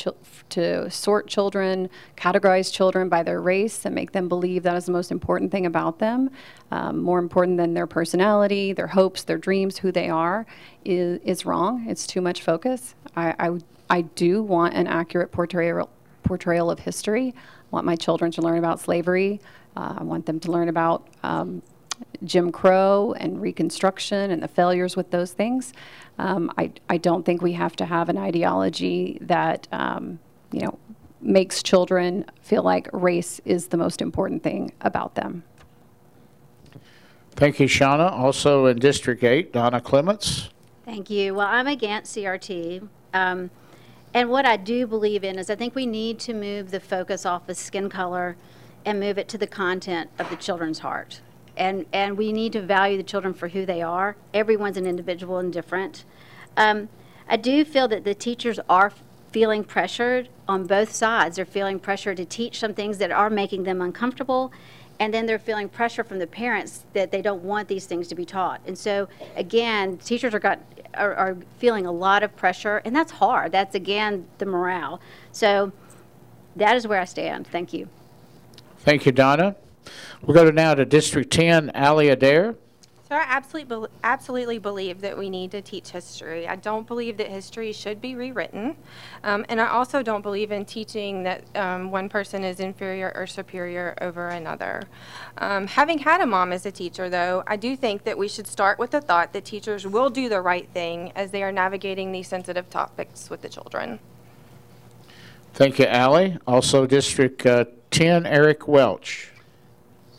to 0.51 0.91
sort 0.91 1.27
children, 1.27 1.89
categorize 2.17 2.73
children 2.73 3.09
by 3.09 3.23
their 3.23 3.41
race, 3.41 3.85
and 3.85 3.95
make 3.95 4.13
them 4.13 4.29
believe 4.29 4.63
that 4.63 4.77
is 4.77 4.87
the 4.87 4.93
most 4.93 5.11
important 5.11 5.51
thing 5.51 5.67
about 5.67 5.99
them, 5.99 6.31
um, 6.71 7.01
more 7.01 7.19
important 7.19 7.57
than 7.57 7.75
their 7.75 7.87
personality, 7.87 8.73
their 8.73 8.87
hopes, 8.87 9.25
their 9.25 9.39
dreams, 9.39 9.79
who 9.79 9.91
they 9.91 10.09
are, 10.09 10.47
is, 10.85 11.21
is 11.25 11.45
wrong. 11.45 11.87
It's 11.89 12.07
too 12.07 12.21
much 12.21 12.43
focus. 12.43 12.95
I, 13.17 13.35
I, 13.39 13.59
I 13.91 14.01
do 14.03 14.43
want 14.43 14.75
an 14.75 14.87
accurate 14.87 15.33
portrayal, 15.33 15.91
portrayal 16.23 16.71
of 16.71 16.79
history. 16.79 17.35
I 17.37 17.67
want 17.71 17.87
my 17.87 17.97
children 17.97 18.31
to 18.33 18.43
learn 18.43 18.59
about 18.59 18.81
slavery. 18.81 19.41
Uh, 19.77 19.95
I 19.99 20.03
want 20.05 20.27
them 20.27 20.39
to 20.41 20.53
learn 20.53 20.69
about 20.69 21.09
um, 21.23 21.63
Jim 22.23 22.53
Crow 22.53 23.15
and 23.19 23.41
Reconstruction 23.41 24.31
and 24.31 24.43
the 24.43 24.49
failures 24.49 24.97
with 24.97 25.11
those 25.11 25.33
things. 25.33 25.73
Um, 26.19 26.53
I, 26.57 26.73
I 26.89 26.97
don't 26.99 27.25
think 27.25 27.43
we 27.43 27.53
have 27.55 27.75
to 27.77 27.85
have 27.85 28.09
an 28.09 28.19
ideology 28.19 29.19
that, 29.21 29.67
um, 29.73 30.21
you 30.55 30.61
know, 30.61 30.79
makes 31.21 31.63
children 31.63 32.25
feel 32.43 32.63
like 32.63 32.89
race 32.93 33.41
is 33.45 33.69
the 33.69 33.77
most 33.77 34.01
important 34.01 34.43
thing 34.43 34.73
about 34.81 35.15
them. 35.15 35.43
Thank 37.33 37.59
you, 37.59 37.67
Shauna. 37.67 38.13
Also 38.13 38.67
in 38.67 38.79
District 38.79 39.25
8, 39.25 39.53
Donna 39.53 39.81
Clements. 39.81 40.51
Thank 40.85 41.11
you. 41.11 41.35
Well, 41.35 41.49
I'm 41.49 41.67
against 41.67 42.15
CRT. 42.17 42.87
Um, 43.13 43.51
and 44.13 44.31
what 44.31 44.47
I 44.47 44.57
do 44.57 44.87
believe 44.87 45.25
in 45.25 45.39
is 45.39 45.51
I 45.51 45.57
think 45.57 45.75
we 45.75 45.87
need 45.87 46.21
to 46.21 46.35
move 46.35 46.71
the 46.71 46.79
focus 46.79 47.27
off 47.27 47.49
of 47.49 47.57
skin 47.57 47.89
color 47.89 48.37
and 48.85 49.01
move 49.01 49.19
it 49.19 49.29
to 49.29 49.39
the 49.39 49.47
content 49.47 50.11
of 50.19 50.31
the 50.31 50.37
children's 50.37 50.81
heart 50.81 51.21
and 51.57 51.87
and 51.93 52.17
we 52.17 52.33
need 52.33 52.53
to 52.53 52.61
value 52.61 52.97
the 52.97 53.03
children 53.03 53.35
for 53.35 53.49
who 53.49 53.65
they 53.67 53.83
are. 53.83 54.17
Everyone's 54.33 54.77
an 54.77 54.87
individual 54.87 55.39
and 55.39 55.53
different. 55.53 56.05
Um, 56.57 56.89
I 57.29 57.37
do 57.37 57.65
feel 57.65 57.89
that 57.89 58.05
the 58.05 58.15
teachers 58.15 58.59
are 58.69 58.93
feeling 59.35 59.65
pressured 59.65 60.29
on 60.47 60.65
both 60.65 60.93
sides. 60.93 61.35
They're 61.35 61.45
feeling 61.45 61.81
pressure 61.81 62.15
to 62.15 62.25
teach 62.25 62.61
some 62.61 62.73
things 62.73 62.99
that 62.99 63.11
are 63.11 63.29
making 63.29 63.65
them 63.65 63.83
uncomfortable, 63.83 64.53
and 65.01 65.13
then 65.13 65.27
they're 65.27 65.41
feeling 65.41 65.69
pressure 65.69 66.05
from 66.05 66.21
the 66.21 66.27
parents 66.29 66.85
that 66.93 67.11
they 67.11 67.21
don't 67.21 67.43
want 67.43 67.67
these 67.67 67.85
things 67.85 68.07
to 68.09 68.15
be 68.15 68.25
taught. 68.25 68.61
And 68.65 68.79
so, 68.79 69.09
again, 69.35 69.99
teachers 69.99 70.35
are 70.35 70.39
got 70.39 70.61
are, 70.95 71.13
are 71.15 71.37
feeling 71.59 71.85
a 71.85 71.91
lot 71.91 72.23
of 72.23 72.37
pressure, 72.37 72.81
and 72.85 72.95
that's 72.95 73.11
hard. 73.11 73.51
That's 73.51 73.75
again 73.75 74.25
the 74.39 74.47
morale. 74.47 75.01
So, 75.33 75.73
that 76.55 76.77
is 76.77 76.87
where 76.87 77.01
I 77.01 77.05
stand. 77.05 77.49
Thank 77.49 77.73
you. 77.73 77.89
Thank 78.79 79.05
you, 79.05 79.11
Donna. 79.11 79.57
We'll 80.23 80.37
go 80.37 80.45
to 80.45 80.53
now 80.53 80.75
to 80.75 80.85
District 80.85 81.33
10, 81.33 81.73
Allie 81.75 82.09
Adair. 82.09 82.55
So 83.07 83.15
I 83.15 83.25
absolutely, 83.29 83.89
absolutely 84.03 84.59
believe 84.59 85.03
that 85.03 85.19
we 85.19 85.29
need 85.29 85.51
to 85.51 85.61
teach 85.61 85.91
history. 85.91 86.49
I 86.49 86.57
don't 86.57 86.87
believe 86.87 87.19
that 87.19 87.29
history 87.29 87.71
should 87.75 88.01
be 88.01 88.15
rewritten. 88.15 88.77
Um, 89.23 89.45
and 89.51 89.61
I 89.61 89.69
also 89.69 90.03
don't 90.03 90.23
believe 90.23 90.51
in 90.51 90.65
teaching 90.65 91.23
that 91.25 91.45
um, 91.55 91.91
one 91.91 92.09
person 92.09 92.45
is 92.45 92.61
inferior 92.61 93.13
or 93.15 93.27
superior 93.27 93.95
over 94.01 94.29
another. 94.29 94.85
Um, 95.37 95.67
having 95.67 95.99
had 95.99 96.23
a 96.23 96.27
mom 96.27 96.51
as 96.51 96.65
a 96.65 96.73
teacher, 96.73 97.11
though, 97.11 97.43
I 97.47 97.57
do 97.57 97.77
think 97.77 98.05
that 98.05 98.17
we 98.17 98.27
should 98.27 98.47
start 98.47 98.79
with 98.79 98.93
the 98.93 99.03
thought 99.03 99.35
that 99.35 99.45
teachers 99.45 99.87
will 99.87 100.09
do 100.09 100.31
the 100.31 100.41
right 100.41 100.69
thing 100.73 101.13
as 101.15 101.31
they 101.31 101.43
are 101.43 101.53
navigating 101.53 102.11
these 102.11 102.29
sensitive 102.29 102.71
topics 102.71 103.29
with 103.29 103.43
the 103.43 103.51
children. 103.51 103.99
Thank 105.53 105.79
you, 105.79 105.85
Allie. 105.85 106.39
Also, 106.47 106.87
District 106.87 107.45
uh, 107.45 107.67
10, 107.91 108.25
Eric 108.25 108.67
Welch. 108.67 109.34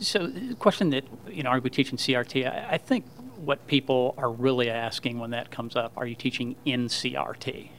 So 0.00 0.26
the 0.26 0.54
question 0.54 0.90
that, 0.90 1.04
you 1.30 1.42
know, 1.42 1.50
are 1.50 1.60
we 1.60 1.70
teaching 1.70 1.96
CRT? 1.96 2.46
I, 2.46 2.74
I 2.74 2.78
think 2.78 3.06
what 3.36 3.66
people 3.66 4.14
are 4.18 4.30
really 4.30 4.70
asking 4.70 5.18
when 5.18 5.30
that 5.30 5.50
comes 5.50 5.76
up, 5.76 5.92
are 5.96 6.06
you 6.06 6.14
teaching 6.14 6.56
in 6.64 6.88
CRT? 6.88 7.70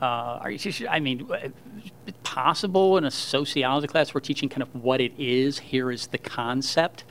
Uh, 0.00 0.04
are 0.04 0.50
you 0.50 0.58
teaching, 0.58 0.88
I 0.88 1.00
mean, 1.00 1.28
possible 2.22 2.98
in 2.98 3.04
a 3.04 3.10
sociology 3.10 3.86
class, 3.86 4.14
we're 4.14 4.20
teaching 4.20 4.48
kind 4.48 4.62
of 4.62 4.74
what 4.74 5.00
it 5.00 5.12
is, 5.18 5.58
here 5.58 5.90
is 5.90 6.08
the 6.08 6.18
concept. 6.18 7.04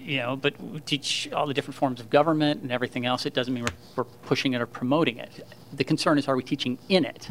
You 0.00 0.18
know, 0.18 0.36
but 0.36 0.58
we 0.62 0.80
teach 0.80 1.28
all 1.32 1.46
the 1.46 1.52
different 1.52 1.76
forms 1.76 2.00
of 2.00 2.08
government 2.08 2.62
and 2.62 2.72
everything 2.72 3.04
else. 3.04 3.26
It 3.26 3.34
doesn't 3.34 3.52
mean 3.52 3.64
we're, 3.64 4.04
we're 4.04 4.10
pushing 4.22 4.54
it 4.54 4.60
or 4.62 4.66
promoting 4.66 5.18
it. 5.18 5.46
The 5.72 5.84
concern 5.84 6.18
is, 6.18 6.28
are 6.28 6.36
we 6.36 6.42
teaching 6.42 6.78
in 6.88 7.04
it? 7.04 7.30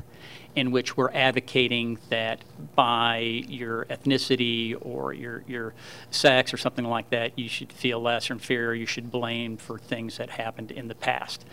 in 0.57 0.71
which 0.71 0.97
we're 0.97 1.11
advocating 1.11 1.99
that 2.09 2.43
by 2.75 3.19
your 3.47 3.85
ethnicity 3.85 4.75
or 4.81 5.13
your, 5.13 5.43
your 5.47 5.75
sex 6.09 6.51
or 6.51 6.57
something 6.57 6.83
like 6.83 7.11
that, 7.11 7.37
you 7.37 7.47
should 7.47 7.71
feel 7.71 8.01
less 8.01 8.31
or 8.31 8.33
inferior, 8.33 8.73
you 8.73 8.87
should 8.87 9.11
blame 9.11 9.55
for 9.55 9.77
things 9.77 10.17
that 10.17 10.31
happened 10.31 10.71
in 10.71 10.87
the 10.87 10.95
past. 10.95 11.45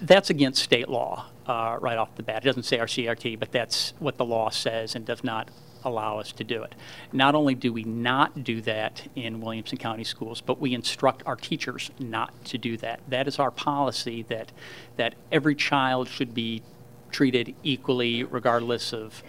That's 0.00 0.30
against 0.30 0.62
state 0.62 0.88
law 0.88 1.26
uh, 1.46 1.76
right 1.78 1.98
off 1.98 2.16
the 2.16 2.22
bat. 2.22 2.42
It 2.42 2.46
doesn't 2.46 2.62
say 2.62 2.78
our 2.78 2.86
CRT, 2.86 3.38
but 3.38 3.52
that's 3.52 3.92
what 3.98 4.16
the 4.16 4.24
law 4.24 4.48
says 4.48 4.94
and 4.94 5.04
does 5.04 5.22
not 5.22 5.50
allow 5.86 6.18
us 6.18 6.32
to 6.32 6.44
do 6.44 6.62
it. 6.62 6.74
Not 7.12 7.34
only 7.34 7.54
do 7.54 7.72
we 7.72 7.84
not 7.84 8.42
do 8.44 8.60
that 8.62 9.08
in 9.14 9.40
Williamson 9.40 9.78
County 9.78 10.04
schools, 10.04 10.40
but 10.40 10.60
we 10.60 10.74
instruct 10.74 11.22
our 11.24 11.36
teachers 11.36 11.90
not 11.98 12.44
to 12.46 12.58
do 12.58 12.76
that. 12.78 13.00
That 13.08 13.28
is 13.28 13.38
our 13.38 13.50
policy 13.50 14.24
that 14.28 14.52
that 14.96 15.14
every 15.30 15.54
child 15.54 16.08
should 16.08 16.34
be 16.34 16.62
treated 17.10 17.54
equally 17.62 18.24
regardless 18.24 18.92
of 18.92 19.22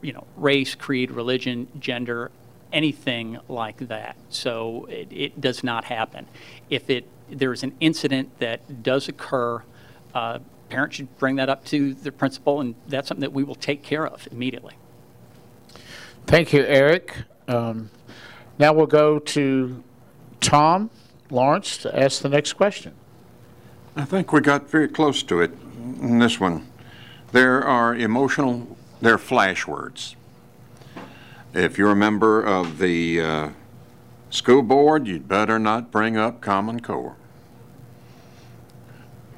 you 0.00 0.12
know 0.12 0.26
race 0.36 0.74
creed 0.74 1.10
religion 1.10 1.68
gender 1.78 2.30
anything 2.72 3.38
like 3.46 3.76
that 3.88 4.16
so 4.30 4.86
it, 4.86 5.06
it 5.10 5.40
does 5.40 5.62
not 5.62 5.84
happen 5.84 6.26
if 6.70 6.88
it 6.88 7.06
there's 7.30 7.62
an 7.62 7.74
incident 7.80 8.38
that 8.38 8.82
does 8.82 9.06
occur 9.06 9.62
uh, 10.14 10.38
parents 10.70 10.96
should 10.96 11.18
bring 11.18 11.36
that 11.36 11.50
up 11.50 11.64
to 11.64 11.92
the 11.92 12.10
principal 12.10 12.60
and 12.60 12.74
that's 12.86 13.08
something 13.08 13.20
that 13.20 13.32
we 13.32 13.44
will 13.44 13.54
take 13.54 13.82
care 13.82 14.06
of 14.06 14.26
immediately 14.32 14.74
Thank 16.28 16.52
you, 16.52 16.62
Eric. 16.62 17.16
Um, 17.48 17.88
Now 18.58 18.74
we'll 18.74 18.86
go 18.86 19.18
to 19.18 19.82
Tom 20.42 20.90
Lawrence 21.30 21.78
to 21.78 21.98
ask 21.98 22.20
the 22.20 22.28
next 22.28 22.52
question. 22.52 22.92
I 23.96 24.04
think 24.04 24.30
we 24.30 24.42
got 24.42 24.68
very 24.68 24.88
close 24.88 25.22
to 25.22 25.40
it 25.40 25.52
in 25.78 26.18
this 26.18 26.38
one. 26.38 26.68
There 27.32 27.64
are 27.64 27.94
emotional, 27.94 28.76
there 29.00 29.14
are 29.14 29.18
flash 29.18 29.66
words. 29.66 30.16
If 31.54 31.78
you're 31.78 31.92
a 31.92 31.96
member 31.96 32.42
of 32.42 32.76
the 32.76 33.20
uh, 33.22 33.48
school 34.28 34.60
board, 34.60 35.06
you'd 35.06 35.28
better 35.28 35.58
not 35.58 35.90
bring 35.90 36.18
up 36.18 36.42
Common 36.42 36.80
Core. 36.80 37.16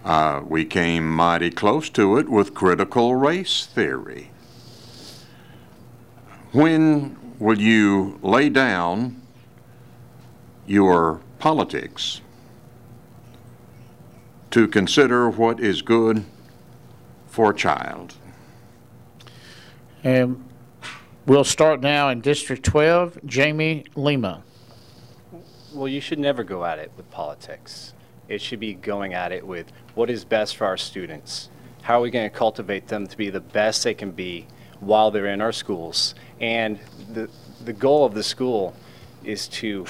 Uh, 0.04 0.42
we 0.44 0.64
came 0.64 1.08
mighty 1.08 1.50
close 1.50 1.88
to 1.90 2.16
it 2.16 2.28
with 2.28 2.52
critical 2.52 3.14
race 3.14 3.64
theory. 3.64 4.29
When 6.52 7.16
will 7.38 7.60
you 7.60 8.18
lay 8.22 8.48
down 8.48 9.22
your 10.66 11.20
politics 11.38 12.20
to 14.50 14.66
consider 14.66 15.30
what 15.30 15.60
is 15.60 15.80
good 15.80 16.24
for 17.28 17.52
a 17.52 17.54
child? 17.54 18.14
And 20.02 20.44
we'll 21.24 21.44
start 21.44 21.82
now 21.82 22.08
in 22.08 22.20
District 22.20 22.64
12, 22.64 23.20
Jamie 23.26 23.84
Lima. 23.94 24.42
Well, 25.72 25.86
you 25.86 26.00
should 26.00 26.18
never 26.18 26.42
go 26.42 26.64
at 26.64 26.80
it 26.80 26.90
with 26.96 27.08
politics. 27.12 27.94
It 28.28 28.42
should 28.42 28.58
be 28.58 28.74
going 28.74 29.14
at 29.14 29.30
it 29.30 29.46
with 29.46 29.70
what 29.94 30.10
is 30.10 30.24
best 30.24 30.56
for 30.56 30.66
our 30.66 30.76
students. 30.76 31.48
How 31.82 32.00
are 32.00 32.02
we 32.02 32.10
going 32.10 32.28
to 32.28 32.36
cultivate 32.36 32.88
them 32.88 33.06
to 33.06 33.16
be 33.16 33.30
the 33.30 33.40
best 33.40 33.84
they 33.84 33.94
can 33.94 34.10
be 34.10 34.48
while 34.80 35.10
they're 35.10 35.26
in 35.26 35.40
our 35.40 35.52
schools? 35.52 36.14
And 36.40 36.78
the, 37.12 37.28
the 37.64 37.72
goal 37.72 38.04
of 38.04 38.14
the 38.14 38.22
school 38.22 38.74
is 39.24 39.48
to 39.48 39.86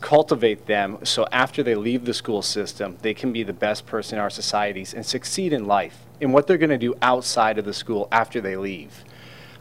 cultivate 0.00 0.66
them 0.66 0.98
so 1.02 1.26
after 1.32 1.62
they 1.62 1.74
leave 1.74 2.04
the 2.04 2.12
school 2.12 2.42
system, 2.42 2.98
they 3.00 3.14
can 3.14 3.32
be 3.32 3.42
the 3.42 3.54
best 3.54 3.86
person 3.86 4.18
in 4.18 4.22
our 4.22 4.30
societies 4.30 4.92
and 4.92 5.04
succeed 5.04 5.52
in 5.52 5.66
life 5.66 6.04
in 6.20 6.30
what 6.30 6.46
they're 6.46 6.58
going 6.58 6.70
to 6.70 6.78
do 6.78 6.94
outside 7.00 7.58
of 7.58 7.64
the 7.64 7.72
school 7.72 8.06
after 8.12 8.40
they 8.40 8.56
leave. 8.56 9.04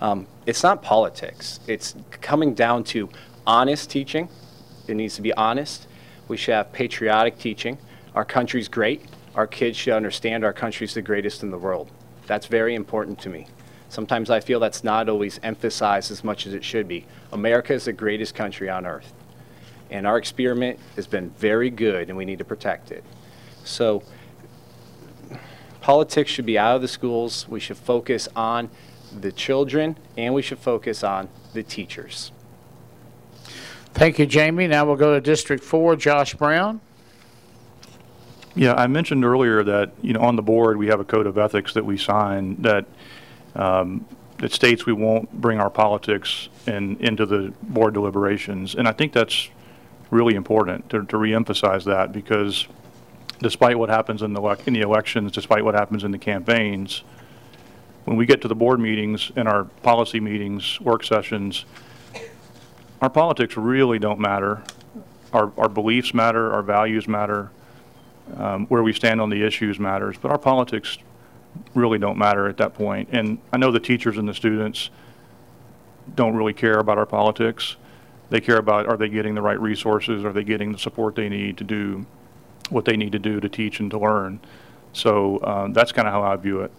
Um, 0.01 0.28
it's 0.45 0.62
not 0.62 0.82
politics. 0.82 1.62
It's 1.66 1.95
coming 2.22 2.54
down 2.54 2.84
to 2.86 3.10
honest 3.47 3.89
teaching. 3.89 4.28
It 4.88 4.95
needs 4.95 5.16
to 5.16 5.22
be 5.22 5.34
honest. 5.34 5.88
We 6.28 6.36
should 6.36 6.56
have 6.56 6.74
patriotic 6.74 7.38
teaching. 7.38 7.78
Our 8.14 8.26
country's 8.26 8.68
great. 8.68 9.06
Our 9.36 9.47
kids 9.47 9.78
should 9.78 9.93
understand 9.93 10.43
our 10.43 10.54
country's 10.54 10.93
the 10.93 11.01
greatest 11.01 11.41
in 11.41 11.51
the 11.51 11.58
world. 11.58 11.89
That's 12.28 12.47
very 12.47 12.76
important 12.76 13.20
to 13.22 13.30
me. 13.30 13.47
Sometimes 13.93 14.31
I 14.31 14.39
feel 14.39 14.59
that's 14.59 14.83
not 14.83 15.07
always 15.07 15.39
emphasized 15.43 16.09
as 16.09 16.23
much 16.23 16.47
as 16.47 16.55
it 16.55 16.63
should 16.63 16.87
be. 16.87 17.05
America 17.31 17.73
is 17.73 17.85
the 17.85 17.93
greatest 17.93 18.33
country 18.33 18.67
on 18.67 18.87
earth. 18.87 19.13
And 19.91 20.07
our 20.07 20.17
experiment 20.17 20.79
has 20.95 21.05
been 21.05 21.29
very 21.37 21.69
good, 21.69 22.09
and 22.09 22.17
we 22.17 22.25
need 22.25 22.39
to 22.39 22.43
protect 22.43 22.91
it. 22.91 23.03
So, 23.63 24.01
politics 25.79 26.31
should 26.31 26.47
be 26.47 26.57
out 26.57 26.75
of 26.75 26.81
the 26.81 26.87
schools. 26.87 27.47
We 27.47 27.59
should 27.59 27.77
focus 27.77 28.27
on 28.35 28.71
the 29.21 29.31
children, 29.31 29.95
and 30.17 30.33
we 30.33 30.41
should 30.41 30.57
focus 30.57 31.03
on 31.03 31.29
the 31.53 31.61
teachers. 31.61 32.31
Thank 33.93 34.17
you, 34.17 34.25
Jamie. 34.25 34.65
Now 34.65 34.87
we'll 34.87 34.95
go 34.95 35.13
to 35.13 35.21
District 35.21 35.63
4, 35.63 35.97
Josh 35.97 36.33
Brown. 36.33 36.81
Yeah, 38.55 38.73
I 38.73 38.87
mentioned 38.87 39.23
earlier 39.23 39.63
that, 39.63 39.91
you 40.01 40.13
know, 40.13 40.21
on 40.21 40.35
the 40.35 40.41
board, 40.41 40.77
we 40.77 40.87
have 40.87 40.99
a 40.99 41.03
code 41.03 41.27
of 41.27 41.37
ethics 41.37 41.75
that 41.75 41.85
we 41.85 41.95
sign 41.95 42.59
that, 42.63 42.87
um, 43.56 44.06
that 44.38 44.51
states 44.51 44.86
we 44.86 44.93
won't 44.93 45.32
bring 45.41 45.60
our 45.60 45.70
politics 45.70 46.49
in, 46.68 46.97
into 46.97 47.26
the 47.26 47.54
board 47.64 47.93
deliberations. 47.93 48.76
And 48.76 48.88
I 48.88 48.91
think 48.91 49.14
that's 49.14 49.49
really 50.12 50.36
important 50.36 50.89
to, 50.89 51.06
to 51.06 51.18
reemphasize 51.18 51.86
that 51.86 52.12
because 52.12 52.68
despite 53.39 53.78
what 53.78 53.89
happens 53.89 54.22
in 54.22 54.34
the, 54.34 54.41
in 54.66 54.74
the 54.74 54.82
elections, 54.82 55.32
despite 55.32 55.64
what 55.64 55.76
happens 55.76 56.04
in 56.04 56.12
the 56.12 56.18
campaigns, 56.18 57.04
when 58.06 58.18
we 58.18 58.26
get 58.26 58.41
to 58.41 58.47
the 58.47 58.56
board 58.56 58.80
meetings 58.80 59.32
and 59.36 59.47
our 59.47 59.64
policy 59.64 60.20
meetings, 60.20 60.80
work 60.82 61.04
sessions, 61.04 61.66
our 63.01 63.10
politics 63.10 63.58
really 63.58 63.99
don't 63.99 64.20
matter. 64.20 64.64
Our, 65.32 65.51
our 65.58 65.70
beliefs 65.70 66.14
matter, 66.14 66.54
our 66.54 66.62
values 66.62 67.08
matter, 67.08 67.49
um, 68.38 68.68
where 68.68 68.84
we 68.84 68.93
stand 68.93 69.20
on 69.20 69.30
the 69.30 69.45
issues 69.45 69.80
matters, 69.80 70.16
but 70.22 70.32
our 70.32 70.38
politics 70.38 70.97
really 71.74 71.97
don't 71.97 72.18
matter 72.18 72.47
at 72.47 72.58
that 72.58 72.74
point. 72.74 73.10
And 73.12 73.39
I 73.51 73.58
know 73.58 73.72
the 73.72 73.80
teachers 73.80 74.18
and 74.18 74.28
the 74.28 74.34
students 74.34 74.89
don't 76.16 76.36
really 76.36 76.54
care 76.54 76.80
about 76.80 76.97
our 76.97 77.05
politics. 77.05 77.75
They 78.30 78.42
care 78.42 78.58
about 78.58 78.88
are 78.88 78.97
they 78.97 79.09
getting 79.09 79.36
the 79.36 79.42
right 79.42 79.59
resources, 79.59 80.25
are 80.25 80.34
they 80.34 80.43
getting 80.43 80.71
the 80.71 80.78
support 80.78 81.16
they 81.16 81.30
need 81.30 81.58
to 81.58 81.63
do 81.63 82.05
what 82.70 82.86
they 82.86 82.97
need 82.97 83.12
to 83.12 83.20
do 83.20 83.39
to 83.39 83.50
teach 83.50 83.80
and 83.80 83.92
to 83.92 84.00
learn. 84.00 84.39
So 84.93 85.39
um, 85.43 85.74
that's 85.74 85.92
kind 85.92 86.08
of 86.08 86.13
how 86.13 86.24
I 86.24 86.36
view 86.36 86.62
it. 86.62 86.71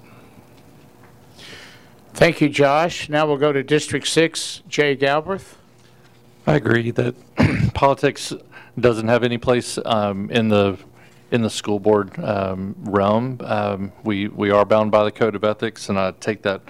Thank 2.12 2.40
you, 2.40 2.48
Josh. 2.48 3.08
Now 3.08 3.26
we'll 3.26 3.36
go 3.36 3.52
to 3.52 3.62
District 3.62 4.06
6, 4.06 4.62
Jay 4.68 4.94
Galbraith. 4.94 5.56
I 6.46 6.54
agree 6.56 6.90
that 6.92 7.14
politics 7.74 8.32
doesn't 8.78 9.08
have 9.08 9.24
any 9.24 9.38
place 9.38 9.78
um, 9.84 10.30
in 10.30 10.48
the 10.48 10.78
in 11.34 11.42
the 11.42 11.50
school 11.50 11.80
board 11.80 12.16
um, 12.20 12.76
realm. 12.78 13.38
Um, 13.42 13.92
we 14.04 14.28
we 14.28 14.50
are 14.50 14.64
bound 14.64 14.92
by 14.92 15.02
the 15.02 15.10
code 15.10 15.34
of 15.34 15.42
ethics, 15.42 15.88
and 15.88 15.98
I 15.98 16.12
take 16.12 16.42
that 16.42 16.62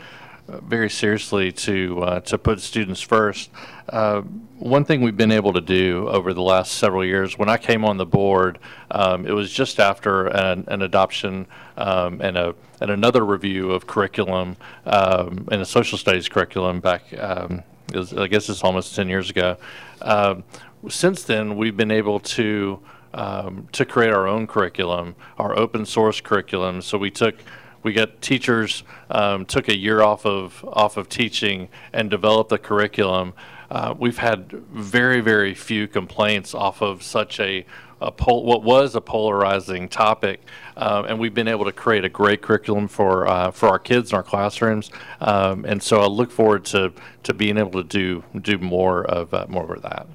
uh, 0.48 0.60
very 0.60 0.88
seriously 0.88 1.52
to 1.52 2.02
uh, 2.02 2.20
to 2.20 2.38
put 2.38 2.60
students 2.60 3.02
first. 3.02 3.50
Uh, 3.90 4.22
one 4.58 4.86
thing 4.86 5.02
we've 5.02 5.18
been 5.18 5.32
able 5.32 5.52
to 5.52 5.60
do 5.60 6.08
over 6.08 6.32
the 6.32 6.40
last 6.40 6.78
several 6.78 7.04
years, 7.04 7.36
when 7.36 7.50
I 7.50 7.58
came 7.58 7.84
on 7.84 7.98
the 7.98 8.06
board, 8.06 8.58
um, 8.90 9.26
it 9.26 9.32
was 9.32 9.52
just 9.52 9.78
after 9.78 10.28
an, 10.28 10.64
an 10.68 10.80
adoption 10.80 11.46
um, 11.76 12.22
and 12.22 12.38
a 12.38 12.54
and 12.80 12.90
another 12.90 13.22
review 13.22 13.70
of 13.70 13.86
curriculum 13.86 14.56
um, 14.86 15.46
and 15.52 15.60
a 15.60 15.66
social 15.66 15.98
studies 15.98 16.26
curriculum 16.26 16.80
back. 16.80 17.02
Um, 17.18 17.62
was- 17.92 18.14
I 18.14 18.28
guess 18.28 18.48
it's 18.48 18.64
almost 18.64 18.96
10 18.96 19.10
years 19.10 19.28
ago. 19.28 19.58
Um, 20.00 20.44
since 20.88 21.22
then, 21.22 21.56
we've 21.56 21.76
been 21.76 21.90
able 21.90 22.18
to 22.20 22.80
um, 23.14 23.68
to 23.72 23.86
create 23.86 24.12
our 24.12 24.26
own 24.26 24.46
curriculum, 24.46 25.16
our 25.38 25.58
open 25.58 25.86
source 25.86 26.20
curriculum. 26.20 26.82
So 26.82 26.98
we 26.98 27.10
took 27.10 27.36
we 27.82 27.92
got 27.92 28.20
teachers 28.20 28.82
um, 29.10 29.46
took 29.46 29.68
a 29.68 29.76
year 29.76 30.02
off 30.02 30.26
of 30.26 30.64
off 30.72 30.96
of 30.96 31.08
teaching 31.08 31.68
and 31.92 32.10
developed 32.10 32.50
the 32.50 32.58
curriculum 32.58 33.32
uh, 33.74 33.94
we've 33.98 34.18
had 34.18 34.50
very, 34.52 35.20
very 35.20 35.54
few 35.54 35.88
complaints 35.88 36.54
off 36.54 36.82
of 36.82 37.02
such 37.02 37.40
a, 37.40 37.64
a 38.00 38.12
what 38.12 38.62
was 38.62 38.94
a 38.94 39.00
polarizing 39.00 39.88
topic, 39.88 40.40
uh, 40.76 41.04
and 41.08 41.18
we've 41.18 41.34
been 41.34 41.48
able 41.48 41.64
to 41.64 41.72
create 41.72 42.04
a 42.04 42.08
great 42.08 42.42
curriculum 42.42 42.86
for 42.86 43.26
uh, 43.26 43.50
for 43.50 43.68
our 43.68 43.78
kids 43.78 44.12
in 44.12 44.16
our 44.16 44.22
classrooms. 44.22 44.90
Um, 45.20 45.64
and 45.64 45.82
so 45.82 46.00
I 46.00 46.06
look 46.06 46.30
forward 46.30 46.64
to 46.66 46.92
to 47.24 47.34
being 47.34 47.58
able 47.58 47.82
to 47.82 47.84
do 47.84 48.22
do 48.40 48.58
more 48.58 49.04
of 49.04 49.32
uh, 49.32 49.46
more 49.48 49.74
of 49.74 49.82
that. 49.82 50.06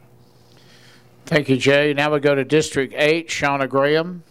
Thank 1.29 1.47
you, 1.47 1.57
Jay. 1.57 1.93
Now 1.93 2.11
we 2.11 2.19
go 2.19 2.33
to 2.33 2.43
District 2.43 2.91
8, 2.97 3.27
Shauna 3.29 3.69
Graham. 3.69 4.23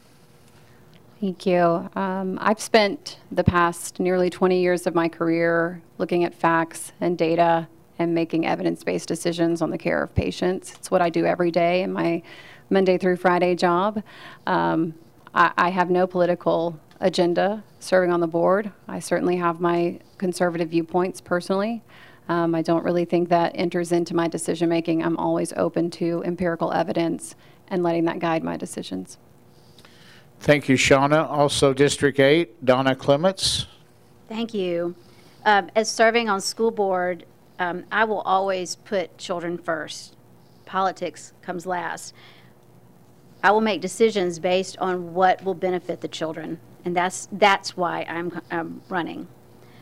Thank 1.21 1.47
you. 1.47 1.89
Um, 1.95 2.41
I've 2.43 2.61
spent 2.61 3.21
the 3.31 3.45
past 3.45 4.01
nearly 4.01 4.31
20 4.31 4.61
years 4.61 4.85
of 4.85 4.97
my 4.97 5.09
career 5.09 5.81
looking 5.99 6.25
at 6.25 6.35
facts 6.35 6.91
and 7.01 7.17
data 7.17 7.69
and 8.01 8.17
making 8.17 8.47
evidence-based 8.47 9.07
decisions 9.07 9.63
on 9.63 9.71
the 9.71 9.79
care 9.79 10.03
of 10.03 10.13
patients. 10.17 10.75
It's 10.75 10.91
what 10.91 11.01
I 11.01 11.09
do 11.09 11.25
every 11.25 11.53
day 11.53 11.83
in 11.83 11.93
my 11.93 12.21
Monday 12.69 12.99
through 12.99 13.19
Friday 13.19 13.55
job. 13.55 14.03
Um, 14.49 14.93
I, 15.33 15.53
I 15.57 15.69
have 15.69 15.91
no 15.91 16.05
political 16.05 16.81
agenda 16.99 17.63
serving 17.79 18.11
on 18.11 18.19
the 18.19 18.27
board. 18.27 18.73
I 18.89 18.99
certainly 18.99 19.37
have 19.37 19.61
my 19.61 20.01
conservative 20.17 20.71
viewpoints 20.71 21.21
personally. 21.21 21.81
Um, 22.29 22.55
I 22.55 22.63
don't 22.63 22.85
really 22.85 23.05
think 23.05 23.31
that 23.31 23.53
enters 23.55 23.91
into 23.91 24.15
my 24.15 24.29
decision 24.29 24.69
making. 24.69 25.03
I'm 25.03 25.17
always 25.17 25.53
open 25.55 25.91
to 25.93 26.23
empirical 26.25 26.73
evidence 26.73 27.35
and 27.69 27.83
letting 27.83 28.05
that 28.05 28.19
guide 28.19 28.45
my 28.45 28.57
decisions. 28.57 29.19
Thank 30.41 30.69
you, 30.69 30.77
Shauna. 30.77 31.29
Also, 31.29 31.73
District 31.73 32.21
8, 32.21 32.65
Donna 32.65 32.95
Clements. 32.95 33.67
Thank 34.29 34.55
you. 34.55 34.95
Um, 35.45 35.71
as 35.75 35.91
serving 35.91 36.29
on 36.29 36.41
school 36.41 36.71
board, 36.71 37.25
um, 37.59 37.85
I 37.91 38.05
will 38.05 38.21
always 38.21 38.77
put 38.77 39.17
children 39.19 39.59
first. 39.59 40.17
Politics 40.67 41.33
comes 41.43 41.67
last. 41.67 42.15
I 43.43 43.51
will 43.51 43.61
make 43.61 43.81
decisions 43.81 44.39
based 44.39 44.77
on 44.79 45.15
what 45.15 45.43
will 45.45 45.55
benefit 45.55 46.01
the 46.01 46.09
children, 46.09 46.61
and 46.85 46.95
that's 46.95 47.29
that's 47.33 47.77
why 47.77 48.05
I'm, 48.09 48.41
I'm 48.51 48.83
running. 48.89 49.29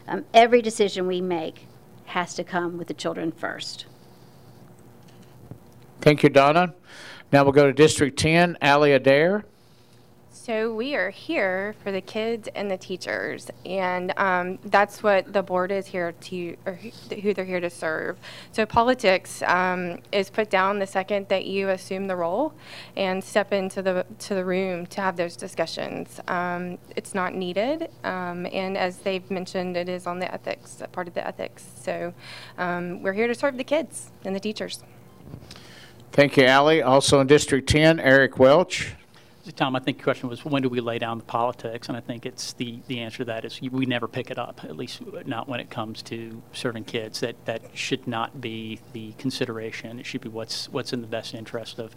Um, 0.06 0.24
every 0.32 0.62
decision 0.62 1.06
we 1.06 1.20
make 1.20 1.66
has 2.07 2.35
to 2.35 2.45
come 2.45 2.78
with 2.78 2.89
the 2.89 2.95
children 2.95 3.33
first. 3.33 3.87
Thank 6.01 6.23
you, 6.23 6.28
Donna. 6.28 6.74
Now 7.33 7.43
we'll 7.43 7.53
go 7.53 7.66
to 7.66 7.73
District 7.73 8.19
10, 8.19 8.59
Allie 8.61 8.93
Adair. 8.93 9.45
So 10.47 10.73
we 10.73 10.94
are 10.94 11.10
here 11.10 11.74
for 11.82 11.90
the 11.90 12.01
kids 12.01 12.48
and 12.55 12.70
the 12.70 12.77
teachers, 12.77 13.51
and 13.64 14.16
um, 14.16 14.60
that's 14.66 15.02
what 15.02 15.32
the 15.32 15.43
board 15.43 15.73
is 15.73 15.89
here 15.89 16.12
to, 16.12 16.56
or 16.64 16.78
who 17.20 17.35
they're 17.35 17.44
here 17.44 17.59
to 17.59 17.68
serve. 17.68 18.16
So 18.52 18.64
politics 18.64 19.43
um, 19.43 19.98
is 20.12 20.31
put 20.31 20.48
down 20.48 20.78
the 20.78 20.86
second 20.86 21.27
that 21.31 21.47
you 21.47 21.70
assume 21.70 22.06
the 22.06 22.14
role 22.14 22.52
and 22.97 23.24
step 23.24 23.52
into 23.52 23.82
the 23.82 24.06
to 24.20 24.36
the 24.36 24.44
room 24.44 24.86
to 24.86 25.01
have 25.01 25.16
those 25.16 25.35
discussions. 25.35 26.20
Um, 26.28 26.78
it's 26.94 27.12
not 27.12 27.35
needed, 27.35 27.90
um, 28.05 28.47
and 28.52 28.78
as 28.78 28.98
they've 28.98 29.28
mentioned, 29.28 29.77
it 29.77 29.89
is 29.89 30.06
on 30.06 30.20
the 30.20 30.32
ethics 30.32 30.81
part 30.93 31.09
of 31.09 31.14
the 31.14 31.27
ethics. 31.27 31.66
So 31.74 32.14
um, 32.56 33.02
we're 33.02 33.14
here 33.14 33.27
to 33.27 33.35
serve 33.35 33.56
the 33.56 33.64
kids 33.64 34.12
and 34.24 34.32
the 34.32 34.39
teachers. 34.39 34.85
Thank 36.12 36.36
you, 36.36 36.44
Allie. 36.44 36.82
Also 36.82 37.18
in 37.18 37.27
District 37.27 37.68
10, 37.68 37.98
Eric 37.98 38.39
Welch. 38.39 38.94
Tom, 39.55 39.77
I 39.77 39.81
think 39.81 39.98
the 39.98 40.05
question 40.05 40.28
was 40.28 40.44
when 40.44 40.62
do 40.62 40.68
we 40.68 40.81
lay 40.81 40.98
down 40.98 41.18
the 41.18 41.24
politics? 41.24 41.89
And 41.89 41.97
I 41.97 42.01
think 42.01 42.27
it's 42.27 42.52
the, 42.55 42.81
the 42.89 43.01
answer 43.01 43.18
to 43.18 43.24
that 43.27 43.44
is 43.44 43.60
we 43.60 43.86
never 43.86 44.09
pick 44.09 44.31
it 44.31 44.39
up, 44.39 44.64
at 44.64 44.77
least 44.77 45.02
not 45.24 45.48
when 45.48 45.60
it 45.60 45.70
comes 45.70 46.02
to 46.02 46.43
serving 46.52 46.85
kids. 46.85 47.20
That 47.20 47.36
that 47.44 47.62
should 47.74 48.06
not 48.09 48.40
be 48.40 48.81
the 48.93 49.12
consideration. 49.12 50.01
It 50.01 50.06
should 50.06 50.20
be 50.20 50.28
what's 50.28 50.68
what's 50.70 50.93
in 50.93 51.01
the 51.01 51.06
best 51.06 51.35
interest 51.35 51.78
of 51.78 51.94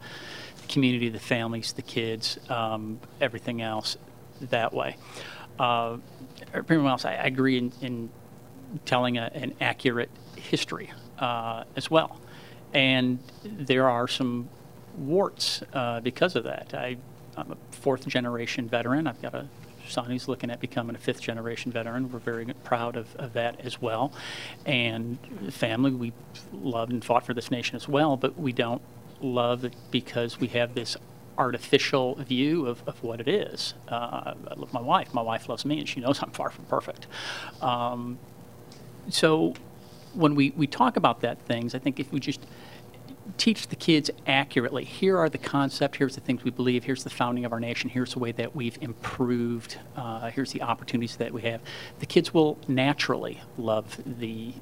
the 0.61 0.67
community, 0.67 1.09
the 1.09 1.19
families, 1.19 1.73
the 1.73 1.81
kids, 1.81 2.37
um, 2.49 2.99
everything 3.19 3.61
else 3.61 3.97
that 4.41 4.73
way. 4.73 4.97
Uh, 5.57 5.97
everyone 6.53 6.91
else, 6.91 7.03
I, 7.03 7.15
I 7.15 7.25
agree 7.25 7.57
in, 7.57 7.73
in 7.81 8.09
telling 8.85 9.17
a, 9.17 9.29
an 9.33 9.55
accurate 9.59 10.09
history 10.35 10.91
uh, 11.17 11.63
as 11.75 11.89
well. 11.89 12.21
And 12.73 13.19
there 13.43 13.89
are 13.89 14.07
some 14.07 14.49
warts 14.97 15.63
uh, 15.73 15.99
because 16.01 16.35
of 16.35 16.43
that. 16.43 16.73
I 16.73 16.97
I'm 17.39 17.51
a 17.51 17.57
fourth 17.75 18.07
generation 18.07 18.67
veteran. 18.67 19.07
I've 19.07 19.21
got 19.21 19.33
a 19.33 19.47
son 19.87 20.05
who's 20.11 20.27
looking 20.27 20.51
at 20.51 20.59
becoming 20.59 20.95
a 20.95 20.99
fifth 20.99 21.21
generation 21.21 21.71
veteran. 21.71 22.11
We're 22.11 22.19
very 22.19 22.45
proud 22.63 22.95
of, 22.95 23.15
of 23.15 23.33
that 23.33 23.59
as 23.61 23.81
well. 23.81 24.13
And 24.65 25.17
family, 25.49 25.91
we 25.91 26.13
loved 26.53 26.91
and 26.91 27.03
fought 27.03 27.25
for 27.25 27.33
this 27.33 27.49
nation 27.49 27.75
as 27.75 27.87
well, 27.87 28.17
but 28.17 28.37
we 28.37 28.51
don't 28.51 28.81
love 29.21 29.65
it 29.65 29.73
because 29.91 30.39
we 30.39 30.47
have 30.49 30.75
this 30.75 30.95
artificial 31.37 32.15
view 32.15 32.67
of, 32.67 32.83
of 32.85 33.01
what 33.03 33.21
it 33.21 33.27
is. 33.27 33.73
Uh, 33.87 34.33
I 34.47 34.53
love 34.55 34.73
my 34.73 34.81
wife. 34.81 35.13
My 35.13 35.21
wife 35.21 35.47
loves 35.49 35.65
me, 35.65 35.79
and 35.79 35.87
she 35.87 36.01
knows 36.01 36.21
I'm 36.21 36.31
far 36.31 36.49
from 36.49 36.65
perfect. 36.65 37.07
Um, 37.61 38.19
so 39.09 39.53
when 40.13 40.35
we, 40.35 40.51
we 40.51 40.67
talk 40.67 40.97
about 40.97 41.21
that 41.21 41.41
things, 41.43 41.73
I 41.73 41.79
think 41.79 41.99
if 41.99 42.11
we 42.11 42.19
just 42.19 42.45
teach 43.37 43.67
the 43.67 43.75
kids 43.75 44.09
accurately. 44.27 44.83
Here 44.83 45.17
are 45.17 45.29
the 45.29 45.37
concepts. 45.37 45.97
Here's 45.97 46.15
the 46.15 46.21
things 46.21 46.43
we 46.43 46.51
believe. 46.51 46.83
Here's 46.83 47.03
the 47.03 47.09
founding 47.09 47.45
of 47.45 47.53
our 47.53 47.59
nation. 47.59 47.89
Here's 47.89 48.13
the 48.13 48.19
way 48.19 48.31
that 48.33 48.55
we've 48.55 48.77
improved. 48.81 49.77
Uh, 49.95 50.29
here's 50.31 50.51
the 50.51 50.61
opportunities 50.61 51.17
that 51.17 51.31
we 51.31 51.41
have. 51.43 51.61
The 51.99 52.05
kids 52.05 52.33
will 52.33 52.57
naturally 52.67 53.41
love 53.57 53.99
the 54.05 54.53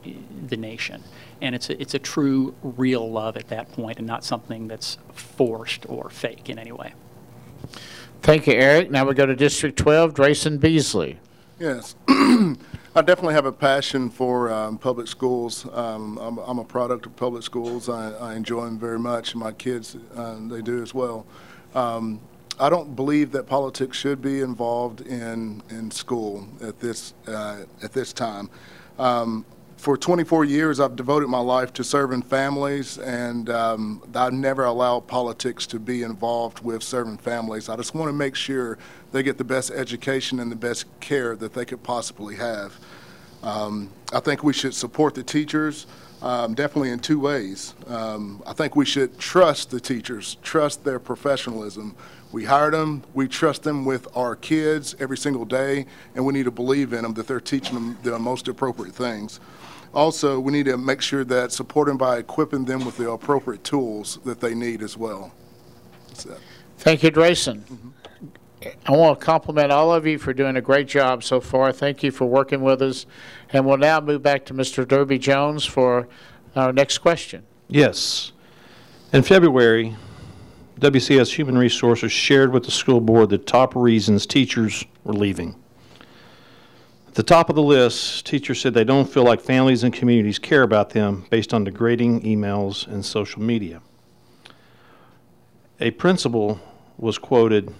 the 0.48 0.57
nation, 0.57 1.03
and 1.41 1.56
it's 1.56 1.69
a, 1.69 1.81
it's 1.81 1.94
a 1.94 1.99
true, 1.99 2.56
real 2.61 3.10
love 3.10 3.38
at 3.38 3.48
that 3.49 3.72
point, 3.72 3.98
and 3.98 4.07
not 4.07 4.23
something 4.23 4.68
that's 4.68 4.98
forced 5.14 5.85
or 5.89 6.10
fake 6.10 6.49
in 6.49 6.60
any 6.60 6.72
way. 6.72 6.94
Thank 8.22 8.48
you, 8.48 8.53
Eric. 8.53 8.91
Now 8.91 9.06
we 9.06 9.14
go 9.14 9.26
to 9.26 9.35
District 9.35 9.77
12, 9.77 10.14
Drayson 10.14 10.60
Beasley. 10.60 11.19
Yes. 11.60 11.95
I 12.98 13.03
definitely 13.03 13.36
have 13.36 13.45
a 13.45 13.52
passion 13.52 14.10
for 14.10 14.52
um, 14.52 14.80
public 14.80 15.06
schools. 15.07 15.68
Um, 15.72 16.18
I'm, 16.18 16.40
I'm, 16.40 16.57
a 16.57 16.64
product 16.64 17.06
of 17.06 17.15
public 17.15 17.44
schools. 17.44 17.90
I, 17.90 18.11
I 18.14 18.34
enjoy 18.34 18.65
them 18.65 18.80
very 18.80 18.98
much. 18.98 19.34
and 19.34 19.40
My 19.40 19.52
kids, 19.52 19.95
uh, 20.15 20.38
they 20.48 20.64
do 20.64 20.82
as 20.82 20.95
well. 20.95 21.24
Um, 21.76 22.19
I 22.60 22.72
don't 22.72 22.95
believe 22.95 23.32
that 23.34 23.45
politics 23.45 23.95
should 23.99 24.19
be 24.19 24.41
involved 24.41 25.02
in 25.02 25.61
in 25.69 25.91
school 25.91 26.48
at 26.60 26.80
this 26.80 27.14
uh, 27.28 27.65
at 27.84 27.94
this 27.94 28.14
time. 28.14 28.49
Um, 28.98 29.45
for 29.76 29.95
24 29.95 30.45
years, 30.45 30.80
I've 30.80 30.95
devoted 30.95 31.28
my 31.28 31.40
life 31.40 31.72
to 31.74 31.84
serving 31.84 32.24
families, 32.24 32.98
and 32.98 33.48
um, 33.52 34.02
I 34.15 34.32
never 34.32 34.65
allow 34.65 35.02
politics 35.02 35.68
to 35.68 35.80
be 35.80 36.02
involved 36.02 36.64
with 36.64 36.82
serving 36.82 37.19
families. 37.19 37.69
I 37.69 37.76
just 37.76 37.94
want 37.94 38.10
to 38.10 38.14
make 38.14 38.34
sure 38.34 38.80
they 39.11 39.23
get 39.23 39.38
the 39.38 39.43
best 39.43 39.71
education 39.71 40.39
and 40.39 40.51
the 40.51 40.55
best 40.55 40.85
care 40.99 41.35
that 41.35 41.53
they 41.53 41.65
could 41.65 41.84
possibly 41.84 42.35
have. 42.35 42.77
Um, 43.43 43.89
I 44.13 44.19
think 44.19 44.43
we 44.43 44.53
should 44.53 44.73
support 44.73 45.15
the 45.15 45.23
teachers 45.23 45.88
um, 46.21 46.53
definitely 46.55 46.89
in 46.89 46.99
two 46.99 47.19
ways. 47.19 47.75
Um, 47.88 48.41
I 48.45 48.53
think 48.53 48.75
we 48.75 48.85
should 48.85 49.17
trust 49.19 49.69
the 49.69 49.79
teachers, 49.79 50.38
trust 50.41 50.84
their 50.84 50.99
professionalism. 50.99 51.95
We 52.31 52.43
hired 52.43 52.73
them, 52.73 53.03
we 53.13 53.27
trust 53.27 53.63
them 53.63 53.85
with 53.85 54.07
our 54.15 54.35
kids 54.35 54.95
every 54.99 55.17
single 55.17 55.45
day, 55.45 55.85
and 56.15 56.25
we 56.25 56.34
need 56.34 56.45
to 56.45 56.51
believe 56.51 56.93
in 56.93 57.03
them 57.03 57.13
that 57.13 57.27
they're 57.27 57.39
teaching 57.39 57.75
them 57.75 57.97
the 58.03 58.17
most 58.19 58.47
appropriate 58.47 58.95
things. 58.95 59.39
Also, 59.93 60.39
we 60.39 60.51
need 60.51 60.65
to 60.65 60.77
make 60.77 61.01
sure 61.01 61.23
that 61.23 61.51
support 61.51 61.88
them 61.88 61.97
by 61.97 62.17
equipping 62.17 62.65
them 62.65 62.84
with 62.85 62.97
the 62.97 63.09
appropriate 63.09 63.63
tools 63.63 64.19
that 64.25 64.41
they 64.41 64.53
need 64.53 64.81
as 64.81 64.97
well. 64.97 65.31
Thank 66.79 67.03
you, 67.03 67.11
Drayson. 67.11 67.63
Mm 67.69 67.79
-hmm. 67.84 67.97
I 68.85 68.91
want 68.91 69.19
to 69.19 69.25
compliment 69.25 69.71
all 69.71 69.93
of 69.93 70.07
you 70.07 70.17
for 70.17 70.34
doing 70.34 70.55
a 70.55 70.61
great 70.61 70.88
job 70.88 71.23
so 71.23 71.39
far. 71.39 71.71
Thank 71.71 72.01
you 72.01 72.09
for 72.09 72.25
working 72.25 72.61
with 72.61 72.81
us. 72.81 73.05
And 73.53 73.65
we'll 73.65 73.77
now 73.77 73.99
move 73.99 74.23
back 74.23 74.45
to 74.45 74.53
Mr. 74.53 74.88
Derby 74.88 75.19
Jones 75.19 75.63
for 75.63 76.07
our 76.55 76.73
next 76.73 76.97
question. 76.97 77.43
Yes. 77.67 78.31
In 79.13 79.21
February, 79.21 79.95
WCS 80.79 81.35
Human 81.35 81.57
Resources 81.57 82.11
shared 82.11 82.51
with 82.51 82.63
the 82.63 82.71
school 82.71 82.99
board 82.99 83.29
the 83.29 83.38
top 83.38 83.75
reasons 83.75 84.25
teachers 84.25 84.85
were 85.03 85.13
leaving. 85.13 85.55
At 87.07 87.13
the 87.13 87.23
top 87.23 87.49
of 87.49 87.55
the 87.55 87.63
list, 87.63 88.25
teachers 88.25 88.61
said 88.61 88.73
they 88.73 88.84
don't 88.84 89.09
feel 89.09 89.23
like 89.23 89.39
families 89.39 89.84
and 89.84 89.93
communities 89.93 90.39
care 90.39 90.63
about 90.63 90.91
them 90.91 91.25
based 91.29 91.53
on 91.53 91.63
degrading 91.63 92.21
emails 92.21 92.88
and 92.88 93.05
social 93.05 93.41
media. 93.41 93.81
A 95.79 95.91
principal 95.91 96.59
was 96.97 97.19
quoted 97.19 97.73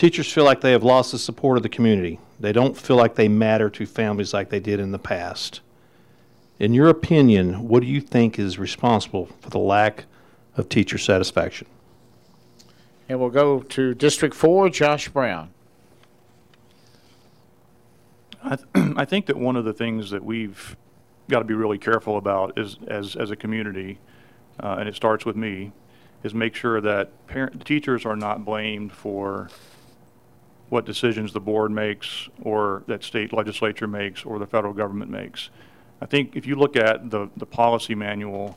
Teachers 0.00 0.32
feel 0.32 0.44
like 0.44 0.62
they 0.62 0.72
have 0.72 0.82
lost 0.82 1.12
the 1.12 1.18
support 1.18 1.58
of 1.58 1.62
the 1.62 1.68
community. 1.68 2.18
They 2.40 2.52
don't 2.52 2.74
feel 2.74 2.96
like 2.96 3.16
they 3.16 3.28
matter 3.28 3.68
to 3.68 3.84
families 3.84 4.32
like 4.32 4.48
they 4.48 4.58
did 4.58 4.80
in 4.80 4.92
the 4.92 4.98
past. 4.98 5.60
In 6.58 6.72
your 6.72 6.88
opinion, 6.88 7.68
what 7.68 7.82
do 7.82 7.86
you 7.86 8.00
think 8.00 8.38
is 8.38 8.58
responsible 8.58 9.26
for 9.40 9.50
the 9.50 9.58
lack 9.58 10.06
of 10.56 10.70
teacher 10.70 10.96
satisfaction? 10.96 11.66
And 13.10 13.20
we'll 13.20 13.28
go 13.28 13.60
to 13.60 13.92
District 13.92 14.34
4, 14.34 14.70
Josh 14.70 15.10
Brown. 15.10 15.50
I, 18.42 18.56
th- 18.56 18.68
I 18.96 19.04
think 19.04 19.26
that 19.26 19.36
one 19.36 19.54
of 19.54 19.66
the 19.66 19.74
things 19.74 20.10
that 20.12 20.24
we've 20.24 20.78
got 21.28 21.40
to 21.40 21.44
be 21.44 21.52
really 21.52 21.76
careful 21.76 22.16
about 22.16 22.58
is, 22.58 22.78
as, 22.88 23.16
as 23.16 23.30
a 23.30 23.36
community, 23.36 23.98
uh, 24.62 24.76
and 24.78 24.88
it 24.88 24.94
starts 24.94 25.26
with 25.26 25.36
me, 25.36 25.72
is 26.22 26.32
make 26.32 26.54
sure 26.54 26.80
that 26.80 27.26
parent, 27.26 27.66
teachers 27.66 28.06
are 28.06 28.16
not 28.16 28.46
blamed 28.46 28.92
for 28.92 29.50
what 30.70 30.86
decisions 30.86 31.32
the 31.32 31.40
board 31.40 31.70
makes 31.70 32.28
or 32.42 32.84
that 32.86 33.04
state 33.04 33.32
legislature 33.32 33.86
makes 33.86 34.24
or 34.24 34.38
the 34.38 34.46
federal 34.46 34.72
government 34.72 35.10
makes. 35.10 35.50
I 36.00 36.06
think 36.06 36.36
if 36.36 36.46
you 36.46 36.54
look 36.54 36.76
at 36.76 37.10
the, 37.10 37.28
the 37.36 37.44
policy 37.44 37.94
manual 37.94 38.56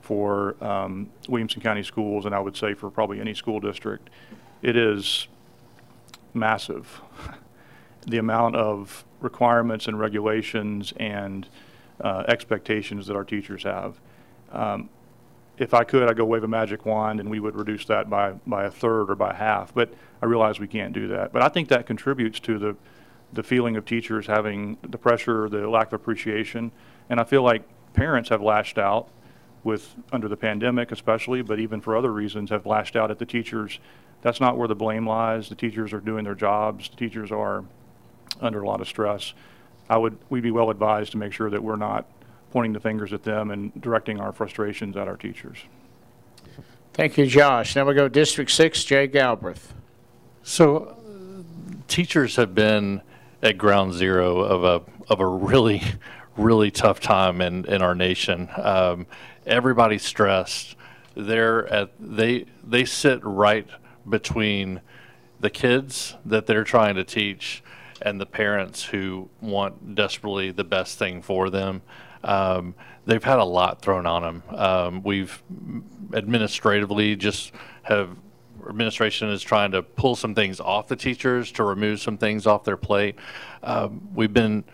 for 0.00 0.56
um, 0.64 1.10
Williamson 1.28 1.60
County 1.60 1.82
Schools, 1.82 2.24
and 2.24 2.34
I 2.34 2.38
would 2.38 2.56
say 2.56 2.74
for 2.74 2.90
probably 2.90 3.20
any 3.20 3.34
school 3.34 3.60
district, 3.60 4.08
it 4.62 4.76
is 4.76 5.28
massive. 6.32 7.00
the 8.06 8.18
amount 8.18 8.56
of 8.56 9.04
requirements 9.20 9.86
and 9.88 9.98
regulations 9.98 10.94
and 10.96 11.46
uh, 12.00 12.24
expectations 12.28 13.06
that 13.08 13.16
our 13.16 13.24
teachers 13.24 13.64
have. 13.64 14.00
Um, 14.52 14.88
if 15.58 15.74
I 15.74 15.84
could, 15.84 16.08
I'd 16.08 16.16
go 16.16 16.24
wave 16.24 16.44
a 16.44 16.48
magic 16.48 16.86
wand 16.86 17.20
and 17.20 17.30
we 17.30 17.40
would 17.40 17.56
reduce 17.56 17.84
that 17.86 18.08
by, 18.08 18.32
by 18.46 18.64
a 18.64 18.70
third 18.70 19.10
or 19.10 19.14
by 19.14 19.34
half. 19.34 19.74
But 19.74 19.92
I 20.22 20.26
realize 20.26 20.60
we 20.60 20.68
can't 20.68 20.92
do 20.92 21.08
that. 21.08 21.32
But 21.32 21.42
I 21.42 21.48
think 21.48 21.68
that 21.68 21.86
contributes 21.86 22.40
to 22.40 22.58
the, 22.58 22.76
the 23.32 23.42
feeling 23.42 23.76
of 23.76 23.84
teachers 23.84 24.26
having 24.26 24.78
the 24.82 24.98
pressure, 24.98 25.48
the 25.48 25.68
lack 25.68 25.88
of 25.88 25.94
appreciation. 25.94 26.72
And 27.10 27.20
I 27.20 27.24
feel 27.24 27.42
like 27.42 27.62
parents 27.92 28.28
have 28.28 28.42
lashed 28.42 28.78
out 28.78 29.08
with, 29.64 29.94
under 30.12 30.28
the 30.28 30.36
pandemic 30.36 30.92
especially, 30.92 31.42
but 31.42 31.58
even 31.58 31.80
for 31.80 31.96
other 31.96 32.12
reasons, 32.12 32.50
have 32.50 32.64
lashed 32.64 32.96
out 32.96 33.10
at 33.10 33.18
the 33.18 33.26
teachers. 33.26 33.80
That's 34.22 34.40
not 34.40 34.56
where 34.56 34.68
the 34.68 34.74
blame 34.74 35.06
lies. 35.06 35.48
The 35.48 35.54
teachers 35.54 35.92
are 35.92 36.00
doing 36.00 36.24
their 36.24 36.34
jobs. 36.34 36.88
The 36.88 36.96
teachers 36.96 37.30
are 37.32 37.64
under 38.40 38.62
a 38.62 38.66
lot 38.66 38.80
of 38.80 38.88
stress. 38.88 39.34
I 39.90 39.96
would, 39.96 40.18
we'd 40.28 40.42
be 40.42 40.50
well 40.50 40.70
advised 40.70 41.12
to 41.12 41.18
make 41.18 41.32
sure 41.32 41.50
that 41.50 41.62
we're 41.62 41.76
not 41.76 42.06
pointing 42.50 42.72
the 42.72 42.80
fingers 42.80 43.12
at 43.12 43.22
them 43.22 43.50
and 43.50 43.78
directing 43.80 44.20
our 44.20 44.32
frustrations 44.32 44.96
at 44.96 45.08
our 45.08 45.16
teachers. 45.16 45.58
Thank 46.94 47.16
you, 47.16 47.26
Josh. 47.26 47.76
Now 47.76 47.84
we 47.84 47.94
go 47.94 48.08
District 48.08 48.50
6, 48.50 48.84
Jay 48.84 49.06
Galbraith. 49.06 49.72
So, 50.42 50.96
teachers 51.86 52.36
have 52.36 52.54
been 52.54 53.02
at 53.42 53.56
ground 53.56 53.92
zero 53.92 54.40
of 54.40 54.64
a 54.64 55.10
of 55.10 55.20
a 55.20 55.26
really, 55.26 55.82
really 56.36 56.70
tough 56.70 57.00
time 57.00 57.40
in 57.40 57.64
in 57.66 57.82
our 57.82 57.94
nation. 57.94 58.48
Um, 58.56 59.06
everybody's 59.46 60.02
stressed. 60.02 60.76
They're 61.14 61.66
at 61.68 61.90
they 62.00 62.46
they 62.64 62.84
sit 62.84 63.20
right 63.22 63.68
between 64.08 64.80
the 65.40 65.50
kids 65.50 66.16
that 66.24 66.46
they're 66.46 66.64
trying 66.64 66.96
to 66.96 67.04
teach 67.04 67.62
and 68.02 68.20
the 68.20 68.26
parents 68.26 68.84
who 68.84 69.28
want 69.40 69.94
desperately 69.94 70.50
the 70.50 70.64
best 70.64 70.98
thing 70.98 71.22
for 71.22 71.50
them. 71.50 71.82
Um, 72.24 72.74
they've 73.06 73.22
had 73.22 73.38
a 73.38 73.44
lot 73.44 73.82
thrown 73.82 74.06
on 74.06 74.22
them. 74.22 74.42
Um, 74.50 75.02
we've 75.02 75.42
administratively 76.12 77.16
just 77.16 77.52
have 77.82 78.16
administration 78.68 79.30
is 79.30 79.42
trying 79.42 79.72
to 79.72 79.82
pull 79.82 80.14
some 80.14 80.34
things 80.34 80.60
off 80.60 80.88
the 80.88 80.96
teachers 80.96 81.50
to 81.52 81.64
remove 81.64 82.00
some 82.00 82.18
things 82.18 82.46
off 82.46 82.64
their 82.64 82.76
plate. 82.76 83.16
Um, 83.62 84.08
we've 84.14 84.32
been 84.32 84.64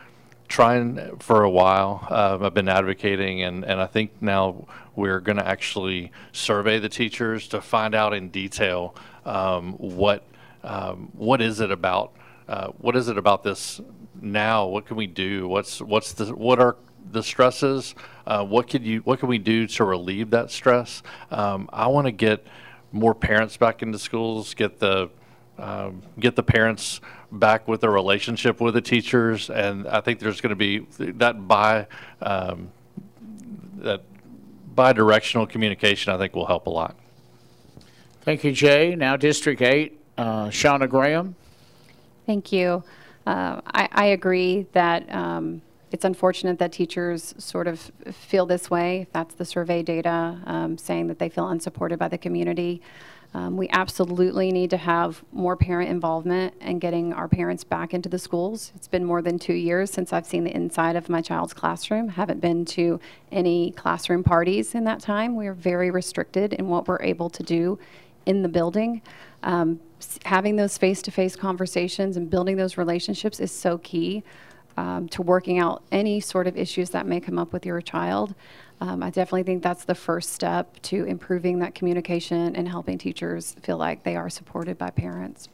trying 0.49 1.17
for 1.19 1.43
a 1.43 1.51
while. 1.51 2.07
Uh, 2.11 2.39
I've 2.41 2.55
been 2.55 2.69
advocating, 2.69 3.43
and, 3.43 3.65
and 3.65 3.81
I 3.81 3.87
think 3.87 4.11
now 4.21 4.67
we're 4.97 5.21
going 5.21 5.39
to 5.39 5.47
actually 5.47 6.13
survey 6.33 6.79
the 6.79 6.89
teachers 6.89 7.49
to 7.49 7.61
find 7.61 7.95
out 7.95 8.13
in 8.15 8.29
detail 8.31 8.95
um, 9.25 9.73
what 9.75 10.25
um, 10.63 11.11
what 11.13 11.43
is 11.43 11.61
it 11.61 11.71
about 11.71 12.13
uh, 12.49 12.69
what 12.79 12.97
is 12.97 13.09
it 13.09 13.19
about 13.19 13.43
this 13.43 13.81
now? 14.21 14.67
What 14.67 14.87
can 14.87 14.97
we 14.97 15.07
do? 15.07 15.49
What's 15.49 15.81
what's 15.81 16.13
the 16.13 16.27
what 16.35 16.59
are 16.59 16.77
the 17.11 17.23
stresses? 17.23 17.95
Uh, 18.27 18.45
what 18.45 18.69
could 18.69 18.85
you 18.85 19.01
what 19.01 19.19
can 19.19 19.29
we 19.29 19.39
do 19.39 19.67
to 19.67 19.85
relieve 19.85 20.31
that 20.31 20.51
stress? 20.51 21.03
Um, 21.31 21.69
I 21.73 21.89
want 21.89 22.07
to 22.07 22.13
get 22.13 22.47
more 22.93 23.15
parents 23.15 23.57
back 23.57 23.83
into 23.83 23.99
schools. 23.99 24.55
Get 24.55 24.79
the 24.79 25.11
um, 25.59 26.03
get 26.19 26.37
the 26.37 26.43
parents 26.43 27.01
back 27.31 27.67
with 27.69 27.83
a 27.85 27.91
relationship 27.91 28.61
with 28.61 28.75
the 28.75 28.81
teachers, 28.81 29.51
and 29.51 29.87
I 29.87 30.01
think 30.01 30.21
there's 30.21 30.41
going 30.41 30.51
to 30.51 30.57
be 30.57 30.87
that 31.13 31.47
by 31.47 31.87
um, 32.23 32.71
that 33.79 34.03
bi-directional 34.75 35.47
communication. 35.47 36.13
I 36.13 36.19
think 36.19 36.35
will 36.35 36.47
help 36.47 36.67
a 36.67 36.71
lot. 36.71 36.97
Thank 38.23 38.43
you, 38.43 38.53
Jay. 38.53 38.95
Now 38.95 39.17
District 39.17 39.61
8, 39.61 40.01
uh, 40.17 40.47
Shauna 40.47 40.89
Graham. 40.89 41.37
Thank 42.25 42.53
you. 42.53 42.83
Uh, 43.27 43.61
I, 43.67 43.89
I, 43.93 44.05
agree 44.07 44.67
that 44.73 45.15
um, 45.15 45.61
it's 45.91 46.05
unfortunate 46.05 46.59
that 46.59 46.73
teachers 46.73 47.35
sort 47.39 47.69
of 47.69 47.93
feel 48.11 48.47
this 48.47 48.71
way. 48.71 49.07
That's 49.13 49.35
the 49.35 49.45
survey 49.45 49.83
data 49.83 50.41
um, 50.47 50.77
saying 50.79 51.07
that 51.09 51.19
they 51.19 51.29
feel 51.29 51.49
unsupported 51.49 51.99
by 51.99 52.09
the 52.09 52.19
community. 52.19 52.83
Um, 53.35 53.57
we 53.57 53.69
absolutely 53.71 54.53
need 54.53 54.71
to 54.71 54.77
have 54.77 55.25
more 55.33 55.57
parent 55.57 55.91
involvement 55.91 56.55
and 56.61 56.81
getting 56.81 57.13
our 57.13 57.27
parents 57.27 57.65
back 57.65 57.93
into 57.93 58.09
the 58.09 58.19
schools. 58.19 58.71
It's 58.77 58.87
been 58.87 59.05
more 59.05 59.23
than 59.23 59.41
two 59.41 59.55
years 59.55 59.91
since 59.91 60.13
I've 60.13 60.27
seen 60.27 60.45
the 60.45 60.55
inside 60.55 60.95
of 60.95 61.09
my 61.09 61.21
child's 61.21 61.53
classroom. 61.53 62.09
Haven't 62.11 62.41
been 62.41 62.65
to 62.67 63.01
any 63.33 63.73
classroom 63.73 64.23
parties 64.23 64.77
in 64.77 64.85
that 64.85 65.01
time. 65.01 65.35
We 65.35 65.49
are 65.49 65.55
very 65.55 65.91
restricted 65.91 66.53
in 66.53 66.69
what 66.69 66.87
we're 66.87 67.03
able 67.03 67.29
to 67.31 67.43
do 67.43 67.77
in 68.25 68.43
the 68.43 68.49
building. 68.49 69.03
Um, 69.43 69.81
having 70.25 70.55
those 70.55 70.79
face-to-face 70.79 71.35
conversations 71.35 72.17
and 72.17 72.31
building 72.31 72.57
those 72.57 72.77
relationships 72.79 73.41
is 73.41 73.51
so 73.51 73.79
key 73.79 74.23
um, 74.77 75.09
to 75.11 75.23
working 75.23 75.59
out 75.59 75.83
any 75.93 76.21
sort 76.21 76.47
of 76.47 76.57
issues 76.57 76.91
that 76.91 77.07
may 77.07 77.21
come 77.21 77.39
up 77.39 77.53
with 77.53 77.65
your 77.65 77.81
child. 77.81 78.35
Um, 78.81 79.03
I 79.03 79.11
definitely 79.11 79.45
think 79.45 79.63
that's 79.63 79.85
the 79.85 79.95
first 79.95 80.33
step 80.33 80.81
to 80.83 81.05
improving 81.05 81.61
that 81.61 81.75
communication 81.75 82.57
and 82.57 82.69
helping 82.69 82.99
teachers 82.99 83.57
feel 83.63 83.77
like 83.77 84.03
they 84.03 84.17
are 84.17 84.29
supported 84.29 84.77
by 84.77 84.91
parents. 84.91 85.49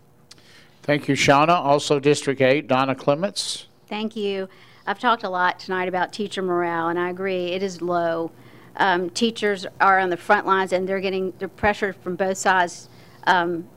Thank 0.82 1.08
you, 1.08 1.14
Shauna. 1.14 1.50
Also, 1.50 2.00
District 2.00 2.40
8, 2.40 2.66
Donna 2.66 2.94
Clements. 2.94 3.66
Thank 3.86 4.16
you. 4.16 4.48
I've 4.86 4.98
talked 4.98 5.24
a 5.24 5.28
lot 5.28 5.60
tonight 5.60 5.88
about 5.88 6.12
teacher 6.12 6.42
morale, 6.42 6.88
and 6.88 6.98
I 6.98 7.10
agree, 7.10 7.52
it 7.52 7.62
is 7.62 7.82
low. 7.82 8.30
Um, 8.76 9.10
teachers 9.10 9.66
are 9.80 9.98
on 9.98 10.10
the 10.10 10.16
front 10.16 10.46
lines, 10.46 10.72
and 10.72 10.88
they're 10.88 11.00
getting 11.00 11.32
the 11.38 11.48
pressure 11.48 11.92
from 11.92 12.16
both 12.16 12.38
sides 12.38 12.88
um, 13.24 13.68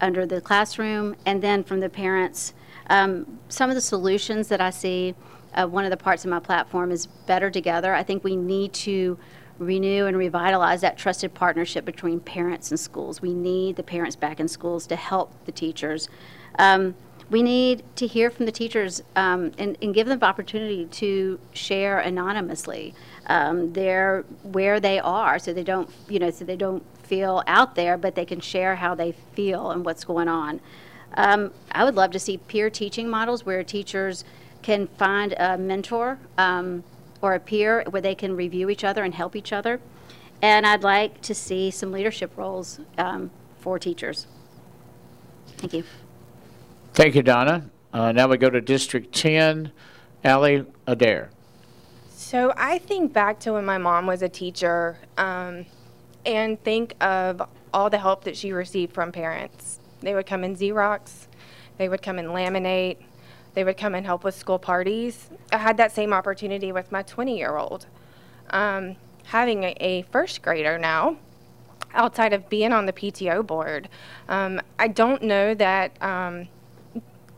under 0.00 0.26
the 0.26 0.40
classroom 0.40 1.14
and 1.24 1.40
then 1.40 1.62
from 1.62 1.80
the 1.80 1.88
parents. 1.88 2.52
Um, 2.88 3.38
some 3.48 3.70
of 3.70 3.76
the 3.76 3.80
solutions 3.80 4.48
that 4.48 4.60
I 4.60 4.70
see, 4.70 5.14
uh, 5.54 5.66
one 5.66 5.84
of 5.84 5.90
the 5.90 5.96
parts 5.96 6.24
of 6.24 6.30
my 6.30 6.40
platform 6.40 6.90
is 6.90 7.06
better 7.06 7.50
together. 7.50 7.94
I 7.94 8.02
think 8.02 8.24
we 8.24 8.36
need 8.36 8.72
to 8.74 9.18
renew 9.58 10.06
and 10.06 10.16
revitalize 10.16 10.80
that 10.80 10.96
trusted 10.96 11.34
partnership 11.34 11.84
between 11.84 12.18
parents 12.18 12.70
and 12.70 12.80
schools. 12.80 13.20
We 13.20 13.34
need 13.34 13.76
the 13.76 13.82
parents 13.82 14.16
back 14.16 14.40
in 14.40 14.48
schools 14.48 14.86
to 14.88 14.96
help 14.96 15.32
the 15.44 15.52
teachers. 15.52 16.08
Um, 16.58 16.94
we 17.28 17.42
need 17.42 17.84
to 17.96 18.06
hear 18.08 18.30
from 18.30 18.46
the 18.46 18.52
teachers 18.52 19.02
um, 19.14 19.52
and, 19.56 19.76
and, 19.80 19.94
give 19.94 20.08
them 20.08 20.18
the 20.18 20.26
opportunity 20.26 20.86
to 20.86 21.38
share 21.52 22.00
anonymously 22.00 22.92
um, 23.26 23.72
their 23.72 24.24
where 24.42 24.80
they 24.80 24.98
are, 24.98 25.38
so 25.38 25.52
they 25.52 25.62
don't, 25.62 25.88
you 26.08 26.18
know, 26.18 26.30
so 26.30 26.44
they 26.44 26.56
don't 26.56 26.82
feel 27.04 27.44
out 27.46 27.76
there, 27.76 27.96
but 27.96 28.16
they 28.16 28.24
can 28.24 28.40
share 28.40 28.76
how 28.76 28.96
they 28.96 29.12
feel 29.34 29.70
and 29.70 29.84
what's 29.84 30.04
going 30.04 30.26
on. 30.26 30.60
Um, 31.14 31.52
I 31.72 31.84
would 31.84 31.94
love 31.94 32.10
to 32.12 32.18
see 32.18 32.38
peer 32.38 32.70
teaching 32.70 33.08
models 33.08 33.44
where 33.44 33.62
teachers 33.64 34.24
can 34.62 34.86
find 34.86 35.34
a 35.38 35.56
mentor 35.58 36.18
um, 36.38 36.84
or 37.22 37.34
a 37.34 37.40
peer 37.40 37.84
where 37.90 38.02
they 38.02 38.14
can 38.14 38.36
review 38.36 38.70
each 38.70 38.84
other 38.84 39.02
and 39.02 39.14
help 39.14 39.34
each 39.34 39.52
other. 39.52 39.80
And 40.42 40.66
I'd 40.66 40.82
like 40.82 41.20
to 41.22 41.34
see 41.34 41.70
some 41.70 41.92
leadership 41.92 42.36
roles 42.36 42.80
um, 42.96 43.30
for 43.58 43.78
teachers. 43.78 44.26
Thank 45.58 45.74
you. 45.74 45.84
Thank 46.94 47.14
you, 47.14 47.22
Donna. 47.22 47.68
Uh, 47.92 48.12
now 48.12 48.28
we 48.28 48.36
go 48.38 48.48
to 48.48 48.60
District 48.60 49.14
10, 49.14 49.72
Allie 50.24 50.64
Adair. 50.86 51.30
So 52.08 52.52
I 52.56 52.78
think 52.78 53.12
back 53.12 53.40
to 53.40 53.54
when 53.54 53.64
my 53.64 53.78
mom 53.78 54.06
was 54.06 54.22
a 54.22 54.28
teacher. 54.28 54.98
Um, 55.18 55.66
and 56.24 56.62
think 56.62 56.94
of 57.02 57.42
all 57.72 57.90
the 57.90 57.98
help 57.98 58.24
that 58.24 58.36
she 58.36 58.52
received 58.52 58.92
from 58.92 59.12
parents. 59.12 59.79
They 60.00 60.14
would 60.14 60.26
come 60.26 60.44
and 60.44 60.56
Xerox, 60.56 61.26
they 61.78 61.88
would 61.88 62.02
come 62.02 62.18
and 62.18 62.28
laminate, 62.28 62.98
they 63.54 63.64
would 63.64 63.76
come 63.76 63.94
and 63.94 64.06
help 64.06 64.24
with 64.24 64.34
school 64.34 64.58
parties. 64.58 65.30
I 65.52 65.58
had 65.58 65.76
that 65.78 65.92
same 65.92 66.12
opportunity 66.12 66.72
with 66.72 66.92
my 66.92 67.02
20 67.02 67.36
year 67.36 67.56
old. 67.56 67.86
Um, 68.50 68.96
having 69.24 69.64
a, 69.64 69.76
a, 69.80 70.02
first 70.02 70.42
grader 70.42 70.78
now, 70.78 71.16
outside 71.92 72.32
of 72.32 72.48
being 72.48 72.72
on 72.72 72.86
the 72.86 72.92
PTO 72.92 73.46
board, 73.46 73.88
um, 74.28 74.60
I 74.78 74.88
don't 74.88 75.22
know 75.22 75.54
that. 75.54 75.92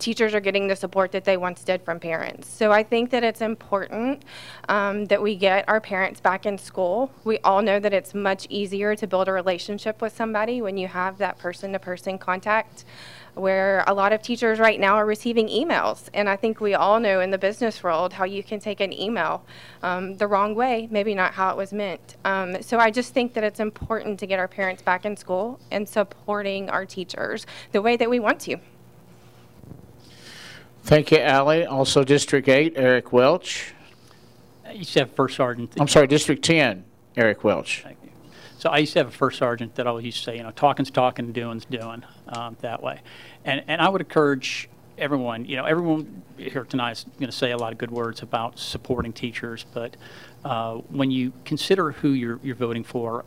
Teachers 0.03 0.35
are 0.35 0.41
getting 0.41 0.66
the 0.66 0.74
support 0.74 1.12
that 1.12 1.24
they 1.24 1.37
once 1.37 1.62
did 1.62 1.81
from 1.83 2.01
parents. 2.01 2.49
So 2.49 2.73
I 2.73 2.83
think 2.83 3.11
that 3.11 3.23
it's 3.23 3.41
important 3.41 4.24
um, 4.69 5.05
that 5.05 5.23
we 5.23 5.37
get 5.37 5.65
our 5.69 5.81
parents 5.81 6.19
back 6.20 6.45
in 6.45 6.59
school. 6.59 7.12
We 7.23 7.39
all 7.39 7.62
know 7.62 7.79
that 7.79 7.93
it's 7.93 8.12
much 8.12 8.49
easier 8.51 8.97
to 8.97 9.07
build 9.07 9.29
a 9.29 9.33
relationship 9.33 10.03
with 10.03 10.12
somebody 10.16 10.61
when 10.61 10.77
you 10.77 10.89
have 10.89 11.19
that 11.19 11.39
person 11.39 11.73
to 11.74 11.79
person 11.79 12.19
contact. 12.19 12.85
where 13.35 13.83
a 13.87 13.95
lot 13.95 14.12
of 14.12 14.20
teachers 14.20 14.59
right 14.59 14.79
now 14.79 14.95
are 14.97 15.07
receiving 15.07 15.49
emails. 15.49 16.09
And 16.12 16.29
I 16.29 16.37
think 16.37 16.61
we 16.61 16.74
all 16.74 17.01
know 17.01 17.20
in 17.20 17.31
the 17.31 17.39
business 17.39 17.83
world 17.83 18.12
how 18.12 18.24
you 18.24 18.43
can 18.43 18.61
take 18.61 18.81
an 18.81 18.93
email 18.93 19.45
um, 19.83 20.16
the 20.16 20.27
wrong 20.27 20.55
way, 20.55 20.89
maybe 20.91 21.15
not 21.15 21.33
how 21.33 21.51
it 21.51 21.57
was 21.57 21.73
meant. 21.73 22.16
Um, 22.24 22.62
so 22.62 22.79
I 22.79 22.91
just 22.91 23.15
think 23.15 23.33
that 23.35 23.45
it's 23.45 23.61
important 23.61 24.19
to 24.20 24.27
get 24.27 24.39
our 24.39 24.49
parents 24.49 24.83
back 24.83 25.05
in 25.05 25.16
school 25.16 25.59
and 25.70 25.89
supporting 25.89 26.69
our 26.69 26.85
teachers 26.85 27.47
the 27.73 27.81
way 27.81 27.97
that 27.97 28.11
we 28.11 28.20
want 28.20 28.41
to. 28.41 28.59
Thank 30.83 31.13
you, 31.13 31.19
Allie. 31.19 31.65
Also, 31.65 32.03
District 32.03 32.49
8, 32.49 32.73
Eric 32.77 33.13
Welch. 33.13 33.73
I 34.67 34.73
used 34.73 34.93
to 34.95 35.01
have 35.01 35.11
a 35.11 35.15
first 35.15 35.37
sergeant. 35.37 35.75
I'm 35.79 35.87
sorry, 35.87 36.09
District 36.09 36.45
10, 36.45 36.85
Eric 37.17 37.45
Welch. 37.45 37.83
Thank 37.83 37.99
you. 38.03 38.11
So 38.59 38.69
I 38.69 38.79
used 38.79 38.93
to 38.95 38.99
have 38.99 39.09
a 39.09 39.13
first 39.13 39.39
sergeant 39.39 39.77
that 39.77 39.87
always 39.87 40.05
used 40.05 40.19
to 40.19 40.25
say, 40.25 40.37
you 40.37 40.43
know, 40.43 40.51
talking's 40.51 40.91
talking, 40.91 41.33
doing's 41.33 41.65
doing, 41.65 42.05
um, 42.29 42.57
that 42.63 42.83
way. 42.83 43.01
And, 43.45 43.63
and 43.69 43.81
I 43.81 43.89
would 43.89 44.01
encourage 44.01 44.69
everyone, 44.99 45.45
you 45.45 45.57
know, 45.57 45.65
everyone 45.65 46.23
here 46.37 46.65
tonight 46.65 46.93
is 46.93 47.05
going 47.19 47.31
to 47.31 47.37
say 47.37 47.53
a 47.53 47.57
lot 47.57 47.73
of 47.73 47.79
good 47.79 47.91
words 47.91 48.23
about 48.23 48.59
supporting 48.59 49.13
teachers, 49.13 49.65
but 49.73 49.97
uh, 50.45 50.75
when 50.75 51.11
you 51.11 51.33
consider 51.45 51.93
who 51.93 52.11
you're, 52.11 52.41
you're 52.43 52.57
voting 52.57 52.83
for, 52.85 53.25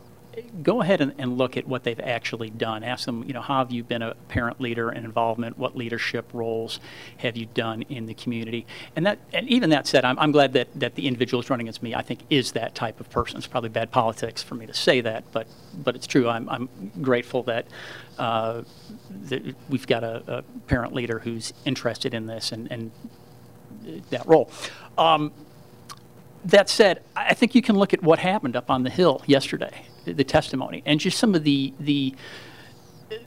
go 0.62 0.82
ahead 0.82 1.00
and, 1.00 1.14
and 1.18 1.38
look 1.38 1.56
at 1.56 1.66
what 1.66 1.84
they've 1.84 2.00
actually 2.00 2.50
done. 2.50 2.84
Ask 2.84 3.06
them, 3.06 3.24
you 3.24 3.32
know, 3.32 3.40
how 3.40 3.58
have 3.58 3.72
you 3.72 3.82
been 3.82 4.02
a 4.02 4.14
parent 4.28 4.60
leader 4.60 4.90
and 4.90 5.04
involvement? 5.04 5.58
What 5.58 5.76
leadership 5.76 6.28
roles 6.32 6.80
have 7.18 7.36
you 7.36 7.46
done 7.46 7.82
in 7.82 8.06
the 8.06 8.14
community? 8.14 8.66
And 8.94 9.06
that, 9.06 9.18
and 9.32 9.48
even 9.48 9.70
that 9.70 9.86
said, 9.86 10.04
I'm, 10.04 10.18
I'm 10.18 10.32
glad 10.32 10.52
that, 10.54 10.68
that 10.74 10.94
the 10.94 11.06
individual 11.06 11.42
who's 11.42 11.50
running 11.50 11.66
against 11.66 11.82
me, 11.82 11.94
I 11.94 12.02
think, 12.02 12.20
is 12.30 12.52
that 12.52 12.74
type 12.74 13.00
of 13.00 13.08
person. 13.10 13.38
It's 13.38 13.46
probably 13.46 13.70
bad 13.70 13.90
politics 13.90 14.42
for 14.42 14.54
me 14.54 14.66
to 14.66 14.74
say 14.74 15.00
that, 15.00 15.24
but, 15.32 15.46
but 15.74 15.96
it's 15.96 16.06
true. 16.06 16.28
I'm, 16.28 16.48
I'm 16.48 16.68
grateful 17.00 17.42
that, 17.44 17.66
uh, 18.18 18.62
that 19.24 19.54
we've 19.68 19.86
got 19.86 20.04
a, 20.04 20.22
a 20.26 20.42
parent 20.66 20.94
leader 20.94 21.20
who's 21.20 21.52
interested 21.64 22.14
in 22.14 22.26
this 22.26 22.52
and, 22.52 22.70
and 22.70 22.90
that 24.10 24.26
role. 24.26 24.50
Um, 24.98 25.32
that 26.44 26.68
said, 26.68 27.02
I 27.16 27.34
think 27.34 27.54
you 27.54 27.62
can 27.62 27.76
look 27.76 27.92
at 27.92 28.02
what 28.02 28.20
happened 28.20 28.56
up 28.56 28.70
on 28.70 28.84
the 28.84 28.90
Hill 28.90 29.22
yesterday, 29.26 29.86
the 30.12 30.24
testimony, 30.24 30.82
and 30.86 31.00
just 31.00 31.18
some 31.18 31.34
of 31.34 31.44
the 31.44 31.72
the 31.80 32.14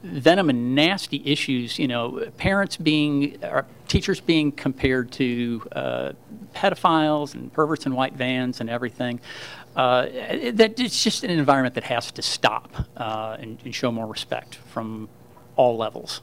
venom 0.04 0.50
and 0.50 0.76
nasty 0.76 1.22
issues. 1.26 1.80
You 1.80 1.88
know, 1.88 2.26
parents 2.38 2.78
being, 2.78 3.44
or 3.44 3.66
teachers 3.88 4.20
being 4.20 4.52
compared 4.52 5.12
to 5.14 5.68
uh, 5.72 6.12
pedophiles 6.54 7.34
and 7.34 7.52
perverts 7.52 7.86
in 7.86 7.96
white 7.96 8.14
vans 8.14 8.62
and 8.62 8.70
everything. 8.70 9.20
Uh, 9.76 10.04
that 10.52 10.80
it's 10.80 11.04
just 11.04 11.24
an 11.24 11.30
environment 11.30 11.76
that 11.76 11.84
has 11.86 12.12
to 12.12 12.22
stop 12.22 12.70
uh, 12.98 13.38
and, 13.40 13.60
and 13.64 13.74
show 13.74 13.92
more 13.92 14.08
respect 14.08 14.56
from 14.56 15.08
all 15.56 15.78
levels. 15.78 16.22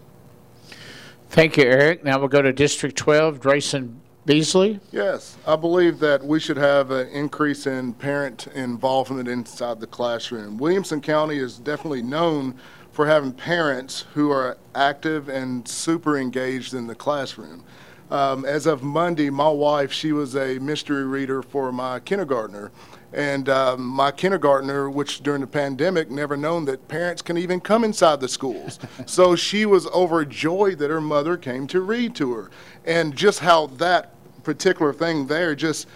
Thank 1.28 1.56
you, 1.56 1.64
Eric. 1.64 2.04
Now 2.04 2.18
we'll 2.18 2.28
go 2.28 2.42
to 2.42 2.52
District 2.52 2.96
12, 2.96 3.40
Drayson 3.40 3.96
Beasley. 4.26 4.80
Yes, 4.90 5.36
I 5.46 5.54
believe 5.54 6.00
that 6.00 6.24
we 6.24 6.40
should 6.40 6.56
have 6.56 6.90
an 6.90 7.06
increase 7.08 7.64
in 7.68 7.94
parent 7.94 8.48
involvement 8.48 9.28
inside 9.28 9.78
the 9.78 9.86
classroom. 9.86 10.58
Williamson 10.58 11.00
County 11.00 11.38
is 11.38 11.58
definitely 11.58 12.02
known 12.02 12.56
for 12.90 13.06
having 13.06 13.32
parents 13.32 14.04
who 14.14 14.32
are 14.32 14.58
active 14.74 15.28
and 15.28 15.66
super 15.68 16.18
engaged 16.18 16.74
in 16.74 16.88
the 16.88 16.94
classroom. 16.94 17.62
Um, 18.10 18.44
as 18.44 18.66
of 18.66 18.82
Monday, 18.82 19.30
my 19.30 19.48
wife, 19.48 19.92
she 19.92 20.10
was 20.10 20.34
a 20.34 20.58
mystery 20.58 21.04
reader 21.04 21.40
for 21.40 21.70
my 21.70 22.00
kindergartner. 22.00 22.72
And 23.12 23.48
um, 23.48 23.84
my 23.84 24.10
kindergartner, 24.10 24.90
which 24.90 25.22
during 25.22 25.40
the 25.40 25.46
pandemic 25.46 26.10
never 26.10 26.36
known 26.36 26.64
that 26.64 26.88
parents 26.88 27.22
can 27.22 27.38
even 27.38 27.60
come 27.60 27.84
inside 27.84 28.20
the 28.20 28.28
schools. 28.28 28.80
so 29.06 29.36
she 29.36 29.66
was 29.66 29.86
overjoyed 29.88 30.78
that 30.78 30.90
her 30.90 31.00
mother 31.00 31.36
came 31.36 31.68
to 31.68 31.80
read 31.80 32.16
to 32.16 32.32
her. 32.32 32.50
And 32.84 33.14
just 33.14 33.40
how 33.40 33.68
that 33.68 34.15
particular 34.46 34.92
thing 34.92 35.26
there 35.26 35.54
just 35.56 35.88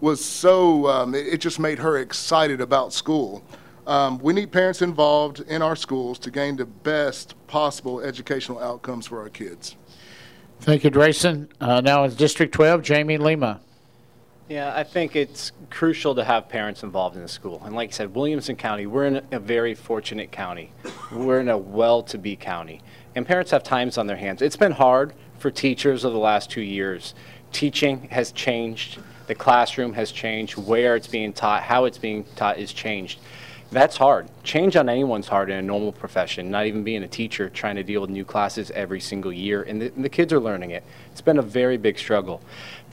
was 0.00 0.24
so, 0.24 0.86
um, 0.86 1.14
it, 1.14 1.26
it, 1.26 1.40
just 1.40 1.58
made 1.58 1.78
her 1.78 1.98
excited 1.98 2.60
about 2.60 2.92
school. 2.92 3.42
Um, 3.86 4.18
we 4.20 4.32
need 4.32 4.52
parents 4.52 4.80
involved 4.80 5.40
in 5.40 5.60
our 5.60 5.74
schools 5.74 6.18
to 6.20 6.30
gain 6.30 6.56
the 6.56 6.64
best 6.64 7.34
possible 7.48 8.00
educational 8.00 8.60
outcomes 8.60 9.08
for 9.08 9.20
our 9.20 9.28
kids. 9.28 9.76
Thank 10.60 10.84
you, 10.84 10.90
Drayson. 10.90 11.48
Uh, 11.60 11.80
now 11.80 12.04
in 12.04 12.14
District 12.14 12.54
12, 12.54 12.82
Jamie 12.82 13.18
Lima. 13.18 13.60
Yeah, 14.48 14.74
I 14.74 14.84
think 14.84 15.16
it's 15.16 15.52
crucial 15.68 16.14
to 16.14 16.24
have 16.24 16.48
parents 16.48 16.82
involved 16.84 17.16
in 17.16 17.22
the 17.22 17.28
school. 17.28 17.60
And 17.64 17.74
like 17.74 17.90
I 17.90 17.92
said, 17.92 18.14
Williamson 18.14 18.56
County, 18.56 18.86
we're 18.86 19.06
in 19.06 19.22
a 19.32 19.38
very 19.38 19.74
fortunate 19.74 20.30
county. 20.30 20.72
We're 21.10 21.40
in 21.40 21.48
a 21.48 21.58
well-to-be 21.58 22.36
county. 22.36 22.82
And 23.16 23.26
parents 23.26 23.50
have 23.50 23.64
times 23.64 23.98
on 23.98 24.06
their 24.06 24.16
hands. 24.16 24.42
It's 24.42 24.56
been 24.56 24.72
hard 24.72 25.14
for 25.38 25.50
teachers 25.50 26.04
over 26.04 26.12
the 26.12 26.20
last 26.20 26.50
two 26.50 26.60
years 26.60 27.14
teaching 27.52 28.08
has 28.10 28.32
changed, 28.32 28.98
the 29.26 29.34
classroom 29.34 29.92
has 29.94 30.12
changed, 30.12 30.56
where 30.56 30.96
it's 30.96 31.06
being 31.06 31.32
taught, 31.32 31.62
how 31.62 31.84
it's 31.84 31.98
being 31.98 32.24
taught 32.36 32.58
is 32.58 32.72
changed. 32.72 33.20
That's 33.72 33.96
hard. 33.96 34.28
Change 34.42 34.74
on 34.74 34.88
anyone's 34.88 35.28
hard 35.28 35.48
in 35.48 35.56
a 35.56 35.62
normal 35.62 35.92
profession, 35.92 36.50
not 36.50 36.66
even 36.66 36.82
being 36.82 37.04
a 37.04 37.08
teacher, 37.08 37.48
trying 37.48 37.76
to 37.76 37.84
deal 37.84 38.00
with 38.00 38.10
new 38.10 38.24
classes 38.24 38.72
every 38.72 38.98
single 38.98 39.32
year, 39.32 39.62
and 39.62 39.80
the, 39.80 39.92
and 39.94 40.04
the 40.04 40.08
kids 40.08 40.32
are 40.32 40.40
learning 40.40 40.72
it. 40.72 40.82
It's 41.12 41.20
been 41.20 41.38
a 41.38 41.42
very 41.42 41.76
big 41.76 41.96
struggle. 41.96 42.42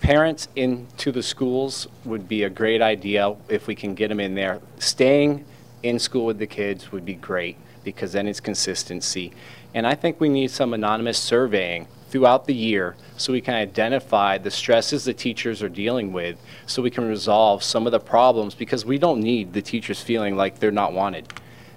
Parents 0.02 0.48
into 0.56 1.12
the 1.12 1.24
schools 1.24 1.88
would 2.06 2.28
be 2.28 2.44
a 2.44 2.50
great 2.50 2.84
idea 2.84 3.36
if 3.50 3.66
we 3.66 3.74
can 3.74 3.96
get 3.96 4.10
them 4.10 4.20
in 4.20 4.36
there. 4.36 4.62
Staying 4.78 5.46
in 5.82 5.98
school 5.98 6.26
with 6.26 6.38
the 6.38 6.46
kids 6.46 6.92
would 6.92 7.06
be 7.06 7.16
great 7.16 7.58
because 7.84 8.12
then 8.12 8.28
it's 8.28 8.40
consistency. 8.40 9.34
And 9.74 9.88
I 9.88 9.96
think 9.96 10.20
we 10.20 10.30
need 10.30 10.52
some 10.52 10.74
anonymous 10.74 11.18
surveying 11.18 11.88
throughout 12.10 12.46
the 12.46 12.54
year 12.54 12.96
so 13.18 13.34
we 13.34 13.42
can 13.42 13.54
identify 13.54 14.38
the 14.38 14.52
stresses 14.52 15.06
the 15.06 15.14
teachers 15.14 15.62
are 15.62 15.70
dealing 15.70 16.14
with 16.14 16.38
so 16.66 16.82
we 16.82 16.90
can 16.90 17.08
resolve 17.08 17.64
some 17.64 17.86
of 17.86 17.92
the 17.92 18.00
problems 18.00 18.56
because 18.56 18.86
we 18.86 18.98
don't 18.98 19.20
need 19.20 19.54
the 19.54 19.62
teachers 19.62 20.02
feeling 20.02 20.36
like 20.36 20.60
they're 20.60 20.72
not 20.72 20.94
wanted. 20.94 21.32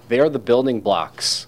They 0.09 0.21
are 0.21 0.29
the 0.29 0.39
building 0.39 0.81
blocks 0.81 1.47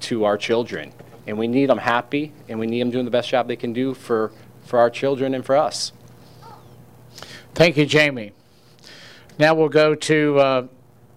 to 0.00 0.24
our 0.24 0.36
children 0.36 0.92
and 1.26 1.38
we 1.38 1.46
need 1.46 1.66
them 1.66 1.78
happy 1.78 2.32
and 2.48 2.58
we 2.58 2.66
need 2.66 2.80
them 2.80 2.90
doing 2.90 3.04
the 3.04 3.10
best 3.10 3.28
job 3.28 3.46
they 3.48 3.56
can 3.56 3.72
do 3.72 3.94
for, 3.94 4.32
for 4.64 4.78
our 4.78 4.90
children 4.90 5.34
and 5.34 5.44
for 5.44 5.56
us. 5.56 5.92
Thank 7.54 7.76
you, 7.76 7.86
Jamie. 7.86 8.32
Now 9.38 9.54
we'll 9.54 9.68
go 9.68 9.94
to, 9.94 10.38
uh, 10.38 10.66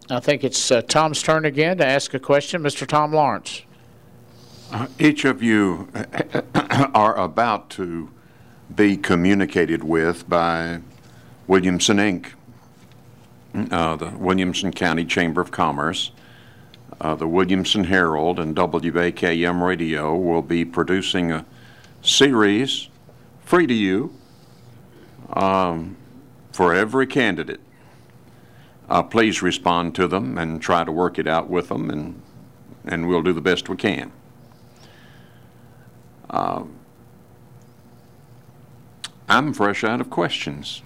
I 0.10 0.20
think 0.20 0.44
it's 0.44 0.70
uh, 0.70 0.82
Tom's 0.84 1.24
turn 1.24 1.46
again 1.46 1.78
to 1.78 1.86
ask 1.86 2.14
a 2.14 2.20
question. 2.20 2.62
Mr. 2.62 2.86
Tom 2.86 3.12
Lawrence. 3.12 3.64
Uh, 4.76 4.88
each 5.00 5.24
of 5.24 5.42
you 5.42 5.88
are 6.94 7.18
about 7.18 7.70
to 7.70 8.12
be 8.76 8.98
communicated 8.98 9.86
with 9.86 10.28
by 10.28 10.82
Williamson 11.48 11.96
Inc., 11.96 12.34
uh, 13.72 13.96
the 13.96 14.10
Williamson 14.18 14.74
County 14.74 15.06
Chamber 15.06 15.40
of 15.40 15.50
Commerce. 15.50 16.12
Uh, 17.00 17.16
the 17.16 17.26
Williamson 17.26 17.86
Herald 17.86 18.38
and 18.38 18.54
WAKM 18.54 19.66
Radio 19.66 20.14
will 20.14 20.42
be 20.42 20.66
producing 20.66 21.32
a 21.32 21.46
series 22.02 22.90
free 23.46 23.68
to 23.68 23.74
you 23.74 24.14
um, 25.30 25.96
for 26.52 26.76
every 26.76 27.08
candidate. 27.08 27.62
Uh, 28.90 29.02
please 29.04 29.42
respond 29.42 29.96
to 29.96 30.06
them 30.06 30.38
and 30.38 30.62
try 30.62 30.84
to 30.84 30.92
work 30.92 31.18
it 31.18 31.28
out 31.28 31.50
with 31.50 31.70
them, 31.70 31.90
and, 31.90 32.22
and 32.84 33.08
we'll 33.08 33.22
do 33.22 33.32
the 33.32 33.40
best 33.40 33.70
we 33.70 33.78
can. 33.78 34.12
Uh, 36.30 36.64
I'm 39.28 39.54
fresh 39.54 39.84
out 39.84 40.02
of 40.02 40.10
questions. 40.10 40.82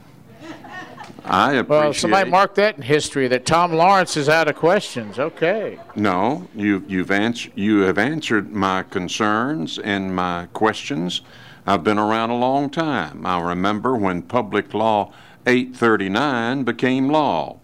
I 1.26 1.54
appreciate. 1.54 1.70
Well, 1.70 1.94
somebody 1.94 2.30
mark 2.30 2.56
that 2.56 2.78
in 2.78 2.82
history 2.82 3.28
that 3.28 3.46
Tom 3.46 3.74
Lawrence 3.74 4.18
is 4.18 4.30
out 4.30 4.48
of 4.48 4.56
questions. 4.56 5.20
Okay. 5.20 5.78
No, 5.96 6.48
you, 6.56 6.84
you've 6.88 7.12
answered. 7.12 7.52
You 7.56 7.82
have 7.82 7.98
answered 7.98 8.52
my 8.52 8.84
concerns 8.84 9.78
and 9.78 10.16
my 10.16 10.48
questions. 10.54 11.22
I've 11.68 11.84
been 11.84 12.00
around 12.00 12.32
a 12.32 12.38
long 12.38 12.70
time. 12.70 13.26
I 13.26 13.40
remember 13.42 13.96
when 13.96 14.24
Public 14.24 14.74
Law 14.74 15.14
839 15.46 16.64
became 16.64 17.10
law, 17.10 17.60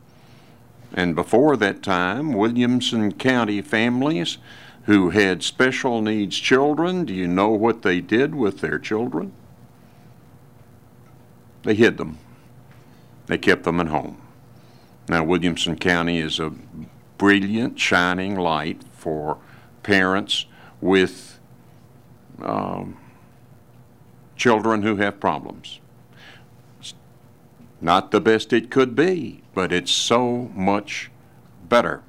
and 0.93 1.15
before 1.15 1.57
that 1.57 1.81
time, 1.81 2.33
Williamson 2.33 3.13
County 3.13 3.61
families 3.61 4.37
who 4.85 5.09
had 5.09 5.41
special 5.43 6.01
needs 6.01 6.37
children, 6.37 7.05
do 7.05 7.13
you 7.13 7.27
know 7.27 7.49
what 7.49 7.81
they 7.81 7.99
did 7.99 8.35
with 8.35 8.61
their 8.61 8.77
children? 8.77 9.33
They 11.63 11.73
hid 11.73 11.97
them. 11.97 12.19
They 13.25 13.39
kept 13.39 13.63
them 13.63 13.79
at 13.79 13.87
home. 13.87 14.21
Now, 15.09 15.23
Williamson 15.23 15.77
County 15.77 16.19
is 16.19 16.39
a 16.39 16.51
brilliant, 17.17 17.79
shining 17.79 18.35
light 18.35 18.83
for 18.91 19.39
parents 19.81 20.45
with 20.81 21.39
um, 22.43 22.97
children 24.35 24.83
who 24.83 24.97
have 24.97 25.19
problems. 25.19 25.79
Not 27.81 28.11
the 28.11 28.21
best 28.21 28.53
it 28.53 28.69
could 28.69 28.95
be, 28.95 29.41
but 29.53 29.71
it's 29.71 29.91
so 29.91 30.51
much 30.53 31.09
better. 31.67 32.03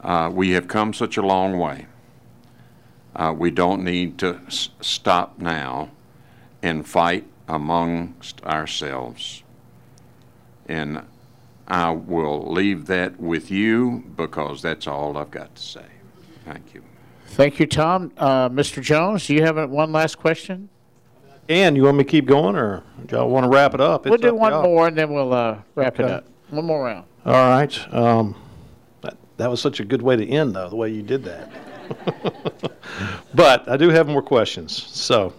Uh, 0.00 0.30
we 0.32 0.50
have 0.50 0.68
come 0.68 0.92
such 0.92 1.16
a 1.16 1.22
long 1.22 1.58
way. 1.58 1.86
Uh, 3.14 3.34
We 3.36 3.50
don't 3.50 3.82
need 3.82 4.18
to 4.18 4.40
s- 4.46 4.68
stop 4.80 5.38
now 5.38 5.90
and 6.62 6.86
fight 6.86 7.24
amongst 7.48 8.42
ourselves. 8.44 9.42
And 10.68 11.02
I 11.68 11.90
will 11.90 12.52
leave 12.52 12.86
that 12.86 13.18
with 13.20 13.50
you 13.50 14.04
because 14.16 14.62
that's 14.62 14.86
all 14.86 15.16
I've 15.16 15.30
got 15.30 15.54
to 15.54 15.62
say. 15.62 15.84
Thank 16.44 16.74
you. 16.74 16.82
Thank 17.28 17.58
you, 17.58 17.66
Tom. 17.66 18.12
Uh, 18.18 18.48
Mr. 18.48 18.82
Jones, 18.82 19.26
do 19.26 19.34
you 19.34 19.42
have 19.42 19.56
a- 19.56 19.66
one 19.66 19.92
last 19.92 20.18
question? 20.18 20.68
And 21.48 21.76
you 21.76 21.84
want 21.84 21.96
me 21.98 22.04
to 22.04 22.10
keep 22.10 22.26
going, 22.26 22.56
or 22.56 22.82
do 23.06 23.16
y'all 23.16 23.28
want 23.30 23.44
to 23.44 23.48
wrap 23.50 23.72
it 23.74 23.80
up? 23.80 24.04
We'll 24.04 24.18
do 24.18 24.28
up 24.28 24.34
one 24.34 24.62
more, 24.62 24.88
and 24.88 24.98
then 24.98 25.12
we'll 25.12 25.32
uh, 25.32 25.58
wrap 25.76 26.00
it 26.00 26.06
up. 26.06 26.24
One 26.50 26.64
more 26.64 26.84
round. 26.84 27.04
All 27.24 27.32
right. 27.32 27.94
Um, 27.94 28.34
that, 29.36 29.44
that 29.44 29.50
was 29.50 29.60
such 29.60 29.80
a 29.80 29.84
good 29.84 30.02
way 30.02 30.16
to 30.16 30.26
end, 30.26 30.54
though, 30.54 30.68
the 30.68 30.76
way 30.76 30.90
you 30.90 31.02
did 31.02 31.24
that. 31.24 31.50
but 33.34 33.68
I 33.68 33.76
do 33.76 33.88
have 33.90 34.08
more 34.08 34.22
questions. 34.22 34.82
So, 34.92 35.32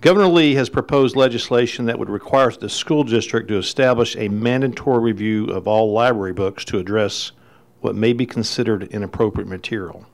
Governor 0.00 0.28
Lee 0.28 0.54
has 0.54 0.68
proposed 0.68 1.16
legislation 1.16 1.86
that 1.86 1.98
would 1.98 2.10
require 2.10 2.50
the 2.50 2.68
school 2.68 3.04
district 3.04 3.48
to 3.48 3.56
establish 3.56 4.16
a 4.16 4.28
mandatory 4.28 5.00
review 5.00 5.46
of 5.46 5.66
all 5.66 5.92
library 5.92 6.32
books 6.32 6.64
to 6.66 6.78
address 6.78 7.32
what 7.80 7.94
may 7.94 8.12
be 8.12 8.26
considered 8.26 8.84
inappropriate 8.84 9.48
material. 9.48 10.06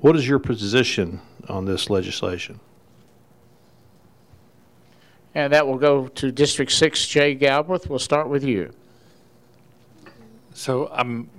What 0.00 0.16
is 0.16 0.28
your 0.28 0.38
position 0.38 1.20
on 1.48 1.64
this 1.64 1.90
legislation? 1.90 2.60
And 5.34 5.52
that 5.52 5.66
will 5.66 5.78
go 5.78 6.08
to 6.08 6.30
District 6.30 6.70
6, 6.70 7.06
Jay 7.06 7.34
Galbraith. 7.34 7.88
We'll 7.88 7.98
start 7.98 8.28
with 8.28 8.44
you. 8.44 8.72
So 10.54 10.90
I'm, 10.92 11.30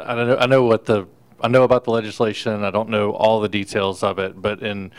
I 0.00 0.14
know, 0.14 0.36
I 0.36 0.46
know 0.46 0.64
what 0.64 0.86
the, 0.86 1.06
I 1.40 1.48
know 1.48 1.64
about 1.64 1.84
the 1.84 1.90
legislation. 1.90 2.64
I 2.64 2.70
don't 2.70 2.88
know 2.88 3.12
all 3.12 3.40
the 3.40 3.48
details 3.48 4.02
of 4.02 4.18
it, 4.18 4.40
but 4.40 4.62
in, 4.62 4.92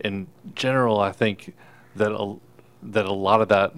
in 0.00 0.26
general, 0.54 1.00
I 1.00 1.12
think 1.12 1.54
that 1.96 2.12
a, 2.12 2.36
that 2.82 3.06
a 3.06 3.12
lot 3.12 3.40
of 3.40 3.48
that, 3.48 3.72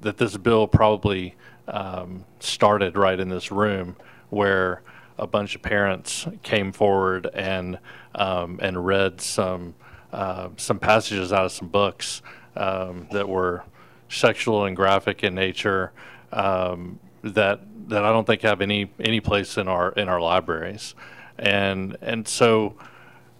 that 0.00 0.18
this 0.18 0.36
bill 0.36 0.66
probably 0.66 1.34
um, 1.68 2.24
started 2.40 2.96
right 2.96 3.18
in 3.18 3.28
this 3.28 3.50
room 3.50 3.96
where 4.30 4.82
a 5.18 5.26
bunch 5.26 5.54
of 5.54 5.62
parents 5.62 6.26
came 6.42 6.72
forward 6.72 7.28
and, 7.32 7.78
um, 8.14 8.60
and 8.62 8.84
read 8.84 9.20
some, 9.20 9.74
uh, 10.12 10.48
some 10.56 10.78
passages 10.78 11.32
out 11.32 11.46
of 11.46 11.52
some 11.52 11.68
books 11.68 12.22
um, 12.54 13.08
that 13.12 13.28
were 13.28 13.64
sexual 14.08 14.66
and 14.66 14.76
graphic 14.76 15.24
in 15.24 15.34
nature 15.34 15.92
um, 16.32 16.98
that 17.22 17.60
that 17.88 18.04
I 18.04 18.12
don't 18.12 18.26
think 18.26 18.42
have 18.42 18.60
any 18.60 18.90
any 18.98 19.20
place 19.20 19.56
in 19.56 19.68
our 19.68 19.90
in 19.92 20.08
our 20.08 20.20
libraries, 20.20 20.94
and 21.38 21.96
and 22.00 22.26
so 22.26 22.74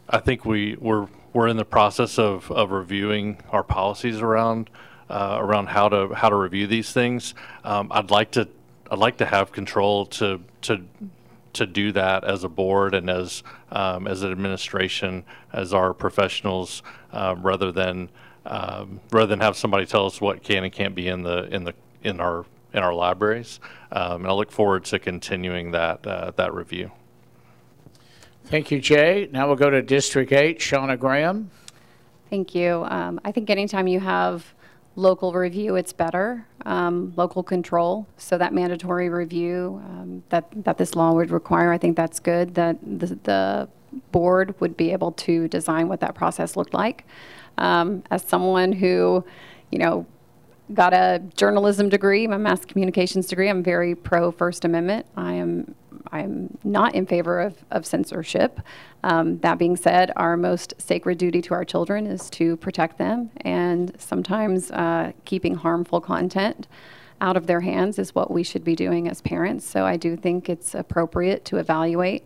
I 0.09 0.19
think 0.19 0.45
we 0.45 0.77
we're 0.77 1.09
we're 1.33 1.49
in 1.49 1.57
the 1.57 1.65
process 1.65 2.19
of, 2.19 2.51
of 2.51 2.71
reviewing 2.71 3.39
our 3.51 3.63
policies 3.63 4.21
around 4.21 4.71
uh, 5.11 5.37
around 5.39 5.69
how 5.69 5.89
to 5.89 6.15
how 6.15 6.29
to 6.29 6.37
review 6.37 6.67
these 6.67 6.93
things. 6.93 7.35
Um, 7.65 7.89
I'd 7.91 8.11
like 8.11 8.31
to 8.33 8.49
I'd 8.91 8.99
like 8.99 9.19
to 9.19 9.27
have 9.27 9.53
control 9.53 10.07
to 10.07 10.41
to 10.63 10.85
to 11.53 11.67
do 11.67 11.91
that 11.93 12.25
as 12.25 12.45
a 12.45 12.49
board 12.49 12.95
and 12.95 13.09
as 13.09 13.43
um, 13.71 14.07
as 14.07 14.23
an 14.23 14.31
administration 14.31 15.25
as 15.53 15.73
our 15.73 15.93
professionals 15.93 16.83
um, 17.13 17.43
rather 17.43 17.73
than 17.73 18.09
um, 18.45 19.01
rather 19.11 19.27
than 19.27 19.41
have 19.41 19.57
somebody 19.57 19.87
tell 19.87 20.07
us 20.07 20.21
what 20.21 20.43
can 20.43 20.65
and 20.65 20.73
can't 20.73 20.95
be 20.95 21.09
in 21.09 21.23
the 21.23 21.45
in 21.55 21.65
the 21.65 21.75
in 22.03 22.21
our 22.21 22.47
in 22.77 22.83
our 22.83 22.95
libraries. 22.95 23.59
Um, 23.91 24.23
and 24.23 24.27
I 24.29 24.33
look 24.33 24.53
forward 24.53 24.85
to 24.87 24.99
continuing 24.99 25.73
that 25.73 26.07
uh, 26.07 26.33
that 26.37 26.55
review. 26.55 26.93
Thank 28.45 28.71
you, 28.71 28.81
Jay. 28.81 29.29
Now 29.33 29.49
we'll 29.49 29.57
go 29.57 29.71
to 29.71 29.83
District 29.83 30.31
8, 30.31 30.61
Shauna 30.61 30.97
Graham. 30.97 31.51
Thank 32.31 32.55
you. 32.55 32.85
Um, 32.89 33.21
I 33.25 33.33
think 33.33 33.51
anytime 33.51 33.89
you 33.89 33.99
have 33.99 34.55
local 34.95 35.33
review, 35.33 35.75
it's 35.75 35.93
better, 35.93 36.47
um, 36.65 37.13
local 37.17 37.43
control. 37.43 38.07
So 38.19 38.39
that 38.39 38.55
mandatory 38.55 39.09
review 39.09 39.83
um, 39.85 40.23
that, 40.29 40.47
that 40.65 40.79
this 40.79 40.95
law 40.95 41.13
would 41.13 41.33
require, 41.33 41.73
I 41.73 41.79
think 41.79 41.97
that's 41.97 42.21
good, 42.21 42.55
that 42.55 42.79
the, 42.83 43.19
the 43.25 43.69
board 44.13 44.55
would 44.61 44.77
be 44.77 44.93
able 44.93 45.11
to 45.13 45.49
design 45.49 45.89
what 45.89 45.99
that 46.01 46.15
process 46.15 46.57
looked 46.57 46.75
like. 46.75 47.05
Um, 47.59 48.05
as 48.13 48.23
someone 48.23 48.73
who, 48.73 49.25
you 49.73 49.79
know, 49.79 50.07
got 50.75 50.93
a 50.93 51.23
journalism 51.37 51.89
degree, 51.89 52.27
my 52.27 52.37
mass 52.37 52.65
communications 52.65 53.27
degree. 53.27 53.49
I'm 53.49 53.63
very 53.63 53.95
pro 53.95 54.33
First 54.33 54.65
Amendment. 54.65 55.07
I 55.17 55.35
am 55.35 55.75
I'm 56.13 56.57
not 56.63 56.95
in 56.95 57.05
favor 57.07 57.41
of, 57.41 57.65
of 57.71 57.85
censorship. 57.85 58.61
Um, 59.03 59.39
that 59.39 59.59
being 59.59 59.77
said, 59.77 60.13
our 60.17 60.37
most 60.37 60.75
sacred 60.79 61.19
duty 61.19 61.43
to 61.43 61.55
our 61.55 61.65
children 61.65 62.07
is 62.07 62.31
to 62.31 62.57
protect 62.59 62.99
them, 62.99 63.31
and 63.41 63.93
sometimes 63.99 64.71
uh, 64.71 65.13
keeping 65.25 65.55
harmful 65.55 66.01
content 66.01 66.69
out 67.21 67.37
of 67.37 67.47
their 67.47 67.61
hands 67.61 67.99
is 67.99 68.15
what 68.15 68.31
we 68.31 68.43
should 68.43 68.63
be 68.63 68.77
doing 68.77 69.09
as 69.09 69.21
parents. 69.21 69.69
So 69.69 69.85
I 69.85 69.97
do 69.97 70.17
think 70.17 70.49
it's 70.49 70.75
appropriate 70.75 71.45
to 71.47 71.57
evaluate 71.57 72.25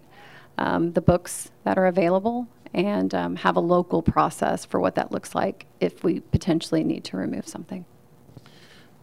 um, 0.59 0.93
the 0.93 1.01
books 1.01 1.51
that 1.65 1.79
are 1.79 1.87
available 1.87 2.49
and 2.75 3.15
um, 3.15 3.37
have 3.37 3.57
a 3.57 3.61
local 3.61 4.03
process 4.03 4.65
for 4.65 4.81
what 4.81 4.95
that 4.97 5.12
looks 5.12 5.35
like 5.35 5.67
if 5.81 6.05
we 6.05 6.21
potentially 6.21 6.85
need 6.85 7.05
to 7.05 7.17
remove 7.17 7.47
something. 7.47 7.85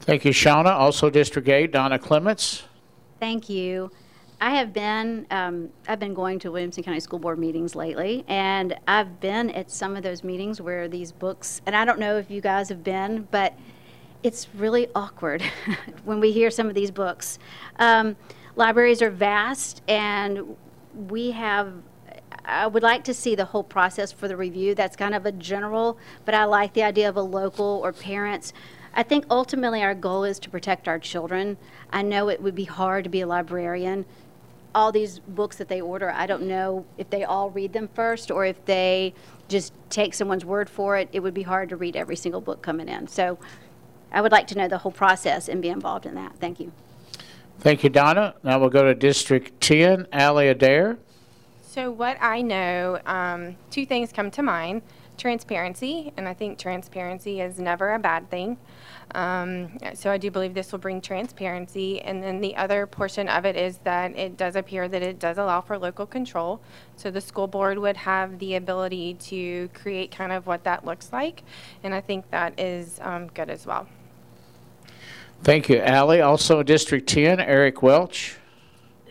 Thank 0.02 0.26
you, 0.26 0.32
Shauna. 0.32 0.72
Also, 0.72 1.10
District 1.10 1.48
8, 1.48 1.72
Donna 1.72 2.00
Clements. 2.00 2.64
Thank 3.20 3.50
you. 3.50 3.92
I 4.40 4.52
have 4.52 4.72
been, 4.72 5.26
um, 5.32 5.70
I've 5.88 6.00
been 6.00 6.14
going 6.14 6.38
to 6.40 6.52
Williamson 6.52 6.84
County 6.84 7.00
School 7.00 7.18
Board 7.18 7.40
meetings 7.40 7.76
lately, 7.76 8.24
and 8.28 8.78
I've 8.88 9.20
been 9.20 9.50
at 9.50 9.72
some 9.72 9.96
of 9.96 10.04
those 10.04 10.24
meetings 10.24 10.62
where 10.62 10.88
these 10.88 11.12
books, 11.12 11.62
and 11.66 11.76
I 11.76 11.86
don't 11.86 11.98
know 11.98 12.18
if 12.18 12.30
you 12.30 12.40
guys 12.40 12.70
have 12.70 12.84
been, 12.84 13.28
but 13.32 13.58
it's 14.22 14.48
really 14.54 14.90
awkward 14.94 15.42
when 16.04 16.20
we 16.20 16.32
hear 16.32 16.52
some 16.52 16.68
of 16.68 16.76
these 16.76 16.92
books. 16.92 17.40
Um, 17.80 18.16
libraries 18.56 19.02
are 19.02 19.10
vast, 19.10 19.82
and 19.88 20.56
we 20.94 21.32
have, 21.32 21.74
I 22.46 22.68
would 22.68 22.84
like 22.84 23.04
to 23.06 23.16
see 23.16 23.34
the 23.34 23.46
whole 23.46 23.64
process 23.64 24.12
for 24.12 24.28
the 24.28 24.38
review. 24.38 24.76
That's 24.76 24.96
kind 24.96 25.16
of 25.16 25.26
a 25.26 25.32
general, 25.32 25.98
but 26.26 26.36
I 26.36 26.44
like 26.44 26.74
the 26.74 26.84
idea 26.84 27.10
of 27.10 27.18
a 27.18 27.22
local 27.22 27.82
or 27.84 27.92
parents. 27.92 28.54
I 28.98 29.04
think 29.04 29.26
ultimately 29.30 29.84
our 29.84 29.94
goal 29.94 30.24
is 30.24 30.40
to 30.40 30.50
protect 30.50 30.88
our 30.88 30.98
children. 30.98 31.58
I 31.94 32.02
know 32.02 32.30
it 32.30 32.42
would 32.42 32.56
be 32.56 32.64
hard 32.64 33.04
to 33.04 33.12
be 33.12 33.22
a 33.22 33.28
librarian. 33.28 34.06
All 34.74 34.92
these 34.92 35.20
books 35.20 35.58
that 35.58 35.68
they 35.68 35.80
order, 35.82 36.10
I 36.10 36.26
don't 36.26 36.48
know 36.48 36.84
if 36.98 37.08
they 37.12 37.24
all 37.24 37.52
read 37.52 37.74
them 37.74 37.90
first 37.94 38.32
or 38.32 38.44
if 38.44 38.66
they 38.66 39.14
just 39.50 39.72
take 39.92 40.16
someone's 40.16 40.44
word 40.44 40.68
for 40.68 40.98
it. 40.98 41.10
It 41.14 41.20
would 41.20 41.36
be 41.36 41.44
hard 41.44 41.70
to 41.70 41.76
read 41.76 41.96
every 41.96 42.16
single 42.16 42.42
book 42.42 42.64
coming 42.64 42.90
in. 42.90 43.08
So 43.08 43.38
I 44.12 44.20
would 44.20 44.32
like 44.32 44.48
to 44.48 44.58
know 44.58 44.68
the 44.68 44.80
whole 44.80 44.92
process 44.92 45.48
and 45.48 45.62
be 45.62 45.70
involved 45.70 46.08
in 46.08 46.16
that. 46.16 46.36
Thank 46.40 46.60
you. 46.60 46.72
Thank 47.60 47.84
you, 47.84 47.92
Donna. 47.92 48.34
Now 48.42 48.60
we'll 48.60 48.70
go 48.70 48.84
to 48.84 48.96
District 48.96 49.62
10, 49.62 50.08
Allie 50.12 50.48
Adair. 50.48 50.98
So, 51.62 51.92
what 51.92 52.18
I 52.20 52.42
know, 52.42 53.00
um, 53.06 53.58
two 53.70 53.86
things 53.86 54.12
come 54.12 54.32
to 54.32 54.42
mind 54.42 54.82
transparency, 55.18 56.14
and 56.18 56.28
I 56.28 56.34
think 56.34 56.58
transparency 56.58 57.42
is 57.42 57.60
never 57.60 57.94
a 57.94 58.00
bad 58.00 58.30
thing. 58.30 58.58
Um, 59.16 59.78
so, 59.94 60.12
I 60.12 60.18
do 60.18 60.30
believe 60.30 60.54
this 60.54 60.72
will 60.72 60.80
bring 60.80 61.00
transparency. 61.00 62.02
And 62.02 62.22
then 62.22 62.42
the 62.42 62.56
other 62.56 62.86
portion 62.86 63.30
of 63.30 63.46
it 63.46 63.56
is 63.56 63.78
that 63.80 64.16
it 64.18 64.36
does 64.36 64.56
appear 64.56 64.88
that 64.88 65.02
it 65.02 65.18
does 65.18 65.38
allow 65.38 65.62
for 65.62 65.78
local 65.78 66.06
control. 66.06 66.60
So, 66.98 67.10
the 67.10 67.22
school 67.22 67.48
board 67.48 67.78
would 67.80 67.98
have 67.98 68.38
the 68.40 68.56
ability 68.56 69.14
to 69.16 69.70
create 69.74 70.12
kind 70.12 70.32
of 70.32 70.46
what 70.46 70.64
that 70.66 70.86
looks 70.86 71.14
like. 71.14 71.44
And 71.84 71.94
I 71.94 72.02
think 72.02 72.30
that 72.32 72.60
is 72.60 73.00
um, 73.02 73.28
good 73.28 73.50
as 73.50 73.66
well. 73.66 73.88
Thank 75.44 75.70
you, 75.70 75.80
Allie. 75.80 76.22
Also, 76.22 76.64
District 76.64 77.08
10, 77.08 77.40
Eric 77.40 77.82
Welch. 77.82 78.38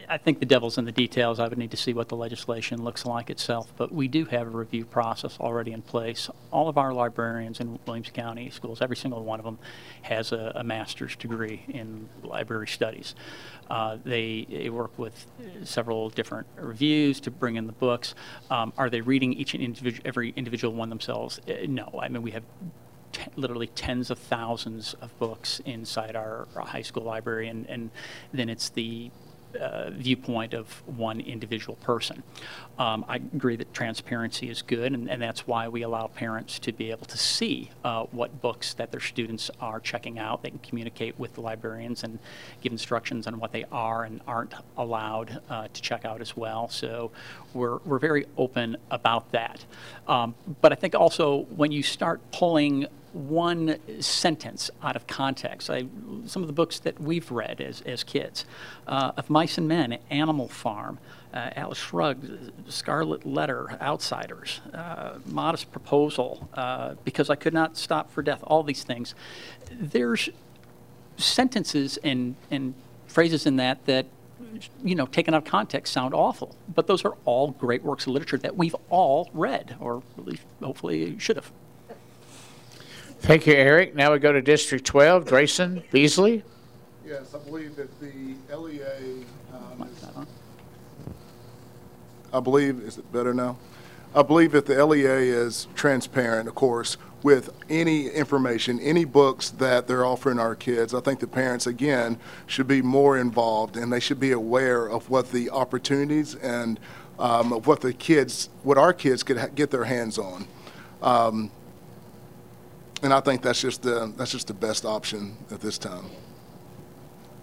I 0.09 0.19
think 0.19 0.41
the 0.41 0.47
devil's 0.47 0.79
in 0.79 0.85
the 0.85 0.93
details. 0.93 1.41
I 1.41 1.49
would 1.49 1.59
need 1.59 1.71
to 1.73 1.77
see 1.77 1.93
what 1.93 2.09
the 2.09 2.17
legislation 2.17 2.83
looks 2.83 3.05
like 3.05 3.31
itself, 3.31 3.73
but 3.77 3.93
we 3.93 4.09
do 4.09 4.25
have 4.27 4.47
a 4.47 4.51
review 4.51 4.85
process 4.85 5.39
already 5.41 5.73
in 5.73 5.83
place. 5.83 6.31
All 6.51 6.69
of 6.69 6.79
our 6.79 6.93
librarians 6.93 7.61
in 7.61 7.79
Williamson 7.87 8.15
County 8.15 8.51
schools, 8.51 8.81
every 8.81 8.97
single 8.97 9.25
one 9.25 9.41
of 9.41 9.45
them, 9.45 9.59
has 10.03 10.33
a, 10.33 10.53
a 10.57 10.65
master's 10.65 11.17
degree 11.17 11.63
in 11.69 12.09
library 12.23 12.69
studies. 12.69 13.15
Uh, 13.69 13.99
they, 14.05 14.47
they 14.49 14.71
work 14.71 14.97
with 14.99 15.27
several 15.65 16.11
different 16.11 16.47
reviews 16.57 17.21
to 17.21 17.31
bring 17.31 17.57
in 17.57 17.67
the 17.67 17.73
books. 17.73 18.15
Um, 18.51 18.73
are 18.77 18.91
they 18.91 19.01
reading 19.01 19.33
each 19.33 19.55
individual, 19.55 20.03
every 20.07 20.33
individual 20.37 20.75
one 20.75 20.89
themselves? 20.89 21.41
Uh, 21.49 21.67
no. 21.67 21.99
I 22.01 22.09
mean, 22.09 22.23
we 22.23 22.31
have 22.31 22.45
literally 23.35 23.69
tens 23.69 24.11
of 24.11 24.19
thousands 24.19 24.95
of 25.01 25.17
books 25.19 25.61
inside 25.65 26.15
our, 26.15 26.47
our 26.55 26.67
high 26.67 26.83
school 26.83 27.03
library, 27.03 27.49
and, 27.49 27.67
and 27.69 27.91
then 28.33 28.49
it's 28.49 28.69
the 28.69 29.11
uh, 29.57 29.91
viewpoint 29.91 30.55
of 30.55 30.83
one 30.87 31.21
individual 31.21 31.77
person. 31.77 32.23
Um, 32.79 33.05
I 33.09 33.17
agree 33.17 33.57
that 33.57 33.73
transparency 33.73 34.51
is 34.51 34.63
good, 34.63 34.93
and, 34.93 35.11
and 35.11 35.21
that's 35.21 35.47
why 35.47 35.69
we 35.69 35.83
allow 35.83 36.09
parents 36.09 36.59
to 36.61 36.73
be 36.73 36.91
able 36.91 37.07
to 37.07 37.17
see 37.17 37.71
uh, 37.85 38.05
what 38.05 38.43
books 38.43 38.75
that 38.75 38.91
their 38.91 39.01
students 39.01 39.51
are 39.61 39.81
checking 39.81 40.19
out. 40.19 40.43
They 40.43 40.51
can 40.51 40.59
communicate 40.59 41.19
with 41.19 41.35
the 41.35 41.41
librarians 41.41 42.05
and 42.05 42.19
give 42.61 42.73
instructions 42.73 43.27
on 43.27 43.39
what 43.39 43.53
they 43.53 43.65
are 43.73 44.05
and 44.05 44.21
aren't 44.27 44.55
allowed 44.77 45.41
uh, 45.49 45.69
to 45.73 45.83
check 45.83 46.05
out 46.05 46.21
as 46.21 46.37
well. 46.37 46.69
So 46.69 47.11
we're, 47.55 47.79
we're 47.79 47.99
very 47.99 48.27
open 48.37 48.77
about 48.91 49.33
that. 49.33 49.65
Um, 50.07 50.35
but 50.61 50.73
I 50.73 50.75
think 50.75 50.95
also 50.95 51.47
when 51.57 51.73
you 51.73 51.83
start 51.83 52.21
pulling 52.31 52.87
one 53.17 53.79
sentence 54.01 54.71
out 54.83 54.95
of 54.95 55.07
context. 55.07 55.71
I, 55.71 55.87
some 56.27 56.43
of 56.43 56.47
the 56.47 56.53
books 56.53 56.79
that 56.81 57.01
we've 57.01 57.31
read 57.31 57.61
as, 57.61 57.81
as 57.83 58.05
kids 58.05 58.45
uh, 58.87 59.13
of 59.17 59.31
Mice 59.31 59.59
and 59.59 59.67
Men, 59.67 59.99
Animal 60.11 60.49
Farm, 60.49 60.99
uh, 61.33 61.51
Atlas 61.57 61.79
Shrugged, 61.79 62.53
Scarlet 62.71 63.25
Letter, 63.27 63.77
Outsiders, 63.81 64.61
uh, 64.75 65.15
Modest 65.27 65.73
Proposal, 65.73 66.49
uh, 66.55 66.95
Because 67.05 67.31
I 67.31 67.37
Could 67.37 67.55
Not 67.55 67.77
Stop 67.77 68.11
for 68.11 68.23
Death, 68.23 68.43
all 68.45 68.63
these 68.63 68.85
things. 68.85 69.15
There's 69.71 70.29
sentences 71.17 71.99
and, 72.05 72.37
and 72.51 72.75
phrases 73.07 73.47
in 73.47 73.57
that 73.57 73.85
that 73.87 74.07
you 74.85 74.95
know, 74.95 75.07
taken 75.07 75.35
out 75.35 75.39
of 75.39 75.45
context, 75.45 75.93
sound 75.93 76.15
awful. 76.15 76.55
But 76.73 76.87
those 76.87 77.05
are 77.05 77.15
all 77.25 77.51
great 77.53 77.83
works 77.83 78.07
of 78.07 78.13
literature 78.13 78.39
that 78.39 78.57
we've 78.57 78.77
all 78.91 79.31
read, 79.33 79.77
or 79.81 80.03
at 80.19 80.27
least 80.27 80.43
hopefully 80.63 81.19
should 81.19 81.37
have. 81.37 81.51
Thank 83.21 83.47
you, 83.47 83.55
Eric. 83.55 83.95
Now 83.95 84.13
we 84.13 84.19
go 84.19 84.33
to 84.33 84.43
District 84.43 84.85
12, 84.85 85.25
Drayson 85.25 85.83
Beasley. 85.91 86.45
Yes, 87.05 87.35
I 87.35 87.39
believe 87.39 87.77
that 87.77 87.89
the 88.01 88.35
LEA, 88.55 89.25
um, 89.53 89.89
is, 89.89 90.27
I 92.33 92.41
believe, 92.41 92.81
is 92.81 92.99
it 92.99 93.13
better 93.13 93.33
now? 93.33 93.57
I 94.15 94.23
believe 94.23 94.53
that 94.53 94.67
the 94.67 94.85
LEA 94.85 95.29
is 95.29 95.67
transparent, 95.75 96.49
of 96.49 96.55
course, 96.55 96.97
with 97.23 97.51
any 97.69 98.09
information, 98.09 98.79
any 98.81 99.05
books 99.05 99.51
that 99.51 99.87
they're 99.87 100.05
offering 100.07 100.39
our 100.39 100.55
kids. 100.55 100.95
I 100.95 101.01
think 101.01 101.21
the 101.21 101.27
parents, 101.27 101.67
again, 101.67 102.19
should 102.47 102.69
be 102.69 102.83
more 102.83 103.19
involved 103.19 103.77
and 103.77 103.93
they 103.93 104.01
should 104.01 104.21
be 104.21 104.33
aware 104.33 104.87
of 104.87 105.11
what 105.11 105.33
the 105.33 105.51
opportunities 105.51 106.35
and 106.37 106.79
um, 107.19 107.53
of 107.53 107.67
what 107.67 107.81
the 107.81 107.93
kids, 107.93 108.49
what 108.63 108.79
our 108.79 108.93
kids 108.93 109.23
could 109.23 109.39
ha- 109.39 109.49
get 109.55 109.71
their 109.71 109.85
hands 109.85 110.19
on. 110.19 110.47
Um, 111.03 111.51
and 113.03 113.13
I 113.13 113.21
think 113.21 113.43
that's 113.43 113.61
just 113.61 113.83
the 113.83 114.13
that's 114.17 114.33
just 114.33 114.47
the 114.47 114.55
best 114.55 114.85
option 114.85 115.37
at 115.51 115.61
this 115.61 115.79
time. 115.79 116.07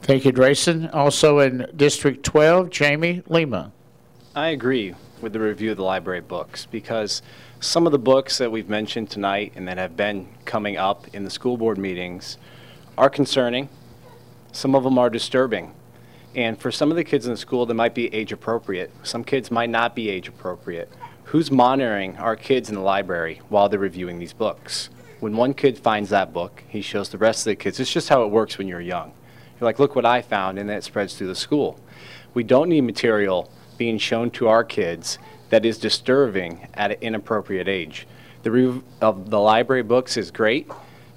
Thank 0.01 0.25
you, 0.25 0.31
Grayson. 0.33 0.89
Also 0.89 1.39
in 1.39 1.65
District 1.75 2.23
12, 2.25 2.69
Jamie 2.69 3.23
Lima. 3.29 3.71
I 4.35 4.47
agree 4.49 4.95
with 5.21 5.31
the 5.31 5.39
review 5.39 5.71
of 5.71 5.77
the 5.77 5.83
library 5.83 6.19
books 6.19 6.65
because 6.65 7.21
some 7.61 7.85
of 7.85 7.93
the 7.93 7.99
books 7.99 8.37
that 8.39 8.51
we've 8.51 8.67
mentioned 8.67 9.09
tonight 9.09 9.53
and 9.55 9.65
that 9.69 9.77
have 9.77 9.95
been 9.95 10.27
coming 10.43 10.75
up 10.75 11.07
in 11.13 11.23
the 11.23 11.29
school 11.29 11.55
board 11.55 11.77
meetings 11.77 12.37
are 12.97 13.09
concerning. 13.09 13.69
Some 14.51 14.75
of 14.75 14.83
them 14.83 14.97
are 14.97 15.09
disturbing. 15.09 15.73
And 16.35 16.59
for 16.59 16.71
some 16.71 16.91
of 16.91 16.97
the 16.97 17.03
kids 17.03 17.25
in 17.25 17.31
the 17.31 17.37
school, 17.37 17.65
they 17.65 17.73
might 17.73 17.95
be 17.95 18.13
age 18.13 18.33
appropriate. 18.33 18.91
Some 19.03 19.23
kids 19.23 19.51
might 19.51 19.69
not 19.69 19.95
be 19.95 20.09
age 20.09 20.27
appropriate. 20.27 20.91
Who's 21.25 21.49
monitoring 21.49 22.17
our 22.17 22.35
kids 22.35 22.67
in 22.67 22.75
the 22.75 22.81
library 22.81 23.39
while 23.49 23.69
they're 23.69 23.79
reviewing 23.79 24.19
these 24.19 24.33
books? 24.33 24.89
When 25.23 25.37
one 25.37 25.53
kid 25.53 25.79
finds 25.79 26.09
that 26.09 26.33
book, 26.33 26.65
he 26.67 26.81
shows 26.81 27.07
the 27.07 27.17
rest 27.17 27.47
of 27.47 27.51
the 27.51 27.55
kids. 27.55 27.79
It's 27.79 27.93
just 27.93 28.09
how 28.09 28.23
it 28.23 28.27
works 28.27 28.57
when 28.57 28.67
you're 28.67 28.81
young. 28.81 29.13
You're 29.57 29.65
like, 29.65 29.79
look 29.79 29.95
what 29.95 30.05
I 30.05 30.21
found, 30.21 30.59
and 30.59 30.67
then 30.67 30.75
it 30.75 30.83
spreads 30.83 31.15
through 31.15 31.27
the 31.27 31.33
school. 31.35 31.79
We 32.33 32.43
don't 32.43 32.67
need 32.67 32.81
material 32.81 33.49
being 33.77 33.97
shown 33.97 34.31
to 34.31 34.49
our 34.49 34.65
kids 34.65 35.19
that 35.49 35.65
is 35.65 35.77
disturbing 35.77 36.67
at 36.73 36.91
an 36.91 36.97
inappropriate 36.99 37.69
age. 37.69 38.05
The 38.41 38.51
review 38.51 38.83
of 38.99 39.29
the 39.29 39.39
library 39.39 39.83
books 39.83 40.17
is 40.17 40.29
great. 40.29 40.69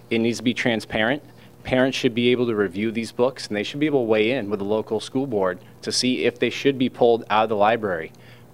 It 0.09 0.19
needs 0.19 0.39
to 0.39 0.45
be 0.45 0.55
transparent. 0.55 1.25
Parents 1.65 1.99
should 1.99 2.15
be 2.15 2.29
able 2.29 2.47
to 2.47 2.55
review 2.55 2.93
these 2.93 3.11
books, 3.11 3.49
and 3.49 3.57
they 3.57 3.65
should 3.65 3.81
be 3.81 3.87
able 3.87 4.05
to 4.05 4.09
weigh 4.09 4.31
in 4.31 4.49
with 4.49 4.61
the 4.61 4.65
local 4.65 5.01
school 5.01 5.27
board 5.27 5.59
to 5.83 5.91
see 5.91 6.27
if 6.27 6.39
they 6.39 6.51
should 6.51 6.79
be 6.79 6.89
pulled 6.89 7.25
out 7.29 7.43
of 7.43 7.49
the 7.49 7.57
library. 7.57 8.13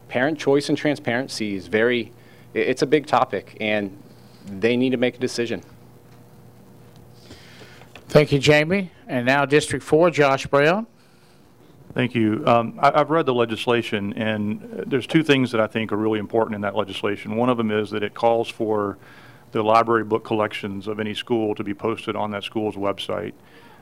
Parent 0.09 0.39
choice 0.39 0.71
and 0.71 0.79
transparency 0.79 1.55
is 1.55 1.67
very, 1.67 2.11
it's 2.55 2.81
a 2.81 2.87
big 2.87 3.07
topic, 3.07 3.55
and 3.61 4.02
they 4.47 4.77
need 4.77 4.91
to 4.91 4.97
make 4.97 5.17
a 5.17 5.21
decision. 5.21 5.63
Thank 8.09 8.33
you, 8.33 8.39
Jamie. 8.39 8.91
And 9.07 9.25
now 9.25 9.45
District 9.45 9.85
4, 9.85 10.11
Josh 10.11 10.47
Brown. 10.47 10.87
Thank 11.95 12.15
you. 12.15 12.43
Um, 12.47 12.79
I, 12.81 12.99
have 12.99 13.11
read 13.11 13.27
the 13.27 13.35
legislation, 13.35 14.15
and 14.15 14.85
there's 14.87 15.07
two 15.07 15.23
things 15.23 15.51
that 15.53 15.61
I 15.61 15.67
think 15.67 15.93
are 15.93 15.97
really 15.97 16.19
important 16.19 16.55
in 16.55 16.63
that 16.63 16.75
legislation. 16.75 17.37
One 17.37 17.51
of 17.51 17.59
them 17.59 17.71
is 17.71 17.91
that 17.91 18.03
it 18.03 18.15
calls 18.15 18.49
for 18.49 18.97
the 19.53 19.63
library 19.63 20.05
book 20.05 20.25
collections 20.25 20.89
of 20.89 21.01
any 21.01 21.13
school 21.13 21.55
to 21.55 21.63
be 21.63 21.75
posted 21.75 22.17
on 22.17 22.31
that 22.31 22.45
school's 22.45 22.77
website. 22.77 23.35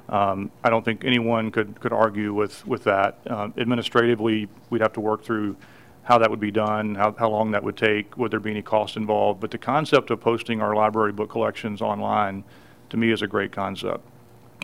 Um, 0.09 0.51
I 0.65 0.71
don't 0.71 0.85
think 0.85 1.05
anyone 1.05 1.53
could, 1.53 1.81
could 1.81 1.93
argue 1.93 2.35
with, 2.35 2.67
with 2.67 2.83
that. 2.85 3.19
Uh, 3.29 3.51
administratively, 3.57 4.49
we'd 4.71 4.83
have 4.83 4.93
to 4.95 5.01
work 5.01 5.23
through 5.23 5.57
how 6.05 6.19
that 6.19 6.31
would 6.31 6.41
be 6.41 6.51
done, 6.51 6.95
how, 6.95 7.15
how 7.19 7.29
long 7.29 7.51
that 7.51 7.63
would 7.63 7.77
take, 7.77 8.17
would 8.17 8.31
there 8.31 8.41
be 8.41 8.51
any 8.51 8.63
cost 8.63 8.97
involved. 8.97 9.41
But 9.41 9.51
the 9.51 9.59
concept 9.59 10.11
of 10.11 10.21
posting 10.21 10.61
our 10.61 10.75
library 10.75 11.13
book 11.13 11.31
collections 11.31 11.83
online, 11.83 12.45
to 12.89 12.97
me, 12.97 13.13
is 13.13 13.23
a 13.23 13.27
great 13.27 13.53
concept. 13.53 14.05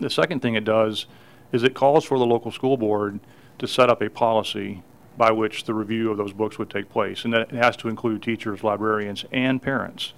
The 0.01 0.09
second 0.09 0.41
thing 0.41 0.55
it 0.55 0.65
does 0.65 1.05
is 1.51 1.63
it 1.63 1.73
calls 1.73 2.05
for 2.05 2.19
the 2.19 2.25
local 2.25 2.51
school 2.51 2.77
board 2.77 3.19
to 3.59 3.67
set 3.67 3.89
up 3.89 4.01
a 4.01 4.09
policy 4.09 4.83
by 5.17 5.31
which 5.31 5.63
the 5.63 5.73
review 5.73 6.11
of 6.11 6.17
those 6.17 6.33
books 6.33 6.59
would 6.59 6.69
take 6.69 6.89
place. 6.89 7.23
And 7.23 7.33
that 7.33 7.51
has 7.51 7.75
to 7.77 7.89
include 7.89 8.21
teachers, 8.21 8.63
librarians, 8.63 9.25
and 9.31 9.61
parents. 9.61 10.13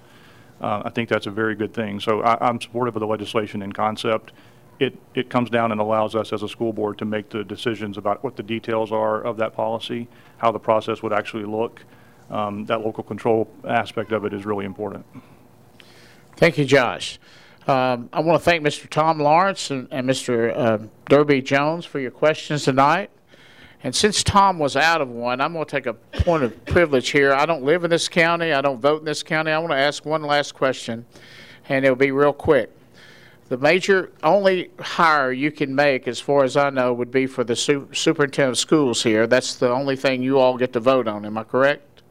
Uh, 0.60 0.82
I 0.84 0.90
think 0.90 1.08
that's 1.08 1.26
a 1.26 1.30
very 1.30 1.54
good 1.54 1.72
thing. 1.72 2.00
So 2.00 2.20
I, 2.20 2.46
I'm 2.46 2.60
supportive 2.60 2.96
of 2.96 3.00
the 3.00 3.06
legislation 3.06 3.62
in 3.62 3.72
concept. 3.72 4.32
It, 4.80 4.98
it 5.14 5.28
comes 5.28 5.50
down 5.50 5.72
and 5.72 5.80
allows 5.80 6.14
us 6.14 6.32
as 6.32 6.42
a 6.42 6.48
school 6.48 6.72
board 6.72 6.98
to 6.98 7.04
make 7.04 7.28
the 7.28 7.44
decisions 7.44 7.98
about 7.98 8.24
what 8.24 8.34
the 8.34 8.42
details 8.42 8.90
are 8.90 9.20
of 9.20 9.36
that 9.36 9.54
policy, 9.54 10.08
how 10.38 10.50
the 10.50 10.58
process 10.58 11.02
would 11.02 11.12
actually 11.12 11.44
look. 11.44 11.84
Um, 12.30 12.64
that 12.66 12.80
local 12.80 13.04
control 13.04 13.50
aspect 13.68 14.10
of 14.10 14.24
it 14.24 14.32
is 14.32 14.46
really 14.46 14.64
important. 14.64 15.04
Thank 16.36 16.56
you, 16.56 16.64
Josh. 16.64 17.18
Um, 17.66 18.08
I 18.12 18.20
want 18.20 18.40
to 18.40 18.44
thank 18.44 18.64
Mr. 18.64 18.88
Tom 18.88 19.20
Lawrence 19.20 19.70
and, 19.70 19.86
and 19.90 20.08
Mr. 20.08 20.56
Uh, 20.56 20.78
Derby 21.10 21.42
Jones 21.42 21.84
for 21.84 22.00
your 22.00 22.10
questions 22.10 22.64
tonight. 22.64 23.10
And 23.82 23.94
since 23.94 24.22
Tom 24.22 24.58
was 24.58 24.76
out 24.76 25.00
of 25.00 25.08
one, 25.08 25.40
I'm 25.40 25.52
going 25.52 25.64
to 25.64 25.70
take 25.70 25.86
a 25.86 25.94
point 25.94 26.42
of 26.42 26.64
privilege 26.64 27.10
here. 27.10 27.32
I 27.32 27.44
don't 27.44 27.64
live 27.64 27.84
in 27.84 27.90
this 27.90 28.08
county. 28.08 28.52
I 28.52 28.60
don't 28.60 28.80
vote 28.80 29.00
in 29.00 29.04
this 29.04 29.22
county. 29.22 29.50
I 29.50 29.58
want 29.58 29.72
to 29.72 29.76
ask 29.76 30.04
one 30.06 30.22
last 30.22 30.54
question, 30.54 31.04
and 31.68 31.84
it'll 31.84 31.96
be 31.96 32.12
real 32.12 32.32
quick. 32.32 32.70
The 33.50 33.58
major 33.58 34.12
only 34.22 34.70
hire 34.78 35.32
you 35.32 35.50
can 35.50 35.74
make, 35.74 36.06
as 36.06 36.20
far 36.20 36.44
as 36.44 36.56
I 36.56 36.70
know, 36.70 36.92
would 36.92 37.10
be 37.10 37.26
for 37.26 37.42
the 37.42 37.56
su 37.56 37.88
superintendent 37.92 38.52
of 38.52 38.58
schools 38.58 39.02
here. 39.02 39.26
That's 39.26 39.56
the 39.56 39.68
only 39.68 39.96
thing 39.96 40.22
you 40.22 40.38
all 40.38 40.56
get 40.56 40.72
to 40.74 40.78
vote 40.78 41.08
on. 41.08 41.24
Am 41.24 41.36
I 41.36 41.42
correct? 41.42 42.02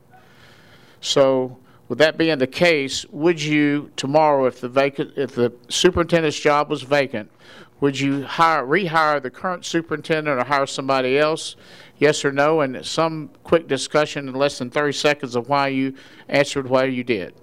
So, 0.99 1.57
with 1.87 1.97
that 1.99 2.17
being 2.17 2.39
the 2.39 2.45
case, 2.45 3.05
would 3.05 3.41
you 3.41 3.89
tomorrow, 3.95 4.47
if 4.47 4.59
the 4.59 4.67
vacant, 4.67 5.13
if 5.15 5.33
the 5.33 5.53
superintendent's 5.69 6.37
job 6.37 6.69
was 6.69 6.81
vacant, 6.81 7.31
would 7.79 7.97
you 7.97 8.23
hire, 8.23 8.65
rehire 8.65 9.21
the 9.21 9.29
current 9.29 9.63
superintendent 9.63 10.37
or 10.37 10.43
hire 10.43 10.65
somebody 10.65 11.17
else? 11.17 11.55
Yes 11.99 12.25
or 12.25 12.33
no? 12.33 12.59
And 12.59 12.85
some 12.85 13.29
quick 13.45 13.69
discussion 13.69 14.27
in 14.27 14.35
less 14.35 14.57
than 14.59 14.69
30 14.69 14.91
seconds 14.91 15.37
of 15.37 15.47
why 15.47 15.69
you 15.69 15.95
answered 16.27 16.69
why 16.69 16.83
you 16.83 17.05
did. 17.05 17.33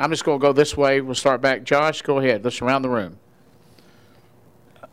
I'm 0.00 0.10
just 0.10 0.24
going 0.24 0.40
to 0.40 0.42
go 0.42 0.52
this 0.52 0.76
way. 0.76 1.00
We'll 1.00 1.14
start 1.14 1.40
back. 1.40 1.62
Josh, 1.62 2.02
go 2.02 2.18
ahead. 2.18 2.42
Let's 2.42 2.62
around 2.62 2.82
the 2.82 2.88
room. 2.88 3.18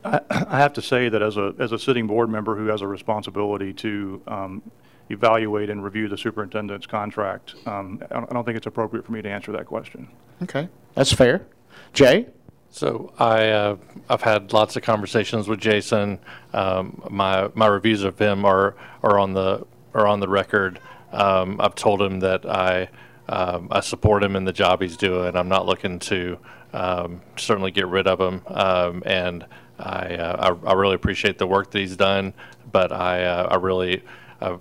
I, 0.03 0.19
I 0.29 0.57
have 0.57 0.73
to 0.73 0.81
say 0.81 1.09
that 1.09 1.21
as 1.21 1.38
a, 1.38 1.53
as 1.59 1.71
a 1.71 1.79
sitting 1.79 2.07
board 2.07 2.29
member 2.29 2.55
who 2.55 2.67
has 2.67 2.81
a 2.81 2.88
responsibility 2.88 3.73
to 3.73 4.21
um, 4.27 4.61
evaluate 5.09 5.69
and 5.69 5.84
review 5.84 6.07
the 6.09 6.17
superintendent's 6.17 6.85
contract, 6.85 7.55
um, 7.65 8.03
I 8.11 8.25
don't 8.34 8.43
think 8.43 8.57
it's 8.57 8.67
appropriate 8.67 9.05
for 9.05 9.13
me 9.13 9.21
to 9.21 9.29
answer 9.29 9.51
that 9.53 9.65
question. 9.65 10.09
Okay, 10.43 10.67
that's 10.93 11.13
fair. 11.13 11.47
Jay? 11.93 12.27
So 12.69 13.13
I, 13.17 13.49
uh, 13.49 13.77
I've 14.09 14.21
had 14.21 14.51
lots 14.51 14.75
of 14.75 14.84
conversations 14.84 15.47
with 15.47 15.59
Jason. 15.59 16.19
Um, 16.53 17.01
my 17.09 17.49
my 17.55 17.67
reviews 17.67 18.03
of 18.03 18.19
him 18.19 18.45
are 18.45 18.75
are 19.03 19.17
on 19.17 19.34
the 19.34 19.65
are 19.93 20.05
on 20.05 20.19
the 20.19 20.27
record. 20.27 20.79
Um, 21.13 21.59
I've 21.61 21.75
told 21.75 22.01
him 22.01 22.19
that 22.19 22.45
I 22.45 22.89
um, 23.29 23.67
I 23.71 23.81
support 23.81 24.23
him 24.23 24.35
in 24.35 24.45
the 24.45 24.53
job 24.53 24.81
he's 24.81 24.97
doing. 24.97 25.35
I'm 25.35 25.49
not 25.49 25.65
looking 25.65 25.99
to 25.99 26.37
um, 26.73 27.21
certainly 27.35 27.71
get 27.71 27.87
rid 27.87 28.07
of 28.07 28.19
him, 28.19 28.41
um, 28.47 29.03
and 29.05 29.45
I, 29.79 30.15
uh, 30.15 30.55
I, 30.65 30.69
I 30.69 30.73
really 30.73 30.95
appreciate 30.95 31.37
the 31.37 31.47
work 31.47 31.71
that 31.71 31.79
he's 31.79 31.95
done. 31.95 32.33
But 32.71 32.91
I 32.91 33.23
uh, 33.23 33.47
I 33.51 33.55
really 33.55 34.03
I've, 34.41 34.59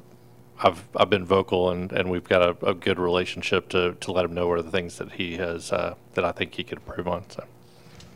I've 0.63 0.85
I've 0.97 1.11
been 1.11 1.25
vocal 1.25 1.71
and, 1.71 1.93
and 1.93 2.11
we've 2.11 2.29
got 2.29 2.43
a, 2.43 2.67
a 2.67 2.75
good 2.75 2.99
relationship 2.99 3.69
to, 3.71 3.95
to 3.95 4.13
let 4.13 4.25
him 4.25 4.35
know 4.35 4.47
what 4.47 4.59
are 4.59 4.63
the 4.63 4.71
things 4.71 4.99
that 4.99 5.13
he 5.13 5.37
has 5.37 5.73
uh, 5.73 5.95
that 6.15 6.25
I 6.25 6.33
think 6.33 6.55
he 6.55 6.65
could 6.65 6.79
improve 6.79 7.09
on. 7.09 7.29
So. 7.31 7.45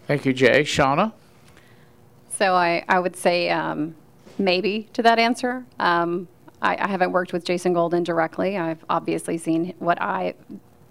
Thank 0.07 0.27
you, 0.27 0.33
Jay. 0.33 0.63
Shauna? 0.63 1.13
So 2.31 2.55
I, 2.55 2.85
I 2.89 2.99
would 2.99 3.17
say 3.17 3.51
um, 3.51 3.95
maybe 4.39 4.89
to 4.95 5.03
that 5.03 5.19
answer. 5.19 5.65
Um, 5.79 6.29
I, 6.63 6.77
I 6.77 6.89
haven't 6.89 7.13
worked 7.13 7.33
with 7.33 7.45
Jason 7.45 7.73
Golden 7.73 8.03
directly. 8.03 8.57
I've 8.57 8.85
obviously 8.89 9.39
seen 9.39 9.75
what 9.79 10.01
I, 10.01 10.35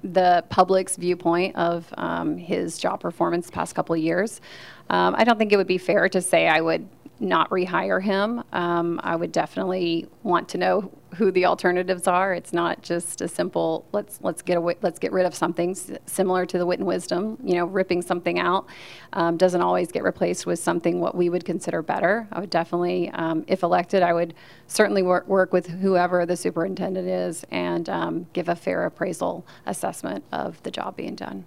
the 0.04 0.44
public's 0.50 0.96
viewpoint 0.96 1.56
of 1.56 1.94
um, 1.98 2.38
his 2.38 2.78
job 2.78 3.02
performance 3.02 3.48
the 3.48 3.52
past 3.52 3.76
couple 3.76 3.96
years. 3.98 4.42
Um, 4.90 5.16
I 5.18 5.24
don't 5.24 5.38
think 5.38 5.52
it 5.52 5.58
would 5.58 5.68
be 5.68 5.78
fair 5.78 6.10
to 6.10 6.22
say 6.22 6.48
I 6.48 6.62
would 6.62 6.88
not 7.20 7.50
rehire 7.50 8.02
him. 8.02 8.44
Um, 8.54 9.00
I 9.04 9.16
would 9.16 9.32
definitely 9.32 10.08
want 10.24 10.48
to 10.50 10.58
know 10.58 10.92
who 11.16 11.32
the 11.32 11.46
alternatives 11.46 12.08
are. 12.08 12.34
It's 12.34 12.54
not 12.54 12.82
just 12.82 13.22
a 13.22 13.28
simple 13.28 13.86
let's 13.92 14.20
let's 14.22 14.42
get 14.42 14.58
away, 14.58 14.76
let's 14.82 15.00
get 15.00 15.12
rid 15.12 15.26
of 15.26 15.34
something 15.34 15.76
similar 16.06 16.46
to 16.46 16.58
the 16.58 16.66
wit 16.66 16.80
and 16.80 16.88
wisdom. 16.88 17.38
You 17.44 17.56
know, 17.56 17.66
ripping 17.66 18.02
something 18.02 18.40
out 18.40 18.68
um, 19.14 19.38
doesn't 19.38 19.62
always 19.62 19.92
get 19.92 20.04
replaced 20.04 20.46
with 20.46 20.60
something 20.60 21.00
what 21.00 21.16
we 21.16 21.30
would 21.30 21.46
consider 21.46 21.82
better. 21.82 22.28
I 22.32 22.40
would 22.40 22.50
definitely, 22.50 23.10
um, 23.12 23.44
if 23.48 23.64
elected, 23.64 24.04
I 24.04 24.14
would 24.14 24.34
certainly 24.68 25.02
work 25.02 25.28
work 25.28 25.52
with 25.52 25.68
whoever 25.68 26.26
the 26.26 26.38
superintendent 26.38 27.08
is 27.08 27.46
and 27.52 27.90
um, 27.90 28.28
give 28.34 28.50
a 28.50 28.56
fair 28.56 28.86
appraisal 28.86 29.46
assessment 29.66 30.24
of 30.32 30.62
the 30.64 30.72
job 30.72 30.96
being 30.96 31.16
done. 31.16 31.46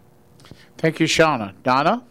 Thank 0.77 1.01
you, 1.01 1.07
Shauna. 1.07 1.55
Donna? 1.63 2.05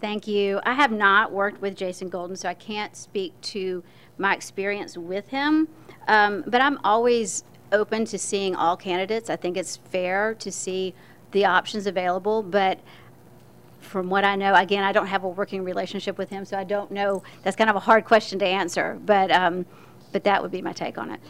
Thank 0.00 0.28
you. 0.28 0.60
I 0.64 0.74
have 0.74 0.92
not 0.92 1.32
worked 1.32 1.60
with 1.60 1.76
Jason 1.76 2.08
Golden, 2.08 2.36
so 2.36 2.48
I 2.48 2.54
can't 2.54 2.94
speak 2.96 3.38
to 3.42 3.82
my 4.16 4.34
experience 4.34 4.96
with 4.96 5.28
him. 5.28 5.68
Um, 6.06 6.44
but 6.46 6.60
I'm 6.60 6.78
always 6.84 7.42
open 7.72 8.04
to 8.06 8.18
seeing 8.18 8.54
all 8.54 8.76
candidates. 8.76 9.28
I 9.28 9.36
think 9.36 9.56
it's 9.56 9.76
fair 9.76 10.34
to 10.34 10.52
see 10.52 10.94
the 11.32 11.44
options 11.44 11.86
available. 11.86 12.42
But 12.42 12.78
from 13.80 14.08
what 14.08 14.24
I 14.24 14.36
know, 14.36 14.54
again, 14.54 14.84
I 14.84 14.92
don't 14.92 15.06
have 15.06 15.24
a 15.24 15.28
working 15.28 15.64
relationship 15.64 16.16
with 16.16 16.30
him, 16.30 16.44
so 16.44 16.56
I 16.56 16.64
don't 16.64 16.90
know. 16.90 17.22
That's 17.42 17.56
kind 17.56 17.68
of 17.68 17.76
a 17.76 17.80
hard 17.80 18.04
question 18.04 18.38
to 18.38 18.46
answer. 18.46 18.98
But 19.04 19.32
um, 19.32 19.66
but 20.12 20.24
that 20.24 20.40
would 20.42 20.50
be 20.50 20.62
my 20.62 20.72
take 20.72 20.96
on 20.96 21.10
it. 21.10 21.20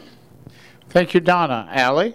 Thank 0.91 1.15
you, 1.15 1.21
Donna. 1.21 1.69
Allie? 1.71 2.15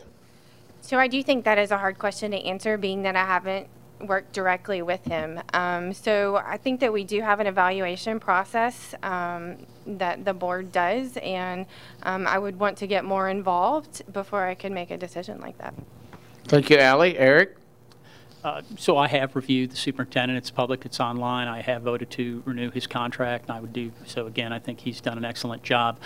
So 0.81 0.97
I 0.97 1.07
do 1.07 1.23
think 1.23 1.45
that 1.45 1.57
is 1.57 1.71
a 1.71 1.77
hard 1.77 1.97
question 1.97 2.31
to 2.31 2.37
answer, 2.37 2.77
being 2.77 3.03
that 3.03 3.15
I 3.15 3.25
haven't 3.25 3.67
worked 4.07 4.33
directly 4.33 4.81
with 4.81 5.03
him. 5.05 5.41
Um, 5.53 5.93
so 5.93 6.37
I 6.37 6.57
think 6.57 6.79
that 6.81 6.91
we 6.91 7.03
do 7.03 7.21
have 7.21 7.39
an 7.39 7.47
evaluation 7.47 8.19
process 8.19 8.95
um, 9.03 9.57
that 9.85 10.25
the 10.25 10.33
board 10.33 10.71
does, 10.71 11.17
and 11.17 11.65
um, 12.03 12.27
I 12.27 12.37
would 12.37 12.59
want 12.59 12.77
to 12.79 12.87
get 12.87 13.05
more 13.05 13.29
involved 13.29 14.01
before 14.11 14.45
I 14.45 14.55
could 14.55 14.71
make 14.71 14.91
a 14.91 14.97
decision 14.97 15.39
like 15.39 15.57
that. 15.57 15.73
Thank 16.45 16.69
you, 16.69 16.77
Allie. 16.77 17.17
Eric? 17.17 17.57
Uh, 18.43 18.61
So 18.77 18.97
I 18.97 19.07
have 19.07 19.35
reviewed 19.35 19.71
the 19.71 19.75
superintendent, 19.77 20.37
it's 20.37 20.51
public, 20.51 20.85
it's 20.85 20.99
online, 20.99 21.47
I 21.47 21.61
have 21.61 21.83
voted 21.83 22.09
to 22.11 22.43
renew 22.45 22.71
his 22.71 22.87
contract, 22.87 23.45
and 23.47 23.57
I 23.57 23.61
would 23.61 23.71
do, 23.71 23.91
so 24.05 24.27
again, 24.27 24.51
I 24.51 24.59
think 24.59 24.81
he's 24.81 24.99
done 24.99 25.17
an 25.17 25.23
excellent 25.23 25.63
job. 25.63 25.97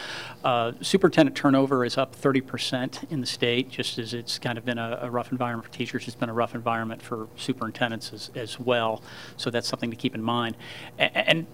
Uh, 0.43 0.73
Superintendent 0.81 1.35
turnover 1.35 1.83
is 1.83 1.97
up 1.97 2.15
30% 2.15 3.09
in 3.11 3.21
the 3.21 3.25
state, 3.25 3.71
just 3.71 3.97
as 3.97 4.13
it's 4.13 4.37
kind 4.37 4.57
of 4.57 4.65
been 4.65 4.77
a 4.77 4.99
a 5.01 5.09
rough 5.09 5.31
environment 5.31 5.67
for 5.67 5.73
teachers, 5.75 6.07
it's 6.07 6.15
been 6.15 6.29
a 6.29 6.33
rough 6.33 6.53
environment 6.53 7.01
for 7.01 7.27
superintendents 7.37 8.13
as, 8.13 8.29
as 8.35 8.59
well, 8.59 9.01
so 9.35 9.49
that's 9.49 9.67
something 9.67 9.89
to 9.89 9.95
keep 9.95 10.13
in 10.13 10.21
mind. 10.21 10.55
And 10.99 11.47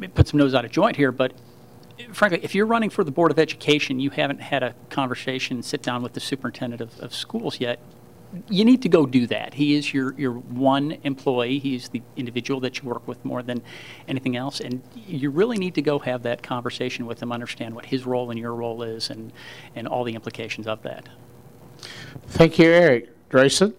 it 0.00 0.14
puts 0.14 0.30
some 0.30 0.38
nose 0.38 0.54
out 0.54 0.64
of 0.64 0.70
joint 0.70 0.96
here, 0.96 1.12
but 1.12 1.32
frankly, 2.12 2.40
if 2.42 2.54
you're 2.54 2.66
running 2.66 2.90
for 2.90 3.04
the 3.04 3.10
Board 3.10 3.30
of 3.30 3.38
Education, 3.38 4.00
you 4.00 4.10
haven't 4.10 4.40
had 4.40 4.62
a 4.62 4.74
conversation, 4.88 5.62
sit 5.62 5.82
down 5.82 6.02
with 6.02 6.14
the 6.14 6.20
superintendent 6.20 6.80
of, 6.80 6.98
of 7.00 7.14
schools 7.14 7.60
yet, 7.60 7.78
you 8.48 8.64
need 8.64 8.82
to 8.82 8.88
go 8.88 9.06
do 9.06 9.26
that. 9.26 9.54
He 9.54 9.74
is 9.74 9.92
your, 9.92 10.14
your 10.18 10.32
one 10.32 10.98
employee. 11.02 11.58
He's 11.58 11.88
the 11.88 12.02
individual 12.16 12.60
that 12.60 12.78
you 12.78 12.88
work 12.88 13.06
with 13.08 13.24
more 13.24 13.42
than 13.42 13.62
anything 14.06 14.36
else. 14.36 14.60
And 14.60 14.82
you 14.94 15.30
really 15.30 15.58
need 15.58 15.74
to 15.74 15.82
go 15.82 15.98
have 15.98 16.22
that 16.22 16.42
conversation 16.42 17.06
with 17.06 17.22
him, 17.22 17.32
understand 17.32 17.74
what 17.74 17.86
his 17.86 18.06
role 18.06 18.30
and 18.30 18.38
your 18.38 18.54
role 18.54 18.82
is, 18.82 19.10
and, 19.10 19.32
and 19.74 19.88
all 19.88 20.04
the 20.04 20.14
implications 20.14 20.66
of 20.66 20.82
that. 20.82 21.08
Thank 22.28 22.58
you, 22.58 22.66
Eric. 22.66 23.08
Grayson? 23.28 23.74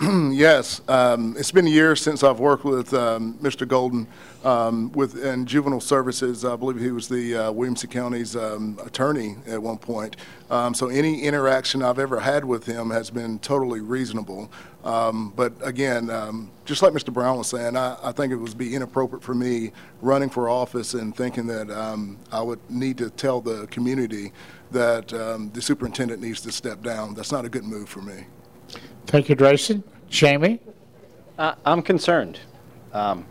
Yes, 0.30 0.80
um, 0.86 1.34
it's 1.36 1.50
been 1.50 1.66
years 1.66 2.00
since 2.00 2.22
I've 2.22 2.38
worked 2.38 2.64
with 2.64 2.94
um, 2.94 3.34
Mr. 3.42 3.66
Golden 3.66 4.06
um, 4.44 4.92
with, 4.92 5.24
in 5.24 5.44
juvenile 5.44 5.80
services. 5.80 6.44
I 6.44 6.54
believe 6.54 6.80
he 6.80 6.92
was 6.92 7.08
the 7.08 7.34
uh, 7.34 7.50
Williamson 7.52 7.90
County's 7.90 8.36
um, 8.36 8.78
attorney 8.84 9.34
at 9.48 9.60
one 9.60 9.76
point. 9.78 10.16
Um, 10.50 10.72
So 10.72 10.86
any 10.86 11.22
interaction 11.22 11.82
I've 11.82 11.98
ever 11.98 12.20
had 12.20 12.44
with 12.44 12.64
him 12.64 12.90
has 12.90 13.10
been 13.10 13.40
totally 13.40 13.80
reasonable. 13.80 14.52
Um, 14.84 15.32
But 15.34 15.54
again, 15.66 16.06
just 16.64 16.80
like 16.82 16.92
Mr. 16.92 17.12
Brown 17.12 17.38
was 17.38 17.48
saying, 17.48 17.76
I, 17.76 17.96
I 18.00 18.12
think 18.12 18.32
it 18.32 18.36
would 18.36 18.56
be 18.56 18.76
inappropriate 18.76 19.24
for 19.24 19.34
me 19.34 19.72
running 20.00 20.30
for 20.30 20.48
office 20.48 20.94
and 20.94 21.16
thinking 21.16 21.48
that 21.48 21.70
I 22.30 22.40
would 22.40 22.60
need 22.70 22.98
to 22.98 23.10
tell 23.10 23.40
the 23.40 23.66
community 23.66 24.32
that 24.70 25.08
the 25.08 25.60
superintendent 25.60 26.22
needs 26.22 26.40
to 26.42 26.52
step 26.52 26.82
down. 26.84 27.14
That's 27.14 27.32
not 27.32 27.44
a 27.44 27.48
good 27.48 27.64
move 27.64 27.88
for 27.88 28.02
me. 28.02 28.26
Thank 29.06 29.28
you, 29.28 29.34
Grayson. 29.34 29.82
Jamie? 30.08 30.60
Uh, 31.38 31.54
I'm 31.64 31.82
concerned. 31.82 32.40
Um, 32.92 33.26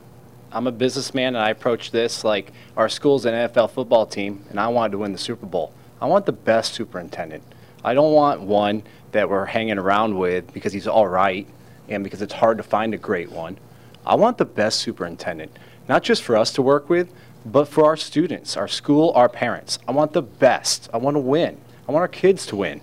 I'm 0.51 0.67
a 0.67 0.71
businessman, 0.71 1.35
and 1.35 1.43
I 1.43 1.49
approach 1.49 1.91
this 1.91 2.23
like 2.23 2.51
our 2.75 2.89
school's 2.89 3.25
an 3.25 3.33
NFL 3.33 3.71
football 3.71 4.05
team, 4.05 4.43
and 4.49 4.59
I 4.59 4.67
wanted 4.69 4.93
to 4.93 4.97
win 4.99 5.11
the 5.11 5.17
Super 5.17 5.45
Bowl. 5.45 5.73
I 5.99 6.05
want 6.05 6.25
the 6.25 6.31
best 6.31 6.73
superintendent. 6.73 7.43
I 7.83 7.93
don't 7.93 8.13
want 8.13 8.41
one 8.41 8.83
that 9.11 9.29
we're 9.29 9.45
hanging 9.45 9.77
around 9.77 10.17
with 10.17 10.53
because 10.53 10.73
he's 10.73 10.87
all 10.87 11.07
right 11.07 11.47
and 11.89 12.03
because 12.03 12.21
it's 12.21 12.33
hard 12.33 12.57
to 12.57 12.63
find 12.63 12.93
a 12.93 12.97
great 12.97 13.31
one. 13.31 13.57
I 14.05 14.15
want 14.15 14.37
the 14.37 14.45
best 14.45 14.79
superintendent, 14.79 15.57
not 15.87 16.03
just 16.03 16.23
for 16.23 16.37
us 16.37 16.51
to 16.53 16.61
work 16.61 16.89
with, 16.89 17.13
but 17.45 17.67
for 17.67 17.85
our 17.85 17.97
students, 17.97 18.57
our 18.57 18.67
school, 18.67 19.11
our 19.15 19.29
parents. 19.29 19.79
I 19.87 19.91
want 19.91 20.13
the 20.13 20.21
best. 20.21 20.89
I 20.93 20.97
want 20.97 21.15
to 21.15 21.19
win. 21.19 21.57
I 21.87 21.91
want 21.91 22.01
our 22.01 22.07
kids 22.07 22.45
to 22.47 22.55
win. 22.55 22.81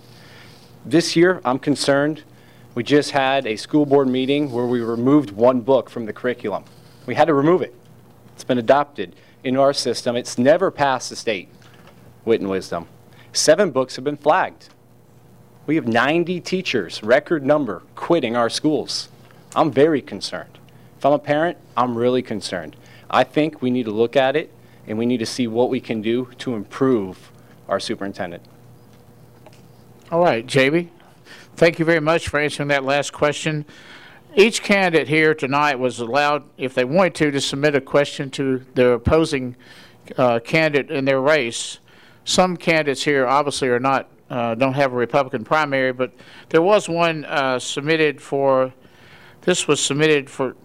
This 0.84 1.16
year, 1.16 1.40
I'm 1.44 1.58
concerned. 1.58 2.24
We 2.74 2.82
just 2.82 3.12
had 3.12 3.46
a 3.46 3.56
school 3.56 3.86
board 3.86 4.08
meeting 4.08 4.50
where 4.50 4.66
we 4.66 4.80
removed 4.80 5.30
one 5.30 5.60
book 5.60 5.88
from 5.88 6.06
the 6.06 6.12
curriculum. 6.12 6.64
We 7.06 7.14
had 7.14 7.26
to 7.26 7.34
remove 7.34 7.62
it. 7.62 7.74
It's 8.34 8.42
been 8.42 8.58
adopted 8.58 9.14
into 9.44 9.60
our 9.60 9.72
system. 9.72 10.16
It's 10.16 10.38
never 10.38 10.72
passed 10.72 11.10
the 11.10 11.16
state, 11.16 11.48
Wit 12.24 12.40
and 12.40 12.50
Wisdom. 12.50 12.88
Seven 13.32 13.70
books 13.70 13.94
have 13.94 14.04
been 14.04 14.16
flagged. 14.16 14.70
We 15.66 15.76
have 15.76 15.86
90 15.86 16.40
teachers, 16.40 17.02
record 17.02 17.46
number, 17.46 17.82
quitting 17.94 18.36
our 18.36 18.50
schools. 18.50 19.08
I'm 19.54 19.70
very 19.70 20.02
concerned. 20.02 20.58
If 20.98 21.06
I'm 21.06 21.12
a 21.12 21.18
parent, 21.18 21.58
I'm 21.76 21.96
really 21.96 22.22
concerned. 22.22 22.74
I 23.08 23.22
think 23.22 23.62
we 23.62 23.70
need 23.70 23.84
to 23.84 23.92
look 23.92 24.16
at 24.16 24.34
it 24.34 24.52
and 24.86 24.98
we 24.98 25.06
need 25.06 25.18
to 25.18 25.26
see 25.26 25.46
what 25.46 25.70
we 25.70 25.80
can 25.80 26.02
do 26.02 26.28
to 26.38 26.54
improve 26.54 27.30
our 27.68 27.78
superintendent. 27.78 28.42
All 30.10 30.20
right, 30.20 30.44
JB. 30.44 30.88
Thank 31.56 31.78
you 31.78 31.84
very 31.84 32.00
much 32.00 32.28
for 32.28 32.40
answering 32.40 32.68
that 32.70 32.82
last 32.82 33.12
question. 33.12 33.64
Each 34.34 34.60
candidate 34.60 35.06
here 35.06 35.34
tonight 35.34 35.78
was 35.78 36.00
allowed, 36.00 36.42
if 36.58 36.74
they 36.74 36.84
wanted 36.84 37.14
to, 37.14 37.30
to 37.30 37.40
submit 37.40 37.76
a 37.76 37.80
question 37.80 38.28
to 38.30 38.64
the 38.74 38.88
opposing 38.88 39.54
uh, 40.18 40.40
candidate 40.40 40.90
in 40.90 41.04
their 41.04 41.20
race. 41.20 41.78
Some 42.24 42.56
candidates 42.56 43.04
here 43.04 43.28
obviously 43.28 43.68
are 43.68 43.78
not, 43.78 44.08
uh, 44.30 44.56
don't 44.56 44.72
have 44.72 44.92
a 44.92 44.96
Republican 44.96 45.44
primary, 45.44 45.92
but 45.92 46.12
there 46.48 46.60
was 46.60 46.88
one 46.88 47.24
uh, 47.26 47.60
submitted 47.60 48.20
for, 48.20 48.74
this 49.42 49.68
was 49.68 49.80
submitted 49.80 50.28
for, 50.28 50.56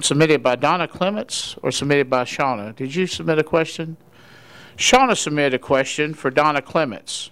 submitted 0.00 0.42
by 0.42 0.56
Donna 0.56 0.88
Clements 0.88 1.54
or 1.62 1.70
submitted 1.70 2.08
by 2.08 2.24
Shauna? 2.24 2.74
Did 2.74 2.94
you 2.94 3.06
submit 3.06 3.38
a 3.38 3.44
question? 3.44 3.98
Shauna 4.78 5.18
submitted 5.18 5.52
a 5.52 5.58
question 5.58 6.14
for 6.14 6.30
Donna 6.30 6.62
Clements. 6.62 7.30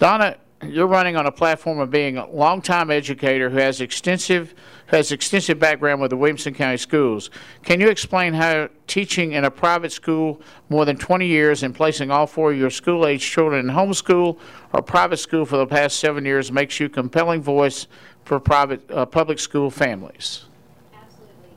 Donna, 0.00 0.36
you're 0.62 0.86
running 0.86 1.16
on 1.16 1.26
a 1.26 1.32
platform 1.32 1.78
of 1.78 1.90
being 1.90 2.18
a 2.18 2.28
longtime 2.28 2.90
educator 2.90 3.48
who 3.48 3.56
has 3.56 3.80
extensive 3.80 4.54
has 4.86 5.12
extensive 5.12 5.58
background 5.58 6.00
with 6.00 6.10
the 6.10 6.16
Williamson 6.16 6.52
County 6.52 6.76
Schools. 6.76 7.30
Can 7.62 7.80
you 7.80 7.88
explain 7.88 8.34
how 8.34 8.68
teaching 8.88 9.32
in 9.32 9.44
a 9.44 9.50
private 9.50 9.92
school 9.92 10.40
more 10.68 10.84
than 10.84 10.96
20 10.96 11.28
years 11.28 11.62
and 11.62 11.72
placing 11.72 12.10
all 12.10 12.26
four 12.26 12.50
of 12.50 12.58
your 12.58 12.70
school-age 12.70 13.22
children 13.22 13.68
in 13.68 13.74
homeschool 13.74 14.36
or 14.72 14.82
private 14.82 15.18
school 15.18 15.44
for 15.46 15.58
the 15.58 15.66
past 15.66 16.00
seven 16.00 16.24
years 16.24 16.50
makes 16.50 16.80
you 16.80 16.86
a 16.86 16.88
compelling 16.88 17.40
voice 17.40 17.86
for 18.24 18.40
private 18.40 18.90
uh, 18.90 19.06
public 19.06 19.38
school 19.38 19.70
families? 19.70 20.46
Absolutely. 20.92 21.50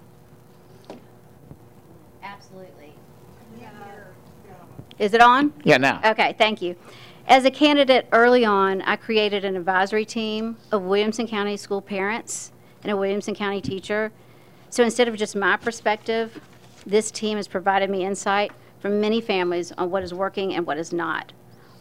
Absolutely. 2.21 2.93
Is 4.99 5.15
it 5.15 5.21
on? 5.21 5.51
Yeah, 5.63 5.77
now. 5.77 6.01
Okay, 6.05 6.35
thank 6.37 6.61
you. 6.61 6.75
As 7.25 7.45
a 7.45 7.51
candidate 7.51 8.07
early 8.11 8.43
on, 8.43 8.81
I 8.81 8.97
created 8.97 9.45
an 9.45 9.55
advisory 9.55 10.03
team 10.03 10.57
of 10.73 10.81
Williamson 10.81 11.25
County 11.25 11.55
school 11.55 11.81
parents 11.81 12.51
and 12.83 12.91
a 12.91 12.97
Williamson 12.97 13.33
County 13.33 13.61
teacher. 13.61 14.11
So 14.69 14.83
instead 14.83 15.07
of 15.07 15.15
just 15.15 15.33
my 15.35 15.55
perspective, 15.55 16.41
this 16.85 17.11
team 17.11 17.37
has 17.37 17.47
provided 17.47 17.89
me 17.89 18.05
insight 18.05 18.51
from 18.81 18.99
many 18.99 19.21
families 19.21 19.71
on 19.77 19.89
what 19.89 20.03
is 20.03 20.13
working 20.13 20.53
and 20.53 20.67
what 20.67 20.77
is 20.77 20.91
not. 20.91 21.31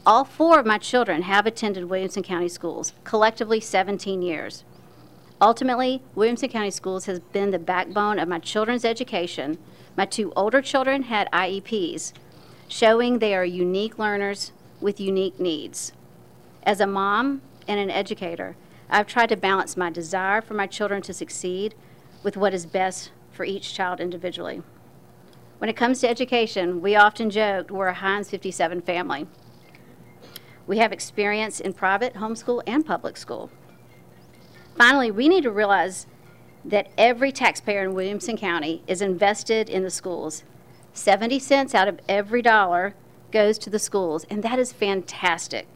All 0.07 0.25
four 0.25 0.61
of 0.61 0.67
my 0.67 0.79
children 0.79 1.23
have 1.23 1.45
attended 1.45 1.87
Williamson 1.87 2.23
County 2.23 2.49
schools, 2.49 2.93
collectively 3.03 3.59
17 3.59 4.23
years. 4.23 4.63
Ultimately, 5.41 6.03
Williamson 6.15 6.51
County 6.51 6.71
Schools 6.71 7.07
has 7.07 7.19
been 7.19 7.51
the 7.51 7.59
backbone 7.59 8.21
of 8.21 8.29
my 8.29 8.39
children's 8.39 8.85
education. 8.85 9.59
My 9.97 10.07
two 10.07 10.33
older 10.37 10.63
children 10.63 11.05
had 11.05 11.29
IEPs, 11.33 12.13
showing 12.69 13.19
they 13.19 13.35
are 13.35 13.45
unique 13.45 13.99
learners 13.99 14.53
with 14.83 15.01
unique 15.01 15.39
needs. 15.39 15.93
As 16.65 16.81
a 16.81 16.87
mom 16.87 17.43
and 17.67 17.81
an 17.81 17.91
educator, 17.91 18.57
I've 18.91 19.07
tried 19.07 19.31
to 19.31 19.37
balance 19.37 19.77
my 19.77 19.89
desire 19.91 20.43
for 20.43 20.55
my 20.55 20.67
children 20.67 21.01
to 21.03 21.15
succeed 21.15 21.75
with 22.23 22.37
what 22.37 22.53
is 22.53 22.67
best 22.67 23.11
for 23.31 23.45
each 23.45 23.73
child 23.73 24.01
individually. 24.01 24.63
When 25.59 25.71
it 25.71 25.77
comes 25.77 26.01
to 26.01 26.09
education, 26.09 26.81
we 26.81 26.97
often 26.97 27.31
joked 27.31 27.71
we're 27.71 27.87
a 27.87 27.95
Heinz 27.95 28.29
57 28.29 28.83
family. 28.83 29.27
We 30.67 30.79
have 30.79 30.93
experience 30.93 31.61
in 31.61 31.73
private, 31.73 32.15
homeschool, 32.15 32.63
and 32.67 32.85
public 32.85 33.17
school. 33.17 33.51
Finally, 34.77 35.11
we 35.11 35.29
need 35.29 35.43
to 35.45 35.51
realize 35.51 36.07
that 36.65 36.89
every 36.97 37.33
taxpayer 37.33 37.83
in 37.83 37.95
Williamson 37.95 38.37
County 38.37 38.83
is 38.87 39.03
invested 39.03 39.69
in 39.69 39.83
the 39.83 39.91
schools. 39.91 40.45
70 40.93 41.39
cents 41.39 41.75
out 41.75 41.89
of 41.89 42.01
every 42.09 42.43
dollar 42.43 42.95
goes 43.33 43.59
to 43.59 43.71
the 43.71 43.79
schools, 43.79 44.25
and 44.31 44.43
that 44.43 44.59
is 44.59 44.73
fantastic. 44.73 45.67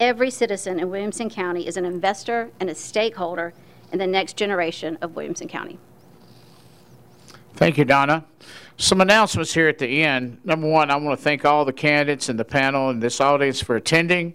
Every 0.00 0.30
citizen 0.30 0.80
in 0.80 0.90
Williamson 0.90 1.28
County 1.28 1.66
is 1.66 1.76
an 1.76 1.84
investor 1.84 2.50
and 2.58 2.70
a 2.70 2.74
stakeholder 2.74 3.52
in 3.92 3.98
the 3.98 4.06
next 4.06 4.36
generation 4.36 4.98
of 5.02 5.14
Williamson 5.14 5.48
County. 5.48 5.78
Thank 7.54 7.78
you, 7.78 7.84
Donna. 7.84 8.24
Some 8.76 9.00
announcements 9.00 9.54
here 9.54 9.68
at 9.68 9.78
the 9.78 10.02
end. 10.02 10.38
Number 10.44 10.68
one, 10.68 10.90
I 10.90 10.96
want 10.96 11.16
to 11.16 11.22
thank 11.22 11.44
all 11.44 11.64
the 11.64 11.72
candidates 11.72 12.28
and 12.28 12.38
the 12.38 12.44
panel 12.44 12.90
and 12.90 13.00
this 13.00 13.20
audience 13.20 13.60
for 13.60 13.76
attending. 13.76 14.34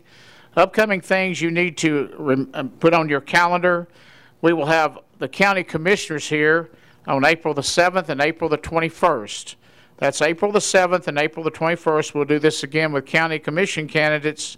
Upcoming 0.55 1.01
things 1.01 1.41
you 1.41 1.51
need 1.51 1.77
to 1.79 2.47
uh, 2.53 2.63
put 2.79 2.93
on 2.93 3.09
your 3.09 3.21
calendar. 3.21 3.89
We 4.41 4.53
will 4.53 4.65
have 4.65 4.99
the 5.17 5.27
county 5.27 5.63
commissioners 5.63 6.29
here 6.29 6.69
on 7.05 7.25
April 7.25 7.53
the 7.53 7.61
7th 7.61 8.07
and 8.07 8.21
April 8.21 8.49
the 8.49 8.57
21st. 8.57 9.55
That's 9.99 10.21
April 10.21 10.53
the 10.53 10.59
7th 10.59 11.07
and 11.07 11.17
April 11.17 11.43
the 11.43 11.51
21st. 11.51 12.13
We'll 12.13 12.23
do 12.23 12.39
this 12.39 12.63
again 12.63 12.93
with 12.93 13.05
county 13.05 13.37
commission 13.37 13.85
candidates 13.85 14.57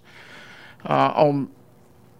uh, 0.88 1.12
on 1.16 1.50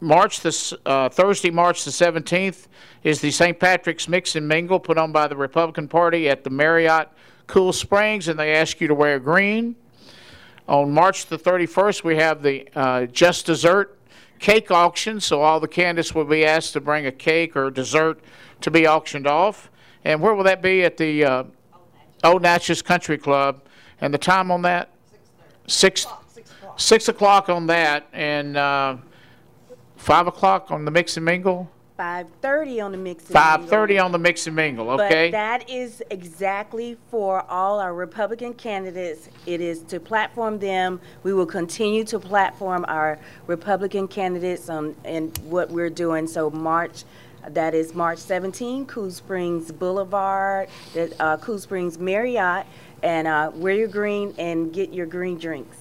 March 0.01 0.41
the 0.41 0.79
uh, 0.85 1.09
Thursday, 1.09 1.49
March 1.51 1.85
the 1.85 1.93
17th 1.93 2.67
is 3.05 3.21
the 3.21 3.31
St. 3.31 3.61
Patrick's 3.61 4.09
Mix 4.09 4.35
and 4.35 4.49
Mingle 4.49 4.81
put 4.81 4.99
on 4.99 5.13
by 5.13 5.29
the 5.29 5.37
Republican 5.37 5.87
Party 5.87 6.29
at 6.29 6.43
the 6.43 6.51
Marriott 6.51 7.11
Cool 7.47 7.73
Springs, 7.73 8.27
and 8.27 8.37
they 8.37 8.57
ask 8.57 8.81
you 8.81 8.89
to 8.89 8.95
wear 8.95 9.21
green. 9.21 9.77
On 10.67 10.93
March 10.93 11.27
the 11.27 11.39
31st, 11.39 12.03
we 12.03 12.17
have 12.17 12.43
the 12.43 12.69
uh, 12.75 13.07
Just 13.07 13.47
Dessert 13.47 13.97
cake 14.41 14.73
auction, 14.73 15.21
so 15.21 15.43
all 15.43 15.61
the 15.61 15.69
candidates 15.69 16.13
will 16.13 16.25
be 16.25 16.45
asked 16.45 16.73
to 16.73 16.81
bring 16.81 17.07
a 17.07 17.13
cake 17.13 17.57
or 17.57 17.71
dessert 17.71 18.19
to 18.63 18.71
be 18.73 18.85
auctioned 18.89 19.29
off. 19.29 19.71
And 20.05 20.21
where 20.21 20.35
will 20.35 20.45
that 20.45 20.61
be? 20.61 20.83
At 20.83 20.97
the 20.97 21.25
uh, 21.25 21.45
Old 22.25 22.43
Natchez 22.43 22.83
Country 22.83 23.19
Club. 23.19 23.63
And 24.01 24.13
the 24.13 24.19
time 24.19 24.51
on 24.51 24.63
that? 24.63 24.91
Six. 25.67 26.07
Six 26.77 27.09
o'clock 27.09 27.51
on 27.51 27.67
that, 27.67 28.09
and 28.15 28.57
uh, 28.57 28.97
five 29.97 30.27
o'clock 30.27 30.71
on 30.71 30.87
the 30.87 30.91
Mix 30.91 31.17
and 31.19 31.25
Mingle. 31.25 31.71
5:30 31.99 32.85
on 32.85 32.93
the 32.93 32.99
mix. 32.99 33.25
and 33.25 33.33
Five 33.33 33.61
mingle. 33.61 33.71
thirty 33.79 33.99
on 33.99 34.11
the 34.11 34.19
Mix 34.19 34.47
and 34.47 34.57
Mingle. 34.57 34.91
Okay. 34.91 35.27
But 35.29 35.33
that 35.33 35.71
is 35.71 36.03
exactly 36.11 36.97
for 37.11 37.43
all 37.51 37.79
our 37.79 37.95
Republican 37.95 38.55
candidates. 38.55 39.29
It 39.47 39.61
is 39.61 39.83
to 39.85 40.01
platform 40.01 40.59
them. 40.59 41.01
We 41.23 41.33
will 41.35 41.47
continue 41.47 42.03
to 42.05 42.19
platform 42.19 42.85
our 42.89 43.19
Republican 43.47 44.09
candidates 44.09 44.69
on, 44.71 44.97
and 45.05 45.37
what 45.45 45.71
we're 45.71 45.91
doing. 45.91 46.27
So 46.27 46.51
March, 46.51 47.05
that 47.49 47.75
is 47.75 47.95
March 47.95 48.19
17, 48.19 48.87
Cool 48.87 49.11
Springs 49.11 49.73
Boulevard, 49.73 50.69
that, 50.95 51.13
uh, 51.21 51.37
Cool 51.39 51.59
Springs 51.59 51.99
Marriott, 51.99 52.67
and, 53.03 53.27
uh, 53.27 53.51
wear 53.55 53.75
your 53.75 53.89
green 53.89 54.35
and 54.39 54.73
get 54.73 54.93
your 54.93 55.07
green 55.07 55.39
drinks. 55.39 55.77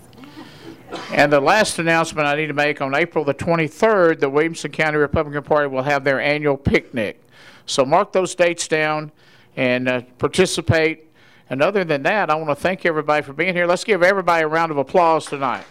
And 1.11 1.31
the 1.31 1.39
last 1.39 1.79
announcement 1.79 2.27
I 2.27 2.35
need 2.35 2.47
to 2.47 2.53
make, 2.53 2.81
on 2.81 2.93
April 2.95 3.23
the 3.23 3.33
23rd, 3.33 4.19
the 4.19 4.29
Williamson 4.29 4.71
County 4.71 4.97
Republican 4.97 5.43
Party 5.43 5.67
will 5.67 5.83
have 5.83 6.03
their 6.03 6.19
annual 6.19 6.57
picnic. 6.57 7.21
So 7.65 7.85
mark 7.85 8.11
those 8.11 8.35
dates 8.35 8.67
down 8.67 9.11
and 9.55 9.87
uh, 9.87 10.01
participate. 10.17 11.09
And 11.49 11.61
other 11.61 11.83
than 11.83 12.03
that, 12.03 12.29
I 12.29 12.35
want 12.35 12.49
to 12.49 12.55
thank 12.55 12.85
everybody 12.85 13.23
for 13.23 13.33
being 13.33 13.53
here. 13.53 13.65
Let's 13.65 13.83
give 13.83 14.03
everybody 14.03 14.43
a 14.43 14.47
round 14.47 14.71
of 14.71 14.77
applause 14.77 15.25
tonight. 15.25 15.65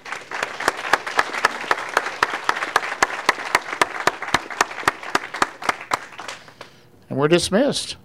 And 7.11 7.19
we're 7.19 7.29
dismissed. 7.29 7.97